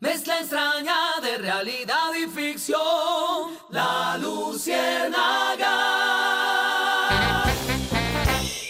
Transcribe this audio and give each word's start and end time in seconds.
Mezcla 0.00 0.38
extraña 0.38 0.94
de 1.20 1.38
realidad 1.38 2.14
y 2.14 2.28
ficción. 2.28 2.78
La 3.70 4.16
Luciérnaga. 4.16 5.74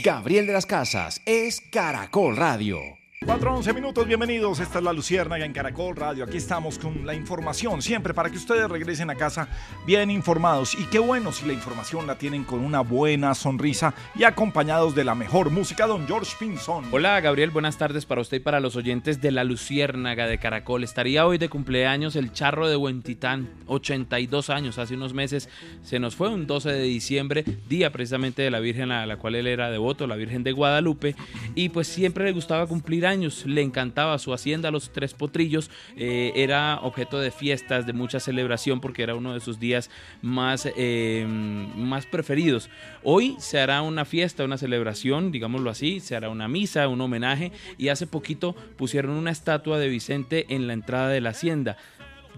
Gabriel 0.02 0.46
de 0.46 0.52
las 0.54 0.64
Casas 0.64 1.20
es 1.26 1.60
Caracol 1.60 2.34
Radio. 2.34 2.97
411 3.26 3.72
minutos, 3.74 4.06
bienvenidos. 4.06 4.60
Esta 4.60 4.78
es 4.78 4.84
la 4.84 4.92
Luciérnaga 4.92 5.44
en 5.44 5.52
Caracol 5.52 5.96
Radio. 5.96 6.22
Aquí 6.22 6.36
estamos 6.36 6.78
con 6.78 7.04
la 7.04 7.14
información, 7.14 7.82
siempre 7.82 8.14
para 8.14 8.30
que 8.30 8.36
ustedes 8.36 8.70
regresen 8.70 9.10
a 9.10 9.16
casa 9.16 9.48
bien 9.84 10.08
informados. 10.12 10.74
Y 10.74 10.84
qué 10.84 11.00
bueno 11.00 11.32
si 11.32 11.44
la 11.44 11.52
información 11.52 12.06
la 12.06 12.16
tienen 12.16 12.44
con 12.44 12.60
una 12.60 12.80
buena 12.80 13.34
sonrisa 13.34 13.92
y 14.14 14.22
acompañados 14.22 14.94
de 14.94 15.02
la 15.04 15.16
mejor 15.16 15.50
música, 15.50 15.88
don 15.88 16.06
George 16.06 16.36
Pinson. 16.38 16.84
Hola 16.92 17.20
Gabriel, 17.20 17.50
buenas 17.50 17.76
tardes 17.76 18.06
para 18.06 18.20
usted 18.20 18.36
y 18.36 18.40
para 18.40 18.60
los 18.60 18.76
oyentes 18.76 19.20
de 19.20 19.32
la 19.32 19.42
Luciérnaga 19.42 20.28
de 20.28 20.38
Caracol. 20.38 20.84
Estaría 20.84 21.26
hoy 21.26 21.38
de 21.38 21.48
cumpleaños 21.48 22.14
el 22.14 22.32
charro 22.32 22.68
de 22.68 22.76
Huentitán, 22.76 23.50
82 23.66 24.48
años, 24.48 24.78
hace 24.78 24.94
unos 24.94 25.12
meses. 25.12 25.48
Se 25.82 25.98
nos 25.98 26.14
fue 26.14 26.28
un 26.28 26.46
12 26.46 26.70
de 26.70 26.82
diciembre, 26.82 27.44
día 27.68 27.90
precisamente 27.90 28.42
de 28.42 28.52
la 28.52 28.60
Virgen 28.60 28.92
a 28.92 29.06
la 29.06 29.16
cual 29.16 29.34
él 29.34 29.48
era 29.48 29.70
devoto, 29.72 30.06
la 30.06 30.14
Virgen 30.14 30.44
de 30.44 30.52
Guadalupe. 30.52 31.16
Y 31.56 31.70
pues 31.70 31.88
siempre 31.88 32.24
le 32.24 32.32
gustaba 32.32 32.68
cumplir 32.68 33.07
años 33.08 33.44
le 33.46 33.62
encantaba 33.62 34.18
su 34.18 34.32
hacienda 34.32 34.70
Los 34.70 34.90
Tres 34.90 35.14
Potrillos, 35.14 35.70
eh, 35.96 36.32
era 36.36 36.78
objeto 36.82 37.18
de 37.18 37.30
fiestas, 37.30 37.86
de 37.86 37.92
mucha 37.92 38.20
celebración 38.20 38.80
porque 38.80 39.02
era 39.02 39.14
uno 39.14 39.34
de 39.34 39.40
sus 39.40 39.58
días 39.58 39.90
más, 40.22 40.68
eh, 40.76 41.26
más 41.28 42.06
preferidos. 42.06 42.70
Hoy 43.02 43.36
se 43.38 43.58
hará 43.58 43.82
una 43.82 44.04
fiesta, 44.04 44.44
una 44.44 44.58
celebración, 44.58 45.32
digámoslo 45.32 45.70
así, 45.70 46.00
se 46.00 46.14
hará 46.14 46.28
una 46.28 46.48
misa, 46.48 46.88
un 46.88 47.00
homenaje 47.00 47.52
y 47.76 47.88
hace 47.88 48.06
poquito 48.06 48.54
pusieron 48.76 49.12
una 49.12 49.30
estatua 49.30 49.78
de 49.78 49.88
Vicente 49.88 50.46
en 50.48 50.66
la 50.66 50.72
entrada 50.72 51.08
de 51.08 51.20
la 51.20 51.30
hacienda. 51.30 51.76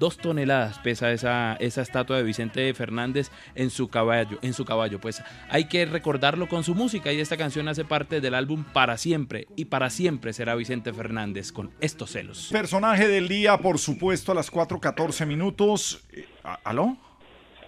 Dos 0.01 0.17
toneladas 0.17 0.79
pesa 0.79 1.12
esa, 1.12 1.56
esa 1.61 1.83
estatua 1.83 2.17
de 2.17 2.23
Vicente 2.23 2.73
Fernández 2.73 3.31
en 3.55 3.69
su 3.69 3.89
caballo, 3.89 4.39
en 4.41 4.55
su 4.55 4.65
caballo. 4.65 4.98
Pues 4.98 5.23
hay 5.51 5.67
que 5.67 5.84
recordarlo 5.84 6.48
con 6.48 6.64
su 6.64 6.74
música 6.74 7.13
y 7.13 7.20
esta 7.20 7.36
canción 7.36 7.69
hace 7.69 7.85
parte 7.85 8.23
del 8.23 8.35
álbum 8.35 8.64
Para 8.64 8.97
siempre 8.97 9.47
y 9.57 9.67
para 9.67 9.91
siempre 9.91 10.33
será 10.33 10.55
Vicente 10.55 10.95
Fernández 10.95 11.52
con 11.52 11.70
estos 11.83 12.13
celos. 12.13 12.48
Personaje 12.51 13.08
del 13.08 13.29
día, 13.29 13.58
por 13.58 13.79
supuesto, 13.79 14.33
a 14.33 14.35
las 14.35 14.51
4:14 14.51 15.27
minutos. 15.27 16.03
Eh, 16.13 16.27
¿Aló? 16.64 16.97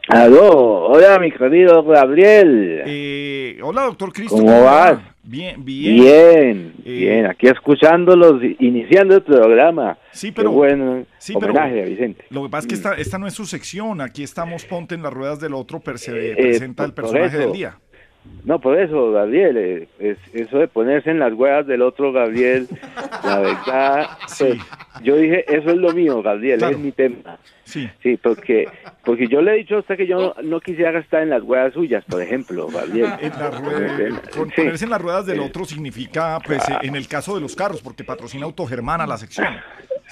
Aló, 0.09 0.81
hola 0.89 1.19
mi 1.21 1.31
querido 1.31 1.83
Gabriel. 1.85 2.83
Eh, 2.87 3.59
hola 3.63 3.83
doctor 3.83 4.13
Cristo. 4.13 4.37
¿Cómo 4.37 4.65
vas? 4.65 4.99
Bien, 5.23 5.65
bien. 5.65 5.95
Bien, 5.95 6.73
Eh, 6.85 6.91
bien, 6.93 7.27
aquí 7.27 7.47
escuchándolos, 7.47 8.43
iniciando 8.59 9.15
el 9.15 9.23
programa. 9.23 9.97
Sí, 10.11 10.33
pero- 10.33 10.51
Qué 10.51 10.57
bueno 10.57 11.05
sí, 11.19 11.35
pero- 11.39 11.53
homenaje 11.53 11.83
a 11.83 11.85
Vicente. 11.85 12.25
Lo 12.31 12.43
que 12.43 12.49
pasa 12.49 12.63
es 12.63 12.69
que 12.69 12.75
esta, 12.75 12.95
esta 12.95 13.19
no 13.19 13.29
es 13.29 13.35
su 13.35 13.47
sección. 13.47 14.01
Aquí 14.01 14.25
estamos, 14.25 14.65
ponte 14.65 14.97
en 14.97 15.03
las 15.05 15.13
ruedas 15.13 15.39
del 15.41 15.55
otro, 15.55 15.79
per- 15.79 15.99
se 15.99 16.33
Eh, 16.33 16.35
presenta 16.37 16.85
el 16.85 16.93
personaje 16.93 17.39
del 17.39 17.53
día. 17.53 17.77
No, 18.45 18.61
por 18.61 18.79
eso, 18.79 19.13
Gabriel, 19.13 19.57
eh, 19.57 19.89
es, 20.01 20.19
eso 20.33 20.59
de 20.59 20.67
ponerse 20.67 21.11
en 21.11 21.21
las 21.21 21.33
huevas 21.33 21.67
del 21.67 21.81
otro 21.83 22.13
Gabriel, 22.13 22.67
la 23.25 23.39
verdad, 23.39 24.07
pues, 24.39 24.57
yo 25.03 25.17
dije, 25.17 25.45
eso 25.55 25.71
es 25.71 25.77
lo 25.77 25.93
mío, 25.93 26.23
Gabriel, 26.23 26.59
Claro. 26.59 26.75
es 26.75 26.81
mi 26.81 26.91
tema. 26.93 27.39
Sí. 27.65 27.89
Sí, 28.03 28.17
porque, 28.21 28.67
porque 29.05 29.29
yo 29.29 29.41
le 29.43 29.53
he 29.53 29.57
dicho 29.59 29.77
a 29.77 29.79
usted 29.79 29.97
que 29.97 30.07
yo 30.09 30.35
no, 30.37 30.43
no 30.43 30.61
quisiera 30.61 30.99
estar 30.99 31.23
en 31.23 31.31
las 31.31 31.43
huevas 31.43 31.73
suyas, 31.73 32.05
por 32.05 32.21
ejemplo, 32.21 32.67
Gabriel. 32.67 33.13
En 33.21 33.31
la 33.31 33.51
rueda- 33.51 34.21
Sí. 34.33 34.39
Ponerse 34.57 34.85
en 34.85 34.91
las 34.91 35.01
ruedas 35.01 35.25
del 35.27 35.41
otro 35.41 35.65
significa, 35.65 36.39
pues, 36.45 36.69
eh, 36.69 36.75
en 36.83 36.97
el 36.97 37.07
caso 37.09 37.35
de 37.37 37.41
los 37.41 37.55
carros, 37.55 37.81
porque 37.81 38.03
patrocina 38.05 38.45
Autogermana 38.45 39.07
la 39.07 39.17
sección. 39.19 39.47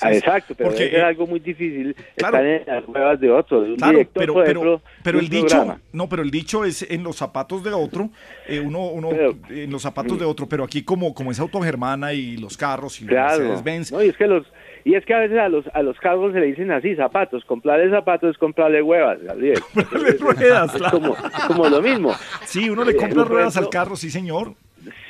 Ah, 0.03 0.13
exacto, 0.13 0.55
pero 0.57 0.71
Porque, 0.71 0.87
es 0.97 1.03
algo 1.03 1.27
muy 1.27 1.41
difícil 1.41 1.95
claro. 2.17 2.39
estar 2.39 2.47
en 2.47 2.63
las 2.67 2.89
huevas 2.89 3.21
de 3.21 3.31
otro, 3.31 3.61
de 3.63 3.71
un 3.71 3.77
Claro, 3.77 3.93
director, 3.93 4.21
pero, 4.23 4.35
pero, 4.35 4.45
ejemplo, 4.45 4.83
pero 5.03 5.19
el 5.19 5.29
dicho, 5.29 5.79
no, 5.93 6.09
pero 6.09 6.23
el 6.23 6.31
dicho 6.31 6.65
es 6.65 6.83
en 6.91 7.03
los 7.03 7.17
zapatos 7.17 7.63
de 7.65 7.73
otro, 7.73 8.11
eh, 8.47 8.61
uno, 8.61 8.87
uno 8.89 9.11
en 9.51 9.71
los 9.71 9.83
zapatos 9.83 10.19
de 10.19 10.25
otro, 10.25 10.49
pero 10.49 10.65
aquí 10.65 10.83
como, 10.83 11.13
como 11.15 11.31
es 11.31 11.41
autogermana 11.41 12.13
y 12.13 12.37
los 12.37 12.57
carros 12.57 13.01
y 13.01 13.05
los 13.05 13.11
Claro. 13.11 13.39
Mercedes-Benz, 13.45 13.93
No, 13.93 14.03
y 14.03 14.09
es 14.09 14.17
que 14.17 14.27
los 14.27 14.47
y 14.83 14.95
es 14.95 15.05
que 15.05 15.13
a 15.13 15.19
veces 15.19 15.39
a 15.39 15.49
los 15.51 15.67
a 15.75 15.83
los 15.83 15.99
cargos 15.99 16.33
se 16.33 16.41
le 16.41 16.47
dicen 16.47 16.71
así, 16.71 16.97
zapatos, 16.97 17.45
comprarle 17.45 17.91
zapatos 17.91 18.31
es 18.31 18.39
comprarle 18.39 18.81
huevas, 18.83 19.21
Gabriel. 19.23 19.61
ruedas, 20.21 20.73
es 20.75 20.81
claro. 20.81 20.99
como, 21.01 21.17
como 21.49 21.69
lo 21.69 21.83
mismo. 21.83 22.13
Sí, 22.47 22.71
uno 22.71 22.85
le 22.85 22.93
Eh, 22.93 22.97
compra 22.97 23.25
ruedas 23.25 23.57
al 23.59 23.69
carro, 23.69 23.95
sí 23.97 24.11
señor. 24.11 24.55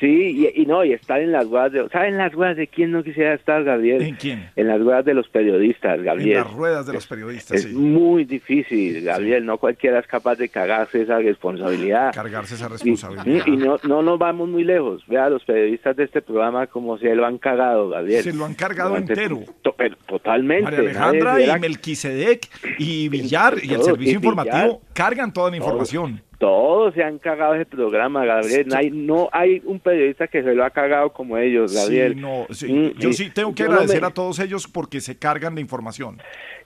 Sí, 0.00 0.50
y, 0.54 0.62
y 0.62 0.66
no, 0.66 0.84
y 0.84 0.92
estar 0.92 1.20
en 1.20 1.32
las 1.32 1.46
huevas 1.46 1.72
de 1.72 1.88
¿saben 1.90 2.16
las 2.16 2.34
huevas 2.34 2.56
de 2.56 2.66
quién 2.66 2.90
no 2.90 3.02
quisiera 3.04 3.34
estar, 3.34 3.62
Gabriel? 3.64 4.02
¿En 4.02 4.16
quién? 4.16 4.50
En 4.56 4.66
las 4.68 4.80
huevas 4.80 5.04
de 5.04 5.14
los 5.14 5.28
periodistas, 5.28 5.98
En 5.98 6.04
Gabriel. 6.04 6.38
las 6.38 6.52
ruedas 6.52 6.86
de 6.86 6.92
los 6.94 7.06
periodistas, 7.06 7.58
Es 7.58 7.62
sí. 7.70 7.74
muy 7.74 8.24
difícil, 8.24 9.02
Gabriel, 9.04 9.44
no 9.46 9.58
cualquiera 9.58 9.98
es 10.00 10.06
capaz 10.06 10.36
de 10.36 10.48
cagarse 10.48 11.02
esa 11.02 11.18
responsabilidad. 11.18 12.12
Cargarse 12.14 12.54
esa 12.54 12.66
Y, 12.66 12.68
responsabilidad. 12.70 13.46
y 13.46 13.56
no, 13.56 13.76
no 13.84 14.02
nos 14.02 14.18
vamos 14.18 14.48
muy 14.48 14.64
lejos. 14.64 15.02
Vea 15.06 15.28
los 15.30 15.44
periodistas 15.44 15.96
de 15.96 16.04
este 16.04 16.22
programa 16.22 16.66
como 16.66 16.98
se 16.98 17.14
lo 17.14 17.24
han 17.26 17.38
cagado, 17.38 17.88
Gabriel. 17.90 18.22
Se 18.22 18.32
lo 18.32 18.44
han 18.44 18.54
cargado 18.54 18.90
Durante- 18.90 19.12
entero. 19.12 19.40
to- 19.62 19.74
pero 19.76 19.96
totalmente. 20.06 20.64
María 20.64 20.80
Alejandra 20.80 21.40
y 21.56 21.60
Melquisedec 21.60 22.48
y 22.78 23.08
Villar 23.08 23.54
y 23.62 23.68
el 23.68 23.74
Todos, 23.76 23.86
servicio 23.86 24.14
y 24.14 24.16
Villar. 24.16 24.24
informativo 24.24 24.82
cargan 24.92 25.32
toda 25.32 25.50
la 25.50 25.56
información. 25.56 26.22
Todos 26.40 26.94
se 26.94 27.04
han 27.04 27.18
cagado 27.18 27.54
ese 27.54 27.66
programa, 27.66 28.24
Gabriel. 28.24 28.66
No 28.66 28.74
hay, 28.76 28.90
no 28.90 29.28
hay 29.30 29.60
un 29.66 29.78
periodista 29.78 30.26
que 30.26 30.42
se 30.42 30.54
lo 30.54 30.64
ha 30.64 30.70
cagado 30.70 31.12
como 31.12 31.36
ellos, 31.36 31.74
Gabriel. 31.74 32.14
Sí, 32.14 32.20
no, 32.20 32.46
sí. 32.48 32.72
Mm, 32.72 32.98
Yo 32.98 33.12
sí 33.12 33.28
tengo 33.28 33.54
que 33.54 33.64
no 33.64 33.72
agradecer 33.72 34.00
me- 34.00 34.06
a 34.06 34.10
todos 34.10 34.38
ellos 34.38 34.66
porque 34.66 35.02
se 35.02 35.18
cargan 35.18 35.54
de 35.54 35.60
información. 35.60 36.16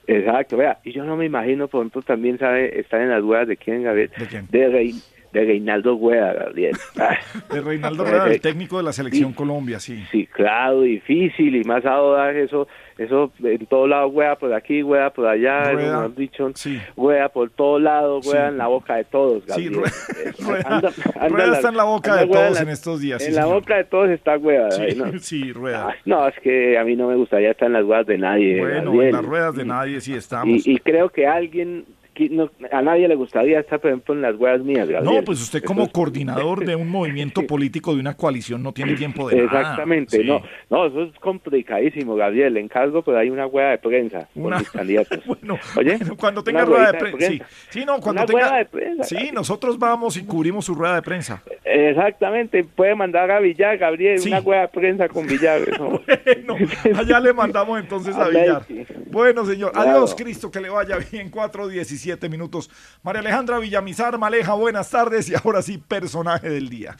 Exacto, 0.06 0.56
vea. 0.56 0.78
Y 0.84 0.92
yo 0.92 1.02
no 1.04 1.16
me 1.16 1.24
imagino, 1.26 1.66
por 1.66 1.80
ejemplo, 1.80 2.02
también 2.02 2.38
sabe 2.38 2.78
estar 2.78 3.00
en 3.00 3.10
las 3.10 3.20
huevas 3.24 3.48
de 3.48 3.56
quién, 3.56 3.82
Gabriel. 3.82 4.12
¿De 4.16 4.26
quién? 4.26 4.46
De, 4.48 4.68
Rey- 4.68 4.94
de 5.32 5.44
Reinaldo 5.44 5.96
Hueda, 5.96 6.32
Gabriel. 6.34 6.76
Ah, 7.00 7.16
De 7.52 7.60
Reinaldo 7.60 8.06
Eh, 8.06 8.10
Rueda, 8.10 8.26
el 8.26 8.32
eh, 8.34 8.38
técnico 8.38 8.76
de 8.76 8.84
la 8.84 8.92
selección 8.92 9.32
Colombia, 9.32 9.80
sí. 9.80 10.04
Sí, 10.12 10.28
claro, 10.28 10.82
difícil 10.82 11.56
y 11.56 11.64
más 11.64 11.84
ahora 11.84 12.30
eso, 12.38 12.68
eso 12.98 13.32
en 13.42 13.66
todo 13.66 13.86
lado, 13.86 14.06
hueá 14.08 14.36
por 14.36 14.52
aquí, 14.54 14.82
hueá 14.82 15.10
por 15.10 15.26
allá, 15.26 15.72
mejor 15.74 16.14
dicho, 16.14 16.50
sí. 16.54 16.78
hueá 16.96 17.28
por 17.28 17.50
todos 17.50 17.82
lados, 17.82 18.26
hueá 18.26 18.46
Sí. 18.46 18.52
en 18.52 18.58
la 18.58 18.66
boca 18.68 18.96
de 18.96 19.04
todos, 19.04 19.42
Sí, 19.44 19.68
Gabriel. 19.68 19.74
Rueda- 19.74 19.90
Eh, 20.24 20.32
Rueda- 20.38 20.68
anda- 20.68 20.92
anda 21.16 21.28
Rueda 21.28 21.46
la- 21.48 21.56
está 21.56 21.68
en 21.70 21.76
la 21.76 21.84
boca 21.84 22.16
de 22.16 22.26
todos 22.26 22.54
la- 22.54 22.60
en 22.60 22.68
estos 22.68 23.00
días, 23.00 23.22
sí, 23.22 23.28
En 23.30 23.34
la 23.36 23.42
señor. 23.42 23.60
boca 23.60 23.76
de 23.76 23.84
todos 23.84 24.08
está 24.10 24.36
hueá. 24.38 24.70
Sí, 24.70 24.86
¿no? 24.96 25.04
sí, 25.18 25.52
Rueda. 25.52 25.88
Ah, 25.90 25.94
No, 26.04 26.28
es 26.28 26.34
que 26.40 26.78
a 26.78 26.84
mí 26.84 26.94
no 26.96 27.08
me 27.08 27.16
gustaría 27.16 27.50
estar 27.50 27.66
en 27.66 27.72
las 27.74 27.84
huevas 27.84 28.06
de 28.06 28.18
nadie. 28.18 28.60
Bueno, 28.60 28.92
Gabriel. 28.92 29.06
en 29.08 29.12
las 29.12 29.24
ruedas 29.24 29.54
de 29.56 29.64
nadie 29.64 30.00
sí 30.00 30.14
estamos. 30.14 30.66
Y, 30.66 30.72
y 30.74 30.78
creo 30.78 31.08
que 31.08 31.26
alguien 31.26 31.84
no- 32.30 32.50
a 32.72 32.82
nadie 32.82 33.08
le 33.08 33.14
gustaría 33.14 33.60
estar, 33.60 33.80
por 33.80 33.90
ejemplo, 33.90 34.14
en 34.14 34.22
las 34.22 34.34
huevas 34.36 34.60
mías, 34.62 34.88
Gabriel. 34.88 35.16
No, 35.18 35.24
pues 35.24 35.40
usted 35.42 35.62
como 35.62 35.90
coordinador 35.90 36.64
de 36.64 36.74
un 36.76 36.88
movimiento 36.88 37.42
político 37.46 37.94
de 37.94 38.00
una 38.00 38.14
coalición 38.16 38.62
no 38.62 38.72
tiene 38.72 38.94
tiempo 38.94 39.28
de 39.28 39.36
nada. 39.44 39.60
Exactamente, 39.60 40.18
Sí. 40.18 40.24
no, 40.24 40.42
no, 40.70 40.86
eso 40.86 41.02
es 41.04 41.18
complicadísimo, 41.20 42.14
Gabriel. 42.16 42.54
Le 42.54 42.60
encargo, 42.60 43.02
pero 43.02 43.18
hay 43.18 43.30
una 43.30 43.46
hueá 43.46 43.70
de 43.70 43.78
prensa 43.78 44.28
Una- 44.34 44.56
con 44.56 44.58
mis 44.62 44.70
candidatos. 44.70 45.20
Bueno, 45.26 45.58
Oye, 45.76 45.98
cuando 46.16 46.42
tenga 46.44 46.64
rueda 46.64 46.92
de 46.92 46.98
prensa. 46.98 47.26
Sí, 47.28 47.42
sí, 47.70 47.84
no, 47.84 47.98
cuando 48.00 48.22
Una 48.22 48.26
tenga. 48.26 48.56
de 48.58 48.64
prensa. 48.66 49.04
Sí, 49.04 49.30
nosotros 49.32 49.78
vamos 49.78 50.16
y 50.16 50.24
cubrimos 50.24 50.64
su 50.64 50.74
rueda 50.74 50.94
de 50.96 51.02
prensa. 51.02 51.42
Exactamente, 51.64 52.64
puede 52.64 52.94
mandar 52.94 53.30
a 53.30 53.40
Villar, 53.40 53.76
Gabriel, 53.78 54.18
Sí. 54.18 54.28
una 54.28 54.40
hueá 54.40 54.62
de 54.62 54.68
prensa 54.68 55.08
con 55.08 55.26
Villar. 55.26 55.60
eso. 55.68 56.00
Bueno, 56.06 56.56
allá 56.98 57.20
le 57.20 57.32
mandamos 57.32 57.80
entonces 57.80 58.14
a 58.16 58.24
A 58.24 58.28
Villar. 58.28 58.62
Bueno, 59.10 59.44
señor. 59.44 59.72
Claro. 59.72 59.90
Adiós, 59.90 60.14
Cristo, 60.14 60.50
que 60.50 60.60
le 60.60 60.70
vaya 60.70 60.96
bien. 61.10 61.30
4.17 61.30 62.03
minutos. 62.28 62.70
María 63.02 63.20
Alejandra 63.20 63.58
Villamizar, 63.58 64.18
Maleja, 64.18 64.54
buenas 64.54 64.90
tardes. 64.90 65.28
Y 65.28 65.34
ahora 65.34 65.62
sí, 65.62 65.78
personaje 65.78 66.48
del 66.48 66.68
día. 66.68 66.96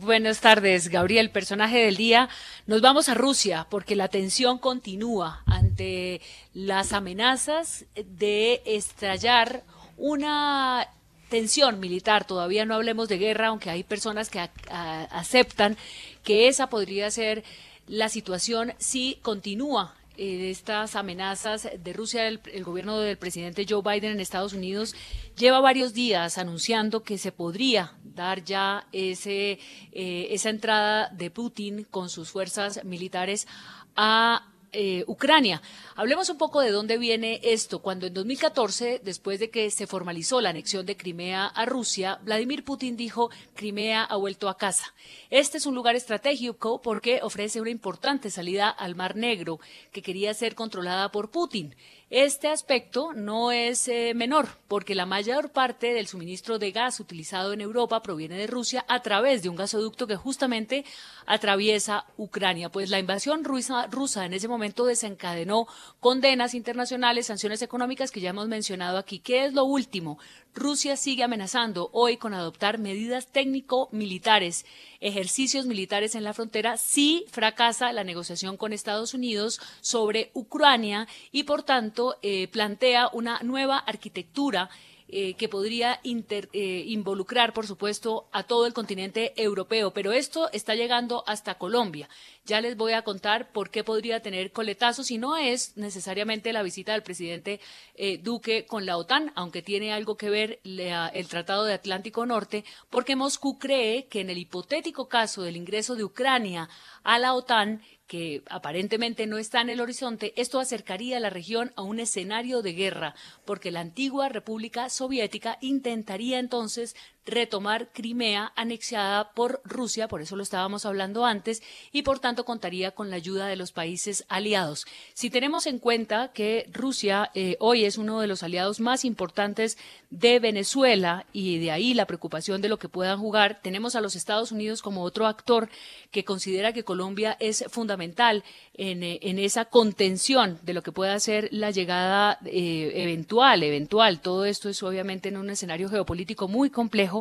Buenas 0.00 0.40
tardes, 0.40 0.88
Gabriel, 0.88 1.30
personaje 1.30 1.78
del 1.78 1.96
día. 1.96 2.28
Nos 2.66 2.80
vamos 2.80 3.08
a 3.08 3.14
Rusia 3.14 3.66
porque 3.68 3.96
la 3.96 4.06
tensión 4.06 4.58
continúa 4.58 5.42
ante 5.44 6.20
las 6.54 6.92
amenazas 6.92 7.84
de 7.96 8.62
estallar 8.64 9.64
una 9.96 10.86
tensión 11.28 11.80
militar. 11.80 12.24
Todavía 12.26 12.64
no 12.64 12.76
hablemos 12.76 13.08
de 13.08 13.18
guerra, 13.18 13.48
aunque 13.48 13.70
hay 13.70 13.82
personas 13.82 14.30
que 14.30 14.48
aceptan 14.70 15.76
que 16.22 16.46
esa 16.46 16.68
podría 16.68 17.10
ser 17.10 17.42
la 17.88 18.08
situación 18.08 18.74
si 18.78 19.18
continúa 19.22 19.97
estas 20.18 20.96
amenazas 20.96 21.68
de 21.78 21.92
Rusia, 21.92 22.26
el, 22.26 22.40
el 22.52 22.64
gobierno 22.64 22.98
del 22.98 23.16
presidente 23.16 23.64
Joe 23.68 23.82
Biden 23.82 24.12
en 24.12 24.20
Estados 24.20 24.52
Unidos 24.52 24.94
lleva 25.36 25.60
varios 25.60 25.94
días 25.94 26.38
anunciando 26.38 27.04
que 27.04 27.18
se 27.18 27.30
podría 27.30 27.94
dar 28.02 28.44
ya 28.44 28.86
ese, 28.92 29.60
eh, 29.92 30.26
esa 30.30 30.50
entrada 30.50 31.08
de 31.10 31.30
Putin 31.30 31.84
con 31.84 32.10
sus 32.10 32.30
fuerzas 32.30 32.84
militares 32.84 33.46
a 33.94 34.52
eh, 34.72 35.04
Ucrania. 35.06 35.62
Hablemos 35.96 36.28
un 36.28 36.38
poco 36.38 36.60
de 36.60 36.70
dónde 36.70 36.98
viene 36.98 37.40
esto. 37.42 37.80
Cuando 37.80 38.06
en 38.06 38.14
2014, 38.14 39.00
después 39.02 39.40
de 39.40 39.50
que 39.50 39.70
se 39.70 39.86
formalizó 39.86 40.40
la 40.40 40.50
anexión 40.50 40.86
de 40.86 40.96
Crimea 40.96 41.46
a 41.46 41.64
Rusia, 41.66 42.18
Vladimir 42.22 42.64
Putin 42.64 42.96
dijo, 42.96 43.30
Crimea 43.54 44.04
ha 44.04 44.16
vuelto 44.16 44.48
a 44.48 44.56
casa. 44.56 44.94
Este 45.30 45.58
es 45.58 45.66
un 45.66 45.74
lugar 45.74 45.96
estratégico 45.96 46.80
porque 46.82 47.20
ofrece 47.22 47.60
una 47.60 47.70
importante 47.70 48.30
salida 48.30 48.68
al 48.68 48.94
Mar 48.94 49.16
Negro 49.16 49.60
que 49.92 50.02
quería 50.02 50.34
ser 50.34 50.54
controlada 50.54 51.10
por 51.10 51.30
Putin. 51.30 51.74
Este 52.10 52.48
aspecto 52.48 53.12
no 53.12 53.52
es 53.52 53.86
eh, 53.86 54.14
menor, 54.14 54.48
porque 54.66 54.94
la 54.94 55.04
mayor 55.04 55.50
parte 55.50 55.92
del 55.92 56.06
suministro 56.06 56.58
de 56.58 56.72
gas 56.72 57.00
utilizado 57.00 57.52
en 57.52 57.60
Europa 57.60 58.00
proviene 58.00 58.38
de 58.38 58.46
Rusia 58.46 58.82
a 58.88 59.02
través 59.02 59.42
de 59.42 59.50
un 59.50 59.56
gasoducto 59.56 60.06
que 60.06 60.16
justamente 60.16 60.86
atraviesa 61.26 62.06
Ucrania. 62.16 62.70
Pues 62.70 62.88
la 62.88 62.98
invasión 62.98 63.44
rusa, 63.44 63.88
rusa 63.88 64.24
en 64.24 64.32
ese 64.32 64.48
momento 64.48 64.86
desencadenó 64.86 65.66
condenas 66.00 66.54
internacionales, 66.54 67.26
sanciones 67.26 67.60
económicas 67.60 68.10
que 68.10 68.22
ya 68.22 68.30
hemos 68.30 68.48
mencionado 68.48 68.96
aquí. 68.96 69.18
¿Qué 69.18 69.44
es 69.44 69.52
lo 69.52 69.64
último? 69.64 70.18
Rusia 70.54 70.96
sigue 70.96 71.22
amenazando 71.22 71.88
hoy 71.92 72.16
con 72.16 72.34
adoptar 72.34 72.78
medidas 72.78 73.28
técnico-militares, 73.28 74.66
ejercicios 75.00 75.66
militares 75.66 76.14
en 76.14 76.24
la 76.24 76.34
frontera, 76.34 76.76
si 76.76 77.24
fracasa 77.30 77.92
la 77.92 78.02
negociación 78.02 78.56
con 78.56 78.72
Estados 78.72 79.14
Unidos 79.14 79.60
sobre 79.80 80.30
Ucrania 80.34 81.06
y, 81.30 81.44
por 81.44 81.62
tanto, 81.62 82.16
eh, 82.22 82.48
plantea 82.48 83.08
una 83.12 83.40
nueva 83.42 83.78
arquitectura 83.78 84.68
eh, 85.10 85.34
que 85.34 85.48
podría 85.48 86.00
inter- 86.02 86.50
eh, 86.52 86.84
involucrar, 86.86 87.54
por 87.54 87.66
supuesto, 87.66 88.28
a 88.30 88.42
todo 88.42 88.66
el 88.66 88.74
continente 88.74 89.32
europeo. 89.40 89.92
Pero 89.92 90.12
esto 90.12 90.50
está 90.52 90.74
llegando 90.74 91.24
hasta 91.26 91.54
Colombia. 91.56 92.10
Ya 92.48 92.62
les 92.62 92.78
voy 92.78 92.94
a 92.94 93.02
contar 93.02 93.52
por 93.52 93.68
qué 93.68 93.84
podría 93.84 94.20
tener 94.20 94.52
coletazos 94.52 95.10
y 95.10 95.18
no 95.18 95.36
es 95.36 95.76
necesariamente 95.76 96.54
la 96.54 96.62
visita 96.62 96.92
del 96.92 97.02
presidente 97.02 97.60
eh, 97.94 98.16
Duque 98.16 98.64
con 98.64 98.86
la 98.86 98.96
OTAN, 98.96 99.32
aunque 99.34 99.60
tiene 99.60 99.92
algo 99.92 100.16
que 100.16 100.30
ver 100.30 100.58
el 100.64 101.28
Tratado 101.28 101.66
de 101.66 101.74
Atlántico 101.74 102.24
Norte, 102.24 102.64
porque 102.88 103.16
Moscú 103.16 103.58
cree 103.58 104.06
que 104.06 104.22
en 104.22 104.30
el 104.30 104.38
hipotético 104.38 105.10
caso 105.10 105.42
del 105.42 105.58
ingreso 105.58 105.94
de 105.94 106.04
Ucrania 106.04 106.70
a 107.04 107.18
la 107.18 107.34
OTAN, 107.34 107.82
que 108.06 108.42
aparentemente 108.48 109.26
no 109.26 109.36
está 109.36 109.60
en 109.60 109.68
el 109.68 109.82
horizonte, 109.82 110.32
esto 110.40 110.58
acercaría 110.58 111.18
a 111.18 111.20
la 111.20 111.28
región 111.28 111.72
a 111.76 111.82
un 111.82 112.00
escenario 112.00 112.62
de 112.62 112.72
guerra, 112.72 113.14
porque 113.44 113.70
la 113.70 113.80
antigua 113.80 114.30
República 114.30 114.88
Soviética 114.88 115.58
intentaría 115.60 116.38
entonces 116.38 116.96
retomar 117.28 117.92
Crimea 117.92 118.52
anexada 118.56 119.32
por 119.32 119.60
Rusia, 119.64 120.08
por 120.08 120.20
eso 120.20 120.34
lo 120.34 120.42
estábamos 120.42 120.86
hablando 120.86 121.24
antes, 121.24 121.62
y 121.92 122.02
por 122.02 122.18
tanto 122.18 122.44
contaría 122.44 122.90
con 122.90 123.10
la 123.10 123.16
ayuda 123.16 123.46
de 123.46 123.56
los 123.56 123.72
países 123.72 124.24
aliados. 124.28 124.86
Si 125.14 125.30
tenemos 125.30 125.66
en 125.66 125.78
cuenta 125.78 126.32
que 126.32 126.68
Rusia 126.72 127.30
eh, 127.34 127.56
hoy 127.60 127.84
es 127.84 127.98
uno 127.98 128.20
de 128.20 128.26
los 128.26 128.42
aliados 128.42 128.80
más 128.80 129.04
importantes 129.04 129.78
de 130.10 130.40
Venezuela 130.40 131.26
y 131.32 131.58
de 131.58 131.70
ahí 131.70 131.94
la 131.94 132.06
preocupación 132.06 132.62
de 132.62 132.68
lo 132.68 132.78
que 132.78 132.88
puedan 132.88 133.18
jugar, 133.18 133.60
tenemos 133.62 133.94
a 133.94 134.00
los 134.00 134.16
Estados 134.16 134.50
Unidos 134.50 134.82
como 134.82 135.02
otro 135.02 135.26
actor 135.26 135.68
que 136.10 136.24
considera 136.24 136.72
que 136.72 136.84
Colombia 136.84 137.36
es 137.40 137.64
fundamental 137.68 138.42
en, 138.74 139.02
eh, 139.02 139.18
en 139.22 139.38
esa 139.38 139.66
contención 139.66 140.58
de 140.62 140.74
lo 140.74 140.82
que 140.82 140.92
pueda 140.92 141.18
ser 141.20 141.48
la 141.52 141.70
llegada 141.70 142.38
eh, 142.44 142.92
eventual, 142.94 143.62
eventual. 143.62 144.20
Todo 144.20 144.44
esto 144.44 144.68
es 144.68 144.82
obviamente 144.82 145.28
en 145.28 145.36
un 145.36 145.50
escenario 145.50 145.88
geopolítico 145.88 146.48
muy 146.48 146.70
complejo 146.70 147.17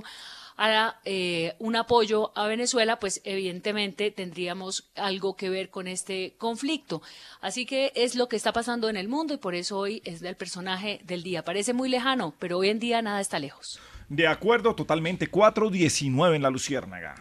a 0.58 0.96
eh, 1.06 1.56
un 1.60 1.76
apoyo 1.76 2.32
a 2.36 2.48
Venezuela, 2.48 3.00
pues 3.00 3.22
evidentemente 3.24 4.12
tendríamos 4.12 4.90
algo 4.96 5.36
que 5.36 5.50
ver 5.50 5.70
con 5.70 5.88
este 5.88 6.34
conflicto. 6.38 7.02
Así 7.42 7.66
que 7.66 7.92
es 7.96 8.16
lo 8.16 8.28
que 8.28 8.36
está 8.36 8.52
pasando 8.52 8.90
en 8.90 8.98
el 8.98 9.08
mundo 9.08 9.34
y 9.34 9.38
por 9.38 9.56
eso 9.56 9.78
hoy 9.78 10.02
es 10.04 10.20
del 10.20 10.36
personaje 10.36 11.00
del 11.04 11.24
día. 11.24 11.46
Parece 11.46 11.74
muy 11.74 11.90
lejano, 11.90 12.34
pero 12.40 12.58
hoy 12.58 12.70
en 12.70 12.80
día 12.80 13.02
nada 13.02 13.22
está 13.22 13.40
lejos. 13.40 13.80
De 14.10 14.28
acuerdo, 14.28 14.74
totalmente. 14.74 15.30
4.19 15.30 16.36
en 16.36 16.42
la 16.42 16.50
Luciérnaga. 16.50 17.16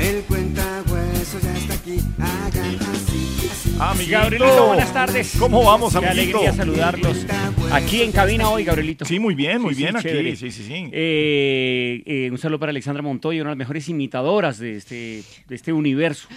El 0.00 0.22
cuentahueso 0.22 1.38
ya 1.42 1.56
está 1.56 1.74
aquí. 1.74 1.98
Hagan 2.18 2.76
así, 2.76 3.48
así. 3.50 3.76
Amiguito. 3.78 4.18
Gabrielito, 4.18 4.66
buenas 4.66 4.92
tardes. 4.92 5.36
¿Cómo 5.38 5.62
vamos, 5.64 5.92
Qué 5.92 5.98
amiguito? 5.98 6.38
alegría 6.38 6.52
saludarlos. 6.54 7.26
Aquí 7.70 8.02
en 8.02 8.12
cabina 8.12 8.48
hoy, 8.48 8.64
Gabrielito. 8.64 9.04
Sí, 9.04 9.18
muy 9.18 9.34
bien, 9.34 9.60
muy 9.60 9.74
Sí, 9.74 9.76
sí, 9.76 9.82
bien 9.84 9.96
aquí. 9.96 10.08
chévere. 10.08 10.36
Sí, 10.36 10.50
sí, 10.50 10.64
sí. 10.64 10.88
Eh, 10.92 12.02
eh, 12.06 12.28
un 12.30 12.38
saludo 12.38 12.58
para 12.60 12.70
Alexandra 12.70 13.02
Montoya, 13.02 13.42
una 13.42 13.50
de 13.50 13.54
las 13.56 13.58
mejores 13.58 13.88
imitadoras 13.88 14.58
de 14.58 14.76
este, 14.76 15.22
de 15.46 15.54
este 15.54 15.72
universo. 15.72 16.28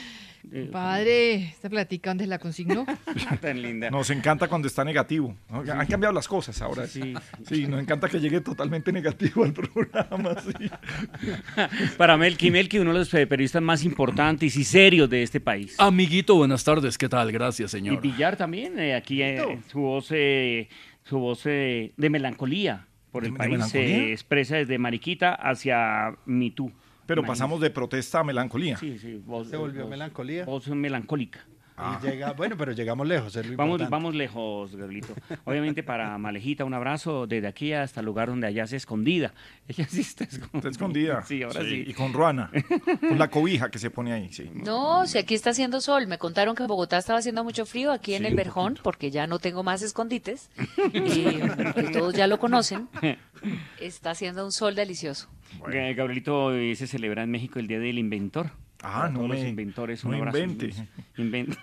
Eh, 0.51 0.69
Padre, 0.71 1.35
esta 1.45 1.69
platica, 1.69 2.09
¿dónde 2.11 2.27
la 2.27 2.37
consignó? 2.37 2.85
tan 3.41 3.61
linda. 3.61 3.89
Nos 3.89 4.09
encanta 4.09 4.47
cuando 4.47 4.67
está 4.67 4.83
negativo. 4.83 5.35
¿no? 5.49 5.59
Han 5.61 5.87
cambiado 5.87 6.13
las 6.13 6.27
cosas 6.27 6.61
ahora. 6.61 6.85
Sí, 6.85 7.13
Sí, 7.47 7.65
nos 7.65 7.79
encanta 7.81 8.07
que 8.09 8.19
llegue 8.19 8.41
totalmente 8.41 8.91
negativo 8.91 9.43
al 9.45 9.53
programa. 9.53 10.35
sí. 10.41 10.69
Para 11.97 12.17
Melqui 12.17 12.51
Melqui, 12.51 12.79
uno 12.79 12.91
de 12.93 12.99
los 12.99 13.13
eh, 13.13 13.25
periodistas 13.25 13.61
más 13.61 13.83
importantes 13.83 14.55
y 14.57 14.63
serios 14.63 15.09
de 15.09 15.23
este 15.23 15.39
país. 15.39 15.75
Amiguito, 15.79 16.35
buenas 16.35 16.63
tardes, 16.63 16.97
¿qué 16.97 17.09
tal? 17.09 17.31
Gracias, 17.31 17.73
Y 17.73 17.77
señor. 17.77 18.01
Villar 18.01 18.35
también, 18.35 18.77
eh, 18.79 18.95
aquí 18.95 19.21
eh, 19.21 19.59
su 19.71 19.79
voz, 19.79 20.07
eh, 20.11 20.67
su 21.03 21.19
voz 21.19 21.41
eh, 21.45 21.93
de 21.97 22.09
melancolía 22.09 22.85
por 23.11 23.23
el 23.25 23.31
¿De- 23.33 23.37
de 23.39 23.49
país 23.57 23.65
se 23.67 24.11
expresa 24.11 24.55
desde 24.57 24.77
Mariquita 24.77 25.33
hacia 25.33 26.15
Me 26.25 26.51
Too. 26.51 26.71
Pero 27.05 27.21
Imagínate. 27.21 27.27
pasamos 27.27 27.61
de 27.61 27.69
protesta 27.69 28.19
a 28.19 28.23
melancolía. 28.23 28.77
Sí, 28.77 28.97
sí, 28.97 29.21
voz, 29.25 29.49
Se 29.49 29.57
volvió 29.57 29.87
melancolía. 29.87 30.45
Voz 30.45 30.67
melancólica. 30.69 31.45
Y 31.77 32.05
llega, 32.05 32.33
bueno, 32.33 32.55
pero 32.57 32.71
llegamos 32.71 33.07
lejos, 33.07 33.35
es 33.35 33.45
lo 33.47 33.57
Vamos, 33.57 33.73
importante. 33.73 33.91
vamos 33.91 34.15
lejos, 34.15 34.75
Gabrielito. 34.75 35.13
Obviamente 35.45 35.81
para 35.83 36.17
Malejita 36.17 36.65
un 36.65 36.73
abrazo 36.73 37.25
desde 37.27 37.47
aquí 37.47 37.73
hasta 37.73 37.99
el 38.01 38.05
lugar 38.05 38.27
donde 38.29 38.47
allá 38.47 38.67
se 38.67 38.75
escondida. 38.75 39.33
Ella 39.67 39.87
sí 39.89 40.01
está 40.01 40.23
escondida. 40.25 40.57
Está 40.57 40.69
escondida. 40.69 41.23
Sí, 41.23 41.41
ahora 41.43 41.61
sí. 41.61 41.83
Y 41.87 41.93
con 41.93 42.13
Ruana. 42.13 42.51
con 42.99 43.17
la 43.17 43.29
cobija 43.29 43.71
que 43.71 43.79
se 43.79 43.89
pone 43.89 44.13
ahí. 44.13 44.31
Sí. 44.31 44.49
No, 44.53 45.07
si 45.07 45.17
aquí 45.17 45.33
está 45.35 45.49
haciendo 45.49 45.81
sol. 45.81 46.05
Me 46.07 46.17
contaron 46.17 46.55
que 46.55 46.63
en 46.63 46.67
Bogotá 46.67 46.97
estaba 46.97 47.19
haciendo 47.19 47.43
mucho 47.43 47.65
frío, 47.65 47.91
aquí 47.91 48.13
en 48.13 48.21
Sí, 48.21 48.25
el 48.27 48.33
un 48.33 48.37
Verjón, 48.37 48.79
porque 48.83 49.09
ya 49.11 49.25
no 49.27 49.39
tengo 49.39 49.63
más 49.63 49.81
escondites, 49.81 50.49
eh, 50.93 51.73
que 51.75 51.83
todos 51.91 52.13
ya 52.13 52.27
lo 52.27 52.39
conocen. 52.39 52.87
Está 53.79 54.11
haciendo 54.11 54.45
un 54.45 54.51
sol 54.51 54.75
delicioso. 54.75 55.27
Eh, 55.71 55.93
Gabrielito, 55.95 56.45
hoy 56.45 56.75
se 56.75 56.87
celebra 56.87 57.23
en 57.23 57.31
México 57.31 57.59
el 57.59 57.67
Día 57.67 57.79
del 57.79 57.97
Inventor. 57.99 58.51
Ah, 58.83 59.07
no 59.09 59.19
todos 59.19 59.29
los 59.31 59.39
me- 59.39 59.49
inventores, 59.49 60.03
no 60.03 60.09
un 60.09 60.15
abrazo. 60.15 60.37
invente. 60.39 60.73
Inven- 61.17 61.57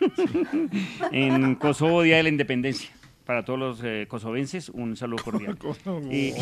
en 1.12 1.54
Kosovo, 1.56 2.02
Día 2.02 2.16
de 2.16 2.22
la 2.24 2.28
Independencia. 2.30 2.88
para 3.26 3.44
todos 3.44 3.58
los 3.60 3.80
eh, 3.84 4.06
kosovenses, 4.08 4.70
un 4.70 4.96
saludo 4.96 5.22
cordial. 5.22 5.56
y, 6.10 6.32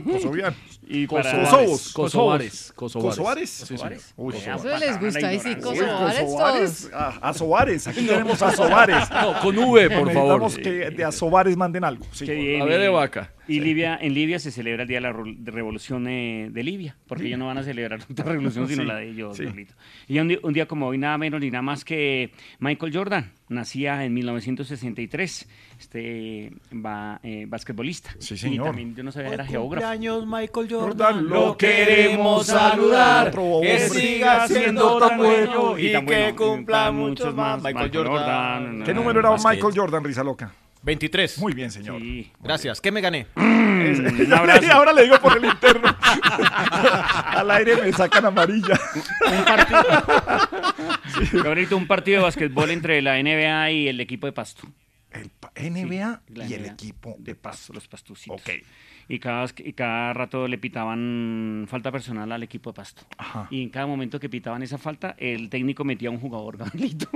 Kosovianos. 0.00 0.56
y 0.86 1.06
para 1.06 1.40
Kosovos. 1.42 1.92
Kosovares. 1.92 2.72
Kosovares. 2.74 3.16
Kosovares. 3.16 3.50
Sí, 3.50 3.66
señor. 3.66 3.80
Kosovares. 3.80 4.14
Uy, 4.16 4.34
Eso 4.36 4.78
les 4.78 5.00
gusta, 5.00 5.26
ahí 5.28 5.40
sí, 5.40 5.56
Kosovares 5.56 6.20
todos. 6.20 6.90
Ah. 6.94 7.90
Aquí 7.90 8.06
tenemos 8.06 8.40
Asobares. 8.40 9.10
No, 9.10 9.40
con 9.40 9.58
V, 9.58 9.90
por 9.90 10.12
favor. 10.12 10.40
Necesitamos 10.42 10.58
que 10.58 10.90
de 10.96 11.04
Asobares 11.04 11.56
manden 11.56 11.84
algo. 11.84 12.06
Sí. 12.12 12.24
Qué 12.24 12.34
bien, 12.34 12.62
A 12.62 12.64
ver 12.64 12.80
de 12.80 12.88
vaca. 12.88 13.32
Y 13.48 13.60
Libia, 13.60 13.98
en 14.00 14.12
Libia 14.12 14.38
se 14.38 14.50
celebra 14.50 14.82
el 14.82 14.88
Día 14.88 14.98
de 14.98 15.00
la 15.00 15.12
Revolución 15.12 16.06
eh, 16.06 16.48
de 16.52 16.62
Libia, 16.62 16.96
porque 17.06 17.26
ellos 17.26 17.38
no 17.38 17.46
van 17.46 17.58
a 17.58 17.62
celebrar 17.62 18.00
otra 18.10 18.24
revolución 18.26 18.68
sino 18.68 18.82
Sí, 18.82 18.88
la 18.88 18.96
de 18.96 19.08
ellos. 19.08 19.40
Y 20.06 20.18
un 20.18 20.28
día, 20.28 20.38
un 20.42 20.52
día 20.52 20.66
como 20.66 20.86
hoy, 20.88 20.98
nada 20.98 21.16
menos 21.16 21.40
ni 21.40 21.50
nada 21.50 21.62
más 21.62 21.84
que 21.84 22.30
Michael 22.58 22.94
Jordan, 22.94 23.32
nacía 23.48 24.04
en 24.04 24.12
1963, 24.14 25.48
este 25.80 26.52
va, 26.74 27.20
eh, 27.22 27.46
basquetbolista. 27.48 28.10
Sí, 28.18 28.34
Y 28.34 28.36
señor. 28.36 28.66
también, 28.66 28.94
yo 28.94 29.02
no 29.02 29.12
sabía, 29.12 29.32
era 29.32 29.46
geógrafo. 29.46 29.86
Cumpleaños 29.86 30.26
Michael 30.26 30.68
Jordan, 30.70 31.14
Jordan, 31.14 31.28
lo 31.28 31.56
queremos 31.56 32.46
saludar, 32.46 33.32
que 33.62 33.78
siga 33.80 34.46
siendo 34.46 34.98
tan 34.98 35.16
bueno 35.16 35.78
y 35.78 35.92
tan 35.92 36.04
que 36.06 36.32
bueno, 36.32 36.36
cumpla 36.36 36.92
muchos 36.92 37.34
más. 37.34 37.62
Michael 37.62 37.90
Jordan. 37.92 38.82
¿Qué 38.84 38.92
número 38.92 39.20
era. 39.20 39.30
Michael 39.36 39.72
Jordan, 39.74 40.04
Risa 40.04 40.22
Loca? 40.22 40.52
23. 40.82 41.38
Muy 41.38 41.52
bien, 41.54 41.70
señor. 41.70 42.00
Sí. 42.00 42.30
Gracias. 42.40 42.80
¿Qué 42.80 42.90
me 42.92 43.00
gané? 43.00 43.26
Ahora 44.72 44.92
le 44.92 45.02
digo 45.04 45.18
por 45.20 45.36
el 45.36 45.44
interno. 45.44 45.88
Al 46.70 47.50
aire 47.50 47.76
me 47.82 47.92
sacan 47.92 48.26
amarilla. 48.26 48.78
un 49.26 49.44
partido, 49.44 51.42
Gabrielito, 51.44 51.76
un 51.76 51.86
partido 51.86 52.18
de 52.18 52.22
basquetbol 52.24 52.70
entre 52.70 53.02
la 53.02 53.22
NBA 53.22 53.70
y 53.72 53.88
el 53.88 54.00
equipo 54.00 54.26
de 54.26 54.32
Pasto. 54.32 54.66
El 55.10 55.30
pa- 55.30 55.52
NBA 55.56 56.20
y 56.48 56.52
el 56.54 56.66
equipo 56.66 57.16
de 57.18 57.32
de 57.32 57.34
Pasto, 57.34 57.72
los 57.72 57.88
pastucitos. 57.88 58.40
Ok. 58.40 58.50
Y 59.10 59.18
cada, 59.20 59.46
y 59.58 59.72
cada 59.72 60.12
rato 60.12 60.46
le 60.46 60.58
pitaban 60.58 61.64
falta 61.68 61.90
personal 61.90 62.30
al 62.30 62.42
equipo 62.42 62.70
de 62.72 62.76
Pasto. 62.76 63.02
Ajá. 63.16 63.48
Y 63.50 63.62
en 63.62 63.70
cada 63.70 63.86
momento 63.86 64.20
que 64.20 64.28
pitaban 64.28 64.62
esa 64.62 64.76
falta, 64.76 65.14
el 65.18 65.48
técnico 65.48 65.82
metía 65.82 66.10
a 66.10 66.12
un 66.12 66.20
jugador, 66.20 66.58
Gabrielito. 66.58 67.08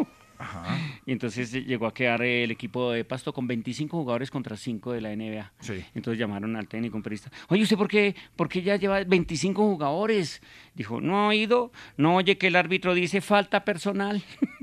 Ajá. 0.42 0.76
Y 1.06 1.12
entonces 1.12 1.52
llegó 1.52 1.86
a 1.86 1.94
quedar 1.94 2.20
el 2.22 2.50
equipo 2.50 2.90
de 2.90 3.04
Pasto 3.04 3.32
con 3.32 3.46
25 3.46 3.96
jugadores 3.96 4.28
contra 4.28 4.56
5 4.56 4.92
de 4.92 5.00
la 5.00 5.14
NBA. 5.14 5.52
Sí. 5.60 5.84
Entonces 5.94 6.18
llamaron 6.18 6.56
al 6.56 6.66
técnico, 6.66 6.96
un 6.96 7.02
periodista. 7.02 7.30
Oye, 7.48 7.62
¿usted 7.62 7.76
por 7.76 7.86
qué, 7.86 8.16
por 8.34 8.48
qué 8.48 8.60
ya 8.60 8.74
lleva 8.74 9.04
25 9.04 9.62
jugadores? 9.62 10.42
Dijo, 10.74 11.00
no 11.00 11.20
ha 11.20 11.28
oído, 11.28 11.70
no 11.96 12.16
oye 12.16 12.38
que 12.38 12.48
el 12.48 12.56
árbitro 12.56 12.92
dice 12.92 13.20
falta 13.20 13.64
personal. 13.64 14.22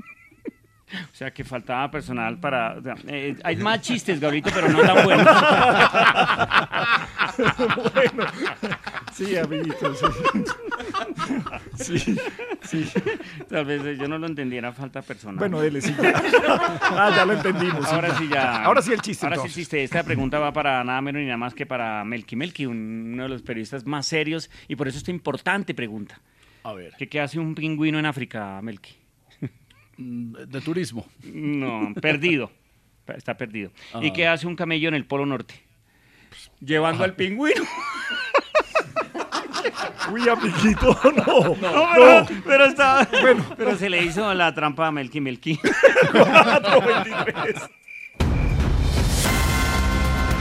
o 0.92 1.14
sea, 1.14 1.30
que 1.32 1.44
faltaba 1.44 1.90
personal 1.90 2.38
para... 2.38 2.78
o 2.78 2.82
sea, 2.82 2.94
eh, 3.08 3.36
hay 3.44 3.56
más 3.56 3.80
chistes, 3.80 4.20
Gabrielito, 4.20 4.50
pero 4.54 4.68
no 4.68 4.80
tan 4.80 5.04
buenos. 5.04 5.26
bueno. 7.92 8.26
Sí, 9.12 9.36
amiguito. 9.36 9.94
Sí. 11.76 12.16
sí. 12.64 12.84
sí. 12.84 13.00
Tal 13.48 13.64
vez 13.64 13.84
eh, 13.84 13.96
yo 13.98 14.08
no 14.08 14.18
lo 14.18 14.26
entendiera, 14.26 14.72
falta 14.72 15.02
personal. 15.02 15.38
Bueno, 15.38 15.60
dele, 15.60 15.80
sí. 15.80 15.94
ya. 16.00 16.12
Ah, 16.82 17.12
ya 17.14 17.24
lo 17.24 17.34
entendimos. 17.34 17.86
Ahora 17.86 18.16
sí 18.16 18.28
ya. 18.28 18.64
Ahora 18.64 18.82
sí 18.82 18.92
el 18.92 19.00
chiste. 19.00 19.26
Ahora 19.26 19.36
sí 19.36 19.40
el 19.40 19.46
entonces. 19.46 19.54
chiste. 19.54 19.84
Esta 19.84 20.02
pregunta 20.02 20.38
va 20.38 20.52
para 20.52 20.82
nada 20.84 21.00
menos 21.00 21.20
ni 21.20 21.26
nada 21.26 21.36
más 21.36 21.54
que 21.54 21.66
para 21.66 22.04
Melky 22.04 22.36
Melky, 22.36 22.66
uno 22.66 23.22
de 23.24 23.28
los 23.28 23.42
periodistas 23.42 23.86
más 23.86 24.06
serios 24.06 24.50
y 24.68 24.76
por 24.76 24.88
eso 24.88 24.98
esta 24.98 25.10
importante 25.10 25.74
pregunta. 25.74 26.20
A 26.62 26.72
ver. 26.72 26.94
¿Qué, 26.98 27.08
qué 27.08 27.20
hace 27.20 27.38
un 27.38 27.54
pingüino 27.54 27.98
en 27.98 28.06
África, 28.06 28.60
Melky? 28.62 28.99
De 30.02 30.60
turismo. 30.62 31.04
No, 31.24 31.92
perdido. 32.00 32.50
Está 33.16 33.36
perdido. 33.36 33.70
¿Y 34.00 34.08
Ah. 34.08 34.12
qué 34.14 34.26
hace 34.28 34.46
un 34.46 34.56
camello 34.56 34.88
en 34.88 34.94
el 34.94 35.04
Polo 35.04 35.26
Norte? 35.26 35.54
Llevando 36.60 37.04
al 37.04 37.14
pingüino. 37.14 37.62
Uy, 40.12 40.28
amiguito, 40.28 40.96
no. 41.16 41.54
No, 41.56 41.88
pero, 41.94 42.26
pero 42.44 42.64
está. 42.66 43.08
pero 43.56 43.76
se 43.76 43.90
le 43.90 44.02
hizo 44.04 44.32
la 44.34 44.54
trampa 44.54 44.86
a 44.86 44.92
Melky 44.92 45.20
Melky. 45.20 45.58
423. 46.12 47.56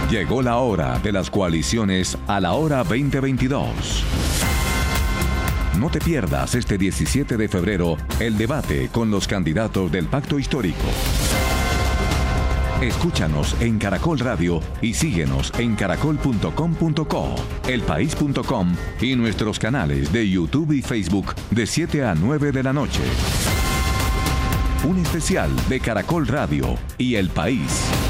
Llegó 0.10 0.42
la 0.42 0.58
hora 0.58 0.98
de 1.00 1.12
las 1.12 1.30
coaliciones 1.30 2.18
a 2.28 2.40
la 2.40 2.54
hora 2.54 2.78
2022. 2.84 4.04
No 5.80 5.90
te 5.90 6.00
pierdas 6.02 6.56
este 6.56 6.78
17 6.78 7.38
de 7.38 7.48
febrero 7.48 7.96
el 8.20 8.38
debate 8.38 8.90
con 8.92 9.10
los 9.10 9.30
candidatos 9.30 9.90
del 9.90 10.08
pacto 10.08 10.38
histórico. 10.38 10.84
Escúchanos 12.82 13.56
en 13.62 13.80
Caracol 13.80 14.20
Radio 14.20 14.60
y 14.82 14.94
síguenos 14.94 15.54
en 15.58 15.78
caracol.com.co, 15.78 17.36
elpaís.com 17.66 18.76
y 19.00 19.16
nuestros 19.16 19.58
canales 19.58 20.12
de 20.12 20.30
YouTube 20.30 20.74
y 20.74 20.82
Facebook 20.82 21.34
de 21.50 21.66
7 21.66 22.04
a 22.04 22.14
9 22.14 22.52
de 22.52 22.64
la 22.64 22.74
noche. 22.74 23.02
Un 24.86 24.98
especial 24.98 25.50
de 25.70 25.80
Caracol 25.80 26.28
Radio 26.28 26.78
y 26.98 27.16
El 27.16 27.30
País. 27.30 28.09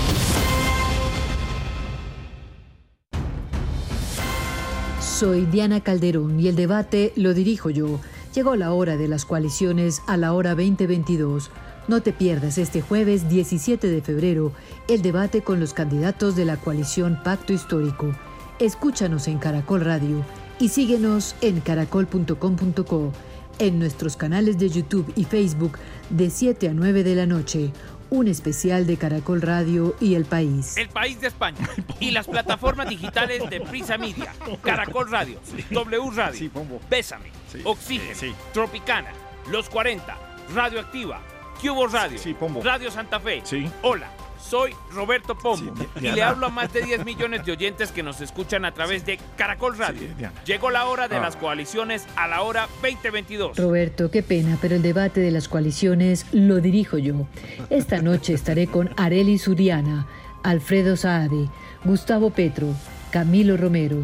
Soy 5.20 5.46
Diana 5.46 5.82
Calderón 5.82 6.40
y 6.40 6.48
el 6.48 6.56
debate 6.56 7.12
lo 7.18 7.34
dirijo 7.34 7.70
yo. 7.70 8.00
Llegó 8.34 8.56
la 8.56 8.72
hora 8.72 8.96
de 8.96 9.10
las 9.10 9.26
coaliciones 9.26 10.02
a 10.08 10.16
la 10.16 10.32
hora 10.32 10.52
2022. 10.52 11.52
No 11.90 12.02
te 12.02 12.14
pierdas 12.14 12.58
este 12.58 12.80
jueves 12.80 13.28
17 13.28 13.90
de 13.90 14.02
febrero 14.02 14.54
el 14.88 15.02
debate 15.02 15.42
con 15.42 15.60
los 15.60 15.74
candidatos 15.74 16.38
de 16.38 16.46
la 16.46 16.56
coalición 16.56 17.20
Pacto 17.22 17.52
Histórico. 17.52 18.16
Escúchanos 18.60 19.28
en 19.28 19.40
Caracol 19.40 19.82
Radio 19.82 20.24
y 20.58 20.70
síguenos 20.70 21.36
en 21.42 21.60
caracol.com.co, 21.60 23.12
en 23.60 23.78
nuestros 23.78 24.16
canales 24.16 24.58
de 24.58 24.70
YouTube 24.70 25.12
y 25.18 25.26
Facebook 25.26 25.80
de 26.10 26.30
7 26.30 26.70
a 26.70 26.74
9 26.74 27.04
de 27.04 27.16
la 27.16 27.26
noche. 27.26 27.74
Un 28.12 28.28
especial 28.28 28.88
de 28.88 28.98
Caracol 28.98 29.42
Radio 29.42 29.96
y 30.00 30.16
El 30.16 30.26
País. 30.26 30.78
El 30.78 30.90
país 30.90 31.22
de 31.22 31.28
España 31.28 31.70
y 32.00 32.12
las 32.12 32.28
plataformas 32.28 32.90
digitales 32.90 33.48
de 33.50 33.62
Prisa 33.62 33.98
Media, 33.98 34.34
Caracol 34.64 35.12
Radio, 35.12 35.40
W 35.70 36.12
Radio, 36.16 36.52
Bésame, 36.90 37.32
Oxígeno, 37.64 38.36
Tropicana, 38.52 39.12
Los 39.52 39.70
40, 39.70 40.18
Radioactiva, 40.56 41.22
Cubo 41.62 41.88
Radio, 41.88 42.20
Radio 42.64 42.90
Santa 42.90 43.20
Fe. 43.20 43.44
Hola, 43.84 44.10
soy 44.40 44.74
Roberto 44.94 45.38
Pombo 45.38 45.74
y 46.00 46.10
le 46.12 46.24
hablo 46.24 46.48
a 46.48 46.50
más 46.50 46.72
de 46.74 46.82
10 46.82 47.06
millones 47.06 47.46
de 47.46 47.52
oyentes 47.52 47.92
que 47.92 48.02
nos 48.04 48.22
escuchan 48.22 48.66
a 48.66 48.74
través 48.74 49.06
de 49.06 49.20
Caracol 49.38 49.78
Radio. 49.78 50.08
Llegó 50.46 50.70
la 50.72 50.86
hora 50.88 51.08
de 51.08 51.18
Ah. 51.18 51.22
las 51.22 51.36
coaliciones 51.36 52.06
a 52.16 52.28
la 52.28 52.42
hora 52.42 52.68
2022. 52.82 53.58
Roberto, 53.58 54.10
qué 54.10 54.24
pena, 54.24 54.58
pero 54.62 54.76
el 54.76 54.82
debate 54.82 55.20
de 55.20 55.32
las 55.32 55.48
coaliciones 55.48 56.26
lo 56.32 56.62
dirijo 56.62 56.98
yo. 56.98 57.28
Esta 57.70 58.02
noche 58.02 58.34
estaré 58.34 58.68
con 58.68 58.90
Areli 58.98 59.38
Suriana, 59.38 60.08
Alfredo 60.44 60.96
Saade, 60.98 61.50
Gustavo 61.84 62.30
Petro, 62.30 62.68
Camilo 63.12 63.58
Romero, 63.58 64.04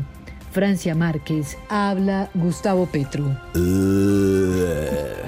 Francia 0.51 0.95
Márquez. 0.95 1.57
Habla 1.69 2.29
Gustavo 2.33 2.85
Petro. 2.87 3.25
Uh, 3.55 5.25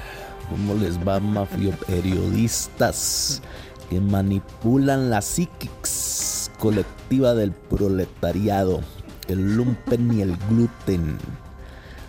¿Cómo 0.50 0.74
les 0.74 0.98
va, 0.98 1.20
mafio 1.20 1.70
periodistas 1.86 3.42
que 3.88 4.00
manipulan 4.00 5.10
la 5.10 5.22
psiquix 5.22 6.50
colectiva 6.58 7.34
del 7.34 7.52
proletariado, 7.52 8.80
el 9.28 9.56
lumpen 9.56 10.12
y 10.16 10.22
el 10.22 10.36
gluten? 10.48 11.18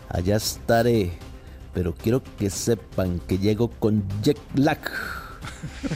Allá 0.10 0.38
estaré, 0.38 1.12
pero 1.74 1.94
quiero 1.94 2.22
que 2.38 2.50
sepan 2.50 3.20
que 3.20 3.38
llego 3.38 3.70
con 3.70 4.04
jet 4.24 4.40
lag. 4.56 4.80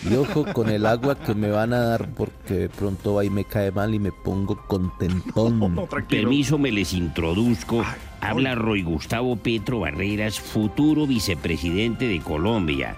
Y 0.10 0.16
ojo 0.16 0.46
con 0.54 0.70
el 0.70 0.86
agua 0.86 1.16
que 1.16 1.34
me 1.34 1.50
van 1.50 1.74
a 1.74 1.80
dar 1.80 2.10
porque 2.14 2.54
de 2.54 2.70
pronto 2.70 3.20
ahí 3.20 3.30
me 3.30 3.44
cae 3.44 3.72
mal 3.72 3.94
y 3.94 4.00
me 4.00 4.12
pongo 4.12 4.62
contentón. 4.68 5.76
Permiso, 6.10 6.58
me 6.58 6.72
les 6.72 6.94
introduzco. 6.94 7.84
Habla 8.22 8.56
Roy 8.56 8.84
Gustavo 8.84 9.36
Petro 9.36 9.82
Barreras, 9.82 10.40
futuro 10.40 11.08
vicepresidente 11.08 12.08
de 12.08 12.20
Colombia. 12.22 12.96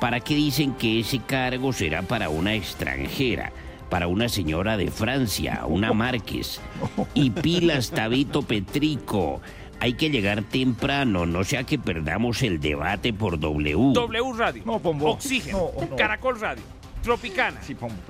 ¿Para 0.00 0.20
qué 0.20 0.34
dicen 0.34 0.72
que 0.72 1.00
ese 1.00 1.18
cargo 1.18 1.72
será 1.74 2.00
para 2.02 2.30
una 2.30 2.54
extranjera? 2.54 3.52
Para 3.90 4.06
una 4.06 4.28
señora 4.30 4.76
de 4.78 4.90
Francia, 4.90 5.64
una 5.66 5.92
Márquez. 5.94 6.60
Y 7.12 7.30
pilas, 7.30 7.90
Tabito 7.90 8.42
Petrico. 8.42 9.40
Hay 9.78 9.94
que 9.94 10.10
llegar 10.10 10.42
temprano, 10.42 11.26
no 11.26 11.44
sea 11.44 11.64
que 11.64 11.78
perdamos 11.78 12.42
el 12.42 12.60
debate 12.60 13.12
por 13.12 13.38
W. 13.38 13.92
W 13.94 14.32
Radio, 14.36 14.62
Oxígeno, 14.66 15.70
Caracol 15.96 16.38
Radio, 16.38 16.62
Tropicana, 17.02 17.60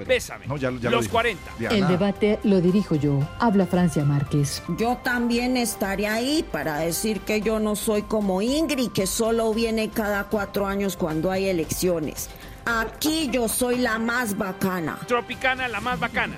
Bésame, 0.07 0.47
No, 0.47 0.57
ya- 0.57 0.71
ya 0.73 0.91
lo 0.91 0.97
Los 0.97 1.03
dijo. 1.03 1.13
40. 1.13 1.43
El 1.71 1.87
debate 1.89 2.39
lo 2.45 2.61
dirijo 2.61 2.95
yo. 2.97 3.21
Habla 3.39 3.67
Francia 3.67 4.05
Márquez. 4.05 4.63
Yo 4.79 4.99
también 5.05 5.57
estaré 5.57 6.09
ahí 6.09 6.45
para 6.51 6.79
decir 6.79 7.21
que 7.21 7.41
yo 7.41 7.61
no 7.61 7.77
soy 7.77 8.03
como 8.03 8.43
Ingrid, 8.43 8.91
que 8.91 9.07
solo 9.07 9.55
viene 9.55 9.91
cada 9.91 10.25
cuatro 10.25 10.67
años 10.67 10.97
cuando 10.97 11.31
hay 11.31 11.47
elecciones. 11.49 12.29
Aquí 12.65 13.29
yo 13.31 13.49
soy 13.49 13.79
la 13.79 13.99
más 13.99 14.37
bacana. 14.37 14.99
Tropicana, 15.07 15.69
la 15.69 15.81
más 15.81 15.99
bacana. 15.99 16.37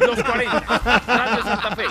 Los 0.00 0.22
40. 0.22 0.60
Radio 1.06 1.42
Santa 1.42 1.76
Fe. 1.76 1.84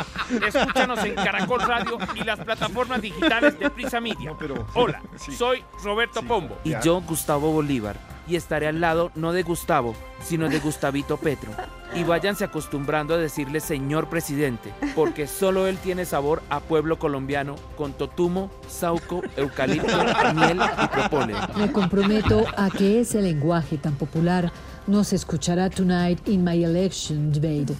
Escúchanos 0.48 1.04
en 1.04 1.16
Caracol 1.16 1.62
Radio 1.62 1.98
y 2.16 2.24
las 2.24 2.40
plataformas 2.40 3.02
digitales 3.02 3.58
de 3.60 3.70
Prisa 3.70 4.00
Media. 4.00 4.34
Hola, 4.74 5.02
soy 5.38 5.64
Roberto 5.84 6.22
Pombo. 6.24 6.58
Y 6.64 6.74
yo, 6.84 7.02
Gustavo 7.02 7.52
Bolívar. 7.52 7.98
Y 8.28 8.36
estaré 8.36 8.68
al 8.68 8.80
lado 8.80 9.12
no 9.16 9.34
de 9.34 9.44
Gustavo, 9.44 9.96
sino 10.24 10.50
de 10.50 10.60
Gustavito 10.60 11.18
Petro. 11.18 11.52
Y 11.94 12.04
váyanse 12.04 12.46
acostumbrando 12.46 13.14
a 13.14 13.18
decirle 13.18 13.60
señor 13.60 14.08
presidente, 14.08 14.74
porque 14.96 15.28
solo 15.28 15.68
él 15.68 15.78
tiene 15.78 16.06
sabor 16.06 16.42
a 16.50 16.60
pueblo 16.60 16.98
colombiano 16.98 17.56
con 17.76 17.94
totumo, 17.94 18.50
sauco, 18.68 19.22
eucalipto, 19.36 19.98
miel 20.36 20.62
y 20.84 20.88
propóleo. 20.88 21.38
Me 21.58 21.72
comprometo 21.72 22.46
a 22.56 22.70
que 22.70 23.02
ese 23.02 23.22
lenguaje 23.22 23.78
tan 23.78 23.96
popular 23.96 24.52
no 24.88 25.04
se 25.04 25.16
escuchará 25.16 25.70
tonight 25.70 26.28
in 26.28 26.44
my 26.44 26.64
election 26.64 27.32
debate. 27.32 27.76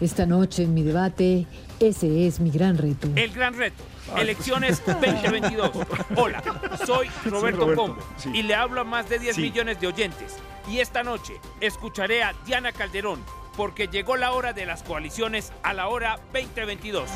Esta 0.00 0.26
noche 0.26 0.62
en 0.64 0.74
mi 0.74 0.82
debate, 0.82 1.46
ese 1.80 2.26
es 2.26 2.38
mi 2.40 2.50
gran 2.50 2.76
reto. 2.76 3.08
El 3.16 3.32
gran 3.32 3.54
reto. 3.54 3.82
Elecciones 4.16 4.82
2022. 4.86 5.70
Hola, 6.16 6.42
soy 6.86 7.08
Roberto, 7.24 7.60
Roberto, 7.66 7.74
Pombo 7.74 7.98
y 8.32 8.42
le 8.42 8.54
hablo 8.54 8.82
a 8.82 8.84
más 8.84 9.08
de 9.08 9.18
10 9.18 9.36
Sí. 9.36 9.42
millones 9.42 9.80
de 9.80 9.86
oyentes. 9.86 10.36
Y 10.68 10.80
esta 10.80 11.02
noche 11.02 11.32
escucharé 11.60 12.22
a 12.22 12.34
Diana 12.44 12.72
Calderón 12.72 13.20
porque 13.56 13.88
llegó 13.88 14.16
la 14.16 14.32
hora 14.32 14.52
de 14.52 14.66
las 14.66 14.82
coaliciones 14.82 15.50
a 15.62 15.72
la 15.72 15.88
hora 15.88 16.20
2022. 16.34 17.08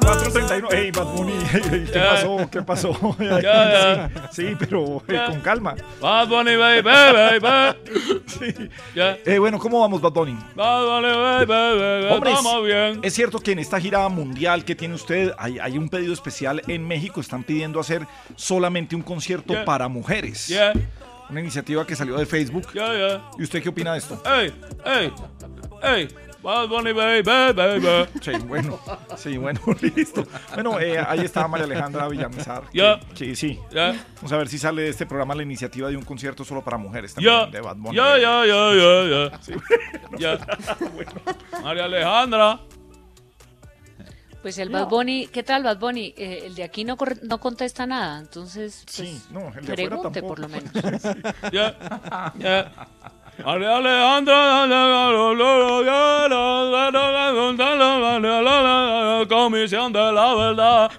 439. 0.00 0.68
Ey, 0.72 0.90
Bad 0.90 1.06
Bunny, 1.14 1.32
ey, 1.32 1.84
¿qué 1.92 1.98
pasó? 2.00 2.48
¿Qué 2.50 2.62
pasó? 2.62 3.16
Ya, 3.42 4.10
Sí, 4.32 4.48
sí, 4.48 4.56
pero 4.58 5.02
eh, 5.08 5.20
con 5.26 5.40
calma. 5.40 5.74
Bad 6.00 6.28
Bunny, 6.28 6.56
baby, 6.56 6.82
baby, 6.82 7.38
baby. 7.40 7.78
Sí. 8.26 8.54
Ya. 8.94 9.18
Eh, 9.24 9.38
bueno, 9.38 9.58
¿cómo 9.58 9.80
vamos, 9.80 10.00
Bad 10.00 10.12
Bunny? 10.12 10.36
Bad 10.54 10.84
Bunny, 10.86 11.14
baby, 11.14 11.46
baby, 11.46 12.06
Hombre, 12.12 12.32
estamos 12.32 12.64
bien. 12.64 13.00
Es 13.02 13.14
cierto 13.14 13.38
que 13.40 13.52
en 13.52 13.58
esta 13.60 13.80
gira 13.80 14.08
mundial 14.08 14.64
que 14.64 14.74
tiene 14.74 14.94
usted 14.94 15.32
hay, 15.38 15.58
hay 15.58 15.76
un 15.78 15.88
pedido 15.88 16.12
especial 16.12 16.62
en 16.66 16.86
México. 16.86 17.20
Están 17.20 17.42
pidiendo 17.44 17.80
hacer 17.80 18.06
solamente 18.36 18.94
un 18.96 19.02
concierto 19.02 19.52
Yeah. 19.52 19.64
para 19.64 19.88
mujeres. 19.88 20.48
Yeah. 20.48 20.72
Una 21.28 21.40
iniciativa 21.40 21.86
que 21.86 21.94
salió 21.96 22.16
de 22.16 22.26
Facebook. 22.26 22.66
¿Y 23.38 23.42
usted 23.42 23.62
qué 23.62 23.68
opina 23.68 23.92
de 23.92 23.98
esto? 23.98 24.20
Ey, 24.24 24.52
ey, 24.84 25.12
ey. 25.82 26.08
Bad 26.42 26.68
Bunny, 26.68 26.92
baby, 26.92 27.22
baby, 27.22 27.52
baby. 27.80 28.08
Sí, 28.22 28.32
bueno, 28.46 28.80
sí, 29.16 29.36
bueno, 29.36 29.60
listo. 29.82 30.24
Bueno, 30.54 30.80
eh, 30.80 30.98
ahí 30.98 31.20
está 31.20 31.46
María 31.46 31.66
Alejandra 31.66 32.08
Villamizar. 32.08 32.62
Ya. 32.72 32.98
Sí, 33.14 33.36
sí. 33.36 33.58
Ya. 33.70 33.94
Vamos 34.16 34.32
a 34.32 34.36
ver 34.38 34.48
si 34.48 34.58
sale 34.58 34.82
de 34.82 34.88
este 34.88 35.04
programa 35.04 35.34
la 35.34 35.42
iniciativa 35.42 35.88
de 35.90 35.96
un 35.98 36.04
concierto 36.04 36.42
solo 36.44 36.62
para 36.64 36.78
mujeres 36.78 37.14
Ya, 37.16 37.40
también 37.42 37.50
de 37.50 37.60
Bad 37.60 37.76
Bunny. 37.76 37.96
ya, 37.96 38.18
ya, 38.18 38.46
ya, 38.46 38.74
ya, 38.74 39.30
ya. 39.30 39.42
Sí, 39.42 39.52
Ya. 40.18 40.38
María 41.62 41.84
Alejandra. 41.84 42.60
Pues 44.40 44.56
el 44.56 44.70
Bad 44.70 44.88
Bunny, 44.88 45.26
¿qué 45.26 45.42
tal 45.42 45.62
Bad 45.62 45.78
Bunny? 45.78 46.14
Eh, 46.16 46.44
el 46.46 46.54
de 46.54 46.62
aquí 46.64 46.82
no, 46.84 46.96
corre- 46.96 47.20
no 47.22 47.38
contesta 47.38 47.84
nada, 47.86 48.18
entonces 48.18 48.84
pues, 48.86 48.96
Sí, 48.96 49.22
no, 49.30 49.48
el 49.54 49.66
de 49.66 49.74
pregunte 49.74 50.22
tampoco. 50.22 50.28
por 50.28 50.38
lo 50.38 50.48
menos. 50.48 50.72
Ya, 51.52 52.32
ya. 52.38 52.72
Comisión 59.28 59.92
de 59.92 60.12
la 60.12 60.34
verdad. 60.34 60.90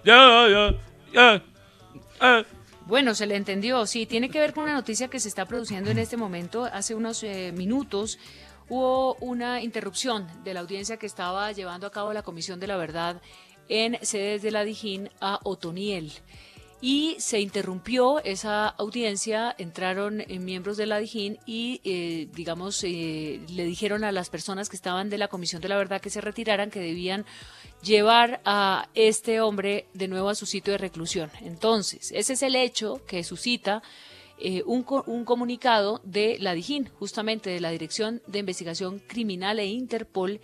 Eh. 2.24 2.46
Bueno, 2.86 3.16
se 3.16 3.26
le 3.26 3.36
entendió, 3.36 3.86
sí, 3.86 4.06
tiene 4.06 4.30
que 4.30 4.40
ver 4.40 4.54
con 4.54 4.66
una 4.66 4.74
noticia 4.74 5.08
que 5.08 5.20
se 5.20 5.30
está 5.30 5.46
produciendo 5.46 5.92
en 5.92 5.98
este 5.98 6.18
momento. 6.18 6.66
Hace 6.66 6.94
unos 6.94 7.24
eh, 7.24 7.54
minutos 7.56 8.20
hubo 8.70 9.16
una 9.16 9.62
interrupción 9.62 10.28
de 10.44 10.54
la 10.54 10.60
audiencia 10.62 10.98
que 10.98 11.06
estaba 11.06 11.52
llevando 11.52 11.88
a 11.88 11.92
cabo 11.92 12.14
la 12.14 12.24
Comisión 12.24 12.60
de 12.60 12.68
la 12.68 12.78
Verdad 12.78 13.22
en 13.70 13.98
sedes 14.02 14.42
de 14.42 14.52
la 14.52 14.64
Dijín 14.64 15.10
a 15.22 15.40
Otoniel. 15.44 16.12
Y 16.82 17.16
se 17.20 17.40
interrumpió 17.40 18.24
esa 18.24 18.68
audiencia, 18.68 19.56
entraron 19.58 20.22
eh, 20.22 20.40
miembros 20.40 20.78
de 20.78 20.88
la 20.88 20.98
Dijín 20.98 21.38
y, 21.46 21.80
eh, 21.84 22.28
digamos, 22.34 22.84
eh, 22.84 23.40
le 23.50 23.66
dijeron 23.66 24.04
a 24.04 24.12
las 24.12 24.32
personas 24.32 24.68
que 24.68 24.76
estaban 24.76 25.10
de 25.10 25.20
la 25.20 25.28
Comisión 25.28 25.62
de 25.62 25.70
la 25.70 25.78
Verdad 25.78 26.02
que 26.02 26.10
se 26.10 26.22
retiraran, 26.22 26.72
que 26.72 26.80
debían 26.80 27.26
llevar 27.84 28.42
a 28.46 28.90
este 28.96 29.42
hombre 29.42 29.86
de 29.94 30.08
nuevo 30.08 30.30
a 30.30 30.36
su 30.36 30.46
sitio 30.46 30.74
de 30.74 30.80
reclusión. 30.80 31.30
Entonces, 31.42 32.12
ese 32.12 32.34
es 32.34 32.42
el 32.42 32.56
hecho 32.56 33.02
que 33.06 33.24
suscita 33.24 33.84
eh, 34.44 34.64
un, 34.66 34.84
un 35.06 35.24
comunicado 35.24 36.02
de 36.04 36.38
la 36.40 36.54
DIJÍN, 36.54 36.90
justamente 36.98 37.52
de 37.52 37.60
la 37.60 37.70
Dirección 37.70 38.24
de 38.26 38.40
Investigación 38.40 38.98
Criminal 38.98 39.60
e 39.60 39.68
Interpol 39.68 40.42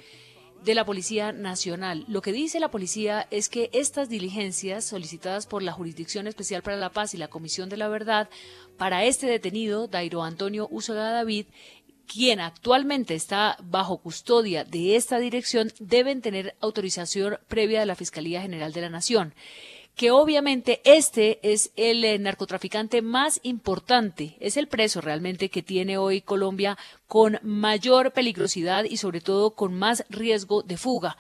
de 0.64 0.76
la 0.76 0.86
Policía 0.86 1.32
Nacional. 1.32 2.06
Lo 2.08 2.22
que 2.22 2.32
dice 2.32 2.60
la 2.60 2.72
policía 2.72 3.28
es 3.32 3.50
que 3.50 3.70
estas 3.74 4.10
diligencias 4.10 4.86
solicitadas 4.86 5.46
por 5.46 5.64
la 5.64 5.72
Jurisdicción 5.72 6.28
Especial 6.28 6.62
para 6.62 6.78
la 6.78 6.92
Paz 6.92 7.14
y 7.14 7.18
la 7.18 7.30
Comisión 7.30 7.70
de 7.70 7.78
la 7.78 7.88
Verdad 7.88 8.30
para 8.78 9.06
este 9.06 9.28
detenido, 9.28 9.88
Dairo 9.88 10.24
Antonio 10.24 10.68
Usoga 10.70 11.12
David, 11.12 11.46
quien 12.06 12.40
actualmente 12.40 13.16
está 13.16 13.58
bajo 13.64 13.98
custodia 13.98 14.64
de 14.64 14.96
esta 14.96 15.20
dirección, 15.20 15.72
deben 15.79 16.22
tener 16.22 16.55
autorización 16.62 17.38
previa 17.48 17.81
de 17.81 17.86
la 17.86 17.96
Fiscalía 17.96 18.42
General 18.42 18.72
de 18.72 18.81
la 18.81 18.90
Nación 18.90 19.34
que 19.98 20.12
obviamente 20.12 20.79
este 20.86 21.40
es 21.42 21.72
el 21.75 22.05
eh, 22.05 22.20
narcotraficante 22.20 23.01
más 23.01 23.40
importante, 23.42 24.38
es 24.40 24.55
el 24.55 24.68
preso 24.68 25.01
realmente 25.01 25.50
que 25.50 25.64
tiene 25.64 25.98
hoy 25.98 26.22
Colombia 26.22 26.77
con 27.07 27.40
mayor 27.42 28.12
peligrosidad 28.14 28.83
y 28.83 28.98
sobre 28.98 29.22
todo 29.22 29.55
con 29.55 29.74
más 29.74 30.05
riesgo 30.10 30.62
de 30.62 30.77
fuga. 30.77 31.18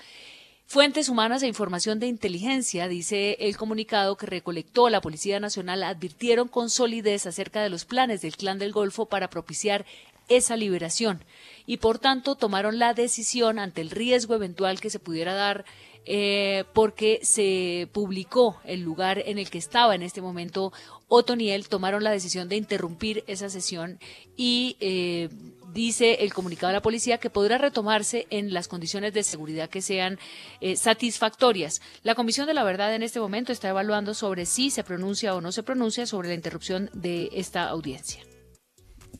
Fuentes 0.67 1.09
humanas 1.09 1.41
e 1.41 1.47
información 1.47 1.99
de 1.99 2.05
inteligencia, 2.05 2.87
dice 2.87 3.37
el 3.39 3.57
comunicado 3.57 4.15
que 4.15 4.27
recolectó 4.27 4.89
la 4.89 5.01
Policía 5.01 5.39
Nacional, 5.39 5.81
advirtieron 5.81 6.47
con 6.47 6.69
solidez 6.69 7.25
acerca 7.25 7.63
de 7.63 7.69
los 7.69 7.83
planes 7.83 8.21
del 8.21 8.37
Clan 8.37 8.59
del 8.59 8.73
Golfo 8.73 9.07
para 9.07 9.29
propiciar 9.29 9.85
esa 10.29 10.55
liberación 10.55 11.23
y 11.65 11.77
por 11.77 11.97
tanto 11.97 12.35
tomaron 12.35 12.77
la 12.77 12.93
decisión 12.93 13.57
ante 13.57 13.81
el 13.81 13.89
riesgo 13.89 14.35
eventual 14.35 14.79
que 14.79 14.91
se 14.91 14.99
pudiera 14.99 15.33
dar 15.33 15.65
eh, 16.09 16.63
porque 16.73 17.19
se 17.21 17.89
publicó 17.91 18.61
el 18.63 18.81
lugar 18.81 19.21
en 19.25 19.37
el 19.37 19.49
que 19.49 19.57
estaba 19.57 19.93
en 19.93 20.03
este 20.03 20.21
momento 20.21 20.71
Otoniel, 21.09 21.67
tomaron 21.67 22.03
la 22.03 22.11
decisión 22.11 22.47
de 22.47 22.55
interrumpir 22.55 23.23
esa 23.27 23.49
sesión 23.49 23.99
y 24.35 24.77
eh, 24.79 25.29
dice 25.73 26.19
el 26.21 26.33
comunicado 26.33 26.67
de 26.67 26.73
la 26.75 26.81
policía 26.81 27.17
que 27.17 27.29
podrá 27.29 27.57
retomarse 27.57 28.25
en 28.29 28.53
las 28.53 28.67
condiciones 28.67 29.13
de 29.13 29.23
seguridad 29.23 29.69
que 29.69 29.81
sean 29.81 30.17
eh, 30.61 30.77
satisfactorias. 30.77 31.81
La 32.03 32.15
Comisión 32.15 32.47
de 32.47 32.53
la 32.53 32.63
Verdad 32.63 32.95
en 32.95 33.03
este 33.03 33.19
momento 33.19 33.51
está 33.51 33.69
evaluando 33.69 34.13
sobre 34.13 34.45
si 34.45 34.69
se 34.69 34.83
pronuncia 34.83 35.35
o 35.35 35.41
no 35.41 35.51
se 35.51 35.63
pronuncia 35.63 36.05
sobre 36.05 36.29
la 36.29 36.35
interrupción 36.35 36.89
de 36.93 37.29
esta 37.33 37.67
audiencia. 37.67 38.23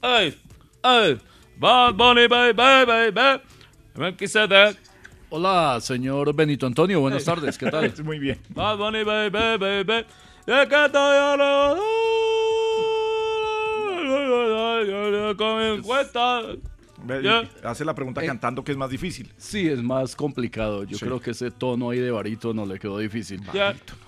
Ey, 0.02 0.40
ey. 0.84 1.20
Bad 1.58 1.96
Bunny, 1.96 2.28
baby, 2.28 2.54
baby, 2.54 3.12
baby. 3.12 3.44
Melquisedec. 3.96 4.87
Hola, 5.30 5.80
señor 5.82 6.34
Benito 6.34 6.66
Antonio. 6.66 7.02
Buenas 7.02 7.24
Hey. 7.24 7.26
tardes. 7.36 7.58
¿Qué 7.58 7.70
tal? 7.70 7.94
Muy 8.04 8.20
bien. 8.20 8.40
Bad 8.50 8.78
Bunny, 8.78 9.04
baby, 9.04 9.30
baby, 9.30 9.84
baby. 9.84 10.06
Ya 10.46 10.68
que 10.68 10.86
estoy 10.86 11.18
ahora- 11.18 11.76
Con 15.38 15.62
encuesta. 15.62 16.42
Hace 17.64 17.86
la 17.86 17.94
pregunta 17.94 18.24
Eh. 18.24 18.28
cantando 18.28 18.64
que 18.64 18.72
es 18.72 18.78
más 18.78 18.90
difícil. 18.90 19.32
Sí, 19.38 19.68
es 19.68 19.82
más 19.84 20.16
complicado. 20.16 20.84
Yo 20.84 20.98
Sí. 20.98 21.06
creo 21.06 21.20
que 21.22 21.32
ese 21.32 21.52
tono 21.52 21.92
ahí 21.92 22.00
de 22.00 22.12
barítono 22.12 22.66
le 22.66 22.80
quedó 22.80 22.98
difícil. 22.98 23.42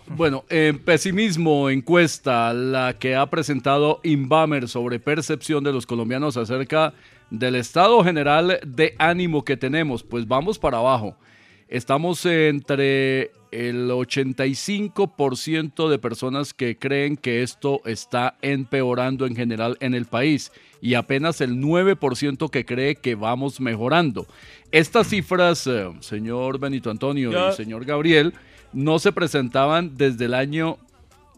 Bueno, 0.07 0.43
en 0.49 0.79
pesimismo, 0.79 1.69
encuesta, 1.69 2.53
la 2.53 2.97
que 2.97 3.15
ha 3.15 3.25
presentado 3.29 3.99
Inbamer 4.03 4.67
sobre 4.67 4.99
percepción 4.99 5.63
de 5.63 5.71
los 5.71 5.85
colombianos 5.85 6.35
acerca 6.37 6.93
del 7.29 7.55
estado 7.55 8.03
general 8.03 8.59
de 8.65 8.95
ánimo 8.97 9.45
que 9.45 9.55
tenemos. 9.55 10.01
Pues 10.03 10.27
vamos 10.27 10.57
para 10.57 10.77
abajo. 10.79 11.15
Estamos 11.69 12.25
entre 12.25 13.31
el 13.51 13.91
85% 13.91 15.87
de 15.87 15.99
personas 15.99 16.55
que 16.55 16.77
creen 16.77 17.15
que 17.15 17.43
esto 17.43 17.81
está 17.85 18.37
empeorando 18.41 19.27
en 19.27 19.35
general 19.35 19.77
en 19.79 19.93
el 19.93 20.05
país 20.05 20.51
y 20.81 20.95
apenas 20.95 21.41
el 21.41 21.61
9% 21.61 22.49
que 22.49 22.65
cree 22.65 22.95
que 22.95 23.13
vamos 23.13 23.61
mejorando. 23.61 24.25
Estas 24.71 25.09
cifras, 25.09 25.67
eh, 25.67 25.91
señor 25.99 26.59
Benito 26.59 26.89
Antonio 26.89 27.31
y 27.31 27.53
señor 27.53 27.85
Gabriel, 27.85 28.33
no 28.73 28.97
se 28.97 29.11
presentaban 29.11 29.95
desde 29.95 30.25
el 30.25 30.33
año 30.33 30.79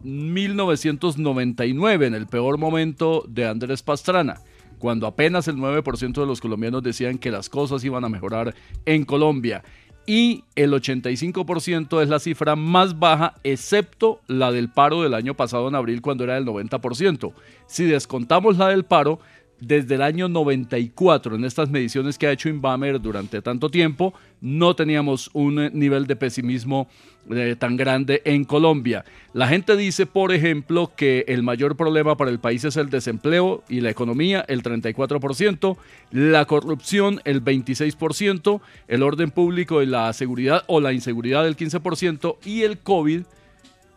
1999, 0.02 2.06
en 2.06 2.14
el 2.14 2.26
peor 2.26 2.56
momento 2.56 3.22
de 3.28 3.46
Andrés 3.46 3.82
Pastrana, 3.82 4.40
cuando 4.78 5.06
apenas 5.06 5.46
el 5.46 5.56
9% 5.56 6.20
de 6.20 6.26
los 6.26 6.40
colombianos 6.40 6.82
decían 6.82 7.18
que 7.18 7.30
las 7.30 7.48
cosas 7.48 7.84
iban 7.84 8.04
a 8.04 8.08
mejorar 8.08 8.54
en 8.84 9.04
Colombia. 9.04 9.62
Y 10.06 10.44
el 10.56 10.72
85% 10.72 12.02
es 12.02 12.08
la 12.08 12.18
cifra 12.18 12.56
más 12.56 12.98
baja, 12.98 13.34
excepto 13.44 14.20
la 14.26 14.50
del 14.50 14.68
paro 14.68 15.02
del 15.02 15.14
año 15.14 15.34
pasado 15.34 15.68
en 15.68 15.74
abril, 15.74 16.02
cuando 16.02 16.24
era 16.24 16.34
del 16.34 16.44
90%. 16.44 17.32
Si 17.66 17.84
descontamos 17.84 18.58
la 18.58 18.68
del 18.68 18.84
paro, 18.84 19.20
desde 19.60 19.94
el 19.94 20.02
año 20.02 20.28
94, 20.28 21.36
en 21.36 21.44
estas 21.44 21.70
mediciones 21.70 22.18
que 22.18 22.26
ha 22.26 22.32
hecho 22.32 22.48
Inbamer 22.48 23.00
durante 23.00 23.40
tanto 23.42 23.70
tiempo, 23.70 24.12
no 24.42 24.74
teníamos 24.74 25.30
un 25.32 25.60
eh, 25.60 25.70
nivel 25.72 26.06
de 26.06 26.16
pesimismo 26.16 26.88
eh, 27.30 27.54
tan 27.58 27.76
grande 27.76 28.20
en 28.24 28.44
Colombia. 28.44 29.04
La 29.32 29.46
gente 29.46 29.76
dice, 29.76 30.04
por 30.04 30.32
ejemplo, 30.32 30.92
que 30.94 31.24
el 31.28 31.44
mayor 31.44 31.76
problema 31.76 32.16
para 32.16 32.30
el 32.30 32.40
país 32.40 32.64
es 32.64 32.76
el 32.76 32.90
desempleo 32.90 33.62
y 33.68 33.80
la 33.80 33.90
economía, 33.90 34.44
el 34.48 34.62
34%, 34.62 35.76
la 36.10 36.44
corrupción, 36.44 37.20
el 37.24 37.42
26%, 37.42 38.60
el 38.88 39.02
orden 39.02 39.30
público 39.30 39.80
y 39.80 39.86
la 39.86 40.12
seguridad 40.12 40.64
o 40.66 40.80
la 40.80 40.92
inseguridad, 40.92 41.46
el 41.46 41.56
15%, 41.56 42.36
y 42.44 42.62
el 42.62 42.78
COVID, 42.78 43.22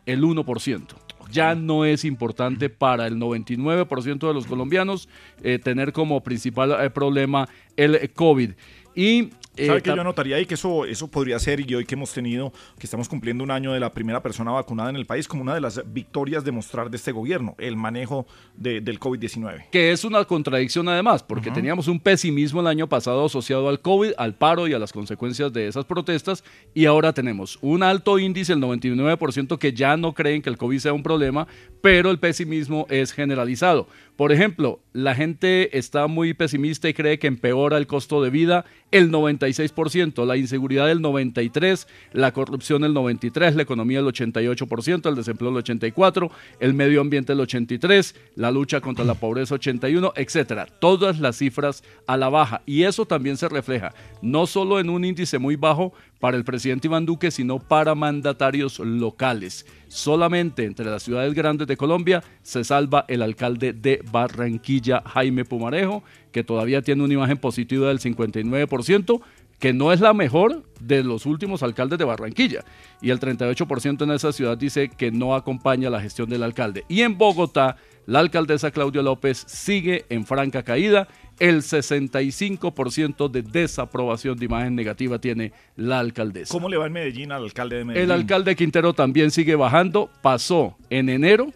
el 0.06 0.24
1% 0.24 1.06
ya 1.32 1.56
no 1.56 1.86
es 1.86 2.06
importante 2.06 2.70
para 2.70 3.08
el 3.08 3.18
99% 3.18 4.28
de 4.28 4.34
los 4.34 4.46
colombianos 4.46 5.10
eh, 5.44 5.60
tener 5.60 5.92
como 5.92 6.22
principal 6.22 6.78
eh, 6.80 6.90
problema 6.92 7.50
el 7.76 8.12
COVID. 8.14 8.52
Y 8.96 9.32
eh, 9.58 9.68
¿Sabe 9.68 9.82
que 9.82 9.96
yo 9.96 10.04
notaría 10.04 10.36
ahí 10.36 10.46
que 10.46 10.56
eso, 10.56 10.86
eso 10.86 11.08
podría 11.08 11.40
ser, 11.40 11.60
y 11.60 11.76
hoy 11.76 11.86
que 11.86 11.96
hemos 11.96 12.14
tenido, 12.14 12.52
que 12.78 12.86
estamos 12.86 13.08
cumpliendo 13.08 13.44
un 13.44 13.52
año 13.52 13.74
de 13.74 13.80
la 13.80 13.92
primera 13.92 14.22
persona 14.22 14.52
vacunada 14.52 14.90
en 14.90 14.96
el 14.96 15.06
país, 15.06 15.28
como 15.28 15.42
una 15.42 15.54
de 15.54 15.62
las 15.62 15.82
victorias 15.94 16.44
de 16.44 16.52
mostrar 16.52 16.90
de 16.90 16.98
este 16.98 17.12
gobierno, 17.12 17.56
el 17.58 17.76
manejo 17.76 18.26
del 18.56 19.00
COVID-19? 19.00 19.70
Que 19.72 19.92
es 19.92 20.04
una 20.04 20.24
contradicción 20.26 20.88
además, 20.90 21.24
porque 21.24 21.52
teníamos 21.52 21.88
un 21.88 22.00
pesimismo 22.00 22.62
el 22.62 22.68
año 22.68 22.88
pasado 22.88 23.26
asociado 23.26 23.70
al 23.70 23.80
COVID, 23.80 24.14
al 24.18 24.36
paro 24.36 24.68
y 24.68 24.74
a 24.74 24.80
las 24.80 24.92
consecuencias 24.92 25.52
de 25.54 25.68
esas 25.68 25.86
protestas, 25.86 26.44
y 26.74 26.86
ahora 26.86 27.14
tenemos 27.14 27.58
un 27.62 27.84
alto 27.84 28.20
índice, 28.20 28.54
el 28.54 28.60
99%, 28.60 29.58
que 29.58 29.74
ya 29.74 29.98
no 29.98 30.14
creen 30.14 30.42
que 30.42 30.50
el 30.50 30.58
COVID 30.58 30.80
sea 30.80 30.94
un 30.94 31.04
problema, 31.04 31.48
pero 31.82 32.10
el 32.10 32.20
pesimismo 32.20 32.88
es 32.90 33.12
generalizado. 33.12 33.88
Por 34.16 34.32
ejemplo, 34.32 34.80
la 34.94 35.14
gente 35.14 35.78
está 35.78 36.08
muy 36.08 36.34
pesimista 36.34 36.88
y 36.88 36.94
cree 36.94 37.20
que 37.20 37.28
empeora 37.28 37.78
el 37.78 37.86
costo 37.86 38.24
de 38.24 38.30
vida 38.30 38.66
el 38.92 39.12
96%, 39.46 40.26
la 40.26 40.38
inseguridad 40.38 40.90
el 40.92 41.02
93%, 41.02 41.88
la 42.14 42.32
corrupción 42.32 42.84
el 42.84 42.94
93%, 42.94 43.54
la 43.54 43.62
economía 43.62 44.00
el 44.00 44.06
88%, 44.06 45.10
el 45.10 45.16
desempleo 45.16 45.58
el 45.58 45.64
84%, 45.64 46.32
el 46.60 46.74
medio 46.74 47.02
ambiente 47.02 47.34
el 47.34 47.40
83%, 47.40 48.16
la 48.36 48.52
lucha 48.52 48.82
contra 48.82 49.06
la 49.06 49.16
pobreza 49.16 49.56
81%, 49.56 50.14
etcétera. 50.16 50.66
Todas 50.66 51.20
las 51.20 51.38
cifras 51.38 51.84
a 52.08 52.18
la 52.18 52.30
baja 52.30 52.62
y 52.66 52.84
eso 52.84 53.06
también 53.06 53.38
se 53.38 53.50
refleja 53.50 53.94
no 54.22 54.48
solo 54.48 54.80
en 54.80 54.90
un 54.90 55.06
índice 55.06 55.38
muy 55.38 55.56
bajo 55.56 55.94
para 56.20 56.38
el 56.38 56.44
presidente 56.44 56.88
Iván 56.88 57.06
Duque, 57.06 57.30
sino 57.30 57.60
para 57.60 57.94
mandatarios 57.94 58.80
locales. 58.80 59.66
Solamente 59.88 60.66
entre 60.66 60.86
las 60.88 61.04
ciudades 61.04 61.34
grandes 61.34 61.68
de 61.68 61.78
Colombia 61.78 62.24
se 62.42 62.64
salva 62.64 63.06
el 63.08 63.22
alcalde 63.22 63.74
de 63.74 64.02
Barranquilla, 64.12 65.04
Jaime 65.06 65.46
Pumarejo, 65.46 66.04
que 66.32 66.44
todavía 66.44 66.82
tiene 66.82 67.04
una 67.04 67.14
imagen 67.14 67.38
positiva 67.38 67.90
del 67.90 68.00
59%, 68.00 69.22
que 69.60 69.74
no 69.74 69.92
es 69.92 70.02
la 70.02 70.14
mejor 70.14 70.64
de 70.80 71.04
los 71.04 71.26
últimos 71.26 71.64
alcaldes 71.64 71.98
de 71.98 72.06
Barranquilla. 72.06 72.64
Y 73.02 73.10
el 73.10 73.20
38% 73.20 74.04
en 74.04 74.12
esa 74.12 74.32
ciudad 74.32 74.58
dice 74.58 74.90
que 74.90 75.12
no 75.12 75.36
acompaña 75.36 75.90
la 75.90 76.02
gestión 76.02 76.30
del 76.30 76.44
alcalde. 76.44 76.84
Y 76.88 77.02
en 77.02 77.18
Bogotá, 77.18 77.78
la 78.06 78.20
alcaldesa 78.20 78.72
Claudia 78.72 79.02
López 79.02 79.44
sigue 79.48 80.06
en 80.10 80.26
franca 80.26 80.64
caída 80.64 81.08
el 81.40 81.62
65% 81.62 83.30
de 83.30 83.42
desaprobación 83.42 84.38
de 84.38 84.46
imagen 84.46 84.76
negativa 84.76 85.20
tiene 85.20 85.52
la 85.76 86.00
alcaldesa. 86.00 86.52
¿Cómo 86.52 86.70
le 86.70 86.78
va 86.78 86.88
en 86.88 86.94
Medellín 86.94 87.32
al 87.32 87.44
alcalde 87.44 87.78
de 87.78 87.86
Medellín? 87.86 88.10
El 88.10 88.12
alcalde 88.12 88.56
Quintero 88.56 88.94
también 88.94 89.32
sigue 89.32 89.56
bajando, 89.56 90.10
pasó 90.22 90.78
en 90.90 91.10
enero 91.10 91.48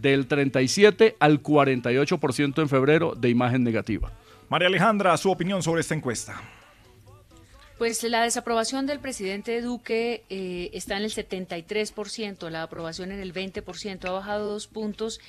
del 0.00 0.26
37 0.26 1.16
al 1.18 1.42
48% 1.42 2.62
en 2.62 2.68
febrero 2.68 3.14
de 3.14 3.28
imagen 3.28 3.64
negativa. 3.64 4.12
María 4.48 4.68
Alejandra, 4.68 5.16
su 5.16 5.30
opinión 5.30 5.62
sobre 5.62 5.82
esta 5.82 5.94
encuesta. 5.94 6.40
Pues 7.78 8.02
la 8.02 8.24
desaprobación 8.24 8.86
del 8.86 8.98
presidente 8.98 9.60
Duque 9.62 10.24
eh, 10.30 10.70
está 10.72 10.96
en 10.96 11.04
el 11.04 11.12
73%, 11.12 12.50
la 12.50 12.64
aprobación 12.64 13.12
en 13.12 13.20
el 13.20 13.32
20%, 13.32 14.04
ha 14.04 14.10
bajado 14.10 14.50
dos 14.50 14.66
puntos. 14.66 15.20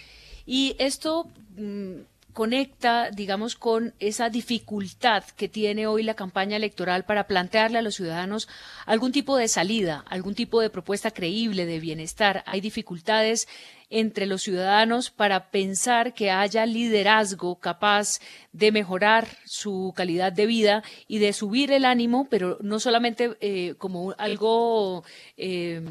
Y 0.47 0.75
esto 0.79 1.27
mm, 1.57 1.99
conecta, 2.39 3.11
digamos, 3.11 3.57
con 3.57 3.93
esa 3.99 4.29
dificultad 4.29 5.25
que 5.35 5.49
tiene 5.49 5.87
hoy 5.87 6.03
la 6.03 6.13
campaña 6.13 6.55
electoral 6.55 7.03
para 7.03 7.27
plantearle 7.27 7.79
a 7.79 7.81
los 7.81 7.95
ciudadanos 7.95 8.47
algún 8.85 9.11
tipo 9.11 9.35
de 9.35 9.49
salida, 9.49 10.05
algún 10.07 10.35
tipo 10.35 10.61
de 10.61 10.69
propuesta 10.69 11.11
creíble 11.11 11.65
de 11.65 11.81
bienestar. 11.81 12.45
Hay 12.47 12.61
dificultades 12.61 13.49
entre 13.89 14.25
los 14.25 14.41
ciudadanos 14.41 15.09
para 15.09 15.51
pensar 15.51 16.13
que 16.13 16.31
haya 16.31 16.65
liderazgo 16.65 17.59
capaz 17.59 18.19
de 18.53 18.71
mejorar 18.71 19.27
su 19.43 19.91
calidad 19.93 20.31
de 20.31 20.45
vida 20.45 20.81
y 21.09 21.17
de 21.17 21.33
subir 21.33 21.73
el 21.73 21.83
ánimo, 21.83 22.27
pero 22.29 22.57
no 22.61 22.79
solamente 22.79 23.35
eh, 23.41 23.75
como 23.77 24.15
algo 24.17 25.03
eh, 25.35 25.81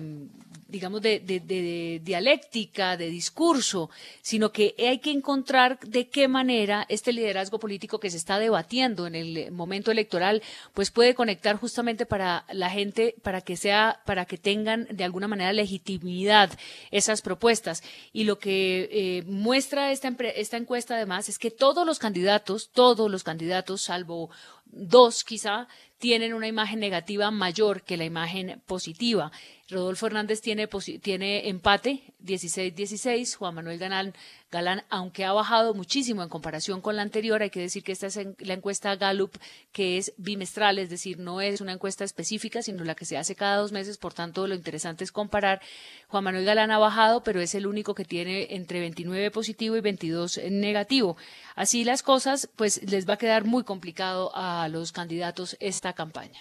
digamos, 0.69 1.01
de, 1.01 2.01
dialéctica, 2.05 2.97
de 2.99 3.09
discurso, 3.09 3.89
sino 4.21 4.53
que 4.53 4.75
hay 4.79 4.99
que 4.99 5.11
encontrar 5.11 5.81
de 5.81 6.09
qué 6.09 6.29
manera 6.29 6.85
este 6.91 7.13
liderazgo 7.13 7.59
político 7.59 7.99
que 7.99 8.11
se 8.11 8.19
está 8.19 8.39
debatiendo 8.39 9.07
en 9.07 9.15
el 9.15 9.51
momento 9.51 9.91
electoral, 9.91 10.43
pues 10.75 10.91
puede 10.91 11.15
conectar 11.15 11.57
justamente 11.57 12.05
para 12.05 12.45
la 12.53 12.69
gente, 12.69 13.15
para 13.23 13.41
que 13.41 13.57
sea, 13.57 14.01
para 14.05 14.27
que 14.27 14.37
tengan 14.37 14.87
de 14.91 15.05
alguna 15.05 15.27
manera 15.27 15.53
legitimidad 15.55 16.51
esas 16.91 17.23
propuestas. 17.23 17.83
Y 18.13 18.25
lo 18.25 18.39
que 18.39 18.89
eh, 18.93 19.23
muestra 19.27 19.91
esta, 19.91 20.15
esta 20.37 20.59
encuesta 20.59 20.97
además 20.97 21.31
es 21.31 21.39
que 21.39 21.51
todos 21.51 21.87
los 21.87 21.99
candidatos, 21.99 22.71
todos 22.71 23.11
los 23.11 23.25
candidatos, 23.25 23.81
salvo 23.83 24.31
dos 24.67 25.25
quizá, 25.25 25.67
tienen 25.99 26.33
una 26.35 26.47
imagen 26.47 26.79
negativa 26.79 27.31
mayor 27.31 27.83
que 27.83 27.97
la 27.97 28.05
imagen 28.05 28.63
positiva. 28.67 29.33
Rodolfo 29.71 30.07
Hernández 30.07 30.41
tiene, 30.41 30.67
tiene 31.03 31.49
empate 31.51 32.03
16-16, 32.25 33.37
Juan 33.37 33.55
Manuel 33.55 33.79
Galán, 33.79 34.15
Galán, 34.51 34.85
aunque 34.89 35.27
ha 35.27 35.33
bajado 35.33 35.75
muchísimo 35.75 36.23
en 36.23 36.31
comparación 36.31 36.81
con 36.81 36.97
la 36.97 37.03
anterior, 37.03 37.43
hay 37.43 37.51
que 37.51 37.61
decir 37.61 37.83
que 37.83 37.93
esta 37.93 38.07
es 38.07 38.19
la 38.39 38.55
encuesta 38.55 38.97
Gallup, 38.97 39.37
que 39.71 39.99
es 39.99 40.15
bimestral, 40.17 40.79
es 40.79 40.89
decir, 40.89 41.19
no 41.19 41.43
es 41.43 41.61
una 41.61 41.73
encuesta 41.73 42.05
específica, 42.05 42.63
sino 42.63 42.83
la 42.83 42.95
que 42.95 43.05
se 43.05 43.19
hace 43.19 43.35
cada 43.35 43.59
dos 43.59 43.71
meses, 43.71 43.99
por 43.99 44.15
tanto 44.15 44.47
lo 44.47 44.55
interesante 44.55 45.05
es 45.05 45.13
comparar. 45.13 45.61
Juan 46.09 46.25
Manuel 46.25 46.47
Galán 46.47 46.71
ha 46.71 46.79
bajado, 46.79 47.23
pero 47.23 47.43
es 47.43 47.55
el 47.55 47.67
único 47.67 47.95
que 47.95 48.07
tiene 48.07 48.55
entre 48.55 48.81
29 48.81 49.31
positivo 49.31 49.77
y 49.77 49.83
22 49.83 50.41
negativo. 50.51 51.19
Así 51.55 51.85
las 51.85 52.03
cosas, 52.03 52.49
pues 52.57 52.91
les 52.91 53.07
va 53.07 53.15
a 53.15 53.19
quedar 53.19 53.45
muy 53.45 53.65
complicado 53.65 54.31
a 54.35 54.69
los 54.69 54.93
candidatos 54.93 55.59
esta 55.61 55.93
campaña. 55.93 56.41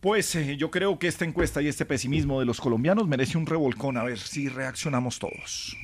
Pues 0.00 0.32
eh, 0.36 0.56
yo 0.56 0.70
creo 0.70 0.96
que 0.98 1.08
esta 1.08 1.24
encuesta 1.24 1.60
y 1.60 1.66
este 1.66 1.84
pesimismo 1.84 2.38
de 2.38 2.46
los 2.46 2.60
colombianos 2.60 3.08
merece 3.08 3.36
un 3.36 3.46
revolcón 3.46 3.96
a 3.96 4.04
ver 4.04 4.18
si 4.18 4.48
reaccionamos 4.48 5.18
todos. 5.18 5.76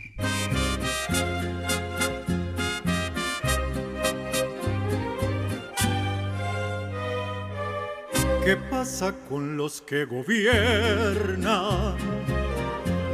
¿Qué 8.45 8.57
pasa 8.71 9.17
con 9.29 9.57
los 9.57 9.81
que 9.81 10.05
gobiernan? 10.05 11.97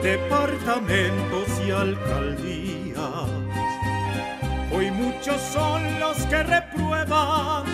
Departamentos 0.02 1.48
y 1.66 1.70
alcaldías. 1.70 2.98
Hoy 4.70 4.90
muchos 4.90 5.40
son 5.40 5.98
los 5.98 6.18
que 6.26 6.42
reprueban, 6.42 7.64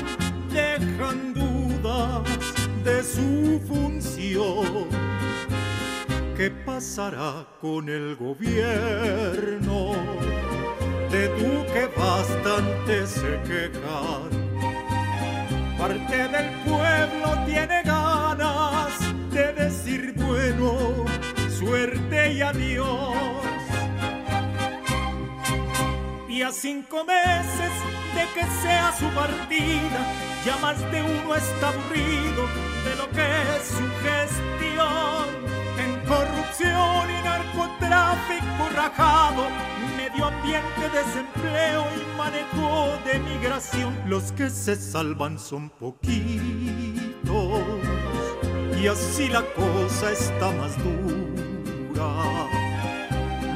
dejan 0.53 1.35
dudas 1.35 2.56
de 2.87 3.03
su 3.03 3.61
función. 3.67 4.89
¿Qué 6.37 6.51
pasará 6.65 7.45
con 7.61 7.89
el 7.89 8.17
gobierno? 8.17 9.93
De 11.11 11.29
tú 11.39 11.51
que 11.73 11.87
bastante 11.99 13.07
se 13.07 13.41
quejan 13.49 14.47
parte 15.79 16.17
del 16.29 16.51
pueblo 16.65 17.45
tiene 17.45 17.83
ganas 17.83 18.93
de 19.31 19.53
decir 19.53 20.15
bueno, 20.17 21.05
suerte 21.51 22.33
y 22.33 22.41
adiós. 22.41 23.15
Y 26.29 26.43
a 26.43 26.51
cinco 26.51 27.05
meses 27.05 27.73
de 28.17 28.27
que 28.35 28.45
sea 28.63 28.93
su 28.99 29.07
partida, 29.11 30.01
ya 30.45 30.57
más 30.63 30.79
de 30.91 31.03
uno 31.03 31.35
está 31.35 31.69
aburrido 31.69 32.43
de 32.87 32.97
lo 32.97 33.11
que 33.11 33.27
es 33.55 33.63
su 33.77 33.87
gestión. 34.07 35.27
En 35.85 35.93
corrupción 36.13 37.11
y 37.11 37.19
narcotráfico 37.23 38.63
rajado, 38.75 39.45
medio 39.97 40.27
ambiente, 40.27 40.83
desempleo 40.93 41.85
y 41.95 42.01
manejo 42.17 42.99
de 43.05 43.19
migración. 43.19 43.95
Los 44.07 44.33
que 44.33 44.49
se 44.49 44.77
salvan 44.77 45.39
son 45.39 45.69
poquitos 45.69 47.17
y 48.81 48.87
así 48.87 49.29
la 49.29 49.43
cosa 49.55 50.13
está 50.13 50.51
más 50.53 50.73
dura. 50.83 52.11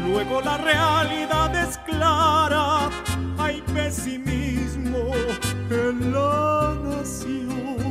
Luego 0.07 0.41
la 0.43 0.59
realidad 0.59 1.55
es 1.57 1.79
clara, 1.79 2.91
hay 3.51 3.61
pesimismo 3.63 5.13
en 5.71 6.13
la 6.13 6.77
nación. 6.85 7.90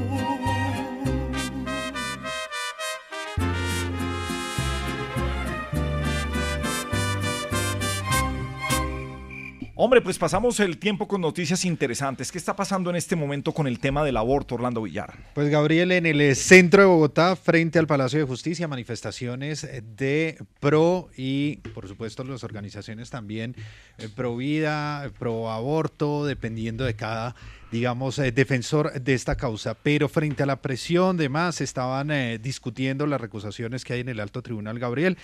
Hombre, 9.82 10.02
pues 10.02 10.20
pasamos 10.20 10.60
el 10.60 10.78
tiempo 10.78 11.08
con 11.08 11.22
noticias 11.22 11.64
interesantes. 11.64 12.34
¿Qué 12.34 12.38
está 12.38 12.54
pasando 12.54 12.90
en 12.90 12.98
este 12.98 13.16
momento 13.16 13.54
con 13.54 13.66
el 13.66 13.80
tema 13.80 14.04
del 14.04 14.18
aborto, 14.18 14.56
Orlando 14.56 14.82
Villar? 14.82 15.14
Pues 15.34 15.48
Gabriel, 15.48 15.94
en 15.94 16.06
el 16.06 16.36
centro 16.36 16.82
de 16.82 16.88
Bogotá, 16.90 17.38
frente 17.38 17.80
al 17.80 17.88
Palacio 17.88 18.20
de 18.20 18.26
Justicia, 18.26 18.68
manifestaciones 18.68 19.66
de 19.96 20.38
pro 20.60 21.08
y, 21.16 21.62
por 21.74 21.88
supuesto, 21.88 22.26
las 22.26 22.44
organizaciones 22.44 23.10
también 23.10 23.56
eh, 24.00 24.10
pro 24.14 24.36
vida, 24.36 25.10
pro 25.18 25.50
aborto, 25.50 26.26
dependiendo 26.26 26.84
de 26.84 26.98
cada 26.98 27.38
digamos, 27.72 28.20
eh, 28.20 28.32
defensor 28.32 28.94
de 28.94 29.14
esta 29.14 29.36
causa. 29.36 29.74
Pero 29.76 30.10
frente 30.10 30.44
a 30.44 30.46
la 30.46 30.62
presión 30.62 31.18
de 31.18 31.30
más, 31.30 31.62
estaban 31.62 32.12
eh, 32.12 32.40
discutiendo 32.40 33.06
las 33.08 33.22
recusaciones 33.22 33.86
que 33.86 33.94
hay 33.94 34.00
en 34.02 34.10
el 34.10 34.20
alto 34.20 34.42
tribunal, 34.42 34.80
Gabriel 34.80 35.18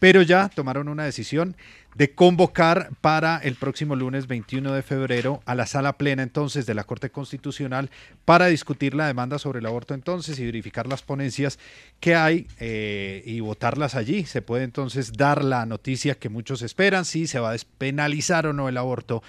pero 0.00 0.22
ya 0.22 0.48
tomaron 0.48 0.88
una 0.88 1.04
decisión 1.04 1.56
de 1.94 2.14
convocar 2.14 2.90
para 3.00 3.36
el 3.38 3.54
próximo 3.54 3.94
lunes 3.94 4.26
21 4.26 4.72
de 4.72 4.82
febrero 4.82 5.42
a 5.44 5.54
la 5.54 5.66
sala 5.66 5.98
plena 5.98 6.22
entonces 6.22 6.64
de 6.64 6.72
la 6.72 6.84
Corte 6.84 7.10
Constitucional 7.10 7.90
para 8.24 8.46
discutir 8.46 8.94
la 8.94 9.06
demanda 9.06 9.38
sobre 9.38 9.58
el 9.58 9.66
aborto 9.66 9.92
entonces 9.92 10.38
y 10.38 10.44
verificar 10.44 10.86
las 10.86 11.02
ponencias 11.02 11.58
que 11.98 12.14
hay 12.14 12.46
eh, 12.58 13.22
y 13.26 13.40
votarlas 13.40 13.94
allí. 13.94 14.24
Se 14.24 14.40
puede 14.40 14.64
entonces 14.64 15.12
dar 15.12 15.44
la 15.44 15.66
noticia 15.66 16.14
que 16.14 16.28
muchos 16.30 16.62
esperan, 16.62 17.04
si 17.04 17.26
se 17.26 17.40
va 17.40 17.50
a 17.50 17.52
despenalizar 17.52 18.46
o 18.46 18.52
no 18.54 18.68
el 18.68 18.78
aborto 18.78 19.22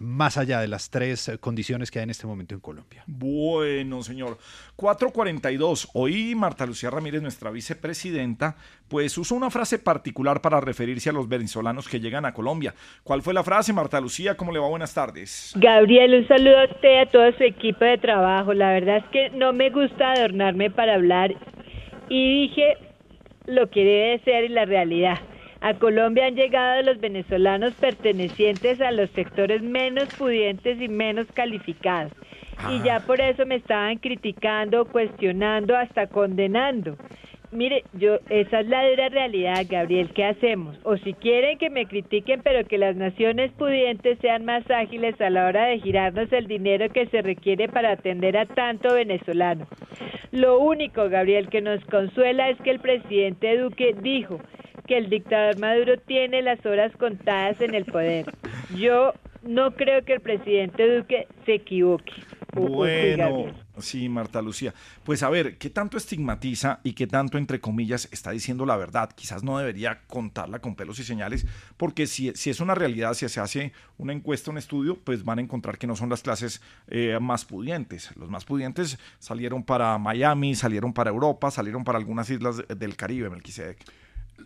más 0.00 0.38
allá 0.38 0.60
de 0.60 0.68
las 0.68 0.88
tres 0.88 1.28
eh, 1.28 1.38
condiciones 1.38 1.90
que 1.90 1.98
hay 1.98 2.04
en 2.04 2.10
este 2.10 2.26
momento 2.26 2.54
en 2.54 2.60
Colombia. 2.60 3.04
Bueno, 3.06 4.02
señor. 4.02 4.38
442. 4.76 5.90
Hoy 5.92 6.34
Marta 6.34 6.64
Lucía 6.64 6.88
Ramírez, 6.90 7.20
nuestra 7.20 7.50
vicepresidenta, 7.50 8.56
pues 8.88 9.16
usó 9.18 9.34
una 9.34 9.50
frase 9.50 9.78
particular 9.78 10.40
para 10.40 10.60
referirse 10.60 11.10
a 11.10 11.12
los 11.12 11.28
venezolanos 11.28 11.86
que 11.86 12.00
llegan 12.00 12.24
a 12.24 12.32
Colombia. 12.32 12.74
¿Cuál 13.04 13.20
fue 13.20 13.34
la 13.34 13.44
frase, 13.44 13.74
Marta 13.74 14.00
Lucía? 14.00 14.36
¿Cómo 14.36 14.52
le 14.52 14.58
va? 14.58 14.68
Buenas 14.68 14.94
tardes. 14.94 15.52
Gabriel, 15.56 16.14
un 16.14 16.28
saludo 16.28 16.60
a 16.60 16.64
usted 16.64 16.94
y 16.94 16.98
a 16.98 17.10
todo 17.10 17.32
su 17.36 17.44
equipo 17.44 17.84
de 17.84 17.98
trabajo. 17.98 18.54
La 18.54 18.72
verdad 18.72 18.96
es 18.96 19.04
que 19.12 19.30
no 19.30 19.52
me 19.52 19.68
gusta 19.68 20.12
adornarme 20.12 20.70
para 20.70 20.94
hablar 20.94 21.34
y 22.08 22.48
dije 22.48 22.78
lo 23.44 23.68
que 23.68 23.84
debe 23.84 24.24
ser 24.24 24.44
y 24.44 24.48
la 24.48 24.64
realidad. 24.64 25.18
A 25.62 25.74
Colombia 25.74 26.26
han 26.26 26.36
llegado 26.36 26.82
los 26.82 27.00
venezolanos 27.00 27.74
pertenecientes 27.74 28.80
a 28.80 28.90
los 28.92 29.10
sectores 29.10 29.60
menos 29.62 30.08
pudientes 30.16 30.80
y 30.80 30.88
menos 30.88 31.26
calificados. 31.34 32.12
Y 32.70 32.82
ya 32.82 33.00
por 33.00 33.20
eso 33.20 33.44
me 33.44 33.56
estaban 33.56 33.98
criticando, 33.98 34.86
cuestionando, 34.86 35.76
hasta 35.76 36.06
condenando. 36.06 36.96
Mire, 37.52 37.82
yo 37.94 38.20
esa 38.28 38.60
es 38.60 38.68
la 38.68 38.88
dura 38.88 39.08
realidad, 39.08 39.66
Gabriel, 39.68 40.10
¿qué 40.14 40.24
hacemos? 40.24 40.78
O 40.84 40.96
si 40.98 41.14
quieren 41.14 41.58
que 41.58 41.68
me 41.68 41.86
critiquen, 41.86 42.42
pero 42.42 42.64
que 42.64 42.78
las 42.78 42.94
naciones 42.94 43.50
pudientes 43.52 44.18
sean 44.20 44.44
más 44.44 44.70
ágiles 44.70 45.20
a 45.20 45.30
la 45.30 45.46
hora 45.46 45.66
de 45.66 45.80
girarnos 45.80 46.32
el 46.32 46.46
dinero 46.46 46.88
que 46.90 47.06
se 47.06 47.22
requiere 47.22 47.68
para 47.68 47.92
atender 47.92 48.36
a 48.36 48.46
tanto 48.46 48.94
venezolano. 48.94 49.66
Lo 50.30 50.60
único, 50.60 51.08
Gabriel, 51.08 51.48
que 51.48 51.60
nos 51.60 51.84
consuela 51.86 52.50
es 52.50 52.60
que 52.60 52.70
el 52.70 52.78
presidente 52.78 53.58
Duque 53.58 53.96
dijo 54.00 54.38
que 54.86 54.98
el 54.98 55.10
dictador 55.10 55.58
Maduro 55.58 55.96
tiene 55.98 56.42
las 56.42 56.64
horas 56.64 56.96
contadas 56.98 57.60
en 57.60 57.74
el 57.74 57.84
poder. 57.84 58.26
Yo 58.76 59.12
no 59.42 59.72
creo 59.72 60.04
que 60.04 60.14
el 60.14 60.20
presidente 60.20 60.96
Duque 60.96 61.26
se 61.46 61.54
equivoque. 61.54 62.12
Bueno, 62.54 63.46
sí, 63.78 64.08
Marta 64.08 64.42
Lucía. 64.42 64.74
Pues 65.04 65.22
a 65.22 65.30
ver, 65.30 65.58
¿qué 65.58 65.70
tanto 65.70 65.96
estigmatiza 65.96 66.80
y 66.82 66.94
qué 66.94 67.06
tanto, 67.06 67.38
entre 67.38 67.60
comillas, 67.60 68.08
está 68.12 68.32
diciendo 68.32 68.66
la 68.66 68.76
verdad? 68.76 69.10
Quizás 69.14 69.42
no 69.42 69.58
debería 69.58 70.00
contarla 70.06 70.60
con 70.60 70.74
pelos 70.74 70.98
y 70.98 71.04
señales, 71.04 71.46
porque 71.76 72.06
si, 72.06 72.32
si 72.34 72.50
es 72.50 72.60
una 72.60 72.74
realidad, 72.74 73.14
si 73.14 73.28
se 73.28 73.40
hace 73.40 73.72
una 73.98 74.12
encuesta, 74.12 74.50
un 74.50 74.58
estudio, 74.58 74.98
pues 74.98 75.24
van 75.24 75.38
a 75.38 75.42
encontrar 75.42 75.78
que 75.78 75.86
no 75.86 75.96
son 75.96 76.08
las 76.08 76.22
clases 76.22 76.60
eh, 76.88 77.18
más 77.20 77.44
pudientes. 77.44 78.14
Los 78.16 78.30
más 78.30 78.44
pudientes 78.44 78.98
salieron 79.18 79.62
para 79.62 79.96
Miami, 79.98 80.54
salieron 80.54 80.92
para 80.92 81.10
Europa, 81.10 81.50
salieron 81.50 81.84
para 81.84 81.98
algunas 81.98 82.28
islas 82.30 82.62
del 82.68 82.96
Caribe, 82.96 83.30
Melquisedec. 83.30 83.78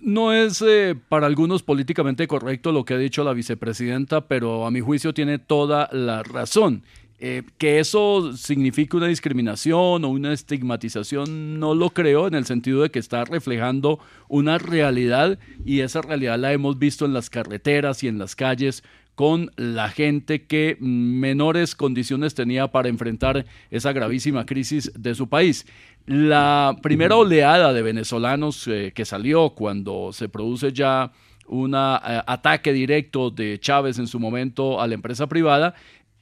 No 0.00 0.32
es 0.32 0.62
eh, 0.66 0.96
para 1.08 1.26
algunos 1.26 1.62
políticamente 1.62 2.26
correcto 2.26 2.72
lo 2.72 2.84
que 2.84 2.94
ha 2.94 2.98
dicho 2.98 3.24
la 3.24 3.32
vicepresidenta, 3.32 4.26
pero 4.26 4.66
a 4.66 4.70
mi 4.70 4.80
juicio 4.80 5.14
tiene 5.14 5.38
toda 5.38 5.88
la 5.92 6.22
razón. 6.22 6.82
Eh, 7.26 7.42
que 7.56 7.78
eso 7.78 8.36
signifique 8.36 8.98
una 8.98 9.06
discriminación 9.06 10.04
o 10.04 10.08
una 10.10 10.34
estigmatización, 10.34 11.58
no 11.58 11.74
lo 11.74 11.88
creo, 11.88 12.26
en 12.26 12.34
el 12.34 12.44
sentido 12.44 12.82
de 12.82 12.90
que 12.90 12.98
está 12.98 13.24
reflejando 13.24 13.98
una 14.28 14.58
realidad 14.58 15.38
y 15.64 15.80
esa 15.80 16.02
realidad 16.02 16.38
la 16.38 16.52
hemos 16.52 16.78
visto 16.78 17.06
en 17.06 17.14
las 17.14 17.30
carreteras 17.30 18.04
y 18.04 18.08
en 18.08 18.18
las 18.18 18.36
calles 18.36 18.84
con 19.14 19.50
la 19.56 19.88
gente 19.88 20.44
que 20.44 20.76
menores 20.80 21.74
condiciones 21.74 22.34
tenía 22.34 22.68
para 22.68 22.90
enfrentar 22.90 23.46
esa 23.70 23.94
gravísima 23.94 24.44
crisis 24.44 24.92
de 24.94 25.14
su 25.14 25.26
país. 25.26 25.64
La 26.04 26.76
primera 26.82 27.16
oleada 27.16 27.72
de 27.72 27.80
venezolanos 27.80 28.68
eh, 28.68 28.92
que 28.94 29.06
salió 29.06 29.54
cuando 29.54 30.12
se 30.12 30.28
produce 30.28 30.74
ya 30.74 31.10
un 31.46 31.74
eh, 31.74 32.22
ataque 32.26 32.74
directo 32.74 33.30
de 33.30 33.58
Chávez 33.60 33.98
en 33.98 34.08
su 34.08 34.20
momento 34.20 34.78
a 34.78 34.86
la 34.86 34.94
empresa 34.94 35.26
privada 35.26 35.74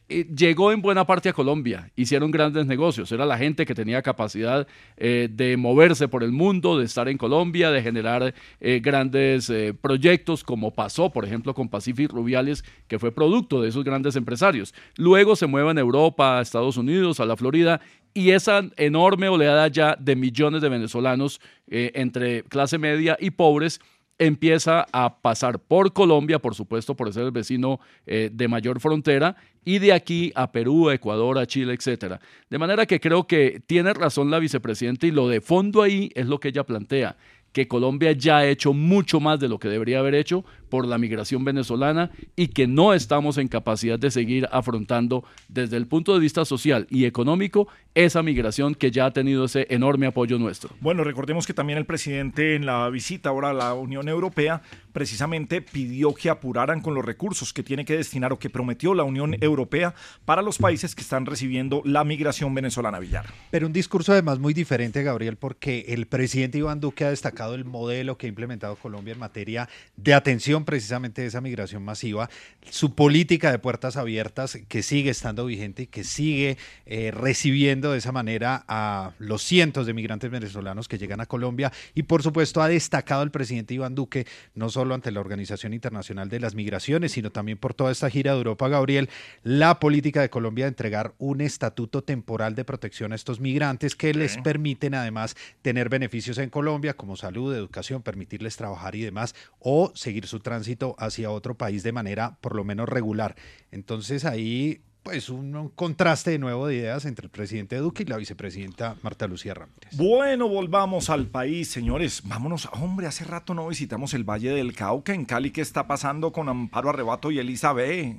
eh, 0.08 0.26
llegó 0.36 0.72
en 0.72 0.82
buena 0.82 1.06
parte 1.06 1.28
a 1.28 1.32
Colombia, 1.32 1.90
hicieron 1.96 2.30
grandes 2.30 2.66
negocios, 2.66 3.10
era 3.12 3.24
la 3.24 3.38
gente 3.38 3.64
que 3.64 3.74
tenía 3.74 4.02
capacidad 4.02 4.66
eh, 4.96 5.28
de 5.30 5.56
moverse 5.56 6.08
por 6.08 6.22
el 6.22 6.32
mundo, 6.32 6.78
de 6.78 6.84
estar 6.84 7.08
en 7.08 7.16
Colombia, 7.16 7.70
de 7.70 7.82
generar 7.82 8.34
eh, 8.60 8.80
grandes 8.82 9.52
proyectos, 9.80 10.44
como 10.44 10.72
pasó, 10.72 11.10
por 11.10 11.24
ejemplo, 11.24 11.54
con 11.54 11.68
Pacific 11.68 12.10
Rubiales, 12.10 12.64
que 12.88 12.98
fue 12.98 13.12
producto 13.12 13.62
de 13.62 13.68
esos 13.68 13.84
grandes 13.84 14.16
empresarios. 14.16 14.74
Luego 14.96 15.36
se 15.36 15.46
mueven 15.46 15.78
a 15.78 15.80
Europa, 15.80 16.38
a 16.38 16.42
Estados 16.42 16.76
Unidos, 16.76 17.20
a 17.20 17.26
la 17.26 17.36
Florida, 17.36 17.80
y 18.14 18.30
esa 18.30 18.62
enorme 18.76 19.28
oleada 19.28 19.68
ya 19.68 19.96
de 19.98 20.16
millones 20.16 20.60
de 20.60 20.68
venezolanos 20.68 21.40
entre 21.66 22.42
clase 22.42 22.76
media 22.76 23.16
y 23.18 23.30
pobres 23.30 23.80
empieza 24.18 24.86
a 24.92 25.18
pasar 25.20 25.58
por 25.58 25.92
Colombia, 25.92 26.38
por 26.38 26.54
supuesto, 26.54 26.94
por 26.94 27.12
ser 27.12 27.24
el 27.24 27.30
vecino 27.30 27.80
eh, 28.06 28.30
de 28.32 28.48
mayor 28.48 28.80
frontera, 28.80 29.36
y 29.64 29.78
de 29.78 29.92
aquí 29.92 30.32
a 30.34 30.52
Perú, 30.52 30.88
a 30.88 30.94
Ecuador, 30.94 31.38
a 31.38 31.46
Chile, 31.46 31.74
etcétera. 31.74 32.20
De 32.50 32.58
manera 32.58 32.86
que 32.86 33.00
creo 33.00 33.26
que 33.26 33.62
tiene 33.66 33.92
razón 33.94 34.30
la 34.30 34.38
vicepresidenta 34.38 35.06
y 35.06 35.10
lo 35.10 35.28
de 35.28 35.40
fondo 35.40 35.82
ahí 35.82 36.10
es 36.14 36.26
lo 36.26 36.40
que 36.40 36.48
ella 36.48 36.64
plantea 36.64 37.16
que 37.52 37.68
Colombia 37.68 38.12
ya 38.12 38.38
ha 38.38 38.46
hecho 38.46 38.72
mucho 38.72 39.20
más 39.20 39.38
de 39.38 39.48
lo 39.48 39.58
que 39.58 39.68
debería 39.68 39.98
haber 39.98 40.14
hecho 40.14 40.44
por 40.72 40.86
la 40.86 40.96
migración 40.96 41.44
venezolana 41.44 42.10
y 42.34 42.48
que 42.48 42.66
no 42.66 42.94
estamos 42.94 43.36
en 43.36 43.48
capacidad 43.48 43.98
de 43.98 44.10
seguir 44.10 44.48
afrontando 44.50 45.22
desde 45.48 45.76
el 45.76 45.86
punto 45.86 46.14
de 46.14 46.20
vista 46.20 46.46
social 46.46 46.86
y 46.88 47.04
económico 47.04 47.68
esa 47.94 48.22
migración 48.22 48.74
que 48.74 48.90
ya 48.90 49.04
ha 49.04 49.10
tenido 49.10 49.44
ese 49.44 49.66
enorme 49.68 50.06
apoyo 50.06 50.38
nuestro. 50.38 50.70
Bueno, 50.80 51.04
recordemos 51.04 51.46
que 51.46 51.52
también 51.52 51.78
el 51.78 51.84
presidente 51.84 52.54
en 52.54 52.64
la 52.64 52.88
visita 52.88 53.28
ahora 53.28 53.50
a 53.50 53.52
la 53.52 53.74
Unión 53.74 54.08
Europea 54.08 54.62
precisamente 54.94 55.60
pidió 55.60 56.14
que 56.14 56.30
apuraran 56.30 56.80
con 56.80 56.94
los 56.94 57.04
recursos 57.04 57.52
que 57.52 57.62
tiene 57.62 57.84
que 57.84 57.98
destinar 57.98 58.32
o 58.32 58.38
que 58.38 58.48
prometió 58.48 58.94
la 58.94 59.04
Unión 59.04 59.36
Europea 59.42 59.94
para 60.24 60.40
los 60.40 60.56
países 60.56 60.94
que 60.94 61.02
están 61.02 61.26
recibiendo 61.26 61.82
la 61.84 62.02
migración 62.04 62.54
venezolana, 62.54 62.98
Villar. 62.98 63.26
Pero 63.50 63.66
un 63.66 63.74
discurso 63.74 64.12
además 64.12 64.38
muy 64.38 64.54
diferente, 64.54 65.02
Gabriel, 65.02 65.36
porque 65.36 65.84
el 65.88 66.06
presidente 66.06 66.56
Iván 66.56 66.80
Duque 66.80 67.04
ha 67.04 67.10
destacado 67.10 67.54
el 67.54 67.66
modelo 67.66 68.16
que 68.16 68.24
ha 68.24 68.28
implementado 68.30 68.76
Colombia 68.76 69.12
en 69.12 69.20
materia 69.20 69.68
de 69.96 70.14
atención 70.14 70.61
precisamente 70.64 71.22
de 71.22 71.28
esa 71.28 71.40
migración 71.40 71.82
masiva, 71.82 72.28
su 72.70 72.94
política 72.94 73.50
de 73.50 73.58
puertas 73.58 73.96
abiertas 73.96 74.58
que 74.68 74.82
sigue 74.82 75.10
estando 75.10 75.46
vigente 75.46 75.82
y 75.82 75.86
que 75.86 76.04
sigue 76.04 76.56
eh, 76.86 77.10
recibiendo 77.10 77.92
de 77.92 77.98
esa 77.98 78.12
manera 78.12 78.64
a 78.68 79.12
los 79.18 79.42
cientos 79.42 79.86
de 79.86 79.94
migrantes 79.94 80.30
venezolanos 80.30 80.88
que 80.88 80.98
llegan 80.98 81.20
a 81.20 81.26
Colombia. 81.26 81.72
Y 81.94 82.04
por 82.04 82.22
supuesto 82.22 82.62
ha 82.62 82.68
destacado 82.68 83.22
el 83.22 83.30
presidente 83.30 83.74
Iván 83.74 83.94
Duque 83.94 84.26
no 84.54 84.68
solo 84.68 84.94
ante 84.94 85.10
la 85.10 85.20
Organización 85.20 85.74
Internacional 85.74 86.28
de 86.28 86.40
las 86.40 86.54
Migraciones, 86.54 87.12
sino 87.12 87.30
también 87.30 87.58
por 87.58 87.74
toda 87.74 87.92
esta 87.92 88.10
gira 88.10 88.32
de 88.32 88.38
Europa, 88.38 88.68
Gabriel, 88.68 89.08
la 89.42 89.78
política 89.80 90.20
de 90.20 90.30
Colombia 90.30 90.64
de 90.64 90.70
entregar 90.70 91.14
un 91.18 91.40
estatuto 91.40 92.02
temporal 92.02 92.54
de 92.54 92.64
protección 92.64 93.12
a 93.12 93.16
estos 93.16 93.40
migrantes 93.40 93.96
que 93.96 94.14
les 94.14 94.36
permiten 94.38 94.94
además 94.94 95.36
tener 95.62 95.88
beneficios 95.88 96.38
en 96.38 96.50
Colombia 96.50 96.94
como 96.94 97.16
salud, 97.16 97.54
educación, 97.54 98.02
permitirles 98.02 98.56
trabajar 98.56 98.94
y 98.94 99.02
demás 99.02 99.34
o 99.58 99.92
seguir 99.94 100.26
su 100.26 100.40
tránsito 100.52 100.94
hacia 100.98 101.30
otro 101.30 101.56
país 101.56 101.82
de 101.82 101.92
manera 101.92 102.36
por 102.40 102.54
lo 102.54 102.62
menos 102.62 102.88
regular. 102.88 103.36
Entonces 103.70 104.26
ahí 104.26 104.82
pues 105.02 105.30
un, 105.30 105.56
un 105.56 105.68
contraste 105.70 106.32
de 106.32 106.38
nuevo 106.38 106.66
de 106.66 106.76
ideas 106.76 107.06
entre 107.06 107.24
el 107.26 107.30
presidente 107.30 107.76
Duque 107.76 108.02
y 108.02 108.06
la 108.06 108.18
vicepresidenta 108.18 108.96
Marta 109.02 109.26
Lucía 109.26 109.54
Ramírez. 109.54 109.96
Bueno, 109.96 110.48
volvamos 110.48 111.10
al 111.10 111.26
país, 111.26 111.70
señores. 111.70 112.22
Vámonos. 112.24 112.68
Hombre, 112.72 113.06
hace 113.06 113.24
rato 113.24 113.54
no 113.54 113.66
visitamos 113.66 114.14
el 114.14 114.24
Valle 114.24 114.50
del 114.50 114.74
Cauca 114.74 115.14
en 115.14 115.24
Cali. 115.24 115.50
¿Qué 115.50 115.62
está 115.62 115.86
pasando 115.86 116.32
con 116.32 116.48
Amparo 116.48 116.90
Arrebato 116.90 117.30
y 117.30 117.38
Elizabeth? 117.38 118.16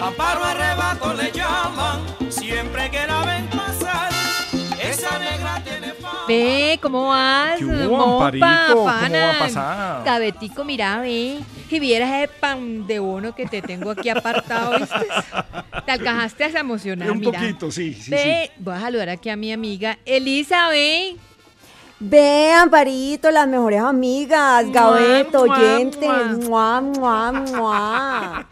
Amparo 0.00 0.44
arrebato 0.44 1.14
le 1.14 1.32
llaman, 1.32 2.00
siempre 2.30 2.90
que 2.90 3.06
la 3.06 3.24
ven 3.24 3.46
pasar. 3.48 3.81
Ve, 6.28 6.78
¿cómo 6.80 7.08
vas? 7.08 7.58
¿Qué 7.58 7.64
hubo, 7.64 8.02
Amparito? 8.02 8.46
¿Cómo 8.68 8.84
va 8.84 9.30
a 9.30 9.38
pasar? 9.38 10.04
Gavetico, 10.04 10.64
mira, 10.64 11.00
ve. 11.00 11.38
Y 11.70 11.80
vieras 11.80 12.10
ese 12.12 12.28
pan 12.28 12.86
de 12.86 12.98
bono 12.98 13.34
que 13.34 13.46
te 13.46 13.62
tengo 13.62 13.90
aquí 13.92 14.10
apartado, 14.10 14.78
¿viste? 14.78 15.06
Te 15.86 15.92
alcanzaste 15.92 16.44
a 16.44 16.60
emocionar, 16.60 17.10
Un 17.10 17.18
mira. 17.18 17.40
poquito, 17.40 17.70
sí, 17.70 17.94
sí, 17.94 18.10
Ve, 18.10 18.50
voy 18.58 18.74
a 18.74 18.80
saludar 18.80 19.08
aquí 19.08 19.30
a 19.30 19.36
mi 19.36 19.52
amiga 19.52 19.98
Elizabeth. 20.04 21.16
Ve, 22.04 22.50
Amparito, 22.50 23.30
las 23.30 23.46
mejores 23.46 23.80
amigas, 23.80 24.68
Gabeto, 24.72 25.46
mua, 25.46 25.56
oyentes, 25.56 26.48
mua, 26.48 26.80
mua, 26.80 27.30
mua. 27.30 28.48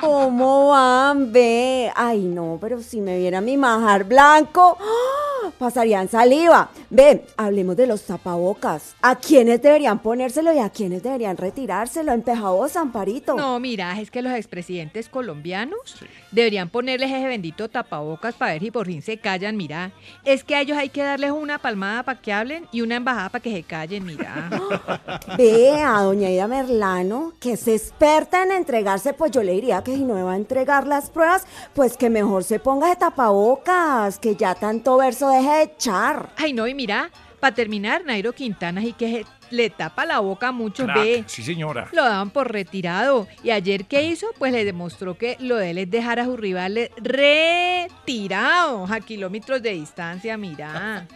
¿Cómo 0.00 0.68
van? 0.68 1.32
Ve, 1.32 1.90
ay 1.96 2.20
no, 2.20 2.56
pero 2.60 2.80
si 2.80 3.00
me 3.00 3.18
viera 3.18 3.40
mi 3.40 3.56
majar 3.56 4.04
blanco, 4.04 4.78
¡ah! 4.80 5.32
pasarían 5.58 6.08
saliva. 6.08 6.70
Ve, 6.90 7.24
hablemos 7.36 7.76
de 7.76 7.86
los 7.86 8.02
tapabocas. 8.02 8.94
¿A 9.02 9.16
quiénes 9.16 9.60
deberían 9.62 9.98
ponérselo 10.00 10.52
y 10.52 10.58
a 10.58 10.70
quiénes 10.70 11.02
deberían 11.02 11.36
retirárselo? 11.36 12.12
Empejados, 12.12 12.76
Amparito. 12.76 13.34
No, 13.34 13.58
mira, 13.58 14.00
es 14.00 14.10
que 14.10 14.22
los 14.22 14.32
expresidentes 14.32 15.08
colombianos 15.08 15.96
deberían 16.30 16.68
ponerles 16.68 17.10
ese 17.10 17.26
bendito 17.26 17.68
tapabocas 17.68 18.34
para 18.34 18.52
ver 18.52 18.62
si 18.62 18.70
por 18.70 18.86
fin 18.86 19.02
se 19.02 19.18
callan, 19.18 19.56
mira. 19.56 19.92
Es 20.24 20.44
que 20.44 20.54
a 20.54 20.60
ellos 20.60 20.76
hay 20.76 20.88
que 20.88 21.02
darles 21.02 21.30
una 21.30 21.58
palmada 21.72 22.02
para 22.02 22.20
que 22.20 22.32
hablen 22.32 22.68
y 22.70 22.82
una 22.82 22.96
embajada 22.96 23.30
para 23.30 23.42
que 23.42 23.50
se 23.50 23.62
callen, 23.62 24.04
mira. 24.04 24.50
Ve 25.38 25.80
a 25.80 26.02
doña 26.02 26.28
Ida 26.28 26.46
Merlano, 26.46 27.32
que 27.40 27.52
es 27.52 27.66
experta 27.66 28.42
en 28.42 28.52
entregarse, 28.52 29.14
pues 29.14 29.30
yo 29.30 29.42
le 29.42 29.52
diría 29.52 29.82
que 29.82 29.96
si 29.96 30.04
no 30.04 30.22
va 30.22 30.32
a 30.32 30.36
entregar 30.36 30.86
las 30.86 31.08
pruebas, 31.10 31.46
pues 31.74 31.96
que 31.96 32.10
mejor 32.10 32.44
se 32.44 32.58
ponga 32.58 32.88
de 32.88 32.96
tapabocas, 32.96 34.18
que 34.18 34.36
ya 34.36 34.54
tanto 34.54 34.98
verso 34.98 35.30
deje 35.30 35.50
de 35.50 35.62
echar. 35.62 36.28
Ay, 36.36 36.52
no, 36.52 36.66
y 36.68 36.74
mira, 36.74 37.10
para 37.40 37.54
terminar, 37.54 38.04
Nairo 38.04 38.34
Quintana 38.34 38.84
y 38.84 38.92
que 38.92 39.24
le 39.52 39.70
tapa 39.70 40.04
la 40.06 40.18
boca 40.20 40.48
a 40.48 40.52
muchos, 40.52 40.86
Crack, 40.86 40.96
ve. 40.98 41.24
Sí, 41.26 41.42
señora. 41.42 41.88
Lo 41.92 42.02
daban 42.02 42.30
por 42.30 42.50
retirado. 42.50 43.28
Y 43.44 43.50
ayer, 43.50 43.84
¿qué 43.84 44.02
hizo? 44.04 44.26
Pues 44.38 44.52
le 44.52 44.64
demostró 44.64 45.16
que 45.16 45.36
lo 45.40 45.56
de 45.56 45.70
él 45.70 45.78
es 45.78 45.90
dejar 45.90 46.18
a 46.20 46.24
sus 46.24 46.38
rivales 46.38 46.90
retirados 46.96 48.90
a 48.90 49.00
kilómetros 49.00 49.62
de 49.62 49.70
distancia, 49.72 50.36
mira. 50.36 51.06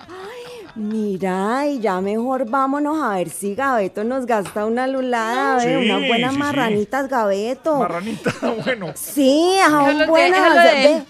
Mira, 0.75 1.67
y 1.67 1.81
ya 1.81 2.01
mejor 2.03 2.49
vámonos 2.51 3.03
a 3.03 3.15
ver 3.17 3.31
si 3.31 3.55
Gabeto 3.55 4.05
nos 4.05 4.27
gasta 4.27 4.67
una 4.67 4.87
lulada, 4.87 5.59
Sí, 5.61 5.69
ve, 5.69 5.77
unas 5.79 6.07
buenas 6.07 6.31
sí, 6.33 6.37
sí. 6.37 6.39
marranitas, 6.43 7.09
Gabeto. 7.09 7.77
Marranita, 7.79 8.35
bueno. 8.65 8.93
Sí, 8.95 9.57
aún 9.65 10.07
buenas. 10.07 10.55
de 10.55 10.61
ve, 10.61 11.03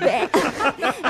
ve, 0.00 0.28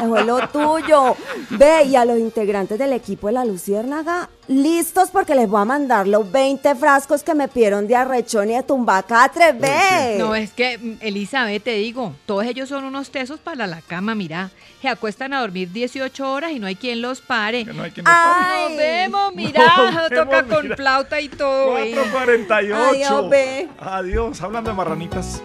es 0.20 0.26
lo 0.26 0.48
tuyo. 0.48 1.16
Ve, 1.50 1.84
y 1.84 1.96
a 1.96 2.06
los 2.06 2.18
integrantes 2.18 2.78
del 2.78 2.94
equipo 2.94 3.26
de 3.26 3.34
la 3.34 3.44
Luciérnaga, 3.44 4.30
listos 4.52 5.10
porque 5.10 5.34
les 5.34 5.48
voy 5.48 5.62
a 5.62 5.64
mandar 5.64 6.06
los 6.06 6.30
20 6.30 6.74
frascos 6.74 7.22
que 7.22 7.34
me 7.34 7.48
pidieron 7.48 7.86
de 7.86 7.96
arrechón 7.96 8.50
y 8.50 8.54
de 8.54 8.62
tumbacatre, 8.62 9.52
ve. 9.52 10.16
No, 10.18 10.34
es 10.34 10.52
que, 10.52 10.78
mm, 10.78 10.96
Elizabeth, 11.00 11.62
te 11.64 11.72
digo, 11.74 12.14
todos 12.26 12.44
ellos 12.44 12.68
son 12.68 12.84
unos 12.84 13.10
tesos 13.10 13.40
para 13.40 13.66
la 13.66 13.80
cama, 13.82 14.14
mira. 14.14 14.50
Se 14.80 14.88
acuestan 14.88 15.32
a 15.32 15.40
dormir 15.40 15.70
18 15.72 16.32
horas 16.32 16.50
y 16.52 16.58
no 16.58 16.66
hay 16.66 16.74
quien 16.76 17.00
los 17.02 17.20
pare. 17.20 17.64
no 17.64 17.82
hay 17.82 17.90
quien 17.92 18.04
los 18.04 18.12
pare. 18.14 18.68
Nos 18.68 18.76
vemos, 18.76 19.32
mira, 19.36 19.76
Nos 19.92 20.08
toca 20.10 20.24
vemos, 20.42 20.54
con 20.54 20.62
mira. 20.64 20.76
flauta 20.76 21.20
y 21.20 21.28
todo. 21.28 21.78
eh. 21.78 21.94
4.48. 21.94 22.74
Adiós, 22.74 23.30
ve. 23.30 23.68
Adiós, 23.78 24.40
hablando 24.42 24.70
de 24.70 24.76
marranitas. 24.76 25.40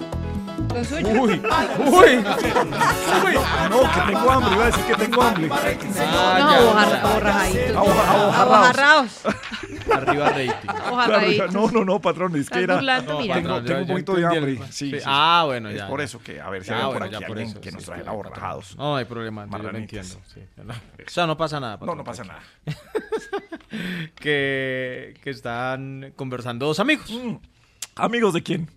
Lo 0.73 0.83
suyo. 0.83 1.07
Uy, 1.07 1.17
uy, 1.17 1.39
uy. 1.89 2.23
No, 3.69 3.81
que 3.93 4.01
tengo 4.11 4.31
hambre, 4.31 4.53
iba 4.55 4.63
a 4.63 4.65
decir 4.67 4.83
que 4.85 4.95
tengo 4.95 5.21
hambre. 5.23 5.47
No, 5.47 5.55
abojarra- 5.55 7.01
aborrajaditos. 7.01 7.75
Aboja- 7.75 8.41
Abojarrados. 8.41 9.21
Arriba 9.91 10.29
rating. 10.29 10.51
Ojaladitos. 10.91 11.53
No, 11.53 11.71
no, 11.71 11.85
no, 11.85 11.99
patrón, 11.99 12.35
es 12.35 12.49
que 12.49 12.59
Estás 12.59 12.63
era. 12.63 12.75
burlando, 12.75 13.19
mira. 13.19 13.35
Tengo, 13.35 13.49
patrón, 13.49 13.65
tengo 13.65 13.77
yo- 13.79 13.81
un 13.81 13.87
yo 13.87 13.93
poquito 13.93 14.13
de 14.15 14.21
entendí 14.23 14.37
hambre. 14.37 14.51
el- 14.67 14.73
Sí, 14.73 14.89
sí. 14.91 14.97
sí. 14.99 15.03
Ah, 15.05 15.43
bueno, 15.45 15.69
Es 15.69 15.77
ya, 15.77 15.87
por 15.87 15.99
ya. 15.99 16.05
eso 16.05 16.19
que, 16.19 16.41
a 16.41 16.49
ver 16.49 16.63
si 16.63 16.71
Ah, 16.71 16.75
hay 16.75 16.81
por 16.83 16.91
bueno, 16.91 17.05
aquí 17.05 17.13
ya 17.13 17.19
por 17.19 17.37
alguien 17.37 17.49
eso, 17.49 17.61
que 17.61 17.71
nos 17.71 17.81
sí, 17.83 17.85
trae 17.89 18.01
sí, 18.03 18.07
aborrajados. 18.09 18.77
No, 18.77 18.83
no 18.83 18.95
hay 18.97 19.05
problema, 19.05 19.45
yo 19.45 19.57
lo 19.57 19.63
Marranitas. 19.63 20.11
entiendo. 20.11 20.27
sí. 20.33 20.41
No. 20.63 20.73
O 20.73 21.09
sea, 21.09 21.27
no 21.27 21.37
pasa 21.37 21.59
nada. 21.59 21.73
No, 21.73 21.79
patrón, 21.79 21.97
no 21.97 22.03
pasa 22.03 22.23
nada. 22.23 22.41
Que, 24.15 25.13
que 25.21 25.29
están 25.29 26.13
conversando 26.15 26.65
dos 26.67 26.79
amigos. 26.79 27.05
¿Amigos 27.95 28.33
de 28.33 28.41
quién? 28.43 28.69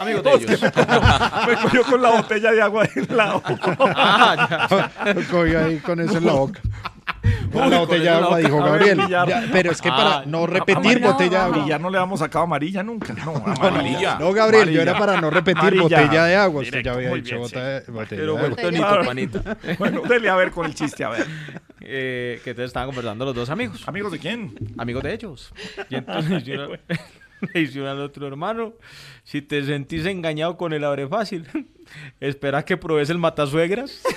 Amigos 0.00 0.22
de 0.24 0.30
ellos. 0.32 0.62
me 0.62 0.70
cogió- 0.72 1.46
me 1.46 1.56
cogió 1.62 1.84
con 1.84 2.02
la 2.02 2.10
botella 2.10 2.52
de 2.52 2.62
agua 2.62 2.88
en 2.94 3.16
la 3.16 3.32
boca. 3.34 3.76
Ah, 3.96 4.90
Cogió 5.30 5.64
ahí 5.64 5.78
con 5.78 6.00
eso 6.00 6.18
en 6.18 6.26
la 6.26 6.32
boca. 6.32 6.60
Uy, 7.52 7.70
la 7.70 7.78
botella 7.78 8.02
de 8.18 8.24
agua, 8.24 8.38
dijo 8.38 8.62
Gabriel. 8.62 9.00
Ya, 9.08 9.24
pero 9.50 9.70
es 9.72 9.80
que 9.80 9.88
para 9.88 10.18
Ah, 10.18 10.22
no 10.26 10.46
repetir 10.46 10.76
amarilla. 10.76 11.06
botella 11.10 11.30
de 11.30 11.36
agua. 11.44 11.58
Villar 11.64 11.80
no 11.80 11.90
le 11.90 11.98
hemos 11.98 12.20
sacado 12.20 12.44
amarilla 12.44 12.82
nunca. 12.82 13.14
No, 13.14 13.36
amarilla. 13.36 14.18
No, 14.18 14.32
Gabriel, 14.32 14.70
yo 14.70 14.82
era 14.82 14.98
para 14.98 15.20
no 15.20 15.30
repetir 15.30 15.58
Amarilla. 15.60 15.82
botella 15.82 16.24
de 16.24 16.36
agua. 16.36 16.60
Usted 16.62 16.78
Directo, 16.78 16.90
ya 16.90 16.94
había 17.08 17.14
dicho 17.22 17.38
bota- 17.38 17.80
sí. 17.80 17.90
botella 17.92 18.08
Pero 18.20 18.34
de 18.34 18.40
bueno, 18.56 18.86
agua. 18.86 19.04
panita. 19.04 19.56
Bueno, 19.78 20.02
dele 20.02 20.28
a 20.28 20.34
ver 20.36 20.50
con 20.50 20.66
el 20.66 20.74
chiste, 20.74 21.04
a 21.04 21.08
ver. 21.10 21.26
Eh, 21.80 22.40
que 22.44 22.52
te 22.54 22.64
estaban 22.64 22.88
conversando 22.88 23.24
los 23.24 23.34
dos 23.34 23.48
amigos. 23.50 23.82
¿Amigos 23.88 24.12
de 24.12 24.18
quién? 24.18 24.54
Amigos 24.76 25.02
de 25.02 25.14
ellos. 25.14 25.52
Y 25.88 25.94
entonces 25.96 26.44
yo 26.44 26.68
le 27.54 27.60
dice 27.60 27.80
uno 27.80 27.90
al 27.90 28.00
otro 28.00 28.26
hermano, 28.26 28.74
si 29.24 29.42
te 29.42 29.62
sentís 29.64 30.06
engañado 30.06 30.56
con 30.56 30.72
el 30.72 30.84
abre 30.84 31.06
fácil, 31.08 31.46
espera 32.20 32.64
que 32.64 32.76
pruebes 32.76 33.10
el 33.10 33.18
matasuegras. 33.18 34.02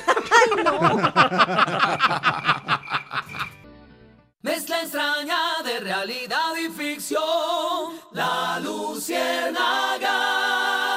Mezcla 4.42 4.82
extraña 4.82 5.62
de 5.64 5.80
realidad 5.82 6.56
y 6.58 6.70
ficción. 6.70 7.22
La 8.12 8.60
Luciérnaga. 8.60 10.91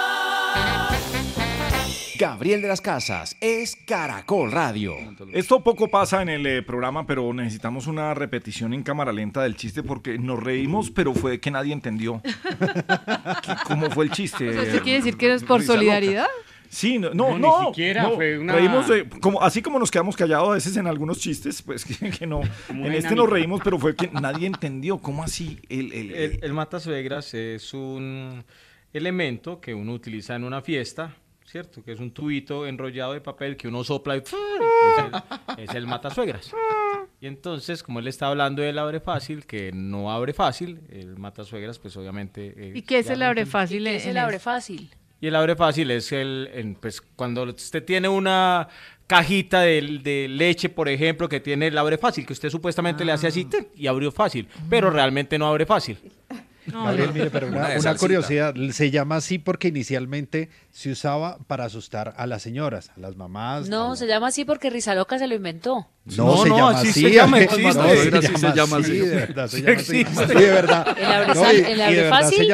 Gabriel 2.19 2.63
de 2.63 2.69
las 2.69 2.81
Casas 2.81 3.37
es 3.41 3.77
Caracol 3.77 4.53
Radio. 4.53 4.95
Esto 5.33 5.63
poco 5.65 5.89
pasa 5.89 6.23
en 6.23 6.29
el 6.29 6.47
eh, 6.47 6.63
programa, 6.63 7.07
pero 7.07 7.33
necesitamos 7.35 7.87
una 7.87 8.15
repetición 8.15 8.73
en 8.73 8.83
cámara 8.83 9.13
lenta 9.13 9.43
del 9.43 9.57
chiste 9.57 9.83
porque 9.83 10.19
nos 10.19 10.41
reímos, 10.43 10.91
pero 10.91 11.13
fue 11.15 11.41
que 11.41 11.51
nadie 11.51 11.73
entendió. 11.73 12.21
¿Qué- 13.43 13.55
¿Cómo 13.67 13.91
fue 13.91 14.05
el 14.05 14.11
chiste? 14.13 14.49
¿Eso 14.49 14.83
quiere 14.83 14.99
decir 14.99 15.17
que 15.17 15.33
es 15.33 15.43
por 15.43 15.61
Risa 15.61 15.73
loca. 15.73 15.81
solidaridad? 15.85 16.27
Sí, 16.69 16.99
no, 16.99 17.15
No, 17.15 17.39
no, 17.39 17.61
ni 17.61 17.67
siquiera, 17.69 18.03
no, 18.05 18.15
fue 18.17 18.39
una- 18.39 18.53
reímos 18.55 18.89
de- 18.89 19.09
como, 19.21 19.41
así 19.43 19.63
como 19.63 19.79
nos 19.79 19.91
quedamos 19.91 20.17
callados 20.17 20.49
a 20.51 20.53
veces 20.55 20.77
en 20.77 20.87
algunos 20.87 21.19
chistes, 21.21 21.63
pues 21.63 21.85
que, 21.99 22.11
que 22.11 22.27
no, 22.27 22.41
en 22.69 22.93
este 22.93 23.15
nos 23.15 23.29
reímos, 23.29 23.61
pero 23.65 23.79
fue 23.79 23.95
que 23.97 24.09
nadie 24.13 24.47
entendió 24.47 24.99
cómo 24.99 25.23
así 25.25 25.59
el, 25.69 25.93
el- 25.93 26.13
El, 26.13 26.39
el 26.43 26.53
matasuegras 26.53 27.35
es 27.35 27.75
un 27.75 28.45
elemento 28.93 29.61
que 29.61 29.75
uno 29.75 29.93
utiliza 29.93 30.35
en 30.37 30.45
una 30.45 30.63
fiesta, 30.63 31.17
¿cierto? 31.55 31.85
Que 31.85 31.93
es 31.93 32.01
un 32.01 32.11
tubito 32.11 32.67
enrollado 32.67 33.13
de 33.13 33.21
papel 33.21 33.57
que 33.57 33.69
uno 33.69 33.85
sopla 33.85 34.17
y 34.17 34.19
es 34.19 34.35
el, 34.99 35.63
es 35.63 35.73
el 35.73 35.87
matasuegras. 35.87 36.53
Y 37.21 37.29
entonces, 37.29 37.85
como 37.85 38.01
él 38.01 38.09
está 38.09 38.27
hablando 38.27 38.61
del 38.61 38.77
abre 38.77 38.99
fácil, 38.99 39.47
que 39.47 39.71
no 39.73 40.11
abre 40.11 40.33
fácil, 40.33 40.81
el 40.91 41.17
matasuegras, 41.17 41.79
pues 41.79 41.97
obviamente... 41.97 42.55
eh, 42.57 42.73
¿Y 42.75 42.83
qué 42.83 42.99
es 42.99 43.09
el 43.09 43.23
abre 43.23 43.47
fácil? 43.47 43.85
¿Qué 43.85 43.95
es 43.95 44.07
el 44.07 44.19
abre 44.19 44.41
fácil? 44.41 44.91
Y 45.21 45.29
el 45.29 45.37
abre 45.37 45.55
fácil 45.55 45.93
es 45.93 46.11
el, 46.11 46.51
en, 46.53 46.75
pues 46.75 47.01
cuando 47.01 47.45
usted 47.45 47.85
tiene 47.85 48.09
una 48.09 48.67
cajita 49.07 49.61
de, 49.61 50.01
de 50.03 50.27
leche, 50.27 50.71
por 50.71 50.89
ejemplo, 50.89 51.29
que 51.29 51.39
tiene 51.39 51.69
el 51.69 51.79
abre 51.79 51.99
fácil, 51.99 52.27
que 52.27 52.33
usted 52.33 52.51
supuestamente 52.51 53.05
le 53.05 53.13
hace 53.13 53.29
así 53.29 53.45
¡tic! 53.45 53.69
y 53.77 53.87
abrió 53.87 54.11
fácil, 54.11 54.49
pero 54.69 54.91
realmente 54.91 55.39
no 55.39 55.47
abre 55.47 55.67
fácil. 55.67 55.99
Gabriel, 56.67 57.13
mire, 57.13 57.31
pero 57.31 57.49
Una 57.49 57.67
una, 57.67 57.79
una 57.79 57.95
curiosidad, 57.97 58.55
se 58.73 58.91
llama 58.91 59.17
así 59.17 59.39
porque 59.39 59.69
inicialmente 59.69 60.49
se 60.71 60.91
usaba 60.91 61.39
para 61.47 61.65
asustar 61.65 62.15
a 62.17 62.27
las 62.27 62.43
señoras, 62.43 62.91
a 62.97 63.01
las 63.01 63.17
mamás. 63.17 63.69
No, 63.69 63.97
se 63.97 64.07
llama 64.07 64.29
así 64.29 64.45
porque 64.45 64.71
Rizaloca 64.71 65.19
se 65.19 65.27
lo 65.27 65.35
inventó. 65.35 65.87
No, 66.05 66.43
se 66.43 66.49
llama 66.51 66.71
así. 66.81 66.93
se 66.93 67.11
llama, 67.11 67.41
no, 67.41 67.51
se, 67.51 67.57
Sí 67.57 67.63
llama 67.63 68.39
se 68.39 68.53
llama 68.55 68.77
así, 68.77 68.99
de 68.99 69.17
verdad, 69.17 69.49
se 69.49 69.63
llama 69.63 69.81
así. 69.81 70.05
Sí, 70.05 70.35
de 70.35 70.51
verdad. 70.51 70.97
El 70.99 71.07
abre 71.81 72.05
No, 72.05 72.11
fácil, 72.11 72.51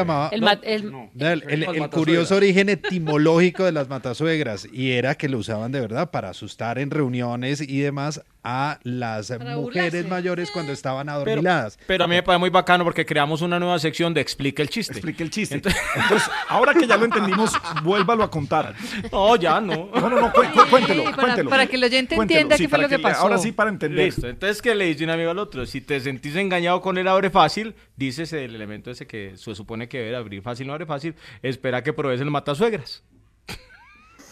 el 1.49 1.79
no, 1.79 1.91
curioso 1.91 2.37
origen 2.37 2.69
etimológico 2.69 3.65
de 3.65 3.73
las 3.73 3.89
matasuegras 3.89 4.69
y 4.73 4.93
era 4.93 5.17
que 5.17 5.29
lo 5.29 5.39
usaban 5.39 5.73
de 5.73 5.81
verdad 5.81 6.11
para 6.11 6.31
asustar 6.31 6.79
en 6.79 6.91
reuniones 6.91 7.61
y 7.61 7.81
demás 7.81 8.23
a 8.43 8.79
las 8.85 9.31
mujeres 9.55 10.09
mayores 10.09 10.51
cuando 10.51 10.73
estaban 10.73 11.09
adormiladas. 11.09 11.79
pero 11.87 12.05
a 12.05 12.07
mí 12.07 12.15
me 12.15 12.23
parece 12.23 12.39
muy 12.41 12.51
bacano 12.51 12.85
porque 12.85 13.05
creamos 13.05 13.43
una 13.43 13.59
nueva 13.59 13.79
sección 13.79 14.15
de 14.15 14.21
Explica 14.21 14.63
el 14.63 14.71
chiste. 14.71 14.93
Explica 14.95 15.23
el 15.23 15.31
chiste. 15.31 15.57
Entonces, 15.95 16.31
ahora 16.49 16.73
que 16.75 16.87
ya 16.87 16.97
lo 16.97 17.05
entendimos, 17.05 17.53
vuélvalo 17.83 18.25
a 18.25 18.31
contar. 18.31 18.75
No, 19.13 19.37
ya 19.37 19.61
no. 19.61 19.91
No, 19.95 20.09
no, 20.09 20.21
no, 20.21 20.33
cu- 20.33 20.43
cu- 20.55 20.71
cuéntelo, 20.71 21.05
para- 21.05 21.17
cuéntelo. 21.17 21.51
para 21.51 21.67
que 21.67 21.77
el 21.77 21.85
oyente 21.85 22.17
Cuéntelo, 22.17 22.41
entienda 22.41 22.57
sí, 22.57 22.63
qué 22.65 22.69
fue 22.69 22.79
para 22.79 22.83
lo 22.85 22.89
que 22.89 22.99
pasó. 22.99 23.21
Ahora 23.23 23.39
sí, 23.39 23.53
para 23.53 23.71
entender. 23.71 24.07
Listo. 24.07 24.29
Entonces, 24.29 24.63
¿qué 24.63 24.75
le 24.75 24.87
dice 24.87 25.05
un 25.05 25.11
amigo 25.11 25.31
al 25.31 25.39
otro? 25.39 25.67
Si 25.67 25.81
te 25.81 26.01
sentís 26.01 26.35
engañado 26.37 26.81
con 26.81 26.97
el 26.99 27.09
abre 27.09 27.29
fácil, 27.31 27.75
dices 27.97 28.33
el 28.33 28.55
elemento 28.55 28.91
ese 28.91 29.07
que 29.07 29.37
se 29.37 29.55
supone 29.55 29.89
que 29.89 29.99
debe 29.99 30.17
abrir 30.17 30.41
fácil, 30.43 30.67
no 30.67 30.73
abre 30.73 30.87
fácil, 30.87 31.15
espera 31.43 31.83
que 31.83 31.93
pruebes 31.93 32.21
el 32.21 32.31
matasuegras. 32.31 33.03
Ahora 33.45 33.49
que 33.51 33.55
lo 33.55 33.57
entendimos, 33.57 34.30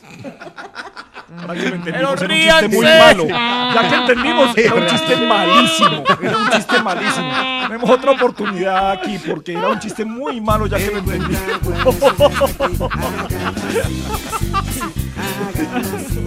Pero 1.85 1.95
era 1.95 2.11
un 2.11 2.17
chiste 2.19 2.69
muy 2.69 2.87
malo. 2.87 3.27
Ya 3.29 3.89
que 3.89 3.95
entendimos, 3.97 4.57
era 4.59 4.75
un 4.75 4.87
chiste 4.87 5.17
malísimo. 5.17 6.05
Era 6.23 6.37
un 6.39 6.51
chiste 6.51 6.83
malísimo. 6.83 7.33
Tenemos 7.69 7.91
otra 7.91 8.11
oportunidad 8.13 8.91
aquí 8.93 9.19
porque 9.19 9.53
era 9.53 9.69
un 9.69 9.79
chiste 9.79 10.05
muy 10.05 10.41
malo 10.41 10.67
ya 10.67 10.79
que 10.79 10.91
lo 10.91 10.99
entendí. 10.99 11.37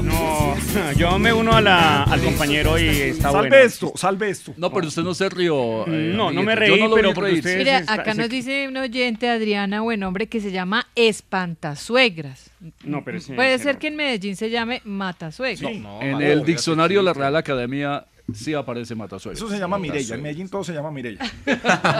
No, 0.03 0.55
yo 0.97 1.19
me 1.19 1.33
uno 1.33 1.53
a 1.53 1.61
la- 1.61 2.03
al 2.03 2.21
compañero 2.21 2.77
y 2.79 2.87
está 2.87 3.31
Salve 3.31 3.49
bueno. 3.49 3.65
esto, 3.65 3.93
salve 3.95 4.29
esto. 4.29 4.53
No, 4.57 4.71
pero 4.71 4.87
usted 4.87 5.03
no 5.03 5.13
se 5.13 5.29
rió. 5.29 5.85
eh, 5.87 6.13
No, 6.15 6.31
no 6.31 6.43
me 6.43 6.55
reí, 6.55 6.69
Yo 6.69 6.77
no 6.77 6.87
lo 6.89 6.95
pero 6.95 7.09
vi 7.09 7.15
porque 7.15 7.29
reírse. 7.31 7.49
usted- 7.49 7.57
Mira, 7.59 7.77
está- 7.79 7.93
acá 7.93 8.13
se- 8.13 8.21
nos 8.21 8.29
dice 8.29 8.67
un 8.67 8.77
oyente, 8.77 9.29
Adriana, 9.29 9.81
buen 9.81 10.03
hombre, 10.03 10.27
que 10.27 10.39
se 10.39 10.51
llama 10.51 10.87
Espantasuegras. 10.95 12.51
No, 12.83 13.03
pero 13.03 13.17
ese- 13.17 13.33
Puede 13.33 13.53
ese 13.55 13.70
ser 13.71 13.75
no. 13.75 13.79
que 13.79 13.87
en 13.87 13.95
Medellín 13.95 14.35
se 14.35 14.49
llame 14.49 14.81
Matasuegras. 14.85 15.71
en 16.01 16.21
el 16.21 16.43
diccionario 16.43 16.99
de 16.99 17.05
la 17.05 17.13
Real 17.13 17.35
Academia 17.35 18.05
sí 18.33 18.53
aparece 18.53 18.95
matasuegras. 18.95 19.41
Eso 19.41 19.49
se 19.49 19.59
llama 19.59 19.77
Mirella. 19.77 20.15
En 20.15 20.21
Medellín 20.21 20.49
todo 20.49 20.63
se 20.63 20.73
llama 20.73 20.91
Mirella. 20.91 21.19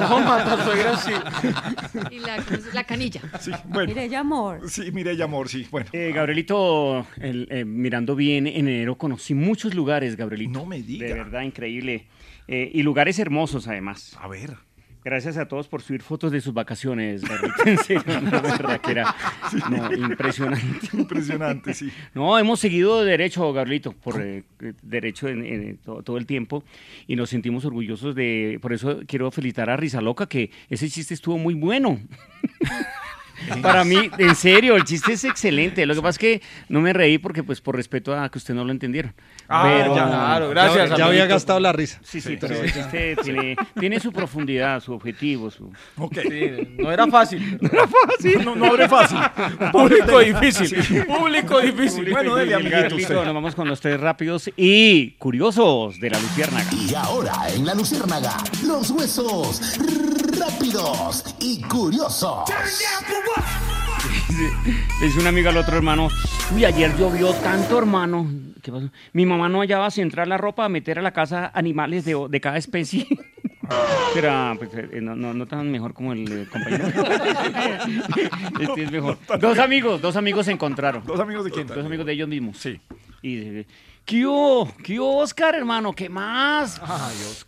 No, 0.10 0.20
matasuegras 0.20 1.04
sí. 1.04 1.12
Y 2.12 2.20
la, 2.20 2.44
la 2.74 2.84
canilla. 2.84 3.22
Sí, 3.40 3.52
bueno. 3.66 3.88
Mireya 3.94 4.20
Amor. 4.20 4.70
Sí, 4.70 4.92
Mirella 4.92 5.26
Amor, 5.26 5.50
sí. 5.50 5.68
Bueno. 5.72 5.90
Eh, 5.94 6.12
Gabrielito, 6.14 7.06
el, 7.18 7.48
eh, 7.52 7.66
mirando 7.66 8.16
bien, 8.16 8.48
en 8.48 8.68
enero 8.68 8.98
conocí 8.98 9.34
muchos 9.34 9.74
lugares, 9.74 10.16
Gabrielito. 10.16 10.60
No 10.60 10.66
me 10.66 10.82
diga. 10.82 11.08
De 11.08 11.14
verdad, 11.14 11.42
increíble. 11.42 12.08
Eh, 12.48 12.72
y 12.74 12.84
lugares 12.84 13.20
hermosos, 13.20 13.68
además. 13.68 14.18
A 14.20 14.28
ver. 14.28 14.58
Gracias 15.04 15.38
a 15.38 15.48
todos 15.48 15.68
por 15.68 15.82
subir 15.82 16.04
fotos 16.04 16.32
de 16.32 16.42
sus 16.42 16.54
vacaciones. 16.54 17.22
En 17.66 17.78
serio, 17.78 18.04
verdad 18.06 18.82
que 18.82 18.92
era 18.92 19.16
no, 19.70 19.94
impresionante. 19.94 20.88
Impresionante, 20.94 21.74
sí. 21.74 21.92
No, 22.14 22.38
hemos 22.38 22.60
seguido 22.60 23.04
derecho, 23.04 23.52
Gabrielito, 23.54 23.94
por 23.94 24.22
eh, 24.22 24.44
eh, 24.62 24.74
derecho 24.82 25.28
en, 25.28 25.46
en 25.46 25.78
todo, 25.78 26.02
todo 26.04 26.18
el 26.18 26.26
tiempo 26.26 26.64
y 27.08 27.16
nos 27.16 27.30
sentimos 27.30 27.66
orgullosos 27.66 28.16
de... 28.16 28.60
Por 28.62 28.74
eso 28.74 29.00
quiero 29.08 29.32
felicitar 29.32 29.70
a 29.70 29.78
Rizaloca, 29.78 30.28
que 30.28 30.52
ese 30.70 30.90
chiste 30.90 31.14
estuvo 31.14 31.38
muy 31.38 31.54
bueno. 31.54 32.00
Para 33.62 33.84
mí, 33.84 34.10
en 34.18 34.36
serio, 34.36 34.76
el 34.76 34.84
chiste 34.84 35.14
es 35.14 35.24
excelente. 35.24 35.86
Lo 35.86 35.94
que 35.96 36.02
pasa 36.02 36.10
es 36.12 36.18
que 36.18 36.42
no 36.70 36.82
me 36.82 36.94
reí 36.94 37.18
porque, 37.18 37.44
pues, 37.44 37.62
por 37.62 37.76
respeto 37.76 38.18
a 38.18 38.30
que 38.30 38.38
usted 38.38 38.54
no 38.54 38.64
lo 38.64 38.72
entendieron. 38.72 39.14
Ah, 39.48 39.64
Pero- 39.66 39.96
ya, 39.96 40.08
claro, 40.08 40.50
gracias, 40.50 40.90
Ya, 40.92 40.98
ya 40.98 41.06
había 41.06 41.26
gastado 41.26 41.60
la 41.60 41.72
risa. 41.74 42.00
Sí, 42.04 42.22
sí, 42.22 42.38
pero 42.40 42.56
el 42.56 42.72
chiste 42.72 43.16
tiene, 43.24 43.56
tiene 43.80 44.00
su 44.00 44.12
profundidad, 44.12 44.80
su 44.82 44.94
objetivo, 44.94 45.52
su... 45.52 45.72
Ok. 45.98 46.18
Sí, 46.22 46.76
no 46.78 46.92
era 46.92 47.08
fácil. 47.08 47.58
No 47.62 47.70
era 47.72 47.88
fácil. 47.88 48.46
No, 48.46 48.56
no 48.56 48.66
abre 48.68 48.88
fácil. 48.88 49.18
Público 49.72 50.20
difícil. 50.20 51.06
Público 51.06 51.60
difícil. 51.60 52.10
Bueno, 52.12 52.36
dele, 52.36 52.56
amiguito, 52.56 53.24
nos 53.26 53.34
vamos 53.34 53.56
con 53.56 53.68
los 53.68 53.80
tres 53.82 54.00
rápidos 54.00 54.50
y 54.56 55.12
curiosos 55.12 56.00
de 56.00 56.10
la 56.10 56.20
Luciérnaga. 56.20 56.70
Y 56.74 56.94
ahora 56.96 57.34
en 57.54 57.66
la 57.66 57.74
Luciérnaga, 57.74 58.38
los 58.66 58.90
huesos 58.92 59.62
rápidos 60.42 61.36
y 61.40 61.62
curiosos. 61.62 62.50
Le 65.00 65.06
dice 65.06 65.20
un 65.20 65.28
amigo 65.28 65.50
al 65.50 65.58
otro 65.58 65.78
hermano, 65.78 66.10
uy, 66.56 66.66
ayer 66.66 66.98
llovió 66.98 67.32
tanto, 67.34 67.78
hermano. 67.78 68.28
¿Qué 68.62 68.72
pasó? 68.72 68.90
Mi 69.14 69.26
mamá 69.26 69.50
no 69.50 69.60
hallaba 69.60 69.92
si 69.92 70.02
entrar 70.02 70.28
la 70.28 70.38
ropa 70.38 70.66
a 70.66 70.70
meter 70.70 70.98
a 70.98 71.02
la 71.02 71.12
casa 71.12 71.52
animales 71.54 72.06
de, 72.06 72.28
de 72.30 72.42
cada 72.42 72.58
especie. 72.58 73.08
Pero 74.14 74.56
pues, 74.58 74.70
eh, 74.74 75.00
no, 75.02 75.16
no, 75.16 75.34
no 75.34 75.46
tan 75.46 75.72
mejor 75.72 75.94
como 75.94 76.14
el 76.14 76.42
eh, 76.42 76.48
compañero. 76.52 76.86
Este 78.60 78.84
es 78.84 78.92
mejor. 78.92 79.18
Dos 79.40 79.60
amigos, 79.60 80.02
dos 80.02 80.16
amigos 80.16 80.46
se 80.46 80.52
encontraron. 80.52 81.04
¿Dos 81.06 81.20
amigos 81.20 81.46
de 81.46 81.52
quién? 81.52 81.68
Dos 81.68 81.86
amigos 81.86 82.06
de 82.06 82.14
ellos 82.14 82.28
mismos. 82.28 82.58
Sí. 82.58 82.80
Y 83.22 83.36
dice, 83.36 83.68
¿qué 84.12 84.26
hubo? 84.28 84.70
¿Qué 84.84 85.00
hubo, 85.00 85.18
Oscar, 85.20 85.56
hermano? 85.56 85.94
¿Qué 85.94 86.10
más? 86.10 86.82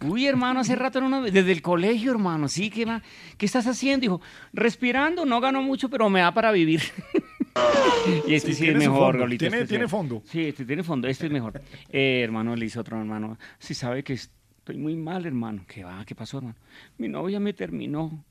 Uy, 0.05 0.25
hermano, 0.25 0.61
hace 0.61 0.75
rato 0.75 1.01
no 1.01 1.09
nos- 1.09 1.31
Desde 1.31 1.51
el 1.51 1.61
colegio, 1.61 2.11
hermano. 2.11 2.47
Sí, 2.47 2.69
¿qué 2.69 2.85
más? 2.85 3.01
¿Qué 3.37 3.45
estás 3.45 3.67
haciendo? 3.67 4.01
Dijo, 4.01 4.21
respirando, 4.53 5.25
no 5.25 5.41
gano 5.41 5.61
mucho, 5.61 5.89
pero 5.89 6.09
me 6.09 6.21
da 6.21 6.33
para 6.33 6.51
vivir. 6.51 6.81
y 8.27 8.33
este 8.33 8.53
Sí, 8.53 8.63
sí, 8.63 8.69
es 8.69 8.75
mejor, 8.77 9.17
Gabrielito, 9.17 9.41
tiene- 9.43 9.57
este 9.57 9.67
tiene 9.67 9.87
fondo. 9.87 10.21
Sí, 10.25 10.45
este 10.47 10.65
tiene 10.65 10.83
fondo, 10.83 11.07
este 11.07 11.25
es 11.27 11.31
mejor. 11.31 11.61
Eh, 11.89 12.21
hermano, 12.23 12.55
le 12.55 12.63
dice 12.65 12.79
otro 12.79 12.97
hermano, 12.97 13.37
sí 13.59 13.73
sabe 13.73 14.03
que 14.03 14.13
estoy 14.13 14.77
muy 14.77 14.95
mal, 14.95 15.25
hermano. 15.25 15.65
¿Qué 15.67 15.83
va? 15.83 16.03
¿Qué 16.05 16.15
pasó, 16.15 16.37
hermano? 16.37 16.55
Mi 16.97 17.09
novia 17.09 17.39
me 17.39 17.51
terminó. 17.53 18.23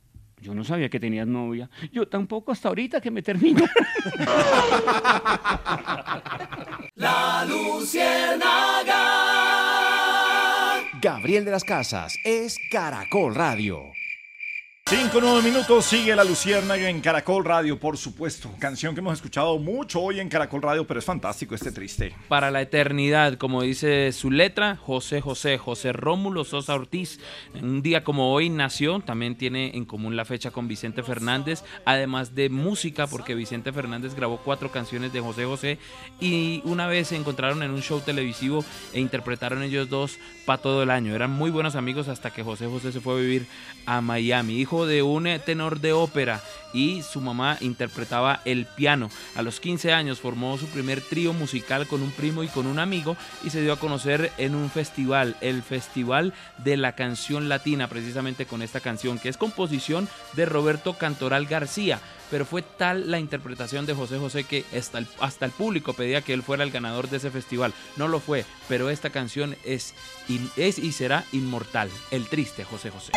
Yo 0.43 0.55
no 0.55 0.65
sabía 0.65 0.89
que 0.91 0.99
tenías 0.99 1.27
novia. 1.27 1.71
Yo 1.93 2.09
tampoco 2.09 2.51
hasta 2.51 2.69
ahorita 2.69 3.01
que 3.01 3.13
me 3.13 3.23
terminó. 3.23 3.65
La 6.97 7.47
Luciérnaga. 7.49 9.03
Gabriel 11.01 11.45
de 11.45 11.53
las 11.53 11.63
Casas 11.65 12.17
es 12.25 12.59
Caracol 12.71 13.35
Radio. 13.37 13.93
Cinco, 14.85 15.21
nueve 15.23 15.43
minutos, 15.43 15.87
sigue 15.87 16.15
la 16.15 16.25
Luciérnaga 16.25 16.91
en 16.91 17.01
Caracol 17.01 17.45
Radio, 17.45 17.79
por 17.79 17.97
supuesto. 17.97 18.51
Canción 18.59 18.95
que 18.95 19.01
hemos 19.01 19.15
escuchado 19.15 19.59
mucho 19.59 20.03
hoy 20.03 20.21
en 20.21 20.29
Caracol 20.29 20.61
Radio, 20.61 20.87
pero 20.87 20.99
es 20.99 21.07
fantástico 21.07 21.55
este 21.55 21.73
triste. 21.73 22.15
Para 22.29 22.51
la 22.51 22.61
eternidad, 22.61 23.39
como 23.39 23.63
dice 23.63 24.13
su 24.13 24.31
letra, 24.31 24.77
José 24.77 25.23
José, 25.23 25.57
José 25.57 25.93
Rómulo 25.93 26.45
Sosa 26.45 26.75
Ortiz. 26.75 27.21
Un 27.55 27.81
día 27.81 28.05
como 28.05 28.35
hoy 28.35 28.51
nació, 28.51 29.01
también 29.01 29.37
tiene 29.37 29.75
en 29.77 29.87
común 29.87 30.15
la 30.15 30.27
fecha 30.27 30.51
con 30.51 30.69
Vicente 30.69 31.03
Fernández, 31.03 31.65
además 31.87 32.35
de 32.35 32.51
música, 32.51 33.07
porque 33.07 33.35
Vicente 33.35 33.73
Fernández 33.73 34.15
grabó 34.15 34.39
cuatro 34.39 34.71
canciones 34.73 35.13
de 35.13 35.21
José 35.21 35.47
José 35.47 35.79
y 36.21 36.61
una 36.65 36.87
vez 36.87 37.09
se 37.09 37.17
encontraron 37.17 37.63
en 37.63 37.71
un 37.71 37.83
show 37.83 38.01
televisivo 38.01 38.63
e 38.93 39.01
interpretaron 39.01 39.63
ellos 39.63 39.89
dos 39.89 40.19
para 40.45 40.61
todo 40.61 40.83
el 40.83 40.91
año. 40.91 41.15
Eran 41.15 41.31
muy 41.31 41.51
buenos 41.51 41.77
amigos 41.77 42.09
hasta 42.09 42.31
que 42.31 42.43
José 42.43 42.67
José 42.67 42.93
se 42.93 43.01
fue 43.01 43.15
a 43.15 43.21
vivir 43.21 43.47
a 43.87 44.01
Miami. 44.01 44.61
De 44.73 45.03
un 45.03 45.27
eh, 45.27 45.39
tenor 45.39 45.81
de 45.81 45.93
ópera 45.93 46.41
y 46.73 47.03
su 47.03 47.21
mamá 47.21 47.59
interpretaba 47.61 48.41
el 48.47 48.65
piano. 48.65 49.11
A 49.37 49.43
los 49.43 49.61
15 49.61 49.93
años 49.93 50.19
formó 50.19 50.57
su 50.57 50.67
primer 50.67 51.03
trío 51.03 51.35
musical 51.35 51.87
con 51.87 52.03
un 52.03 52.11
primo 52.11 52.43
y 52.43 52.49
con 52.49 52.67
un 52.67 52.79
amigo 52.79 53.15
y 53.45 53.51
se 53.51 53.61
dio 53.61 53.75
a 53.75 53.79
conocer 53.79 54.33
en 54.39 54.55
un 54.55 54.71
festival, 54.71 55.37
el 55.43 55.63
Festival 55.63 56.33
de 56.57 56.79
la 56.79 56.93
Canción 56.95 57.51
Latina, 57.51 57.87
precisamente 57.89 58.47
con 58.47 58.63
esta 58.63 58.81
canción 58.81 59.19
que 59.19 59.29
es 59.29 59.37
composición 59.37 60.09
de 60.33 60.47
Roberto 60.47 60.95
Cantoral 60.95 61.45
García. 61.45 62.01
Pero 62.31 62.47
fue 62.47 62.63
tal 62.63 63.11
la 63.11 63.19
interpretación 63.19 63.85
de 63.85 63.93
José 63.93 64.17
José 64.17 64.45
que 64.45 64.65
hasta 64.75 64.97
el, 64.97 65.07
hasta 65.21 65.45
el 65.45 65.53
público 65.53 65.93
pedía 65.93 66.23
que 66.23 66.33
él 66.33 66.43
fuera 66.43 66.65
el 66.65 66.71
ganador 66.71 67.11
de 67.11 67.19
ese 67.19 67.31
festival. 67.31 67.75
No 67.99 68.09
lo 68.09 68.21
fue, 68.21 68.47
pero 68.69 68.89
esta 68.89 69.11
canción 69.11 69.55
es, 69.65 69.93
es 70.57 70.79
y 70.79 70.93
será 70.93 71.27
inmortal. 71.33 71.91
El 72.11 72.27
triste 72.29 72.65
José 72.65 72.89
José. 72.89 73.13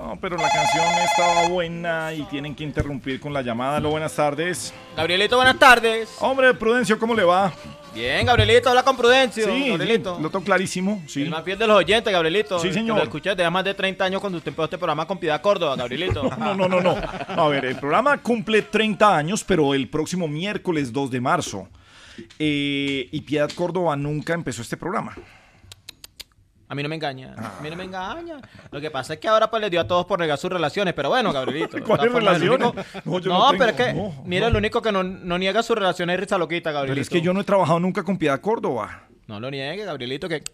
No, 0.00 0.18
pero 0.18 0.38
la 0.38 0.48
canción 0.48 0.84
estaba 1.04 1.46
buena 1.48 2.14
y 2.14 2.22
tienen 2.22 2.54
que 2.54 2.64
interrumpir 2.64 3.20
con 3.20 3.34
la 3.34 3.42
llamada. 3.42 3.76
Aló, 3.76 3.90
buenas 3.90 4.14
tardes. 4.14 4.72
Gabrielito, 4.96 5.36
buenas 5.36 5.58
tardes. 5.58 6.08
Hombre, 6.20 6.54
Prudencio, 6.54 6.98
¿cómo 6.98 7.14
le 7.14 7.22
va? 7.22 7.52
Bien, 7.94 8.24
Gabrielito, 8.24 8.70
habla 8.70 8.82
con 8.82 8.96
Prudencio. 8.96 9.44
Sí, 9.44 9.68
Gabrielito. 9.68 10.18
lo 10.18 10.30
tengo 10.30 10.42
clarísimo. 10.42 11.02
Sí. 11.06 11.22
El 11.22 11.30
más 11.30 11.44
fiel 11.44 11.58
de 11.58 11.66
los 11.66 11.76
oyentes, 11.76 12.10
Gabrielito. 12.10 12.58
Sí, 12.60 12.72
señor. 12.72 12.96
Lo 12.96 13.02
escuché 13.02 13.34
desde 13.34 13.50
más 13.50 13.62
de 13.62 13.74
30 13.74 14.02
años 14.02 14.20
cuando 14.22 14.38
usted 14.38 14.48
empezó 14.48 14.64
este 14.64 14.78
programa 14.78 15.06
con 15.06 15.18
Piedad 15.18 15.42
Córdoba, 15.42 15.76
Gabrielito. 15.76 16.22
No, 16.38 16.54
no, 16.54 16.66
no, 16.66 16.80
no. 16.80 16.96
A 17.28 17.48
ver, 17.48 17.66
el 17.66 17.76
programa 17.76 18.16
cumple 18.22 18.62
30 18.62 19.14
años, 19.14 19.44
pero 19.44 19.74
el 19.74 19.88
próximo 19.88 20.26
miércoles 20.28 20.92
2 20.94 21.10
de 21.10 21.20
marzo. 21.20 21.68
Eh, 22.38 23.06
y 23.12 23.20
Piedad 23.20 23.50
Córdoba 23.54 23.96
nunca 23.96 24.32
empezó 24.32 24.62
este 24.62 24.78
programa. 24.78 25.14
A 26.70 26.74
mí 26.76 26.84
no 26.84 26.88
me 26.88 26.94
engaña. 26.94 27.34
Ah. 27.36 27.56
A 27.58 27.62
mí 27.62 27.68
no 27.68 27.74
me 27.74 27.82
engaña. 27.82 28.36
Lo 28.70 28.80
que 28.80 28.92
pasa 28.92 29.14
es 29.14 29.18
que 29.18 29.26
ahora 29.26 29.50
pues 29.50 29.60
le 29.60 29.68
dio 29.70 29.80
a 29.80 29.86
todos 29.88 30.06
por 30.06 30.20
negar 30.20 30.38
sus 30.38 30.50
relaciones. 30.50 30.94
Pero 30.94 31.08
bueno, 31.08 31.32
Gabrielito. 31.32 31.76
¿Cuáles 31.84 32.12
relaciones? 32.12 32.68
único- 32.68 32.84
No, 33.04 33.18
yo 33.18 33.30
No, 33.32 33.38
no 33.38 33.46
tengo, 33.50 33.58
pero 33.58 33.70
es 33.70 33.76
que, 33.76 33.92
no, 33.92 34.22
mira, 34.24 34.46
el 34.46 34.54
único 34.54 34.80
que 34.80 34.92
no, 34.92 35.02
no 35.02 35.36
niega 35.36 35.64
sus 35.64 35.76
relaciones 35.76 36.14
es 36.14 36.20
Risa 36.20 36.38
Loquita, 36.38 36.70
Gabrielito. 36.70 36.94
Pero 36.94 37.02
es 37.02 37.10
que 37.10 37.20
yo 37.20 37.34
no 37.34 37.40
he 37.40 37.44
trabajado 37.44 37.80
nunca 37.80 38.04
con 38.04 38.16
Piedad 38.16 38.40
Córdoba. 38.40 39.02
No 39.26 39.40
lo 39.40 39.50
niegue, 39.50 39.84
Gabrielito, 39.84 40.28
que 40.28 40.44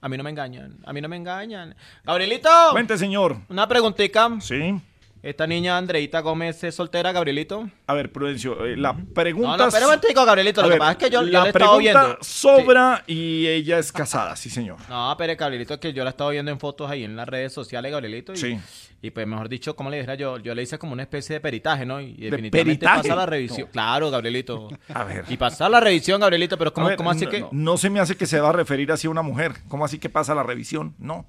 a 0.00 0.08
mí 0.08 0.16
no 0.16 0.24
me 0.24 0.30
engañan. 0.30 0.76
A 0.84 0.92
mí 0.92 1.00
no 1.00 1.08
me 1.08 1.16
engañan. 1.16 1.76
Gabrielito. 2.04 2.48
Cuente, 2.72 2.98
señor. 2.98 3.36
Una 3.48 3.68
preguntita. 3.68 4.28
Sí. 4.40 4.74
Esta 5.22 5.46
niña 5.46 5.76
Andreita 5.76 6.20
Gómez 6.20 6.64
es 6.64 6.74
soltera, 6.74 7.12
Gabrielito. 7.12 7.68
A 7.86 7.92
ver, 7.92 8.10
Prudencio, 8.10 8.64
eh, 8.64 8.74
la 8.76 8.96
pregunta... 8.96 9.50
No, 9.50 9.56
no, 9.58 9.68
espera 9.68 9.86
un 9.86 10.26
Gabrielito. 10.26 10.62
Lo 10.62 10.68
que 10.68 10.70
ver, 10.70 10.78
pasa 10.78 10.92
es 10.92 10.96
que 10.96 11.10
yo, 11.10 11.22
yo 11.22 11.30
la 11.30 11.44
he 11.44 11.48
estado 11.48 11.78
viendo. 11.78 12.18
sobra 12.22 13.04
y 13.06 13.46
ella 13.46 13.78
es 13.78 13.92
casada, 13.92 14.34
sí, 14.36 14.48
señor. 14.48 14.78
No, 14.88 15.14
pero 15.18 15.36
Gabrielito, 15.36 15.78
que 15.78 15.92
yo 15.92 16.04
la 16.04 16.10
he 16.10 16.12
estado 16.12 16.30
viendo 16.30 16.50
en 16.50 16.58
fotos 16.58 16.90
ahí 16.90 17.04
en 17.04 17.16
las 17.16 17.28
redes 17.28 17.52
sociales, 17.52 17.92
Gabrielito. 17.92 18.32
Y, 18.32 18.36
Sí. 18.36 18.58
Y 19.02 19.10
pues, 19.10 19.26
mejor 19.26 19.48
dicho, 19.48 19.74
como 19.76 19.88
le 19.88 19.96
dijera 19.96 20.14
yo, 20.14 20.38
yo 20.38 20.54
le 20.54 20.62
hice 20.62 20.78
como 20.78 20.92
una 20.92 21.02
especie 21.02 21.34
de 21.34 21.40
peritaje, 21.40 21.86
¿no? 21.86 22.00
Y 22.00 22.14
¿De 22.14 22.30
definitivamente 22.30 22.64
peritaje? 22.86 23.08
pasa 23.08 23.16
la 23.16 23.26
revisión. 23.26 23.66
No. 23.66 23.72
Claro, 23.72 24.10
Gabrielito. 24.10 24.68
A 24.94 25.04
ver. 25.04 25.24
Y 25.28 25.36
pasa 25.36 25.68
la 25.68 25.80
revisión, 25.80 26.20
Gabrielito, 26.20 26.58
pero 26.58 26.72
¿cómo, 26.72 26.86
ver, 26.86 26.96
cómo 26.96 27.10
así 27.10 27.24
no, 27.24 27.30
que...? 27.30 27.40
no, 27.40 27.48
no 27.52 27.76
se 27.78 27.88
me 27.88 28.00
hace 28.00 28.16
que 28.16 28.26
se 28.26 28.40
va 28.40 28.50
a 28.50 28.52
referir 28.52 28.92
así 28.92 29.06
a 29.06 29.10
una 29.10 29.22
mujer. 29.22 29.52
¿Cómo 29.68 29.84
así 29.84 29.98
que 29.98 30.10
pasa 30.10 30.34
la 30.34 30.42
revisión? 30.42 30.94
No. 30.98 31.26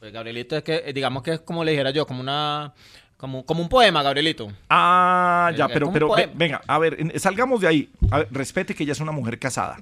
Pues, 0.00 0.12
Gabrielito, 0.12 0.56
es 0.56 0.64
que, 0.64 0.82
eh, 0.86 0.92
digamos 0.92 1.22
que 1.22 1.34
es 1.34 1.40
como 1.40 1.62
le 1.64 1.72
dijera 1.72 1.90
yo, 1.90 2.06
como 2.06 2.20
una... 2.20 2.72
Como, 3.22 3.46
como 3.46 3.62
un 3.62 3.68
poema, 3.68 4.02
Gabrielito. 4.02 4.50
Ah, 4.68 5.52
ya, 5.56 5.66
Es 5.66 5.72
pero, 5.72 5.92
pero 5.92 6.12
ve- 6.12 6.28
venga, 6.34 6.60
a 6.66 6.76
ver, 6.80 7.20
salgamos 7.20 7.60
de 7.60 7.68
ahí. 7.68 7.88
A 8.10 8.18
ver, 8.18 8.28
respete 8.32 8.74
que 8.74 8.82
ella 8.82 8.90
es 8.94 9.00
una 9.00 9.12
mujer 9.12 9.38
casada. 9.38 9.76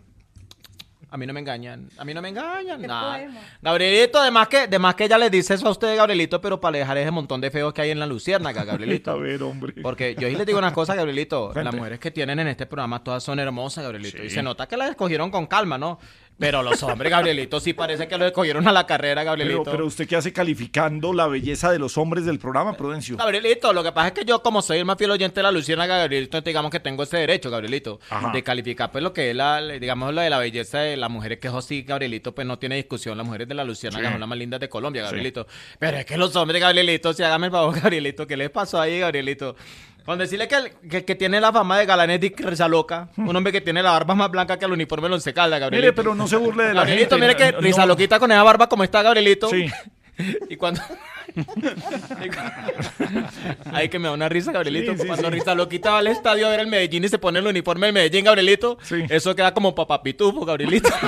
A 1.09 1.17
mí 1.17 1.27
no 1.27 1.33
me 1.33 1.41
engañan. 1.41 1.89
A 1.97 2.05
mí 2.05 2.13
no 2.13 2.21
me 2.21 2.29
engañan. 2.29 2.83
Nada. 2.83 3.27
Gabrielito, 3.63 4.19
además 4.21 4.47
que, 4.49 4.59
además 4.59 4.95
que 4.95 5.05
ella 5.07 5.17
le 5.17 5.31
dice 5.31 5.55
eso 5.55 5.67
a 5.69 5.71
usted, 5.71 5.97
Gabrielito, 5.97 6.39
pero 6.43 6.61
para 6.61 6.77
dejar 6.81 6.99
ese 6.99 7.11
montón 7.11 7.41
de 7.41 7.51
feos 7.51 7.73
que 7.73 7.81
hay 7.81 7.91
en 7.93 7.99
la 7.99 8.07
luciérnaga, 8.07 8.63
Gabrielito. 8.67 9.13
A 9.13 9.17
ver, 9.17 9.43
hombre. 9.43 9.73
Porque 9.83 10.15
yo 10.17 10.29
sí 10.29 10.35
les 10.37 10.47
digo 10.47 10.59
una 10.59 10.75
cosa, 10.75 10.95
Gabrielito. 10.95 11.51
Las 11.55 11.75
mujeres 11.75 11.99
que 11.99 12.11
tienen 12.11 12.39
en 12.41 12.49
este 12.49 12.67
programa 12.67 13.03
todas 13.03 13.23
son 13.23 13.39
hermosas, 13.39 13.85
Gabrielito. 13.85 14.19
Sí. 14.19 14.25
Y 14.27 14.31
se 14.31 14.43
nota 14.43 14.69
que 14.69 14.77
las 14.77 14.91
escogieron 14.91 15.31
con 15.31 15.47
calma, 15.47 15.79
¿no? 15.79 15.99
Pero 16.41 16.63
los 16.63 16.83
hombres, 16.83 17.11
Gabrielito, 17.11 17.61
sí 17.61 17.75
parece 17.75 18.09
que 18.09 18.17
los 18.19 18.27
escogieron 18.27 18.67
a 18.67 18.73
la 18.73 18.87
carrera, 18.87 19.23
Gabrielito. 19.23 19.63
Pero, 19.63 19.73
pero 19.77 19.87
usted 19.87 20.09
qué 20.09 20.17
hace 20.17 20.33
calificando 20.33 21.13
la 21.13 21.27
belleza 21.27 21.71
de 21.71 21.79
los 21.79 21.97
hombres 21.99 22.25
del 22.25 22.39
programa, 22.39 22.73
Prudencio. 22.73 23.17
Gabrielito, 23.19 23.73
lo 23.73 23.83
que 23.85 23.93
pasa 23.93 24.09
es 24.09 24.15
que 24.15 24.25
yo, 24.25 24.43
como 24.43 24.63
soy 24.63 24.79
el 24.79 24.85
más 24.87 24.97
fiel 24.97 25.11
oyente 25.11 25.37
de 25.37 25.43
la 25.43 25.53
Luciérnaga, 25.53 25.99
Gabrielito, 25.99 26.41
digamos 26.41 26.71
que 26.71 26.81
tengo 26.81 27.03
ese 27.03 27.19
derecho, 27.19 27.51
Gabrielito, 27.51 28.01
Ajá. 28.09 28.33
de 28.33 28.43
calificar, 28.43 28.91
pues 28.91 29.05
lo 29.05 29.13
que 29.13 29.31
es 29.31 29.37
la, 29.37 29.61
digamos, 29.61 30.15
lo 30.15 30.21
de 30.23 30.31
la 30.31 30.39
belleza 30.39 30.79
de 30.81 30.97
las 30.97 31.11
mujeres, 31.11 31.39
que 31.39 31.49
eso 31.49 31.61
sí, 31.61 31.83
Gabrielito, 31.83 32.35
pues 32.35 32.47
no 32.47 32.59
tiene 32.59 32.77
discusión. 32.77 33.19
Las 33.19 33.27
mujeres 33.27 33.47
de 33.47 33.55
la 33.55 33.65
Luciérnaga 33.65 34.09
Sí. 34.09 34.13
son 34.15 34.21
las 34.21 34.29
más 34.29 34.39
lindas 34.39 34.61
de 34.61 34.69
Colombia, 34.71 35.03
Gabrielito. 35.03 35.47
Pero 35.79 35.99
es 35.99 36.07
que 36.07 36.17
los 36.17 36.35
hombres, 36.37 36.61
Gabrielito, 36.61 37.13
si 37.13 37.23
hágame 37.23 37.47
el 37.49 37.53
favor, 37.53 37.75
Gabrielito, 37.81 38.27
¿qué 38.27 38.37
les 38.39 38.49
pasó 38.51 38.81
ahí, 38.81 38.99
Gabrielito? 38.99 39.57
Con 40.11 40.19
decirle 40.19 40.49
que, 40.49 40.57
el- 40.57 40.73
que, 40.91 41.05
que 41.05 41.15
tiene 41.15 41.41
la 41.41 41.53
fama 41.53 41.79
de 41.79 41.87
galanes 41.87 42.21
de 42.21 42.35
risa 42.39 42.67
loca, 42.67 43.11
un 43.17 43.37
hombre 43.37 43.53
que 43.53 43.61
tiene 43.61 43.81
la 43.81 43.93
barba 43.93 44.17
más 44.17 44.29
blanca 44.29 44.59
que 44.59 44.65
el 44.65 44.73
uniforme 44.73 45.07
de 45.07 45.15
Once 45.15 45.33
Caldas, 45.33 45.61
Gabrielito. 45.61 45.85
Mire, 45.87 45.93
pero 45.93 46.17
no 46.17 46.27
se 46.27 46.35
burle 46.37 46.65
de 46.65 46.75
la 46.75 46.81
Gabrielito, 46.81 47.15
gente. 47.17 47.29
mire 47.29 47.37
que 47.39 47.53
No, 47.53 47.61
risa 47.61 47.87
loquita 47.87 48.19
con 48.19 48.33
esa 48.33 48.43
barba 48.43 48.69
como 48.69 48.83
está, 48.83 49.03
Gabrielito. 49.03 49.49
Sí. 49.49 49.67
Y 50.51 50.57
cuando... 50.57 50.81
Ay, 53.73 53.89
que 53.89 53.99
me 54.01 54.09
da 54.09 54.15
una 54.15 54.29
risa, 54.29 54.51
Gabrielito. 54.53 54.93
Sí, 54.95 54.99
sí, 55.03 55.07
Cuando 55.07 55.29
sí. 55.29 55.35
Risa 55.35 55.55
Loquita 55.55 55.93
va 55.93 55.99
al 56.01 56.09
estadio 56.09 56.47
a 56.47 56.51
ver 56.51 56.61
el 56.61 56.67
Medellín 56.67 57.05
y 57.05 57.09
se 57.09 57.19
pone 57.19 57.39
el 57.39 57.47
uniforme 57.47 57.87
del 57.87 57.95
Medellín, 57.95 58.25
Gabrielito. 58.25 58.77
Eso 59.09 59.35
queda 59.37 59.55
como 59.55 59.75
papapitufo, 59.75 60.45
Gabrielito. 60.45 60.89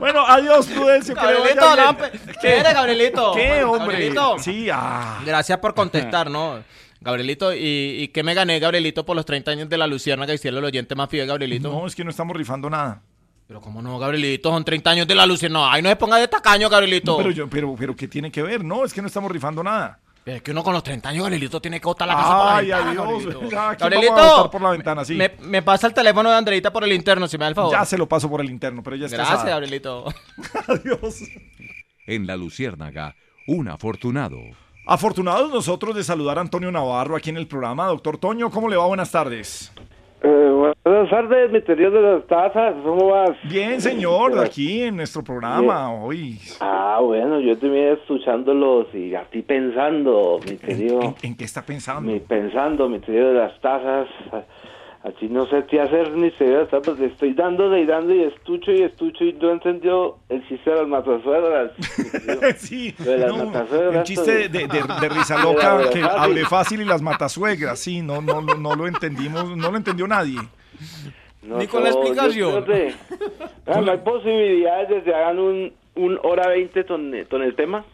Bueno, 0.00 0.24
adiós, 0.26 0.66
Prudencio. 0.66 1.14
que 1.14 1.20
Gabrielito, 1.20 1.76
no, 1.76 1.96
pe- 1.96 2.10
¿qué 2.40 2.56
eres, 2.58 2.74
Gabrielito? 2.74 3.32
¿Qué, 3.34 3.62
hombre? 3.62 3.86
Gabrielito. 3.92 4.36
Sí, 4.40 4.68
ah. 4.72 5.20
Gracias 5.24 5.58
por 5.58 5.74
contestar, 5.74 6.28
¿no? 6.30 6.64
Gabrielito, 7.02 7.54
¿y, 7.54 7.58
y 8.02 8.08
qué 8.08 8.22
me 8.22 8.34
gané, 8.34 8.58
Gabrielito, 8.58 9.06
por 9.06 9.14
los 9.14 9.24
30 9.24 9.50
años 9.52 9.68
de 9.68 9.78
la 9.78 9.86
y 10.34 10.38
si 10.38 10.48
él 10.48 10.56
el 10.56 10.64
oyente 10.64 10.94
más 10.94 11.08
fiel, 11.08 11.26
Gabrielito? 11.26 11.70
No, 11.70 11.86
es 11.86 11.94
que 11.94 12.02
no 12.02 12.10
estamos 12.10 12.36
rifando 12.36 12.68
nada. 12.68 13.02
Pero 13.46 13.60
cómo 13.60 13.82
no, 13.82 13.98
Gabrielito, 13.98 14.50
son 14.50 14.64
30 14.64 14.90
años 14.90 15.06
de 15.08 15.14
la 15.14 15.26
Luciérnaga. 15.26 15.66
No, 15.66 15.72
ay, 15.72 15.82
no 15.82 15.88
se 15.88 15.96
ponga 15.96 16.16
de 16.18 16.28
tacaño, 16.28 16.68
Gabrielito. 16.68 17.16
Pero, 17.16 17.30
yo, 17.30 17.48
pero, 17.48 17.74
pero, 17.78 17.96
¿qué 17.96 18.06
tiene 18.06 18.30
que 18.30 18.42
ver? 18.42 18.64
No, 18.64 18.84
es 18.84 18.92
que 18.94 19.02
no 19.02 19.08
estamos 19.08 19.30
rifando 19.30 19.62
nada. 19.62 19.98
Pero 20.30 20.36
es 20.36 20.42
que 20.44 20.52
uno 20.52 20.62
con 20.62 20.72
los 20.72 20.84
30 20.84 21.08
años, 21.08 21.24
Gabrielito, 21.24 21.60
tiene 21.60 21.80
que 21.80 21.86
botar 21.86 22.06
la 22.06 22.14
casa 22.14 22.28
por 22.28 22.36
la 22.36 22.56
Ay, 22.56 22.66
ventana, 22.68 22.90
adiós. 22.90 23.04
Gabrielito. 23.04 23.50
Ya, 23.50 23.68
¿quién 23.76 23.78
Gabrielito, 23.80 24.14
vamos 24.14 24.30
a 24.30 24.36
botar 24.36 24.50
por 24.52 24.62
la 24.62 24.70
ventana, 24.70 25.04
sí. 25.04 25.14
me, 25.16 25.32
me 25.40 25.62
pasa 25.62 25.88
el 25.88 25.92
teléfono 25.92 26.30
de 26.30 26.36
Andreita 26.36 26.72
por 26.72 26.84
el 26.84 26.92
interno, 26.92 27.26
si 27.26 27.36
me 27.36 27.46
da 27.46 27.48
el 27.48 27.54
favor. 27.56 27.72
Ya 27.72 27.84
se 27.84 27.98
lo 27.98 28.08
paso 28.08 28.30
por 28.30 28.40
el 28.40 28.48
interno, 28.48 28.80
pero 28.80 28.94
ella 28.94 29.06
es 29.06 29.12
Gracias, 29.12 29.38
casada. 29.38 29.50
Gabrielito. 29.50 30.04
Adiós. 30.68 31.24
En 32.06 32.28
la 32.28 32.36
Luciérnaga, 32.36 33.16
un 33.48 33.66
afortunado. 33.66 34.38
Afortunados 34.86 35.50
nosotros 35.52 35.96
de 35.96 36.04
saludar 36.04 36.38
a 36.38 36.42
Antonio 36.42 36.70
Navarro 36.70 37.16
aquí 37.16 37.30
en 37.30 37.36
el 37.36 37.48
programa. 37.48 37.86
Doctor 37.86 38.16
Toño, 38.18 38.52
¿cómo 38.52 38.68
le 38.68 38.76
va? 38.76 38.86
Buenas 38.86 39.10
tardes. 39.10 39.72
Eh, 40.22 40.72
buenas 40.84 41.08
tardes, 41.08 41.50
mi 41.50 41.62
teoría 41.62 41.88
de 41.88 42.02
las 42.02 42.26
tazas, 42.26 42.74
¿cómo 42.84 43.08
vas? 43.08 43.30
Bien, 43.44 43.80
señor, 43.80 44.38
aquí 44.38 44.82
en 44.82 44.96
nuestro 44.96 45.24
programa 45.24 45.94
hoy. 45.94 46.38
Ah, 46.60 46.98
bueno, 47.02 47.40
yo 47.40 47.56
venía 47.58 47.92
escuchándolos 47.92 48.94
y 48.94 49.14
a 49.14 49.24
ti 49.24 49.40
pensando, 49.40 50.38
mi 50.46 50.56
querido. 50.56 51.14
¿En 51.22 51.34
qué 51.34 51.44
está 51.44 51.62
pensando? 51.62 52.02
Mi, 52.12 52.20
pensando, 52.20 52.86
mi 52.88 52.98
teoría 52.98 53.28
de 53.28 53.34
las 53.34 53.60
tazas. 53.62 54.08
Aquí 55.02 55.28
no 55.30 55.46
sé 55.46 55.64
qué 55.70 55.80
hacer 55.80 56.12
ni 56.12 56.30
se 56.32 56.44
ve 56.44 56.60
hasta 56.60 56.82
pues 56.82 56.98
le 56.98 57.06
estoy 57.06 57.32
dando 57.32 57.74
y 57.74 57.86
dando 57.86 58.12
y 58.14 58.22
estucho 58.24 58.70
y 58.70 58.82
estucho 58.82 59.24
y 59.24 59.32
no 59.32 59.52
entendió 59.52 60.18
el 60.28 60.46
chiste 60.46 60.68
de 60.70 60.76
las 60.76 60.88
matasuegras. 60.88 61.72
sí, 62.58 62.94
de 62.98 63.16
las 63.16 63.34
no, 63.34 63.46
matasuegras. 63.46 63.96
el 63.96 64.02
chiste 64.02 64.48
de, 64.50 64.68
de, 64.68 64.68
de 64.68 65.08
risa 65.08 65.42
loca 65.42 65.78
que 65.90 66.00
fácil. 66.00 66.04
hable 66.04 66.44
fácil 66.44 66.80
y 66.82 66.84
las 66.84 67.00
matasuegras, 67.00 67.78
sí, 67.78 68.02
no, 68.02 68.20
no, 68.20 68.42
no, 68.42 68.54
no 68.56 68.74
lo 68.74 68.86
entendimos, 68.86 69.56
no 69.56 69.70
lo 69.70 69.76
entendió 69.78 70.06
nadie. 70.06 70.38
No, 71.42 71.56
Ni 71.56 71.66
con 71.66 71.82
la 71.82 71.90
no, 71.90 71.96
yo 71.96 72.02
explicación. 72.02 72.64
Ah, 73.66 73.80
no 73.80 73.92
hay 73.92 73.98
posibilidades 73.98 74.88
de 74.90 75.02
que 75.02 75.14
hagan 75.14 75.38
un, 75.38 75.72
un 76.00 76.18
hora 76.22 76.48
20 76.48 76.84
con, 76.86 77.12
con 77.30 77.42
el 77.42 77.54
tema. 77.54 77.84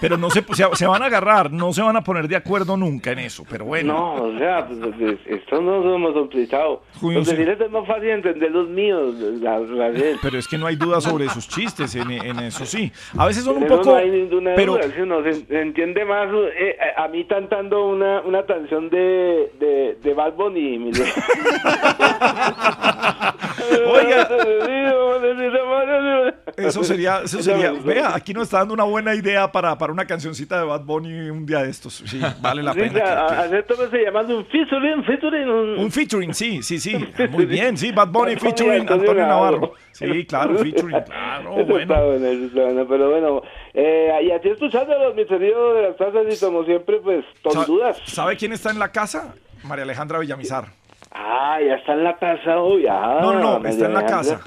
Pero 0.00 0.16
no 0.16 0.30
se, 0.30 0.42
se, 0.54 0.64
se 0.74 0.86
van 0.86 1.02
a 1.02 1.06
agarrar, 1.06 1.52
no 1.52 1.72
se 1.72 1.82
van 1.82 1.96
a 1.96 2.02
poner 2.02 2.28
de 2.28 2.36
acuerdo 2.36 2.76
nunca 2.76 3.12
en 3.12 3.18
eso, 3.18 3.44
pero 3.50 3.66
bueno. 3.66 3.92
No, 3.92 4.14
o 4.24 4.38
sea, 4.38 4.66
pues, 4.66 5.18
esto 5.26 5.60
no 5.60 5.82
somos 5.82 6.12
complicados. 6.12 6.80
Julio, 6.98 7.18
Los 7.18 7.28
decirles 7.28 7.60
es 7.60 7.70
más 7.70 7.86
fácil 7.86 8.08
entender 8.10 8.50
los 8.50 8.68
míos, 8.68 9.14
la, 9.40 9.58
la. 9.58 9.92
Pero 10.22 10.38
es 10.38 10.48
que 10.48 10.56
no 10.56 10.66
hay 10.66 10.76
duda 10.76 11.00
sobre 11.00 11.28
sus 11.28 11.48
chistes, 11.48 11.94
en, 11.94 12.10
en 12.10 12.38
eso 12.40 12.64
sí. 12.64 12.90
A 13.18 13.26
veces 13.26 13.44
son 13.44 13.58
un 13.58 13.64
Eso 13.64 13.76
poco... 13.76 13.90
no 13.90 13.96
hay 13.96 14.10
ninguna 14.10 14.54
pero, 14.54 14.74
duda, 14.74 14.84
si 14.94 15.00
uno 15.00 15.22
se, 15.22 15.34
se 15.46 15.60
entiende 15.60 16.04
más 16.04 16.28
eh, 16.58 16.76
a 16.96 17.08
mí 17.08 17.24
cantando 17.24 17.86
una, 17.86 18.20
una 18.22 18.44
canción 18.46 18.88
de, 18.88 19.52
de, 19.58 19.98
de 20.02 20.14
Bad 20.14 20.34
Bunny. 20.34 20.76
Oiga. 23.86 24.28
Eso 26.56 26.82
sería, 26.84 27.20
eso 27.24 27.42
sería. 27.42 27.72
Vea, 27.84 28.14
aquí 28.14 28.32
nos 28.32 28.44
está 28.44 28.58
dando 28.58 28.74
una 28.74 28.84
buena 28.84 29.14
idea 29.14 29.50
para, 29.52 29.76
para 29.76 29.92
una 29.92 30.06
cancioncita 30.06 30.58
de 30.58 30.64
Bad 30.64 30.82
Bunny 30.82 31.30
un 31.30 31.44
día 31.44 31.62
de 31.62 31.70
estos. 31.70 32.02
Sí, 32.06 32.20
vale 32.40 32.62
la 32.62 32.72
pena. 32.72 32.92
que- 33.50 33.64
que- 33.66 33.86
se 33.90 34.02
llamando 34.02 34.38
un 34.38 34.46
featuring, 34.46 35.04
featuring. 35.04 35.48
Un, 35.48 35.78
Un 35.78 35.90
featuring, 35.90 36.32
sí, 36.34 36.62
sí, 36.62 36.78
sí. 36.78 36.96
Muy 37.30 37.44
bien, 37.46 37.76
sí, 37.76 37.92
Bad 37.92 38.08
Bunny 38.08 38.36
featuring 38.36 38.80
Antonio 38.90 39.26
Navarro. 39.26 39.72
Sí, 39.92 40.26
claro, 40.26 40.58
featuring, 40.58 41.00
claro, 41.04 41.52
bueno. 41.52 41.78
está 41.78 42.02
bueno, 42.02 42.26
eso 42.26 42.44
está 42.46 42.62
bueno, 42.64 42.86
pero 42.88 43.10
bueno. 43.10 43.42
Eh, 43.74 44.10
y 44.24 44.30
así 44.30 44.48
escuchándolos, 44.48 45.14
mi 45.14 45.26
querido 45.26 45.74
de 45.74 45.82
las 45.88 45.96
tazas, 45.96 46.24
y 46.30 46.38
como 46.44 46.64
siempre, 46.64 46.98
pues, 47.00 47.24
con 47.42 47.64
dudas. 47.66 47.96
¿Sabe 48.06 48.36
quién 48.36 48.52
está 48.52 48.70
en 48.70 48.78
la 48.78 48.92
casa? 48.92 49.34
María 49.64 49.84
Alejandra 49.84 50.18
Villamizar. 50.18 50.66
Ah, 51.18 51.58
ya 51.66 51.74
está 51.76 51.94
en 51.94 52.04
la 52.04 52.16
taza 52.18 52.60
hoy. 52.60 52.86
Ah, 52.88 53.20
No, 53.22 53.32
no, 53.32 53.58
no, 53.58 53.68
está 53.68 53.86
en 53.86 53.94
la 53.94 54.04
casa. 54.06 54.40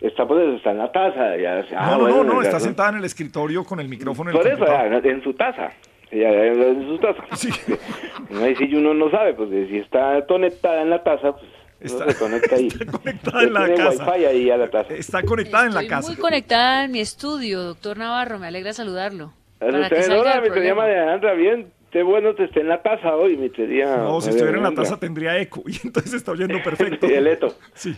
Está, 0.00 0.26
pues, 0.26 0.56
está 0.56 0.70
en 0.72 0.78
la 0.78 0.90
taza. 0.92 1.36
Ya, 1.36 1.64
ah, 1.76 1.90
No, 1.92 1.98
no, 1.98 2.02
bueno, 2.02 2.24
no, 2.24 2.34
no, 2.34 2.42
está 2.42 2.58
sentada 2.60 2.90
en 2.90 2.96
el 2.96 3.04
escritorio 3.04 3.64
con 3.64 3.78
el 3.80 3.88
micrófono 3.88 4.30
en 4.30 4.36
el 4.36 4.42
Por 4.42 4.50
eso, 4.52 4.66
ya, 4.66 4.86
en 4.86 5.22
su 5.22 5.32
taza. 5.34 5.70
Ya, 6.10 6.30
ya, 6.30 6.44
en 6.46 6.88
su 6.88 6.98
taza. 6.98 7.22
Ahí 8.42 8.54
si 8.58 8.74
uno 8.74 8.94
no 8.94 9.10
sabe, 9.10 9.34
pues 9.34 9.50
si 9.68 9.78
está 9.78 10.24
conectada 10.26 10.82
en 10.82 10.90
la 10.90 11.02
taza, 11.02 11.32
pues 11.32 11.44
Está- 11.80 12.10
se 12.10 12.18
conecta 12.18 12.56
ahí. 12.56 12.68
conectada 13.02 13.42
en 13.42 13.52
la 13.52 13.74
casa. 13.74 14.12
ahí 14.12 14.50
a 14.50 14.56
la 14.56 14.68
taza. 14.68 14.94
Está 14.94 15.22
conectada 15.22 15.66
en 15.66 15.74
la 15.74 15.80
Estoy 15.82 15.88
casa. 15.96 16.08
muy 16.08 16.16
conectada 16.16 16.84
en 16.84 16.90
mi 16.92 17.00
estudio, 17.00 17.62
doctor 17.62 17.96
Navarro. 17.98 18.38
Me 18.40 18.48
alegra 18.48 18.72
saludarlo. 18.72 19.32
Para 19.60 19.80
Usted 19.82 19.96
que 19.96 20.02
salga 20.02 20.40
mi 20.40 20.48
querida 20.50 20.74
problema. 20.74 20.82
María 20.82 21.02
Alejandra, 21.02 21.32
bien. 21.34 21.72
Qué 21.90 22.02
bueno 22.02 22.34
que 22.34 22.44
esté 22.44 22.60
en 22.60 22.68
la 22.68 22.82
taza 22.82 23.16
hoy, 23.16 23.36
mi 23.38 23.48
querida. 23.48 23.96
No, 23.96 24.20
si 24.20 24.28
estuviera 24.28 24.58
en 24.58 24.62
la 24.64 24.72
taza 24.74 25.00
tendría 25.00 25.38
eco 25.38 25.62
y 25.66 25.86
entonces 25.86 26.12
está 26.14 26.32
oyendo 26.32 26.60
perfecto. 26.64 27.06
Sí, 27.06 27.14
el 27.14 27.26
eto. 27.26 27.54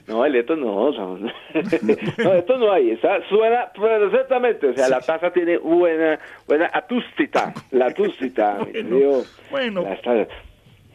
No, 0.07 0.25
el 0.25 0.37
eto 0.37 0.55
no. 0.55 0.77
o 0.77 0.93
sea, 0.93 1.05
no, 2.25 2.33
esto 2.35 2.57
no 2.59 2.73
hay. 2.73 2.91
Está, 2.93 3.21
suena 3.29 3.73
perfectamente. 3.73 4.69
O 4.69 4.75
sea, 4.75 4.89
la 4.89 5.01
taza 5.01 5.33
tiene 5.33 5.59
buena, 5.59 6.21
buena 6.47 6.71
acústica. 6.73 7.53
La 7.73 7.87
acústica. 7.87 8.59
mi 8.65 8.73
querido. 8.73 9.23
bueno. 9.51 9.83
La 9.83 10.01
taza. 10.01 10.29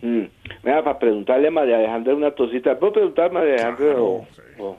Mm. 0.02 0.24
Mira, 0.64 0.84
para 0.84 1.00
preguntarle 1.00 1.48
a 1.50 1.52
María 1.52 1.78
Alejandra 1.78 2.16
una 2.16 2.32
tosita. 2.32 2.80
¿Puedo 2.80 2.94
preguntar 2.94 3.30
a 3.30 3.34
María 3.34 3.54
Alejandra 3.56 3.96
o, 4.02 4.26
o, 4.60 4.78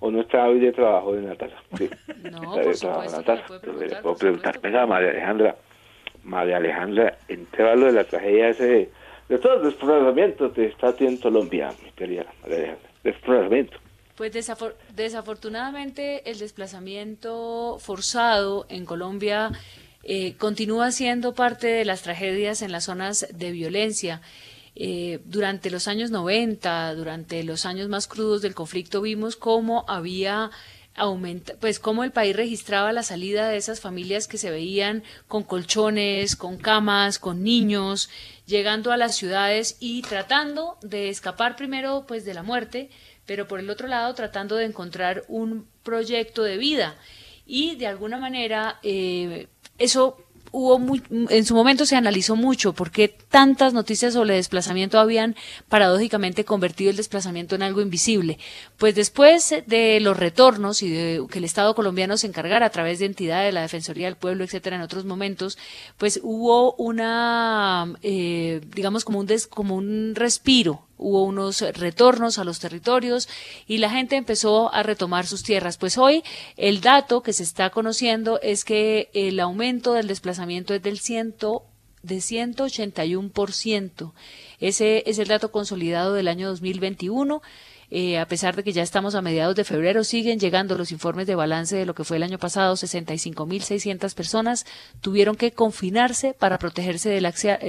o 0.00 0.10
no 0.12 0.20
está 0.20 0.46
hoy 0.46 0.60
de 0.60 0.70
trabajo 0.72 1.16
en 1.16 1.26
la 1.28 1.34
taza? 1.34 1.56
Sí. 1.76 1.90
No, 2.30 2.56
Está 2.56 2.60
de 2.60 2.64
por 2.64 2.74
trabajo 2.76 3.02
en 3.02 3.08
supuesto 3.10 3.16
la 3.16 3.22
taza. 3.22 3.86
le 3.86 4.02
puedo 4.02 4.16
preguntar. 4.16 4.60
Venga, 4.60 4.86
María 4.86 5.10
Alejandra. 5.10 5.56
María 6.26 6.56
Alejandra, 6.58 7.18
en 7.28 7.46
lo 7.76 7.86
de 7.86 7.92
la 7.92 8.04
tragedia 8.04 8.48
ese, 8.50 8.90
de 9.28 9.38
todos 9.38 9.62
los 9.62 9.72
desplazamientos 9.72 10.52
que 10.52 10.66
está 10.66 10.88
haciendo 10.88 11.20
Colombia, 11.22 11.72
mi 11.82 11.90
querida 11.92 12.26
María 12.42 12.56
Alejandra. 12.58 12.90
Desplazamiento. 13.04 13.76
Pues 14.16 14.32
desafor- 14.32 14.74
desafortunadamente 14.94 16.28
el 16.30 16.38
desplazamiento 16.38 17.78
forzado 17.80 18.66
en 18.68 18.84
Colombia 18.86 19.50
eh, 20.02 20.34
continúa 20.38 20.90
siendo 20.90 21.34
parte 21.34 21.66
de 21.66 21.84
las 21.84 22.02
tragedias 22.02 22.62
en 22.62 22.72
las 22.72 22.84
zonas 22.84 23.26
de 23.32 23.50
violencia. 23.50 24.20
Eh, 24.74 25.20
durante 25.24 25.70
los 25.70 25.88
años 25.88 26.10
90, 26.10 26.94
durante 26.94 27.42
los 27.44 27.66
años 27.66 27.88
más 27.88 28.06
crudos 28.06 28.42
del 28.42 28.54
conflicto, 28.54 29.00
vimos 29.02 29.36
cómo 29.36 29.84
había 29.88 30.50
aumenta, 30.96 31.54
pues 31.60 31.78
cómo 31.78 32.04
el 32.04 32.10
país 32.10 32.34
registraba 32.34 32.92
la 32.92 33.02
salida 33.02 33.48
de 33.48 33.56
esas 33.56 33.80
familias 33.80 34.26
que 34.28 34.38
se 34.38 34.50
veían 34.50 35.02
con 35.28 35.42
colchones, 35.42 36.36
con 36.36 36.56
camas, 36.56 37.18
con 37.18 37.42
niños, 37.42 38.08
llegando 38.46 38.92
a 38.92 38.96
las 38.96 39.14
ciudades 39.14 39.76
y 39.80 40.02
tratando 40.02 40.78
de 40.82 41.08
escapar 41.08 41.56
primero 41.56 42.04
pues 42.06 42.24
de 42.24 42.34
la 42.34 42.42
muerte, 42.42 42.90
pero 43.26 43.46
por 43.46 43.60
el 43.60 43.70
otro 43.70 43.88
lado 43.88 44.14
tratando 44.14 44.56
de 44.56 44.64
encontrar 44.64 45.24
un 45.28 45.68
proyecto 45.82 46.42
de 46.42 46.56
vida. 46.56 46.96
Y 47.46 47.76
de 47.76 47.86
alguna 47.86 48.18
manera 48.18 48.80
eh, 48.82 49.48
eso 49.78 50.25
hubo 50.58 50.80
en 51.28 51.44
su 51.44 51.54
momento 51.54 51.84
se 51.84 51.96
analizó 51.96 52.34
mucho 52.34 52.72
porque 52.72 53.08
tantas 53.08 53.74
noticias 53.74 54.14
sobre 54.14 54.36
desplazamiento 54.36 54.98
habían 54.98 55.36
paradójicamente 55.68 56.44
convertido 56.46 56.90
el 56.90 56.96
desplazamiento 56.96 57.54
en 57.54 57.62
algo 57.62 57.82
invisible. 57.82 58.38
Pues 58.78 58.94
después 58.94 59.54
de 59.66 60.00
los 60.00 60.16
retornos 60.16 60.82
y 60.82 60.88
de 60.88 61.22
que 61.30 61.38
el 61.40 61.44
Estado 61.44 61.74
colombiano 61.74 62.16
se 62.16 62.26
encargara 62.26 62.64
a 62.66 62.70
través 62.70 63.00
de 63.00 63.06
entidades, 63.06 63.52
la 63.52 63.60
Defensoría 63.60 64.06
del 64.06 64.16
Pueblo, 64.16 64.44
etcétera, 64.44 64.76
en 64.76 64.82
otros 64.82 65.04
momentos, 65.04 65.58
pues 65.98 66.20
hubo 66.22 66.72
una, 66.76 67.92
eh, 68.02 68.62
digamos 68.74 69.04
como 69.04 69.18
un 69.18 69.26
des- 69.26 69.46
como 69.46 69.74
un 69.76 70.14
respiro 70.14 70.85
hubo 70.98 71.24
unos 71.24 71.60
retornos 71.60 72.38
a 72.38 72.44
los 72.44 72.58
territorios 72.58 73.28
y 73.66 73.78
la 73.78 73.90
gente 73.90 74.16
empezó 74.16 74.72
a 74.72 74.82
retomar 74.82 75.26
sus 75.26 75.42
tierras. 75.42 75.76
Pues 75.76 75.98
hoy 75.98 76.22
el 76.56 76.80
dato 76.80 77.22
que 77.22 77.32
se 77.32 77.42
está 77.42 77.70
conociendo 77.70 78.40
es 78.42 78.64
que 78.64 79.10
el 79.12 79.40
aumento 79.40 79.92
del 79.92 80.08
desplazamiento 80.08 80.74
es 80.74 80.82
del 80.82 80.98
ciento 80.98 81.64
de 82.02 82.16
181%. 82.16 84.12
Ese 84.60 85.02
es 85.06 85.18
el 85.18 85.28
dato 85.28 85.50
consolidado 85.50 86.14
del 86.14 86.28
año 86.28 86.48
2021. 86.48 87.42
Eh, 87.88 88.18
a 88.18 88.26
pesar 88.26 88.56
de 88.56 88.64
que 88.64 88.72
ya 88.72 88.82
estamos 88.82 89.14
a 89.14 89.22
mediados 89.22 89.54
de 89.54 89.62
febrero, 89.64 90.02
siguen 90.02 90.40
llegando 90.40 90.76
los 90.76 90.90
informes 90.90 91.28
de 91.28 91.36
balance 91.36 91.76
de 91.76 91.86
lo 91.86 91.94
que 91.94 92.04
fue 92.04 92.16
el 92.16 92.24
año 92.24 92.38
pasado. 92.38 92.74
65.600 92.74 94.14
personas 94.14 94.66
tuvieron 95.00 95.36
que 95.36 95.52
confinarse 95.52 96.34
para 96.34 96.58
protegerse 96.58 97.10
del 97.10 97.26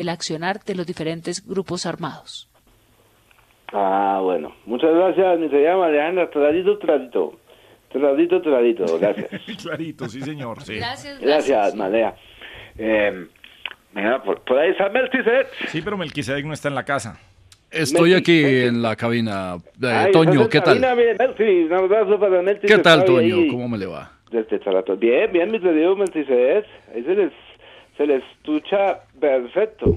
accionar 0.10 0.64
de 0.64 0.76
los 0.76 0.88
diferentes 0.88 1.46
grupos 1.46 1.86
armados. 1.86 2.48
Ah, 3.74 4.20
bueno. 4.24 4.54
Muchas 4.66 4.94
gracias, 4.94 5.40
mi 5.40 5.50
querida 5.50 5.76
María 5.78 6.08
Alejandra. 6.08 6.30
Tradito, 6.30 6.78
tradito. 6.78 7.34
Tradito, 7.92 8.42
tradito. 8.42 8.86
Gracias. 9.00 9.30
Clarito, 9.62 10.08
sí, 10.08 10.22
señor. 10.22 10.62
Sí. 10.64 10.76
Gracias, 10.76 11.20
Gracias, 11.20 11.76
Malea. 11.76 12.16
Eh, 12.78 13.26
mira, 13.94 14.22
por, 14.24 14.42
por 14.42 14.58
ahí 14.58 14.72
está 14.72 14.90
Melchizedek. 14.90 15.48
Sí, 15.68 15.82
pero 15.82 15.98
Melquisedec 15.98 16.46
no 16.46 16.54
está 16.54 16.68
en 16.70 16.76
la 16.76 16.84
casa. 16.84 17.20
Estoy 17.70 18.14
aquí 18.14 18.44
en 18.46 18.82
la 18.82 18.96
cabina. 18.96 19.58
Eh, 19.82 19.88
Ay, 19.88 20.12
Toño, 20.12 20.48
¿qué 20.48 20.62
tal? 20.62 20.80
cabina, 20.80 20.94
bien, 20.96 21.18
Melchi. 21.20 21.64
Un 21.66 21.74
abrazo 21.74 22.20
para 22.20 22.42
Melchi. 22.42 22.68
¿Qué 22.68 22.78
tal, 22.78 23.04
Toño? 23.04 23.36
ahí 23.36 23.48
¿Cómo 23.50 23.68
me 23.68 23.78
le 23.78 23.88
va? 23.88 24.12
Bien, 24.98 25.32
bien, 25.32 25.52
mi 25.52 25.60
querido 25.60 25.96
Melchizedek. 25.96 26.66
Ahí 26.94 27.04
se 27.04 27.16
les, 27.16 27.32
se 27.98 28.08
les 28.08 28.24
escucha 28.24 29.02
perfecto. 29.20 29.96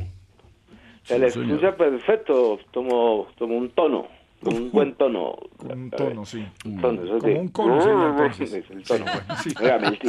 Se 1.11 1.19
les 1.19 1.33
señor. 1.35 1.51
escucha 1.57 1.77
perfecto, 1.77 2.59
como, 2.73 3.27
como 3.39 3.57
un 3.57 3.71
tono, 3.71 4.07
como 4.43 4.57
un 4.57 4.71
buen 4.71 4.95
tono. 4.95 5.37
Un 5.59 5.91
tono, 5.91 6.25
sí. 6.25 6.47
Un 6.65 6.81
tono, 6.81 7.03
eso 7.05 7.19
Como 7.19 7.33
sí. 7.33 7.39
un 7.39 7.49
cono 7.49 7.81
sería 7.81 8.07
entonces. 8.07 8.53
Es 8.53 8.71
el 8.71 8.83
tono. 8.85 9.05
Sí. 9.43 9.51
Oiga, 9.61 9.79
Melchi. 9.79 10.09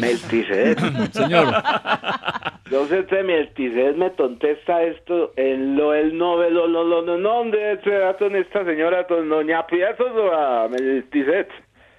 Melchizedek. 0.00 0.78
Señor. 1.12 1.46
Sé 2.88 3.06
que 3.06 3.22
Melchizedek 3.22 3.96
me 3.96 4.12
contesta 4.12 4.82
esto 4.82 5.32
en 5.36 5.76
lo 5.76 5.94
el 5.94 6.16
novelo, 6.16 6.68
no, 6.68 6.84
no, 6.84 7.02
no, 7.02 7.18
no, 7.18 7.28
¿dónde 7.34 7.72
es 7.72 7.80
con 8.18 8.34
esta 8.36 8.64
señora, 8.64 9.04
doña 9.04 9.66
Piazos 9.66 10.10
o 10.14 10.32
a 10.32 10.68
Melchizedek? 10.68 11.48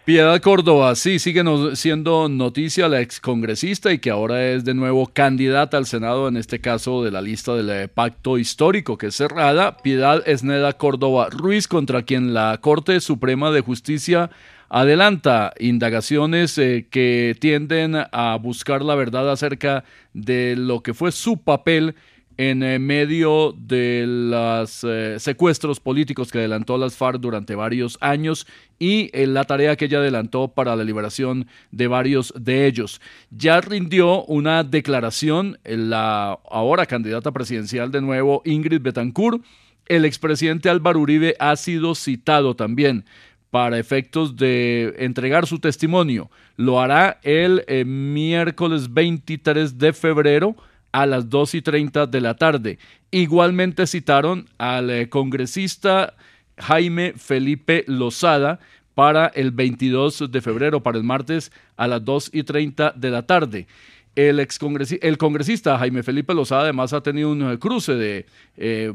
Piedad 0.09 0.41
Córdoba, 0.41 0.95
sí, 0.95 1.19
sigue 1.19 1.43
siendo 1.75 2.29
noticia 2.29 2.89
la 2.89 2.99
excongresista 2.99 3.93
y 3.93 3.99
que 3.99 4.09
ahora 4.09 4.43
es 4.43 4.65
de 4.65 4.73
nuevo 4.73 5.05
candidata 5.05 5.77
al 5.77 5.85
Senado, 5.85 6.27
en 6.27 6.35
este 6.35 6.59
caso 6.59 7.03
de 7.03 7.11
la 7.11 7.21
lista 7.21 7.53
del 7.53 7.69
eh, 7.69 7.87
pacto 7.87 8.39
histórico 8.39 8.97
que 8.97 9.05
es 9.05 9.15
cerrada. 9.15 9.77
Piedad 9.77 10.27
Esneda 10.27 10.73
Córdoba 10.73 11.27
Ruiz, 11.29 11.67
contra 11.67 12.01
quien 12.01 12.33
la 12.33 12.57
Corte 12.59 13.01
Suprema 13.01 13.51
de 13.51 13.61
Justicia 13.61 14.31
adelanta 14.67 15.53
indagaciones 15.59 16.57
eh, 16.57 16.87
que 16.89 17.37
tienden 17.39 17.95
a 18.11 18.35
buscar 18.41 18.81
la 18.81 18.95
verdad 18.95 19.29
acerca 19.31 19.83
de 20.13 20.55
lo 20.55 20.81
que 20.81 20.95
fue 20.95 21.11
su 21.11 21.37
papel 21.37 21.93
en 22.39 22.63
eh, 22.63 22.79
medio 22.79 23.53
de 23.57 24.05
los 24.07 24.85
secuestros 25.17 25.81
políticos 25.81 26.31
que 26.31 26.37
adelantó 26.37 26.77
las 26.77 26.95
FARC 26.95 27.19
durante 27.19 27.53
varios 27.53 27.97
años 27.99 28.47
y 28.79 29.09
en 29.11 29.33
la 29.33 29.43
tarea 29.43 29.75
que 29.75 29.85
ella 29.85 29.97
adelantó 29.97 30.47
para 30.47 30.77
la 30.77 30.85
liberación 30.85 31.47
de 31.71 31.87
varios 31.87 32.33
de 32.39 32.65
ellos. 32.65 33.01
Ya 33.29 33.59
rindió 33.59 34.23
una 34.23 34.63
declaración 34.63 35.59
la 35.65 36.39
ahora 36.49 36.85
candidata 36.85 37.33
presidencial 37.33 37.91
de 37.91 37.99
nuevo, 37.99 38.41
Ingrid 38.45 38.81
Betancourt. 38.81 39.43
El 39.85 40.05
expresidente 40.05 40.69
Álvaro 40.69 41.01
Uribe 41.01 41.35
ha 41.39 41.57
sido 41.57 41.93
citado 41.93 42.55
también 42.55 43.03
para 43.49 43.79
efectos 43.79 44.37
de 44.37 44.95
entregar 44.99 45.45
su 45.45 45.59
testimonio. 45.59 46.29
Lo 46.55 46.79
hará 46.79 47.19
el 47.23 47.65
eh, 47.67 47.83
miércoles 47.83 48.93
23 48.93 49.77
de 49.77 49.91
febrero 49.91 50.55
a 50.91 51.05
las 51.05 51.29
2 51.29 51.55
y 51.55 51.61
30 51.61 52.07
de 52.07 52.21
la 52.21 52.35
tarde. 52.35 52.79
Igualmente 53.11 53.87
citaron 53.87 54.47
al 54.57 54.89
eh, 54.89 55.09
congresista 55.09 56.15
Jaime 56.57 57.13
Felipe 57.15 57.83
Lozada 57.87 58.59
para 58.95 59.27
el 59.27 59.51
22 59.51 60.31
de 60.31 60.41
febrero, 60.41 60.83
para 60.83 60.97
el 60.97 61.03
martes 61.03 61.51
a 61.77 61.87
las 61.87 62.03
2 62.03 62.31
y 62.33 62.43
30 62.43 62.93
de 62.95 63.09
la 63.09 63.23
tarde. 63.23 63.67
El, 64.15 64.39
excongresista, 64.39 65.07
el 65.07 65.17
congresista 65.17 65.77
Jaime 65.77 66.03
Felipe 66.03 66.33
Lozada 66.33 66.63
además 66.63 66.91
ha 66.93 67.01
tenido 67.01 67.31
un 67.31 67.51
eh, 67.51 67.59
cruce 67.59 67.93
de 67.93 68.25
eh, 68.57 68.93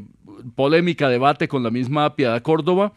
polémica, 0.55 1.09
debate 1.09 1.47
con 1.47 1.63
la 1.63 1.71
misma 1.71 2.15
Piedad 2.15 2.41
Córdoba 2.41 2.93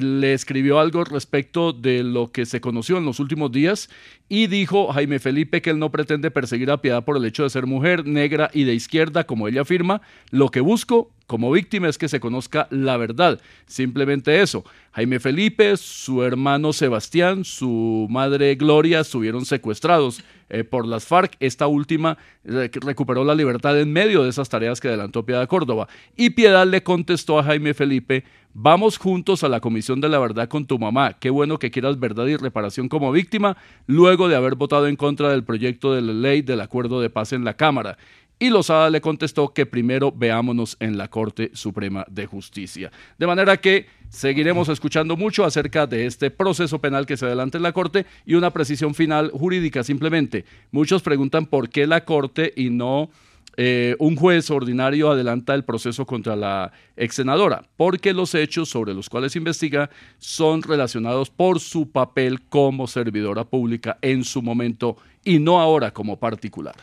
le 0.00 0.32
escribió 0.32 0.78
algo 0.78 1.04
respecto 1.04 1.72
de 1.72 2.02
lo 2.02 2.30
que 2.30 2.46
se 2.46 2.60
conoció 2.60 2.98
en 2.98 3.04
los 3.04 3.20
últimos 3.20 3.50
días 3.52 3.88
y 4.28 4.48
dijo 4.48 4.92
Jaime 4.92 5.18
Felipe 5.18 5.62
que 5.62 5.70
él 5.70 5.78
no 5.78 5.90
pretende 5.90 6.30
perseguir 6.30 6.70
a 6.70 6.80
Piedad 6.82 7.04
por 7.04 7.16
el 7.16 7.24
hecho 7.24 7.44
de 7.44 7.50
ser 7.50 7.66
mujer, 7.66 8.06
negra 8.06 8.50
y 8.52 8.64
de 8.64 8.74
izquierda, 8.74 9.24
como 9.24 9.48
ella 9.48 9.62
afirma. 9.62 10.02
Lo 10.30 10.50
que 10.50 10.60
busco 10.60 11.10
como 11.26 11.50
víctima 11.50 11.88
es 11.88 11.98
que 11.98 12.08
se 12.08 12.20
conozca 12.20 12.68
la 12.70 12.96
verdad. 12.96 13.40
Simplemente 13.66 14.42
eso. 14.42 14.64
Jaime 14.92 15.20
Felipe, 15.20 15.76
su 15.76 16.22
hermano 16.22 16.72
Sebastián, 16.72 17.44
su 17.44 18.06
madre 18.10 18.54
Gloria 18.54 19.00
estuvieron 19.00 19.44
secuestrados 19.44 20.22
eh, 20.48 20.62
por 20.64 20.86
las 20.86 21.04
FARC. 21.04 21.36
Esta 21.40 21.66
última 21.66 22.18
eh, 22.44 22.70
recuperó 22.74 23.24
la 23.24 23.34
libertad 23.34 23.78
en 23.80 23.92
medio 23.92 24.22
de 24.22 24.30
esas 24.30 24.48
tareas 24.48 24.80
que 24.80 24.88
adelantó 24.88 25.26
Piedad 25.26 25.48
Córdoba. 25.48 25.88
Y 26.16 26.30
Piedad 26.30 26.66
le 26.66 26.82
contestó 26.82 27.38
a 27.38 27.44
Jaime 27.44 27.74
Felipe, 27.74 28.24
vamos 28.58 28.96
juntos 28.96 29.44
a 29.44 29.50
la 29.50 29.60
Comisión 29.60 30.00
de 30.00 30.08
la 30.08 30.18
Verdad 30.18 30.48
con 30.48 30.64
tu 30.64 30.78
mamá. 30.78 31.12
Qué 31.12 31.28
bueno 31.28 31.58
que 31.58 31.70
quieras 31.70 32.00
verdad 32.00 32.26
y 32.26 32.36
reparación 32.36 32.88
como 32.88 33.12
víctima, 33.12 33.58
luego 33.86 34.28
de 34.28 34.36
haber 34.36 34.54
votado 34.54 34.88
en 34.88 34.96
contra 34.96 35.28
del 35.28 35.44
proyecto 35.44 35.92
de 35.92 36.00
la 36.00 36.14
ley 36.14 36.40
del 36.40 36.62
acuerdo 36.62 37.02
de 37.02 37.10
paz 37.10 37.34
en 37.34 37.44
la 37.44 37.54
Cámara. 37.54 37.98
Y 38.38 38.48
Lozada 38.48 38.88
le 38.88 39.02
contestó 39.02 39.52
que 39.52 39.66
primero 39.66 40.10
veámonos 40.10 40.78
en 40.80 40.96
la 40.96 41.08
Corte 41.08 41.50
Suprema 41.52 42.06
de 42.08 42.24
Justicia. 42.24 42.90
De 43.18 43.26
manera 43.26 43.58
que 43.58 43.86
seguiremos 44.08 44.70
escuchando 44.70 45.16
mucho 45.16 45.44
acerca 45.44 45.86
de 45.86 46.06
este 46.06 46.30
proceso 46.30 46.78
penal 46.80 47.04
que 47.04 47.18
se 47.18 47.26
adelanta 47.26 47.58
en 47.58 47.62
la 47.62 47.72
Corte 47.72 48.06
y 48.24 48.34
una 48.34 48.52
precisión 48.52 48.94
final 48.94 49.30
jurídica 49.32 49.84
simplemente. 49.84 50.46
Muchos 50.70 51.02
preguntan 51.02 51.44
por 51.44 51.68
qué 51.68 51.86
la 51.86 52.06
Corte 52.06 52.54
y 52.56 52.70
no 52.70 53.10
eh, 53.56 53.96
un 53.98 54.16
juez 54.16 54.50
ordinario 54.50 55.10
adelanta 55.10 55.54
el 55.54 55.64
proceso 55.64 56.04
contra 56.04 56.36
la 56.36 56.72
ex 56.96 57.14
senadora, 57.14 57.64
porque 57.76 58.12
los 58.12 58.34
hechos 58.34 58.68
sobre 58.68 58.92
los 58.92 59.08
cuales 59.08 59.34
investiga 59.34 59.88
son 60.18 60.62
relacionados 60.62 61.30
por 61.30 61.60
su 61.60 61.90
papel 61.90 62.42
como 62.42 62.86
servidora 62.86 63.44
pública 63.44 63.96
en 64.02 64.24
su 64.24 64.42
momento 64.42 64.96
y 65.24 65.38
no 65.38 65.60
ahora 65.60 65.90
como 65.90 66.18
particular. 66.18 66.74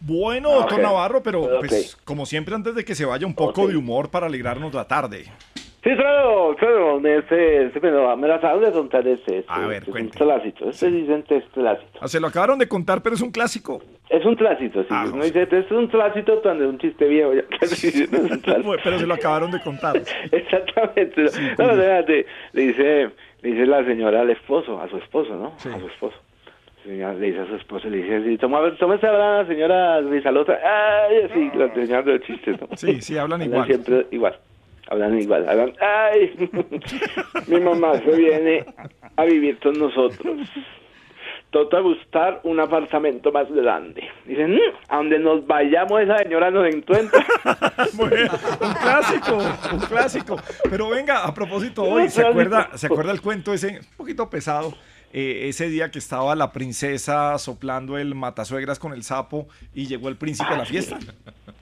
Bueno, 0.00 0.52
doctor. 0.52 0.80
Navarro, 0.80 1.22
pero 1.22 1.48
pues 1.60 1.96
como 2.04 2.24
siempre 2.24 2.54
antes 2.54 2.74
de 2.74 2.84
que 2.84 2.94
se 2.94 3.04
vaya 3.04 3.26
un 3.26 3.34
poco 3.34 3.66
de 3.66 3.76
humor 3.76 4.10
para 4.10 4.26
alegrarnos 4.26 4.72
la 4.72 4.86
tarde. 4.86 5.26
Sí, 5.88 5.96
claro, 5.96 6.54
claro, 6.58 6.98
ese, 6.98 7.64
ese 7.66 7.80
me, 7.80 7.90
lo, 7.90 8.14
me 8.14 8.28
la 8.28 8.38
saben 8.42 8.62
de 8.62 8.72
contar 8.72 9.08
ese. 9.08 9.42
A 9.48 9.66
ver, 9.66 9.82
es 9.82 9.88
un 9.88 9.92
cuente. 9.92 10.18
clásico, 10.18 10.68
este 10.68 10.90
dicen 10.90 11.22
que 11.22 11.36
es 11.36 11.44
clásico. 11.54 11.98
Ah, 12.02 12.08
Se 12.08 12.20
lo 12.20 12.26
acabaron 12.26 12.58
de 12.58 12.68
contar, 12.68 13.02
pero 13.02 13.14
es 13.14 13.22
un 13.22 13.30
clásico. 13.30 13.80
Es 14.10 14.22
un 14.26 14.34
clásico, 14.34 14.82
sí. 14.82 14.88
Ah, 14.90 15.06
uno 15.10 15.24
dice, 15.24 15.42
este 15.44 15.60
es 15.60 15.70
un 15.70 15.86
clásico 15.86 16.42
cuando 16.42 16.64
es 16.64 16.70
un 16.70 16.78
chiste 16.78 17.06
viejo. 17.06 17.32
ya 17.32 17.42
dice, 17.62 18.06
no 18.12 18.18
es 18.18 18.30
un 18.32 18.40
pero 18.84 18.98
se 18.98 19.06
lo 19.06 19.14
acabaron 19.14 19.50
de 19.50 19.62
contar. 19.62 19.96
Exactamente. 20.30 21.22
no, 21.22 21.70
espérate, 21.70 22.26
le 22.52 22.62
dice, 22.62 23.10
le 23.40 23.50
dice 23.50 23.64
la 23.64 23.82
señora 23.86 24.20
al 24.20 24.28
esposo, 24.30 24.78
a 24.82 24.88
su 24.90 24.98
esposo, 24.98 25.36
¿no? 25.36 25.54
A 25.54 25.78
su 25.80 25.86
esposo. 25.86 26.16
Señora 26.84 27.14
le 27.14 27.26
dice 27.28 27.40
a 27.40 27.46
su 27.46 27.54
esposo, 27.54 27.88
le 27.88 28.02
dice, 28.02 28.24
sí, 28.24 28.36
toma, 28.36 28.60
toma 28.78 28.96
esta 28.96 29.10
la 29.10 29.46
señora 29.46 30.02
Rizalota. 30.02 30.58
Ay, 30.62 31.22
así, 31.30 31.50
la 31.56 31.72
señora 31.72 32.02
de 32.02 32.12
los 32.18 32.26
chistes, 32.26 32.60
¿no? 32.60 32.68
Sí, 32.76 33.00
sí, 33.00 33.16
hablan 33.16 33.40
igual. 33.40 33.64
siempre 33.66 34.06
igual. 34.10 34.38
Hablan 34.90 35.18
igual. 35.18 35.48
Hablan, 35.48 35.72
ay, 35.80 36.50
mi 37.46 37.60
mamá 37.60 37.94
se 37.98 38.10
viene 38.16 38.64
a 39.16 39.24
vivir 39.24 39.58
con 39.60 39.74
nosotros. 39.78 40.48
Toca 41.50 41.80
buscar 41.80 42.40
un 42.44 42.60
apartamento 42.60 43.32
más 43.32 43.50
grande. 43.50 44.02
Dicen, 44.26 44.54
"Mm, 44.54 44.58
a 44.88 44.96
donde 44.96 45.18
nos 45.18 45.46
vayamos 45.46 46.00
esa 46.02 46.18
señora 46.18 46.50
nos 46.50 46.66
encuentra. 46.74 47.24
un 47.98 48.74
clásico, 48.74 49.38
un 49.72 49.80
clásico. 49.80 50.36
Pero 50.68 50.90
venga, 50.90 51.24
a 51.24 51.32
propósito 51.32 51.82
hoy, 51.84 52.08
¿se 52.10 52.26
acuerda, 52.26 52.70
¿se 52.76 52.86
acuerda 52.86 53.12
el 53.12 53.22
cuento 53.22 53.54
ese, 53.54 53.78
un 53.78 53.96
poquito 53.96 54.28
pesado? 54.28 54.74
eh, 55.12 55.48
ese 55.48 55.68
día 55.70 55.90
que 55.90 55.98
estaba 55.98 56.34
la 56.34 56.52
princesa 56.52 57.38
soplando 57.38 57.96
el 57.96 58.14
matasuegras 58.14 58.78
con 58.78 58.92
el 58.92 59.02
sapo 59.02 59.48
y 59.74 59.86
llegó 59.86 60.08
el 60.08 60.16
príncipe 60.16 60.52
a 60.52 60.58
la 60.58 60.64
fiesta. 60.66 60.98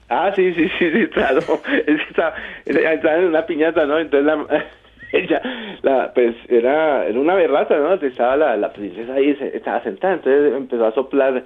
Ah, 0.09 0.31
sí, 0.35 0.53
sí, 0.53 0.69
sí, 0.79 0.91
sí, 0.91 1.07
claro. 1.07 1.39
Es 1.65 1.85
que 1.85 1.93
Estaba, 2.09 2.33
estaba 2.65 3.17
en 3.17 3.25
una 3.25 3.45
piñata, 3.45 3.85
¿no? 3.85 3.99
Entonces 3.99 4.25
la, 4.25 4.65
ella, 5.11 5.41
la, 5.81 6.13
pues 6.13 6.35
era, 6.49 7.05
era 7.05 7.19
una 7.19 7.35
berrata, 7.35 7.77
¿no? 7.77 7.93
Estaba 7.95 8.35
la, 8.37 8.57
la 8.57 8.71
princesa 8.71 9.13
ahí, 9.13 9.35
se- 9.35 9.55
estaba 9.57 9.81
sentada, 9.83 10.13
entonces 10.13 10.53
empezó 10.55 10.85
a 10.85 10.93
soplar 10.93 11.43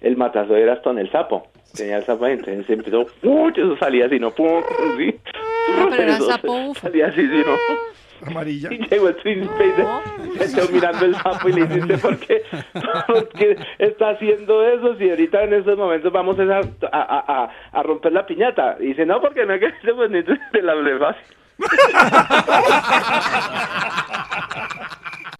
el 0.00 0.16
matasuegras 0.16 0.80
con 0.80 0.98
el 0.98 1.10
sapo. 1.10 1.46
Tenía 1.76 1.96
el 1.96 2.04
sapo 2.04 2.24
ahí, 2.26 2.34
entonces 2.34 2.68
empezó, 2.70 3.06
¡uh! 3.24 3.48
Eso 3.48 3.76
salía 3.78 4.06
así, 4.06 4.20
¿no? 4.20 4.30
¡Pum! 4.30 4.62
Sí. 4.96 5.14
Ah, 5.76 5.86
pero 5.90 6.02
era 6.02 6.18
sapo. 6.20 6.74
Salía 6.74 7.06
así, 7.08 7.20
¿sí, 7.22 7.42
¿no? 7.44 7.56
Amarilla. 8.26 8.72
Y 8.72 8.78
llegó 8.88 9.08
el 9.08 9.16
príncipe 9.16 9.66
y 9.66 10.38
se, 10.38 10.48
se 10.48 10.54
quedó 10.56 10.68
mirando 10.70 11.04
el 11.06 11.14
sapo 11.16 11.48
y 11.48 11.52
le 11.52 11.66
dice, 11.66 11.80
"¿Usted 11.80 12.00
¿por 12.00 12.18
qué, 12.18 12.42
por 13.06 13.28
qué 13.30 13.56
está 13.78 14.10
haciendo 14.10 14.62
eso? 14.66 14.96
Si 14.96 15.08
ahorita 15.10 15.42
en 15.44 15.54
estos 15.54 15.76
momentos 15.78 16.12
vamos 16.12 16.36
a, 16.38 16.42
a, 16.42 16.62
a, 16.92 17.50
a- 17.72 17.82
romper 17.82 18.12
la 18.12 18.26
piñata. 18.26 18.76
Y 18.80 18.86
dice, 18.88 19.04
no, 19.06 19.20
porque 19.20 19.44
no 19.46 19.54
es 19.54 19.60
que 19.60 19.66
esté 19.76 19.92
bonito, 19.92 20.32
se 20.52 20.62
la 20.62 20.72
hablé 20.72 20.98
fácil. 20.98 21.22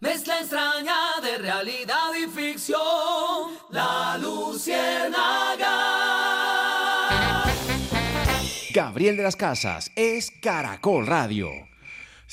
Mezcla 0.01 0.39
extraña 0.39 0.95
de 1.23 1.39
realidad 1.39 2.11
y 2.23 2.27
ficción. 2.29 2.79
La 3.71 4.19
Luciérnaga. 4.21 5.75
Gabriel 8.75 9.17
de 9.17 9.23
las 9.23 9.37
Casas 9.37 9.93
es 9.97 10.31
Caracol 10.43 11.07
Radio. 11.07 11.49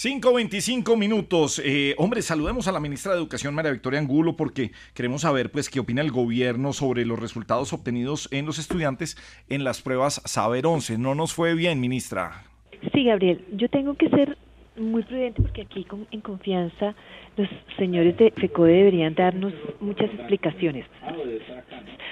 5.25 0.05 0.97
minutos. 0.97 1.61
Eh, 1.63 1.93
hombre, 1.99 2.23
saludemos 2.23 2.67
a 2.67 2.71
la 2.71 2.79
ministra 2.79 3.11
de 3.11 3.19
Educación, 3.19 3.53
María 3.53 3.69
Victoria 3.71 3.99
Angulo, 3.99 4.35
porque 4.35 4.71
queremos 4.95 5.21
saber 5.21 5.51
pues 5.51 5.69
qué 5.69 5.79
opina 5.79 6.01
el 6.01 6.09
gobierno 6.09 6.73
sobre 6.73 7.05
los 7.05 7.19
resultados 7.19 7.71
obtenidos 7.71 8.27
en 8.31 8.47
los 8.47 8.57
estudiantes 8.57 9.15
en 9.47 9.63
las 9.63 9.83
pruebas 9.83 10.19
Saber 10.25 10.65
11. 10.65 10.97
No 10.97 11.13
nos 11.13 11.35
fue 11.35 11.53
bien, 11.53 11.79
ministra. 11.79 12.45
Sí, 12.91 13.03
Gabriel, 13.03 13.45
yo 13.53 13.69
tengo 13.69 13.93
que 13.93 14.09
ser 14.09 14.39
muy 14.75 15.03
prudente 15.03 15.39
porque 15.39 15.61
aquí 15.61 15.83
con- 15.83 16.07
en 16.09 16.21
confianza 16.21 16.95
los 17.37 17.47
señores 17.77 18.17
de 18.17 18.31
FECODE 18.31 18.73
deberían 18.73 19.15
darnos 19.15 19.53
muchas 19.79 20.13
explicaciones 20.13 20.85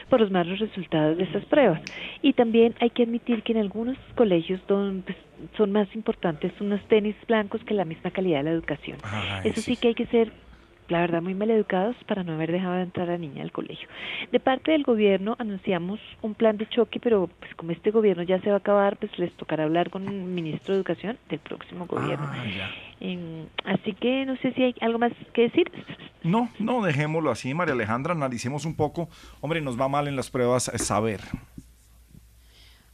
por 0.10 0.22
los 0.22 0.32
malos 0.32 0.60
resultados 0.60 1.18
de 1.18 1.24
estas 1.24 1.46
pruebas. 1.46 1.82
Y 2.22 2.34
también 2.34 2.74
hay 2.80 2.90
que 2.90 3.04
admitir 3.04 3.44
que 3.44 3.52
en 3.52 3.60
algunos 3.60 3.98
colegios 4.16 4.60
donde 4.68 5.04
pues, 5.04 5.18
son 5.56 5.72
más 5.72 5.94
importantes 5.96 6.52
unos 6.60 6.82
tenis 6.88 7.16
blancos 7.28 7.64
que 7.64 7.74
la 7.74 7.86
misma 7.86 8.12
calidad 8.12 8.40
de 8.40 8.44
la 8.46 8.52
educación. 8.52 8.98
Eso 9.44 9.62
sí 9.62 9.76
que 9.76 9.90
hay 9.90 9.96
que 9.96 10.08
ser, 10.08 10.32
la 10.90 11.02
verdad, 11.02 11.22
muy 11.22 11.34
mal 11.34 11.50
educados 11.52 11.96
para 12.08 12.24
no 12.24 12.34
haber 12.34 12.52
dejado 12.52 12.74
de 12.74 12.82
entrar 12.84 13.10
a 13.10 13.14
la 13.14 13.18
niña 13.18 13.44
al 13.44 13.52
colegio. 13.52 13.88
De 14.32 14.40
parte 14.40 14.72
del 14.72 14.84
gobierno 14.84 15.36
anunciamos 15.40 16.00
un 16.22 16.34
plan 16.34 16.58
de 16.58 16.68
choque, 16.68 17.00
pero 17.00 17.30
pues 17.40 17.54
como 17.56 17.72
este 17.72 17.92
gobierno 17.92 18.24
ya 18.24 18.42
se 18.42 18.50
va 18.50 18.56
a 18.56 18.60
acabar, 18.60 18.98
pues 18.98 19.18
les 19.18 19.32
tocará 19.34 19.64
hablar 19.64 19.90
con 19.90 20.08
el 20.08 20.16
ministro 20.16 20.74
de 20.74 20.80
Educación 20.80 21.18
del 21.30 21.40
próximo 21.40 21.86
gobierno. 21.86 22.28
Ah, 22.30 22.46
ya. 22.46 22.70
Así 23.66 23.94
que 23.94 24.26
no 24.26 24.36
sé 24.38 24.52
si 24.54 24.64
hay 24.64 24.76
algo 24.82 25.00
más 25.00 25.14
que 25.34 25.44
decir. 25.44 25.72
No, 26.24 26.50
no, 26.60 26.84
dejémoslo 26.84 27.32
así, 27.32 27.54
María 27.54 27.74
Alejandra, 27.74 28.14
analicemos 28.14 28.66
un 28.66 28.76
poco. 28.76 29.10
Hombre, 29.42 29.62
nos 29.62 29.80
va 29.80 29.88
mal 29.88 30.08
en 30.08 30.16
las 30.16 30.30
pruebas 30.30 30.72
Saber. 30.76 31.22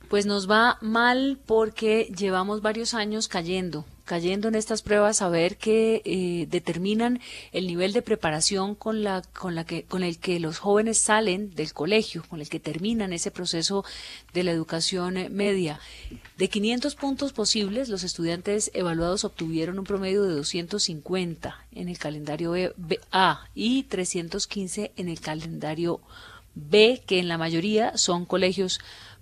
Pues 0.10 0.26
nos 0.26 0.50
va 0.50 0.78
mal 0.82 1.39
porque 1.48 2.08
llevamos 2.16 2.62
varios 2.62 2.93
años 2.93 3.28
cayendo, 3.28 3.86
cayendo 4.06 4.47
en 4.47 4.56
estas 4.56 4.84
pruebas 4.84 5.22
a 5.22 5.30
ver 5.30 5.58
que 5.58 6.01
eh, 6.06 6.47
determinan 6.49 7.20
el 7.51 7.68
nivel 7.68 7.91
de 7.91 8.03
preparación 8.03 8.76
con 8.76 9.03
la 9.03 9.24
con 9.34 9.56
la 9.56 9.66
que 9.66 9.84
con 9.84 10.03
el 10.03 10.20
que 10.20 10.39
los 10.39 10.60
jóvenes 10.60 10.99
salen 10.99 11.53
del 11.56 11.74
colegio, 11.74 12.24
con 12.30 12.39
el 12.39 12.47
que 12.47 12.60
terminan 12.60 13.12
ese 13.14 13.32
proceso 13.32 13.84
de 14.34 14.43
la 14.43 14.51
educación 14.51 15.18
eh, 15.18 15.30
media. 15.30 15.80
De 16.38 16.49
500 16.49 16.95
puntos 16.95 17.34
posibles, 17.34 17.89
los 17.89 18.03
estudiantes 18.03 18.70
evaluados 18.74 19.26
obtuvieron 19.26 19.80
un 19.80 19.86
promedio 19.86 20.24
de 20.24 20.36
250 20.36 21.66
en 21.72 21.89
el 21.89 21.97
calendario 21.97 22.53
A 23.12 23.47
y 23.56 23.84
315 23.84 24.91
en 24.95 25.10
el 25.10 25.20
calendario 25.20 26.01
B, 26.53 27.01
que 27.06 27.20
en 27.20 27.28
la 27.28 27.38
mayoría 27.38 27.97
son 27.97 28.26
colegios 28.26 28.80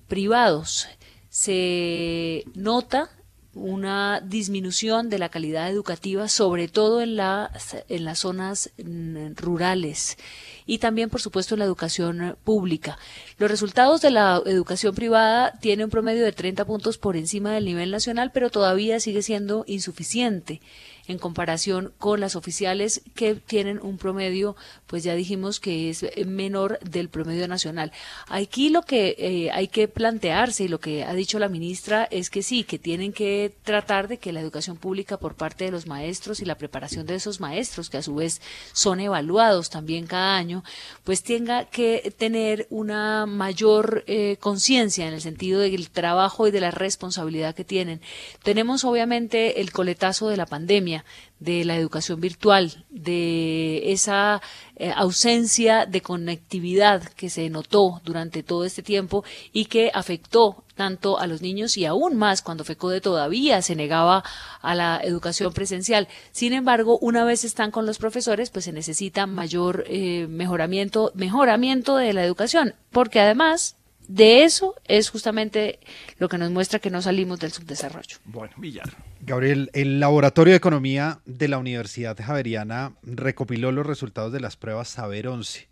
privados. 0.08 0.88
Se 1.30 2.44
nota 2.54 3.10
una 3.56 4.20
disminución 4.22 5.10
de 5.10 5.20
la 5.20 5.30
calidad 5.30 5.70
educativa, 5.70 6.28
sobre 6.28 6.68
todo 6.68 7.02
en 7.02 7.16
las, 7.16 7.78
en 7.88 8.04
las 8.04 8.20
zonas 8.20 8.72
mm, 8.84 9.34
rurales. 9.36 10.18
y 10.66 10.78
también, 10.78 11.10
por 11.10 11.22
supuesto, 11.22 11.56
en 11.56 11.60
la 11.60 11.66
educación 11.66 12.38
pública. 12.44 12.98
Los 13.38 13.52
resultados 13.52 14.02
de 14.02 14.12
la 14.12 14.42
educación 14.46 14.96
privada 14.96 15.54
tienen 15.60 15.86
un 15.86 15.92
promedio 15.92 16.24
de 16.24 16.32
30 16.32 16.66
puntos 16.66 16.98
por 16.98 17.18
encima 17.18 17.52
del 17.52 17.66
nivel 17.66 17.92
nacional, 17.92 18.32
pero 18.34 18.50
todavía 18.50 19.00
sigue 19.00 19.22
siendo 19.22 19.66
insuficiente 19.68 20.62
en 21.08 21.18
comparación 21.18 21.94
con 21.98 22.20
las 22.20 22.36
oficiales 22.36 23.02
que 23.16 23.36
tienen 23.36 23.80
un 23.82 23.98
promedio, 23.98 24.56
pues 24.88 25.04
ya 25.04 25.16
dijimos 25.16 25.60
que 25.60 25.90
es 25.90 26.06
menor 26.26 26.80
del 26.80 27.10
promedio 27.10 27.48
nacional. 27.48 27.92
Aquí 28.28 28.70
lo 28.70 28.84
que 28.84 29.16
eh, 29.18 29.52
hay 29.52 29.68
que 29.68 29.88
plantearse 29.88 30.64
y 30.64 30.68
lo 30.68 30.80
que 30.80 31.04
ha 31.04 31.14
dicho 31.14 31.40
la 31.40 31.50
ministra 31.50 32.08
es 32.10 32.30
que 32.30 32.42
sí, 32.42 32.64
que 32.64 32.80
tienen 32.80 33.12
que 33.12 33.54
tratar 33.64 34.08
de 34.08 34.18
que 34.18 34.32
la 34.32 34.40
educación 34.40 34.78
pública 34.78 35.18
por 35.18 35.36
parte 35.36 35.66
de 35.66 35.72
los 35.72 35.88
maestros 35.88 36.40
y 36.40 36.46
la 36.46 36.58
preparación 36.58 37.06
de 37.06 37.16
esos 37.16 37.40
maestros, 37.40 37.90
que 37.90 37.98
a 37.98 38.02
su 38.02 38.16
vez 38.16 38.42
son 38.72 39.00
evaluados 39.00 39.70
también 39.70 40.08
cada 40.08 40.38
año, 40.38 40.64
pues 41.04 41.24
tenga 41.24 41.66
que 41.66 42.14
tener 42.18 42.68
una 42.70 43.26
mayor 43.26 44.04
eh, 44.08 44.38
conciencia 44.40 45.08
en 45.08 45.14
el 45.14 45.22
sentido 45.22 45.60
del 45.60 45.90
trabajo 45.90 46.48
y 46.48 46.52
de 46.52 46.62
la 46.62 46.72
responsabilidad 46.72 47.56
que 47.56 47.66
tienen. 47.66 48.02
Tenemos 48.44 48.86
obviamente 48.86 49.60
el 49.62 49.72
coletazo 49.72 50.30
de 50.30 50.38
la 50.38 50.46
pandemia 50.46 50.93
de 51.40 51.66
la 51.66 51.76
educación 51.76 52.22
virtual, 52.22 52.86
de 52.90 53.92
esa 53.92 54.42
eh, 54.76 54.92
ausencia 54.96 55.86
de 55.86 56.02
conectividad 56.02 57.04
que 57.04 57.30
se 57.30 57.50
notó 57.50 58.02
durante 58.06 58.44
todo 58.44 58.64
este 58.66 58.82
tiempo 58.82 59.24
y 59.52 59.66
que 59.66 59.92
afectó 59.94 60.64
tanto 60.76 61.20
a 61.20 61.28
los 61.28 61.42
niños 61.42 61.78
y 61.78 61.86
aún 61.86 62.16
más 62.16 62.42
cuando 62.42 62.64
FECODE 62.64 63.02
todavía 63.02 63.62
se 63.62 63.76
negaba 63.76 64.24
a 64.62 64.76
la 64.76 65.00
educación 65.04 65.54
presencial. 65.54 66.08
Sin 66.32 66.54
embargo, 66.54 66.98
una 67.00 67.26
vez 67.26 67.44
están 67.44 67.72
con 67.72 67.86
los 67.86 67.98
profesores, 67.98 68.50
pues 68.50 68.66
se 68.66 68.72
necesita 68.72 69.28
mayor 69.28 69.84
eh, 69.88 70.28
mejoramiento, 70.30 71.12
mejoramiento 71.16 71.98
de 71.98 72.14
la 72.14 72.24
educación, 72.24 72.76
porque 72.92 73.20
además 73.20 73.76
de 74.08 74.44
eso 74.44 74.76
es 74.86 75.10
justamente 75.10 75.80
lo 76.18 76.30
que 76.30 76.38
nos 76.38 76.52
muestra 76.52 76.80
que 76.80 76.90
no 76.90 77.02
salimos 77.02 77.40
del 77.40 77.52
subdesarrollo. 77.52 78.18
Bueno, 78.26 78.54
Villar. 78.58 78.90
Gabriel, 79.22 79.70
el 79.74 80.00
Laboratorio 80.00 80.52
de 80.52 80.58
Economía 80.58 81.20
de 81.26 81.48
la 81.48 81.58
Universidad 81.58 82.18
Javeriana 82.18 82.94
recopiló 83.04 83.72
los 83.72 83.86
resultados 83.86 84.34
de 84.34 84.40
las 84.40 84.58
pruebas 84.58 84.90
Saber 84.90 85.28
11 85.28 85.68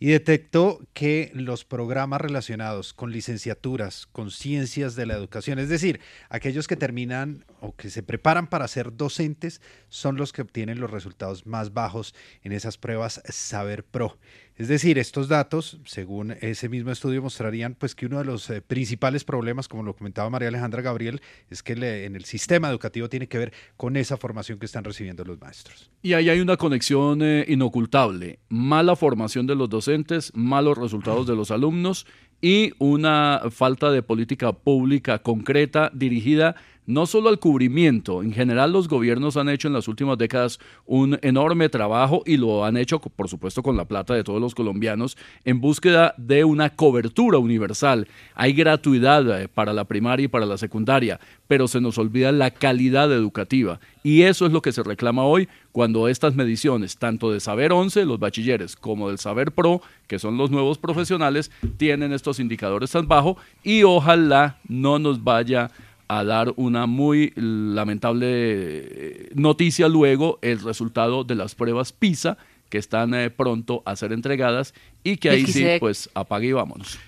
y 0.00 0.08
detectó 0.08 0.80
que 0.92 1.30
los 1.34 1.64
programas 1.64 2.20
relacionados 2.20 2.92
con 2.92 3.12
licenciaturas, 3.12 4.06
con 4.06 4.30
ciencias 4.30 4.96
de 4.96 5.06
la 5.06 5.14
educación, 5.14 5.58
es 5.58 5.68
decir, 5.68 6.00
aquellos 6.28 6.66
que 6.66 6.76
terminan 6.76 7.44
o 7.60 7.74
que 7.74 7.90
se 7.90 8.02
preparan 8.02 8.48
para 8.48 8.68
ser 8.68 8.96
docentes, 8.96 9.60
son 9.88 10.16
los 10.16 10.32
que 10.32 10.42
obtienen 10.42 10.80
los 10.80 10.90
resultados 10.90 11.46
más 11.46 11.72
bajos 11.72 12.14
en 12.42 12.52
esas 12.52 12.76
pruebas 12.76 13.22
Saber 13.28 13.84
Pro. 13.84 14.18
Es 14.56 14.68
decir, 14.68 14.98
estos 14.98 15.26
datos, 15.26 15.78
según 15.84 16.36
ese 16.40 16.68
mismo 16.68 16.92
estudio, 16.92 17.20
mostrarían 17.20 17.74
pues 17.74 17.96
que 17.96 18.06
uno 18.06 18.18
de 18.18 18.24
los 18.24 18.48
eh, 18.50 18.62
principales 18.62 19.24
problemas, 19.24 19.66
como 19.66 19.82
lo 19.82 19.96
comentaba 19.96 20.30
María 20.30 20.46
Alejandra 20.46 20.80
Gabriel, 20.80 21.20
es 21.50 21.64
que 21.64 21.72
en 21.72 22.14
el 22.14 22.24
sistema 22.24 22.70
educativo 22.70 23.08
tiene 23.08 23.26
que 23.26 23.38
ver 23.38 23.52
con 23.76 23.96
esa 23.96 24.16
formación 24.16 24.60
que 24.60 24.66
están 24.66 24.84
recibiendo 24.84 25.24
los 25.24 25.40
maestros. 25.40 25.90
Y 26.02 26.12
ahí 26.12 26.28
hay 26.28 26.38
una 26.38 26.56
conexión 26.56 27.20
eh, 27.22 27.44
inocultable. 27.48 28.38
Mala 28.48 28.94
formación 28.94 29.48
de 29.48 29.56
los 29.56 29.68
docentes, 29.68 30.30
malos 30.36 30.78
resultados 30.78 31.26
de 31.26 31.34
los 31.34 31.50
alumnos 31.50 32.06
y 32.40 32.74
una 32.78 33.42
falta 33.50 33.90
de 33.90 34.02
política 34.02 34.52
pública 34.52 35.18
concreta 35.20 35.90
dirigida 35.92 36.54
no 36.86 37.06
solo 37.06 37.28
al 37.28 37.38
cubrimiento, 37.38 38.22
en 38.22 38.32
general 38.32 38.72
los 38.72 38.88
gobiernos 38.88 39.36
han 39.36 39.48
hecho 39.48 39.68
en 39.68 39.74
las 39.74 39.88
últimas 39.88 40.18
décadas 40.18 40.58
un 40.86 41.18
enorme 41.22 41.68
trabajo 41.68 42.22
y 42.26 42.36
lo 42.36 42.64
han 42.64 42.76
hecho, 42.76 42.98
por 43.00 43.28
supuesto, 43.28 43.62
con 43.62 43.76
la 43.76 43.86
plata 43.86 44.14
de 44.14 44.24
todos 44.24 44.40
los 44.40 44.54
colombianos 44.54 45.16
en 45.44 45.60
búsqueda 45.60 46.14
de 46.16 46.44
una 46.44 46.70
cobertura 46.70 47.38
universal. 47.38 48.08
Hay 48.34 48.52
gratuidad 48.52 49.42
eh, 49.42 49.48
para 49.48 49.72
la 49.72 49.84
primaria 49.84 50.24
y 50.24 50.28
para 50.28 50.46
la 50.46 50.58
secundaria, 50.58 51.20
pero 51.48 51.68
se 51.68 51.80
nos 51.80 51.98
olvida 51.98 52.32
la 52.32 52.50
calidad 52.50 53.12
educativa 53.12 53.80
y 54.04 54.22
eso 54.22 54.44
es 54.44 54.52
lo 54.52 54.60
que 54.60 54.70
se 54.70 54.82
reclama 54.82 55.24
hoy 55.24 55.48
cuando 55.72 56.08
estas 56.08 56.34
mediciones, 56.34 56.98
tanto 56.98 57.32
de 57.32 57.40
Saber 57.40 57.72
11, 57.72 58.04
los 58.04 58.18
bachilleres, 58.18 58.76
como 58.76 59.08
del 59.08 59.18
Saber 59.18 59.50
Pro, 59.50 59.80
que 60.06 60.18
son 60.18 60.36
los 60.36 60.50
nuevos 60.50 60.76
profesionales, 60.76 61.50
tienen 61.78 62.12
estos 62.12 62.38
indicadores 62.38 62.90
tan 62.90 63.08
bajos 63.08 63.38
y 63.62 63.82
ojalá 63.82 64.58
no 64.68 64.98
nos 64.98 65.24
vaya 65.24 65.64
a 65.64 65.70
dar 66.08 66.52
una 66.56 66.86
muy 66.86 67.32
lamentable 67.36 68.26
eh, 68.28 69.30
noticia 69.34 69.88
luego 69.88 70.38
el 70.42 70.60
resultado 70.60 71.24
de 71.24 71.34
las 71.34 71.54
pruebas 71.54 71.92
PISA 71.92 72.36
que 72.68 72.78
están 72.78 73.14
eh, 73.14 73.30
pronto 73.30 73.82
a 73.84 73.96
ser 73.96 74.12
entregadas 74.12 74.74
y 75.02 75.16
que 75.16 75.30
ahí 75.30 75.46
sí, 75.46 75.66
pues 75.80 76.10
apague 76.14 76.48
y 76.48 76.52
vámonos 76.52 76.98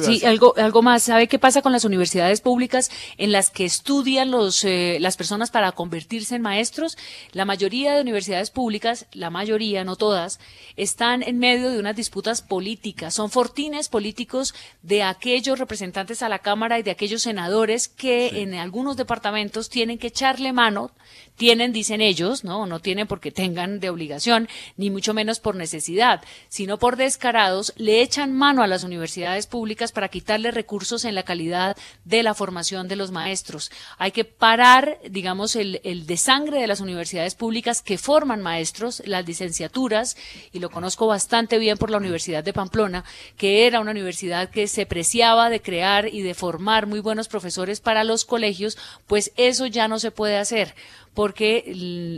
sí, 0.00 0.24
algo, 0.26 0.54
algo 0.56 0.82
más. 0.82 1.04
¿Sabe 1.04 1.26
qué 1.26 1.38
pasa 1.38 1.62
con 1.62 1.72
las 1.72 1.84
universidades 1.84 2.40
públicas 2.40 2.90
en 3.16 3.32
las 3.32 3.50
que 3.50 3.64
estudian 3.64 4.30
los, 4.30 4.64
eh, 4.64 4.98
las 5.00 5.16
personas 5.16 5.50
para 5.50 5.72
convertirse 5.72 6.36
en 6.36 6.42
maestros? 6.42 6.98
La 7.32 7.44
mayoría 7.44 7.94
de 7.94 8.02
universidades 8.02 8.50
públicas, 8.50 9.06
la 9.12 9.30
mayoría, 9.30 9.84
no 9.84 9.96
todas, 9.96 10.38
están 10.76 11.22
en 11.22 11.38
medio 11.38 11.70
de 11.70 11.78
unas 11.78 11.96
disputas 11.96 12.42
políticas. 12.42 13.14
Son 13.14 13.30
fortines 13.30 13.88
políticos 13.88 14.54
de 14.82 15.02
aquellos 15.02 15.58
representantes 15.58 16.22
a 16.22 16.28
la 16.28 16.40
Cámara 16.40 16.78
y 16.78 16.82
de 16.82 16.90
aquellos 16.90 17.22
senadores 17.22 17.88
que 17.88 18.42
en 18.42 18.54
algunos 18.54 18.98
departamentos 18.98 19.70
tienen 19.70 19.98
que 19.98 20.08
echarle 20.08 20.52
mano, 20.52 20.90
tienen, 21.36 21.72
dicen 21.72 22.02
ellos, 22.02 22.44
no, 22.44 22.66
no 22.66 22.80
tienen 22.80 23.06
porque 23.06 23.30
tengan 23.30 23.80
de 23.80 23.88
obligación, 23.88 24.48
ni 24.76 24.90
mucho 24.90 25.14
menos 25.14 25.40
por 25.40 25.56
necesidad, 25.56 26.22
sino 26.48 26.78
por 26.78 26.96
descarados, 26.96 27.72
le 27.76 28.02
echan 28.02 28.32
mano 28.36 28.62
a 28.62 28.66
las 28.66 28.84
universidades 28.84 29.46
públicas 29.46 29.69
para 29.92 30.08
quitarle 30.08 30.50
recursos 30.50 31.04
en 31.04 31.14
la 31.14 31.22
calidad 31.22 31.76
de 32.04 32.22
la 32.22 32.34
formación 32.34 32.88
de 32.88 32.96
los 32.96 33.12
maestros. 33.12 33.70
Hay 33.98 34.10
que 34.10 34.24
parar, 34.24 34.98
digamos, 35.08 35.54
el, 35.54 35.80
el 35.84 36.06
desangre 36.06 36.60
de 36.60 36.66
las 36.66 36.80
universidades 36.80 37.36
públicas 37.36 37.82
que 37.82 37.96
forman 37.96 38.42
maestros, 38.42 39.02
las 39.06 39.26
licenciaturas, 39.26 40.16
y 40.52 40.58
lo 40.58 40.70
conozco 40.70 41.06
bastante 41.06 41.58
bien 41.58 41.78
por 41.78 41.90
la 41.90 41.98
Universidad 41.98 42.42
de 42.42 42.52
Pamplona, 42.52 43.04
que 43.36 43.66
era 43.66 43.80
una 43.80 43.92
universidad 43.92 44.50
que 44.50 44.66
se 44.66 44.86
preciaba 44.86 45.50
de 45.50 45.62
crear 45.62 46.08
y 46.08 46.22
de 46.22 46.34
formar 46.34 46.86
muy 46.86 47.00
buenos 47.00 47.28
profesores 47.28 47.80
para 47.80 48.02
los 48.02 48.24
colegios, 48.24 48.76
pues 49.06 49.32
eso 49.36 49.66
ya 49.66 49.86
no 49.86 49.98
se 49.98 50.10
puede 50.10 50.36
hacer 50.36 50.74
porque 51.20 51.64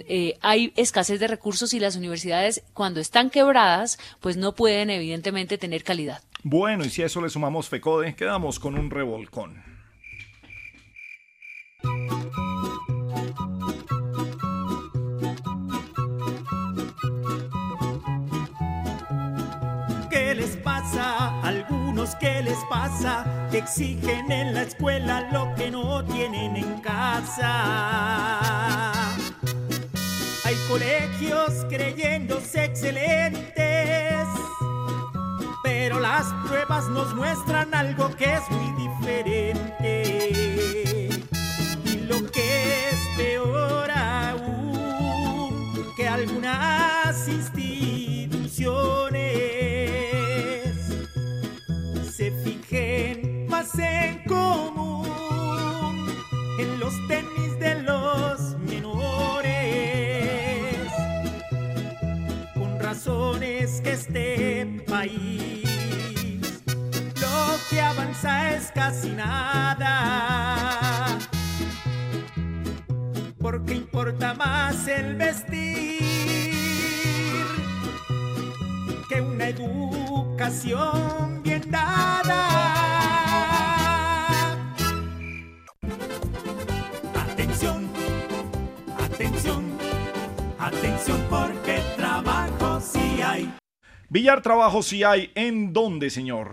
eh, 0.06 0.38
hay 0.42 0.72
escasez 0.76 1.18
de 1.18 1.26
recursos 1.26 1.74
y 1.74 1.80
las 1.80 1.96
universidades 1.96 2.62
cuando 2.72 3.00
están 3.00 3.30
quebradas 3.30 3.98
pues 4.20 4.36
no 4.36 4.54
pueden 4.54 4.90
evidentemente 4.90 5.58
tener 5.58 5.82
calidad. 5.82 6.22
Bueno, 6.44 6.84
y 6.84 6.88
si 6.88 7.02
a 7.02 7.06
eso 7.06 7.20
le 7.20 7.28
sumamos 7.28 7.68
FECODE, 7.68 8.14
quedamos 8.14 8.60
con 8.60 8.78
un 8.78 8.90
revolcón. 8.90 9.60
¿Qué 20.10 20.34
les 20.36 20.56
pasa? 20.58 20.72
a 21.42 21.61
¿qué 22.18 22.42
les 22.42 22.58
pasa? 22.68 23.24
Que 23.50 23.58
exigen 23.58 24.30
en 24.30 24.54
la 24.54 24.62
escuela 24.62 25.28
lo 25.32 25.54
que 25.54 25.70
no 25.70 26.04
tienen 26.04 26.56
en 26.56 26.80
casa. 26.80 27.42
Hay 30.44 30.56
colegios 30.68 31.64
creyéndose 31.68 32.64
excelentes 32.64 33.52
pero 35.62 36.00
las 36.00 36.26
pruebas 36.46 36.88
nos 36.88 37.14
muestran 37.14 37.74
algo 37.74 38.14
que 38.16 38.34
es 38.34 38.50
muy 38.50 38.88
diferente. 38.88 40.12
En 53.78 54.22
común 54.24 56.06
en 56.58 56.78
los 56.78 56.94
tenis 57.08 57.58
de 57.58 57.82
los 57.82 58.56
menores, 58.58 59.56
con 62.54 62.78
razones 62.80 63.80
que 63.80 63.92
este 63.92 64.84
país 64.86 65.62
que 67.70 67.80
avanza 67.80 68.54
es 68.54 68.70
casi 68.72 69.08
nada. 69.10 69.88
Porque 73.40 73.74
importa 73.74 74.34
más 74.34 74.86
el 74.86 75.16
vestir 75.16 76.02
que 79.08 79.20
una 79.20 79.48
educación 79.48 81.42
bien 81.42 81.70
dada. 81.70 82.81
Porque 91.28 91.80
trabajo 91.96 92.80
sí 92.80 93.20
hay. 93.22 93.52
Villar 94.08 94.42
Trabajo 94.42 94.82
si 94.82 95.04
hay. 95.04 95.30
¿En 95.34 95.72
dónde, 95.72 96.10
señor? 96.10 96.52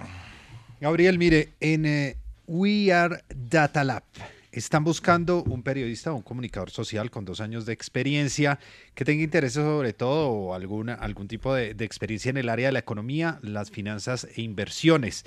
Gabriel, 0.80 1.18
mire, 1.18 1.50
en 1.60 1.86
eh, 1.86 2.18
We 2.48 2.94
Are 2.94 3.24
Data 3.36 3.84
Lab 3.84 4.04
están 4.52 4.84
buscando 4.84 5.44
un 5.44 5.62
periodista 5.62 6.12
o 6.12 6.16
un 6.16 6.22
comunicador 6.22 6.72
social 6.72 7.12
con 7.12 7.26
dos 7.26 7.40
años 7.42 7.66
de 7.66 7.74
experiencia 7.74 8.60
que 8.96 9.06
tenga 9.06 9.24
interés 9.24 9.54
sobre 9.54 9.94
todo 9.94 10.30
o 10.30 10.54
alguna, 10.54 10.96
algún 10.96 11.28
tipo 11.28 11.54
de, 11.54 11.74
de 11.74 11.86
experiencia 11.86 12.30
en 12.30 12.38
el 12.38 12.50
área 12.50 12.68
de 12.68 12.72
la 12.72 12.80
economía, 12.80 13.40
las 13.42 13.70
finanzas 13.70 14.28
e 14.36 14.42
inversiones. 14.42 15.26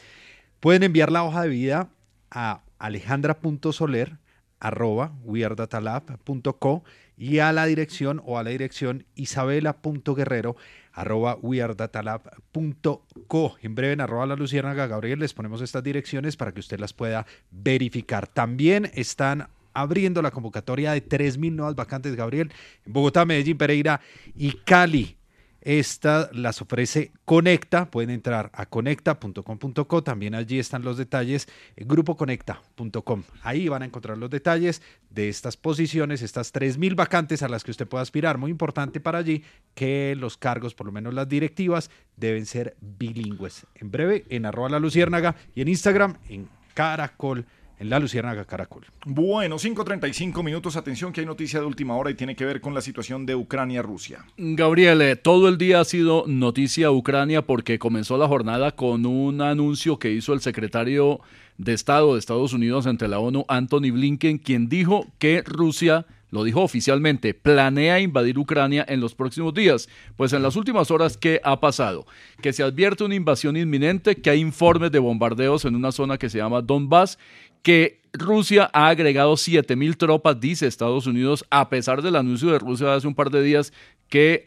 Pueden 0.59 0.83
enviar 0.83 1.13
la 1.13 1.25
hoja 1.25 1.43
de 1.43 1.49
vida 1.49 1.91
a 2.31 2.63
alejandra.soler 2.79 4.19
arroba 4.59 5.13
weardatalab.co 5.25 6.85
y 7.23 7.39
a 7.39 7.53
la 7.53 7.67
dirección 7.67 8.21
o 8.27 8.37
a 8.37 8.43
la 8.43 8.51
dirección 8.51 9.07
isabela.guerrero 9.15 10.57
arroba 10.93 11.39
weardatalab.co. 11.41 13.57
En 13.63 13.77
breve 13.77 13.93
en 13.93 14.01
arroba 14.01 14.27
la 14.27 14.35
luciérnaga 14.35 14.89
Gabriel 14.89 15.21
les 15.21 15.33
ponemos 15.33 15.63
estas 15.63 15.85
direcciones 15.85 16.37
para 16.37 16.51
que 16.51 16.59
usted 16.59 16.81
las 16.81 16.93
pueda 16.93 17.25
verificar. 17.53 18.27
También 18.27 18.91
están 18.93 19.47
abriendo 19.73 20.21
la 20.21 20.33
convocatoria 20.33 20.95
de 20.95 21.09
3.000 21.09 21.53
nuevas 21.53 21.77
vacantes, 21.77 22.17
Gabriel, 22.17 22.51
en 22.85 22.93
Bogotá, 22.93 23.25
Medellín, 23.25 23.57
Pereira 23.57 24.01
y 24.35 24.55
Cali. 24.65 25.17
Esta 25.63 26.29
las 26.33 26.61
ofrece 26.61 27.13
Conecta, 27.25 27.89
pueden 27.89 28.11
entrar 28.11 28.51
a 28.53 28.67
conecta.com.co, 28.67 30.03
también 30.03 30.35
allí 30.35 30.59
están 30.59 30.83
los 30.83 30.97
detalles, 30.97 31.47
eh, 31.77 31.85
grupoconecta.com. 31.87 33.23
Ahí 33.43 33.69
van 33.69 33.83
a 33.83 33.85
encontrar 33.85 34.19
los 34.19 34.29
detalles 34.29 34.83
de 35.11 35.29
estas 35.29 35.57
posiciones, 35.57 36.21
estas 36.21 36.53
3.000 36.53 36.97
vacantes 36.97 37.45
a 37.45 37.49
las 37.49 37.63
que 37.63 37.71
usted 37.71 37.87
puede 37.87 38.03
aspirar. 38.03 38.39
Muy 38.39 38.51
importante 38.51 38.99
para 38.99 39.19
allí 39.19 39.45
que 39.75 40.17
los 40.19 40.37
cargos, 40.37 40.75
por 40.75 40.87
lo 40.87 40.93
menos 40.93 41.15
las 41.15 41.29
directivas, 41.29 41.91
deben 42.17 42.45
ser 42.45 42.77
bilingües. 42.81 43.65
En 43.77 43.93
breve, 43.93 44.25
en 44.31 44.47
arroba 44.47 44.69
la 44.69 44.81
luciérnaga 44.81 45.37
y 45.55 45.63
en 45.63 45.69
Instagram, 45.69 46.19
en 46.29 46.49
caracol 46.75 47.47
en 47.83 47.91
la 47.91 47.99
Luciérnaga 47.99 48.45
Caracol. 48.45 48.87
Bueno, 49.05 49.57
5.35 49.59 50.45
minutos. 50.45 50.77
Atención 50.77 51.13
que 51.13 51.21
hay 51.21 51.27
noticia 51.27 51.59
de 51.59 51.67
última 51.67 51.97
hora 51.97 52.11
y 52.11 52.15
tiene 52.15 52.37
que 52.37 52.45
ver 52.45 52.61
con 52.61 52.75
la 52.75 52.81
situación 52.81 53.27
de 53.27 53.35
Ucrania-Rusia. 53.35 54.25
Gabriel, 54.37 55.03
eh, 55.03 55.17
todo 55.17 55.49
el 55.49 55.59
día 55.59 55.81
ha 55.81 55.85
sido 55.85 56.25
noticia 56.29 56.93
Ucrania 56.93 57.43
porque 57.43 57.81
comenzó 57.81 58.17
la 58.17 58.29
jornada 58.29 58.71
con 58.71 59.05
un 59.05 59.41
anuncio 59.41 59.99
que 59.99 60.13
hizo 60.13 60.33
el 60.33 60.41
secretario 60.41 61.21
de 61.59 61.73
Estado 61.73 62.13
de 62.13 62.21
Estados 62.21 62.53
Unidos 62.53 62.87
ante 62.87 63.09
la 63.09 63.19
ONU, 63.19 63.45
Anthony 63.49 63.91
Blinken, 63.93 64.39
quien 64.39 64.69
dijo 64.69 65.09
que 65.19 65.43
Rusia 65.43 66.07
lo 66.33 66.43
dijo 66.43 66.63
oficialmente, 66.63 67.35
planea 67.35 68.01
invadir 68.01 68.39
Ucrania 68.39 68.85
en 68.89 69.01
los 69.01 69.15
próximos 69.15 69.55
días. 69.55 69.89
Pues 70.17 70.33
en 70.33 70.43
las 70.43 70.57
últimas 70.57 70.91
horas, 70.91 71.17
¿qué 71.17 71.41
ha 71.45 71.61
pasado? 71.61 72.07
Que 72.41 72.53
se 72.53 72.63
advierte 72.65 73.05
una 73.05 73.15
invasión 73.15 73.57
inminente, 73.57 74.17
que 74.17 74.31
hay 74.31 74.41
informes 74.41 74.91
de 74.91 74.99
bombardeos 74.99 75.65
en 75.67 75.77
una 75.77 75.93
zona 75.93 76.19
que 76.19 76.31
se 76.31 76.39
llama 76.39 76.63
Donbass 76.63 77.19
que 77.63 78.03
Rusia 78.13 78.69
ha 78.75 78.89
agregado 78.89 79.35
7.000 79.35 79.97
tropas, 79.97 80.39
dice 80.39 80.67
Estados 80.67 81.07
Unidos, 81.07 81.47
a 81.51 81.71
pesar 81.71 82.03
del 82.03 82.17
anuncio 82.17 82.51
de 82.51 82.59
Rusia 82.59 82.95
hace 82.95 83.07
un 83.07 83.15
par 83.15 83.31
de 83.31 83.43
días 83.43 83.73
que 84.13 84.43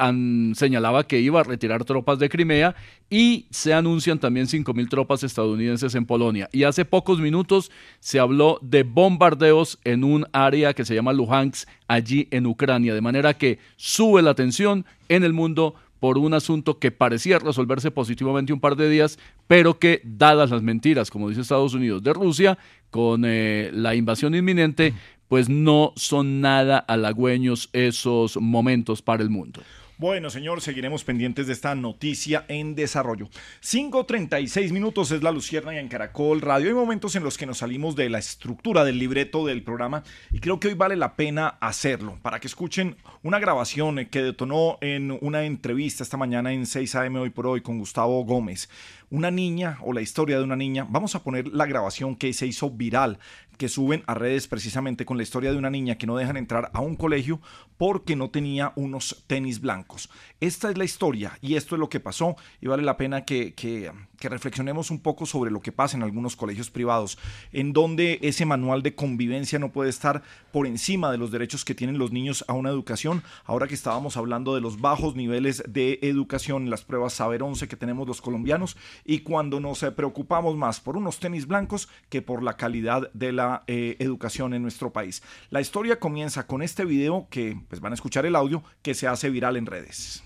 señalaba 0.53 1.07
que 1.07 1.20
iba 1.22 1.39
a 1.39 1.43
retirar 1.43 1.86
tropas 1.86 2.20
de 2.20 2.30
Crimea 2.30 2.76
y 3.09 3.47
se 3.49 3.74
anuncian 3.74 4.20
también 4.20 4.45
5.000 4.45 4.89
tropas 4.89 5.24
estadounidenses 5.24 5.95
en 5.95 6.05
Polonia. 6.05 6.47
Y 6.51 6.66
hace 6.66 6.86
pocos 6.86 7.20
minutos 7.20 7.72
se 7.99 8.20
habló 8.20 8.59
de 8.61 8.84
bombardeos 8.84 9.80
en 9.84 10.03
un 10.03 10.28
área 10.34 10.76
que 10.76 10.86
se 10.86 10.93
llama 10.93 11.13
Luhansk, 11.13 11.68
allí 11.88 12.28
en 12.30 12.45
Ucrania, 12.45 12.93
de 12.93 13.01
manera 13.01 13.34
que 13.34 13.57
sube 13.76 14.22
la 14.22 14.36
tensión 14.36 14.86
en 15.09 15.24
el 15.24 15.34
mundo 15.34 15.74
por 15.99 16.20
un 16.20 16.36
asunto 16.36 16.78
que 16.78 16.91
parecía 16.91 17.39
resolverse 17.39 17.89
positivamente 17.89 18.53
un 18.53 18.59
par 18.59 18.76
de 18.76 18.88
días, 18.88 19.18
pero 19.47 19.80
que, 19.80 20.01
dadas 20.03 20.51
las 20.51 20.61
mentiras, 20.61 21.09
como 21.09 21.30
dice 21.30 21.41
Estados 21.41 21.74
Unidos, 21.74 22.03
de 22.03 22.13
Rusia, 22.13 22.59
con 22.91 23.24
eh, 23.26 23.72
la 23.74 23.95
invasión 23.95 24.36
inminente, 24.36 24.93
pues 25.28 25.49
no 25.49 25.93
son 25.95 26.41
nada 26.41 26.80
halagüeños 26.80 27.69
esos 27.73 28.38
momentos 28.38 29.01
para 29.01 29.23
el 29.23 29.30
mundo. 29.30 29.61
Bueno, 29.97 30.30
señor, 30.30 30.59
seguiremos 30.59 31.05
pendientes 31.05 31.47
de 31.47 31.53
esta 31.53 31.73
noticia 31.73 32.43
en 32.49 32.76
desarrollo. 32.76 33.30
5.36 33.63 34.73
minutos 34.73 35.09
es 35.11 35.23
la 35.23 35.32
Lucierna 35.32 35.73
y 35.73 35.78
en 35.78 35.88
Caracol 35.88 36.41
Radio. 36.41 36.67
Hay 36.67 36.73
momentos 36.73 37.15
en 37.15 37.23
los 37.23 37.38
que 37.38 37.45
nos 37.45 37.59
salimos 37.59 37.95
de 37.95 38.09
la 38.09 38.19
estructura 38.19 38.84
del 38.84 38.99
libreto 38.99 39.45
del 39.45 39.63
programa 39.63 40.03
y 40.34 40.39
creo 40.39 40.59
que 40.59 40.67
hoy 40.67 40.73
vale 40.73 40.97
la 40.97 41.15
pena 41.15 41.47
hacerlo 41.61 42.19
para 42.21 42.41
que 42.41 42.47
escuchen 42.47 42.97
una 43.23 43.39
grabación 43.39 44.05
que 44.11 44.21
detonó 44.21 44.78
en 44.82 45.17
una 45.21 45.45
entrevista 45.45 46.03
esta 46.03 46.17
mañana 46.17 46.51
en 46.51 46.65
6 46.65 46.93
AM 46.95 47.15
hoy 47.15 47.30
por 47.30 47.47
hoy 47.47 47.61
con 47.61 47.80
Gustavo 47.80 48.26
Gómez 48.26 48.67
una 49.09 49.32
niña 49.32 49.78
o 49.82 49.93
la 49.93 50.01
historia 50.01 50.38
de 50.38 50.43
una 50.43 50.55
niña. 50.55 50.86
Vamos 50.89 51.15
a 51.15 51.23
poner 51.23 51.47
la 51.47 51.65
grabación 51.65 52.15
que 52.15 52.34
se 52.34 52.47
hizo 52.47 52.69
viral, 52.69 53.19
que 53.58 53.70
suben 53.70 54.03
a 54.08 54.14
redes 54.14 54.47
precisamente 54.47 55.06
con 55.06 55.18
la 55.18 55.24
historia 55.24 55.51
de 55.51 55.58
una 55.58 55.70
niña 55.70 55.97
que 55.97 56.08
no 56.08 56.18
dejan 56.18 56.38
entrar 56.38 56.72
a 56.74 56.82
un 56.82 56.95
colegio 56.95 57.41
porque 57.78 58.16
no 58.16 58.30
tenía 58.30 58.72
unos 58.76 59.24
tenis 59.28 59.60
blancos. 59.60 60.10
Esta 60.39 60.70
es 60.70 60.78
la 60.78 60.86
historia 60.86 61.38
y 61.41 61.56
esto 61.56 61.76
es 61.76 61.80
lo 61.80 61.89
que 61.89 61.99
pasó 61.99 62.36
y 62.62 62.68
vale 62.68 62.84
la 62.84 62.97
pena 62.97 63.26
que, 63.26 63.53
que, 63.53 63.91
reflexionemos 64.26 64.89
un 64.89 65.01
poco 65.01 65.28
sobre 65.28 65.51
lo 65.51 65.62
que 65.62 65.72
pasa 65.72 65.95
en 65.95 66.01
algunos 66.01 66.36
colegios 66.36 66.72
privados, 66.72 67.20
en 67.51 67.74
donde 67.74 68.18
ese 68.24 68.43
manual 68.43 68.82
de 68.82 68.95
convivencia 68.95 69.60
no 69.60 69.72
puede 69.72 69.91
estar 69.91 70.24
por 70.51 70.66
encima 70.66 71.12
de 71.12 71.20
los 71.20 71.30
derechos 71.30 71.64
que 71.64 71.76
tienen 71.76 71.99
los 71.99 72.12
niños 72.12 72.43
a 72.47 72.53
una 72.53 72.72
educación. 72.72 73.22
Ahora 73.43 73.68
que 73.68 73.76
estábamos 73.76 74.18
hablando 74.18 74.56
de 74.56 74.62
los 74.62 74.82
bajos 74.82 75.16
niveles 75.16 75.64
de 75.68 75.99
educación 76.01 76.72
las 76.72 76.84
pruebas 76.84 77.14
Saber 77.14 77.43
11 77.43 77.68
que 77.68 77.76
tenemos 77.76 78.08
los 78.08 78.20
colombianos 78.20 78.78
y 79.03 79.20
cuando 79.20 79.60
nos 79.60 79.86
preocupamos 79.95 80.56
más 80.56 80.80
por 80.80 80.97
unos 80.97 81.20
tenis 81.20 81.45
blancos 81.45 81.88
que 82.10 82.24
por 82.24 82.41
la 82.41 82.58
calidad 82.58 83.12
de 83.14 83.32
la 83.32 83.45
eh, 83.68 83.96
educación 84.00 84.54
en 84.54 84.62
nuestro 84.62 84.91
país. 84.91 85.24
La 85.50 85.62
historia 85.62 86.00
comienza 86.00 86.48
con 86.48 86.62
este 86.62 86.86
video 86.86 87.28
que 87.30 87.58
pues 87.68 87.82
van 87.82 87.93
a 87.93 87.96
escuchar 87.96 88.26
el 88.26 88.36
audio 88.36 88.64
que 88.82 88.93
se 88.93 89.08
hace 89.08 89.30
viral 89.30 89.58
en 89.58 89.66
redes. 89.66 90.24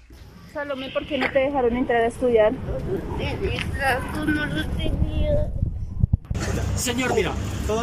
Salomé, 0.53 0.89
¿por 0.89 1.05
qué 1.05 1.17
no 1.17 1.31
te 1.31 1.39
dejaron 1.39 1.75
entrar 1.75 2.01
a 2.01 2.07
estudiar? 2.07 2.53
no 2.53 4.67
tenía. 4.77 5.51
Señor, 6.75 7.13
mira, 7.13 7.33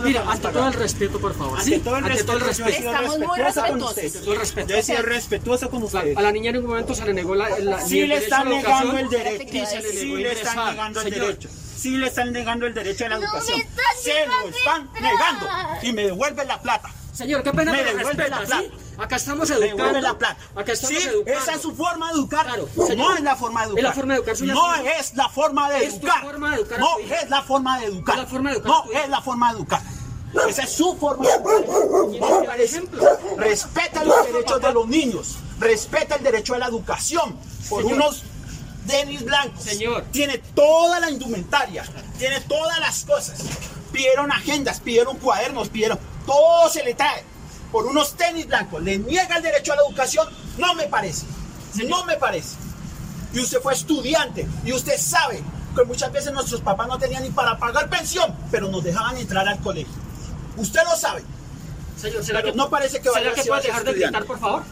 mira, 0.04 0.24
ante 0.30 0.48
todo 0.48 0.68
el 0.68 0.74
respeto, 0.74 1.20
por 1.20 1.34
favor. 1.34 1.58
Ante 1.58 1.78
todo 1.80 1.96
el 1.96 2.04
respeto, 2.04 2.68
Estamos 2.68 3.18
muy 3.18 3.38
respetuosos. 3.38 4.12
Todo 4.22 4.32
el 4.34 4.40
respeto. 4.40 4.68
Yo 4.68 4.76
he 4.76 4.82
sido 4.82 5.02
respetuoso 5.02 5.70
con 5.70 5.82
usted. 5.82 6.16
A 6.16 6.22
la 6.22 6.32
niña 6.32 6.50
en 6.50 6.58
un 6.58 6.66
momento 6.66 6.94
se 6.94 7.04
le 7.04 7.14
negó 7.14 7.34
la, 7.34 7.58
la 7.58 7.80
Sí 7.80 8.06
le 8.06 8.16
están 8.16 8.48
negando 8.48 8.98
el 8.98 9.08
derecho. 9.08 9.66
Sí 9.92 10.16
le 10.16 10.32
están 10.32 10.66
negando 10.66 11.00
el 11.00 11.10
derecho. 11.10 11.48
Sí 11.76 11.96
le 11.98 12.06
están 12.06 12.32
negando 12.32 12.66
el 12.66 12.74
derecho 12.74 13.06
a 13.06 13.08
la 13.10 13.16
educación. 13.16 13.62
Se 14.02 14.26
lo 14.26 14.48
están 14.48 14.90
negando. 14.94 15.46
Y 15.82 15.92
me 15.92 16.04
devuelven 16.04 16.48
la 16.48 16.60
plata. 16.60 16.90
Señor, 17.16 17.42
qué 17.42 17.50
pena 17.50 17.72
me 17.72 17.82
la 17.82 18.02
plata. 18.12 18.62
Acá 18.98 19.16
estamos 19.16 19.48
educando. 19.50 20.00
la 20.00 20.18
plata. 20.18 20.36
Acá 20.54 20.72
estamos 20.72 21.02
sí, 21.02 21.08
educando. 21.08 21.40
Esa 21.40 21.54
es 21.54 21.62
su 21.62 21.74
forma 21.74 22.08
de 22.08 22.18
educar. 22.18 22.46
no 22.96 23.14
es 23.14 23.22
la 23.22 23.36
forma 23.36 23.62
de 23.62 23.68
educar. 23.68 23.84
Es 23.84 25.14
la 25.14 25.28
forma 25.30 25.70
de 25.70 25.78
educar. 25.84 26.78
No 26.78 26.98
es 27.00 27.30
la 27.30 27.42
forma 27.42 27.78
de 27.78 27.86
educar. 27.86 28.16
No 28.16 28.16
es 28.18 28.20
la 28.20 28.26
forma 28.26 28.50
de 28.50 28.56
educar. 28.56 28.84
No 28.84 29.00
es 29.00 29.08
la 29.08 29.20
forma 29.22 29.52
de 29.52 29.58
educar. 29.58 29.82
Esa 30.46 30.62
es 30.64 30.72
su 30.72 30.96
forma 30.96 31.26
de 31.26 31.32
educar. 31.32 32.58
Respeta 33.38 34.04
los 34.04 34.26
derechos 34.26 34.60
de 34.60 34.72
los 34.72 34.86
niños. 34.86 35.36
Respeta 35.58 36.16
el 36.16 36.22
derecho 36.22 36.54
a 36.54 36.58
la 36.58 36.66
educación. 36.66 37.34
Por 37.70 37.84
unos 37.86 38.24
Denis 38.84 39.24
blancos. 39.24 39.64
Señor. 39.64 40.04
Tiene 40.12 40.38
toda 40.38 41.00
la 41.00 41.10
indumentaria. 41.10 41.84
Tiene 42.18 42.40
todas 42.42 42.78
las 42.78 43.04
cosas. 43.04 43.40
Pidieron 43.90 44.30
agendas, 44.30 44.80
pidieron 44.80 45.16
cuadernos, 45.16 45.70
pidieron. 45.70 45.98
Todo 46.26 46.68
se 46.68 46.84
le 46.84 46.94
trae 46.94 47.24
por 47.72 47.86
unos 47.86 48.14
tenis 48.14 48.46
blancos 48.46 48.82
le 48.82 48.98
niega 48.98 49.36
el 49.36 49.42
derecho 49.42 49.72
a 49.72 49.76
la 49.76 49.82
educación, 49.82 50.28
no 50.58 50.74
me 50.74 50.84
parece. 50.84 51.26
No 51.88 52.04
me 52.04 52.16
parece. 52.16 52.56
Y 53.34 53.40
usted 53.40 53.60
fue 53.60 53.74
estudiante 53.74 54.46
y 54.64 54.72
usted 54.72 54.96
sabe 54.98 55.42
que 55.74 55.84
muchas 55.84 56.10
veces 56.10 56.32
nuestros 56.32 56.62
papás 56.62 56.88
no 56.88 56.98
tenían 56.98 57.22
ni 57.22 57.30
para 57.30 57.58
pagar 57.58 57.90
pensión, 57.90 58.34
pero 58.50 58.68
nos 58.68 58.82
dejaban 58.82 59.18
entrar 59.18 59.46
al 59.46 59.58
colegio. 59.60 59.92
Usted 60.56 60.80
lo 60.84 60.96
sabe. 60.96 61.22
Señor, 62.00 62.24
¿será 62.24 62.42
que, 62.42 62.52
no 62.52 62.70
parece 62.70 63.00
que 63.00 63.10
vaya 63.10 63.34
que 63.34 63.42
puede 63.42 63.62
dejar 63.62 63.84
de 63.84 63.92
gritar, 63.92 64.24
por 64.24 64.38
favor? 64.38 64.62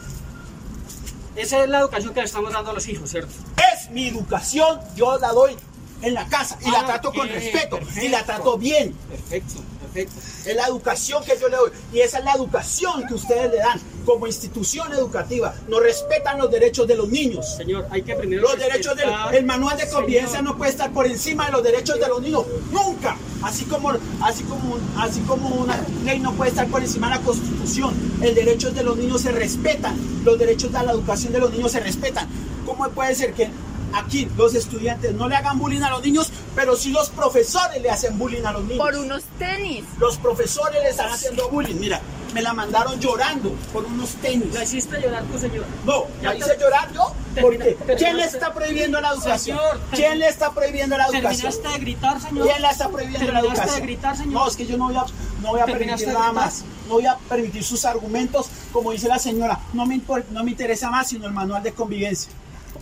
Esa 1.36 1.62
es 1.62 1.68
la 1.68 1.80
educación 1.80 2.14
que 2.14 2.20
le 2.20 2.26
estamos 2.26 2.52
dando 2.52 2.70
a 2.70 2.74
los 2.74 2.86
hijos, 2.88 3.10
¿cierto? 3.10 3.34
Es 3.74 3.90
mi 3.90 4.08
educación, 4.08 4.80
yo 4.94 5.18
la 5.18 5.32
doy 5.32 5.56
en 6.00 6.14
la 6.14 6.26
casa 6.26 6.58
y 6.60 6.70
la 6.70 6.80
ah, 6.80 6.86
trato 6.86 7.12
con 7.12 7.28
respeto 7.28 7.78
y 8.00 8.08
la 8.08 8.24
trato 8.24 8.56
bien. 8.56 8.92
Perfecto. 9.10 9.60
Es 9.94 10.56
la 10.56 10.66
educación 10.66 11.24
que 11.24 11.38
yo 11.40 11.48
le 11.48 11.56
doy. 11.56 11.70
Y 11.92 12.00
esa 12.00 12.18
es 12.18 12.24
la 12.24 12.32
educación 12.32 13.06
que 13.06 13.14
ustedes 13.14 13.50
le 13.50 13.58
dan 13.58 13.80
como 14.04 14.26
institución 14.26 14.92
educativa. 14.92 15.54
No 15.68 15.80
respetan 15.80 16.38
los 16.38 16.50
derechos 16.50 16.86
de 16.86 16.96
los 16.96 17.08
niños. 17.08 17.56
Señor, 17.56 17.86
hay 17.90 18.02
que 18.02 18.12
aprender 18.12 18.40
Los 18.40 18.58
derechos 18.58 18.96
del 18.96 19.08
el 19.32 19.44
manual 19.44 19.76
de 19.78 19.88
convivencia 19.88 20.42
no 20.42 20.56
puede 20.56 20.72
estar 20.72 20.92
por 20.92 21.06
encima 21.06 21.46
de 21.46 21.52
los 21.52 21.62
derechos 21.62 21.98
de 21.98 22.08
los 22.08 22.20
niños. 22.20 22.44
Nunca. 22.70 23.16
Así 23.42 23.64
como, 23.66 23.90
así, 24.22 24.42
como, 24.44 24.78
así 24.96 25.20
como 25.20 25.48
una 25.48 25.78
ley 26.04 26.18
no 26.18 26.32
puede 26.32 26.50
estar 26.50 26.66
por 26.68 26.82
encima 26.82 27.08
de 27.10 27.16
la 27.16 27.20
constitución. 27.22 27.94
El 28.22 28.34
derecho 28.34 28.70
de 28.70 28.82
los 28.82 28.96
niños 28.96 29.20
se 29.20 29.32
respetan. 29.32 29.96
Los 30.24 30.38
derechos 30.38 30.72
de 30.72 30.82
la 30.82 30.92
educación 30.92 31.32
de 31.32 31.40
los 31.40 31.50
niños 31.52 31.72
se 31.72 31.80
respetan. 31.80 32.28
¿Cómo 32.64 32.88
puede 32.90 33.14
ser 33.14 33.34
que 33.34 33.50
Aquí 33.94 34.28
los 34.36 34.54
estudiantes 34.54 35.12
no 35.14 35.28
le 35.28 35.36
hagan 35.36 35.58
bullying 35.58 35.82
a 35.82 35.90
los 35.90 36.02
niños, 36.02 36.30
pero 36.54 36.76
sí 36.76 36.90
los 36.90 37.10
profesores 37.10 37.80
le 37.80 37.90
hacen 37.90 38.18
bullying 38.18 38.42
a 38.44 38.52
los 38.52 38.62
niños. 38.64 38.78
Por 38.78 38.94
unos 38.96 39.22
tenis. 39.38 39.84
Los 39.98 40.16
profesores 40.18 40.82
le 40.82 40.90
están 40.90 41.10
haciendo 41.10 41.48
bullying. 41.48 41.76
Mira, 41.76 42.00
me 42.32 42.42
la 42.42 42.52
mandaron 42.52 42.98
llorando 42.98 43.50
por 43.72 43.84
unos 43.84 44.10
tenis. 44.16 44.52
¿La 44.52 44.64
hiciste 44.64 45.00
llorar 45.00 45.22
tu 45.24 45.38
señor? 45.38 45.64
No, 45.84 46.04
¿la 46.22 46.34
hice 46.34 46.56
llorar 46.58 46.92
yo? 46.92 47.12
Termina- 47.34 47.64
¿Por 47.64 47.72
qué? 47.72 47.74
terminaste- 47.84 47.96
¿Quién 47.96 48.16
le 48.16 48.24
está 48.24 48.54
prohibiendo 48.54 49.00
la 49.00 49.08
educación? 49.10 49.58
Señor, 49.58 49.80
¿Quién 49.92 50.18
le 50.18 50.28
está 50.28 50.50
prohibiendo 50.52 50.96
la 50.98 51.04
educación? 51.06 51.32
¿Terminaste 51.52 51.68
de 51.68 51.78
gritar, 51.84 52.20
señor? 52.20 52.46
¿Quién 52.48 52.62
la 52.62 52.70
está 52.70 52.88
prohibiendo 52.88 53.18
la 53.32 53.40
¿Terminaste 53.40 53.60
educación? 53.62 53.80
de 53.80 53.86
gritar, 53.86 54.16
señor? 54.16 54.32
No, 54.32 54.48
es 54.48 54.56
que 54.56 54.66
yo 54.66 54.76
no 54.76 54.84
voy 54.86 54.96
a, 54.96 55.04
no 55.42 55.48
voy 55.50 55.60
a 55.60 55.64
¿Terminaste 55.64 56.04
permitir 56.06 56.08
nada 56.20 56.32
más. 56.32 56.64
No 56.88 56.94
voy 56.94 57.06
a 57.06 57.16
permitir 57.16 57.64
sus 57.64 57.84
argumentos, 57.84 58.46
como 58.72 58.90
dice 58.92 59.08
la 59.08 59.18
señora. 59.18 59.58
No 59.72 59.86
me, 59.86 60.00
no 60.30 60.44
me 60.44 60.50
interesa 60.50 60.90
más 60.90 61.08
sino 61.08 61.26
el 61.26 61.32
manual 61.32 61.62
de 61.62 61.72
convivencia. 61.72 62.30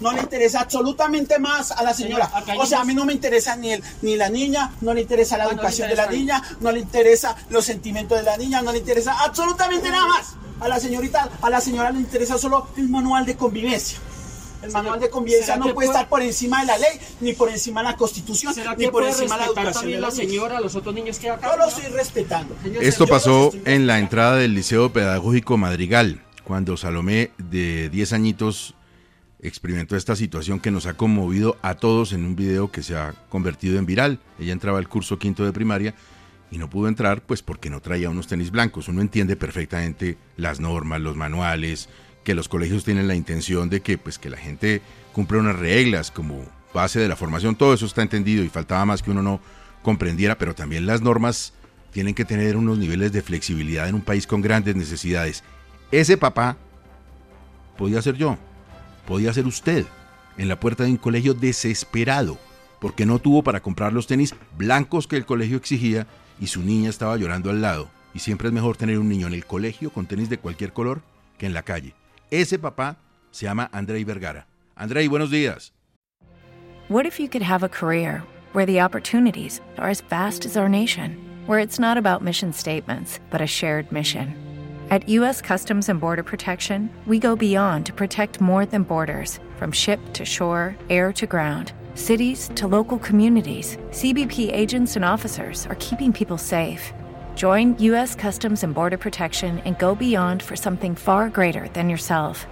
No 0.03 0.13
le 0.13 0.21
interesa 0.21 0.61
absolutamente 0.61 1.39
más 1.39 1.71
a 1.71 1.83
la 1.83 1.95
señora. 1.95 2.31
O 2.59 2.67
sea, 2.67 2.81
a 2.81 2.85
mí 2.85 2.95
no 2.95 3.05
me 3.05 3.13
interesa 3.13 3.57
ni, 3.57 3.73
el, 3.73 3.83
ni 4.03 4.17
la 4.17 4.29
niña, 4.29 4.73
no 4.81 4.93
le 4.95 5.01
interesa 5.03 5.37
la 5.39 5.45
Ah, 5.45 5.49
educación 5.53 5.89
de 5.89 5.97
la 5.97 6.07
niña, 6.07 6.43
no 6.61 6.73
le 6.73 6.81
interesa 6.81 7.37
los 7.51 7.65
sentimientos 7.65 8.19
de 8.19 8.25
la 8.25 8.37
niña, 8.37 8.63
no 8.63 8.73
le 8.73 8.79
interesa 8.79 9.13
absolutamente 9.25 9.89
nada 9.91 10.07
más. 10.07 10.35
A 10.61 10.69
la 10.69 10.79
señorita, 10.79 11.29
a 11.41 11.51
la 11.51 11.61
señora 11.61 11.91
le 11.91 11.99
interesa 12.01 12.39
solo 12.39 12.69
el 12.77 12.89
manual 12.89 13.25
de 13.27 13.37
convivencia. 13.37 13.99
El 14.63 14.71
manual 14.71 15.01
de 15.01 15.11
convivencia 15.11 15.47
¿será 15.55 15.57
no 15.57 15.65
puede 15.65 15.75
puede- 15.75 15.89
estar 15.89 16.09
por 16.09 16.23
encima 16.23 16.61
de 16.61 16.67
la 16.69 16.79
ley, 16.79 17.01
ni 17.21 17.33
por 17.33 17.49
encima 17.51 17.83
de 17.83 17.89
la 17.89 17.97
constitución, 17.97 18.55
¿Será 18.55 18.77
ni 18.77 18.87
por 18.87 19.03
encima 19.03 19.35
de 19.35 19.41
la 19.41 19.47
educación 19.47 19.73
también 19.73 20.01
la 20.01 20.07
la 20.09 20.15
señora 20.15 20.61
los 20.61 20.77
otros 20.77 20.95
niños 20.95 21.19
que 21.19 21.31
acá? 21.31 21.51
Yo 21.51 21.57
lo 21.57 21.67
estoy 21.67 21.87
respetando. 21.87 22.55
Esto 22.81 23.09
pasó 23.09 23.51
en 23.65 23.89
la 23.89 23.99
entrada 23.99 24.37
del 24.37 24.55
Liceo 24.55 24.93
Pedagógico 24.93 25.57
Madrigal, 25.57 26.23
cuando 26.45 26.77
Salomé, 26.77 27.33
de 27.39 27.89
10 27.89 28.13
añitos, 28.13 28.77
experimentó 29.43 29.97
esta 29.97 30.17
situación 30.17 30.61
que 30.61 30.71
nos 30.71 30.87
ha 30.87 30.95
conmovido 30.95 31.57
a 31.63 31.75
todos 31.75 32.13
en 32.13 32.25
un 32.25 32.37
video 32.37 32.71
que 32.71 32.83
se 32.83 32.97
ha 32.97 33.13
convertido 33.29 33.79
en 33.79 33.87
viral. 33.87 34.21
Ella 34.39 34.53
entraba 34.53 34.79
al 34.79 34.89
curso 34.89 35.19
quinto 35.19 35.45
de 35.45 35.53
primaria 35.53 35.95
y 36.51 36.59
no 36.59 36.71
pudo 36.71 36.89
entrar 36.89 37.23
pues 37.23 37.43
porque 37.43 37.69
no 37.69 37.81
traía 37.81 38.09
unos 38.09 38.29
tenis 38.29 38.53
blancos. 38.53 38.89
Uno 38.89 39.01
entiende 39.01 39.37
perfectamente 39.37 40.17
las 40.37 40.61
normas, 40.61 41.01
los 41.01 41.17
manuales, 41.17 41.89
que 42.25 42.35
los 42.35 42.49
colegios 42.49 42.85
tienen 42.85 43.09
la 43.09 43.17
intención 43.17 43.69
de 43.69 43.81
que 43.81 43.99
pues 43.99 44.19
que 44.19 44.31
la 44.31 44.37
gente 44.37 44.81
cumpla 45.13 45.39
unas 45.39 45.59
reglas 45.59 46.11
como 46.13 46.47
base 46.73 47.01
de 47.01 47.09
la 47.09 47.17
formación, 47.17 47.57
todo 47.57 47.75
eso 47.75 47.85
está 47.85 48.03
entendido 48.03 48.45
y 48.45 48.49
faltaba 48.49 48.85
más 48.87 49.03
que 49.03 49.11
uno 49.11 49.23
no 49.23 49.41
comprendiera, 49.83 50.39
pero 50.39 50.55
también 50.55 50.87
las 50.87 51.03
normas 51.03 51.53
tienen 51.91 52.15
que 52.15 52.25
tener 52.25 52.57
unos 52.57 52.79
niveles 52.79 53.13
de 53.13 53.23
flexibilidad 53.23 53.89
en 53.89 53.97
un 53.97 54.01
país 54.01 54.27
con 54.27 54.41
grandes 54.41 54.77
necesidades. 54.77 55.43
Ese 55.91 56.17
papá 56.17 56.57
podía 57.77 58.01
ser 58.01 58.17
yo, 58.17 58.39
podía 59.07 59.33
ser 59.33 59.47
usted, 59.47 59.87
en 60.37 60.49
la 60.49 60.59
puerta 60.59 60.85
de 60.85 60.91
un 60.91 60.97
colegio 60.97 61.35
desesperado, 61.35 62.39
porque 62.81 63.07
no 63.07 63.19
tuvo 63.19 63.43
para 63.43 63.61
comprar 63.61 63.93
los 63.93 64.07
tenis 64.07 64.35
blancos 64.57 65.07
que 65.07 65.17
el 65.17 65.27
colegio 65.27 65.57
exigía 65.57 66.07
y 66.41 66.49
su 66.49 66.63
niña 66.63 66.91
estaba 66.91 67.17
llorando 67.17 67.51
al 67.51 67.63
lado. 67.63 67.89
Y 68.15 68.19
siempre 68.19 68.49
es 68.49 68.55
mejor 68.55 68.77
tener 68.77 68.99
un 68.99 69.09
niño 69.09 69.27
en 69.27 69.35
el 69.35 69.47
colegio 69.47 69.91
con 69.91 70.07
tenis 70.07 70.29
de 70.29 70.39
cualquier 70.39 70.73
color 70.73 71.03
que 71.39 71.47
en 71.47 71.55
la 71.55 71.63
calle. 71.63 71.95
Ese 72.31 72.59
papá 72.59 72.97
se 73.31 73.47
llama 73.47 73.71
Andrei 73.73 74.05
Vergara. 74.05 74.47
Andrei, 74.75 75.07
buenos 75.09 75.31
días. 75.31 75.73
What 76.89 77.07
if 77.07 77.19
you 77.19 77.29
could 77.29 77.43
have 77.43 77.63
a 77.63 77.69
career 77.69 78.23
where 78.53 78.67
the 78.67 78.81
opportunities 78.81 79.61
are 79.79 79.89
as 79.89 80.03
vast 80.03 80.45
as 80.45 80.57
our 80.57 80.69
nation, 80.69 81.17
where 81.47 81.59
it's 81.59 81.79
not 81.79 81.97
about 81.97 82.23
mission 82.23 82.53
statements, 82.53 83.19
but 83.31 83.41
a 83.41 83.47
shared 83.47 83.91
mission? 83.91 84.42
At 84.93 85.09
U.S. 85.09 85.41
Customs 85.41 85.89
and 85.89 85.99
Border 85.99 86.23
Protection, 86.23 86.91
we 87.07 87.19
go 87.19 87.35
beyond 87.35 87.87
to 87.87 87.95
protect 87.95 88.43
more 88.43 88.67
than 88.67 88.83
borders 88.83 89.41
from 89.57 89.73
ship 89.73 89.99
to 90.13 90.27
shore, 90.27 90.77
air 90.91 91.15
to 91.15 91.27
ground. 91.27 91.73
Cities 91.95 92.51
to 92.57 92.69
local 92.69 92.99
communities, 92.99 93.79
CBP 93.89 94.53
agents 94.53 94.95
and 94.95 95.03
officers 95.03 95.67
are 95.69 95.77
keeping 95.77 96.13
people 96.13 96.37
safe. 96.37 96.93
Join 97.37 97.75
U.S. 97.79 98.15
Customs 98.15 98.65
and 98.65 98.75
Border 98.75 98.99
Protection 98.99 99.61
and 99.61 99.79
go 99.79 99.95
beyond 99.95 100.43
for 100.43 100.57
something 100.57 100.95
far 100.95 101.31
greater 101.31 101.69
than 101.69 101.89
yourself. 101.89 102.47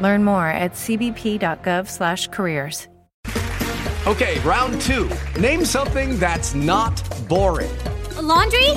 Learn 0.00 0.24
more 0.24 0.46
at 0.46 0.72
cbp.gov/careers. 0.72 2.88
Okay, 4.06 4.40
round 4.40 4.80
two. 4.80 5.10
Name 5.38 5.66
something 5.66 6.18
that's 6.18 6.54
not 6.54 7.02
boring. 7.28 7.76
A 8.16 8.22
laundry? 8.22 8.70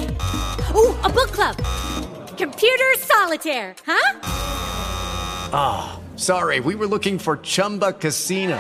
Ooh, 0.76 0.94
a 1.06 1.10
book 1.10 1.32
club. 1.32 1.56
Computer 2.38 2.94
solitaire, 3.00 3.76
huh? 3.86 4.20
Ah, 5.52 6.00
sorry, 6.16 6.60
we 6.60 6.76
were 6.76 6.86
looking 6.86 7.18
for 7.20 7.38
Chumba 7.38 7.94
Casino. 7.94 8.60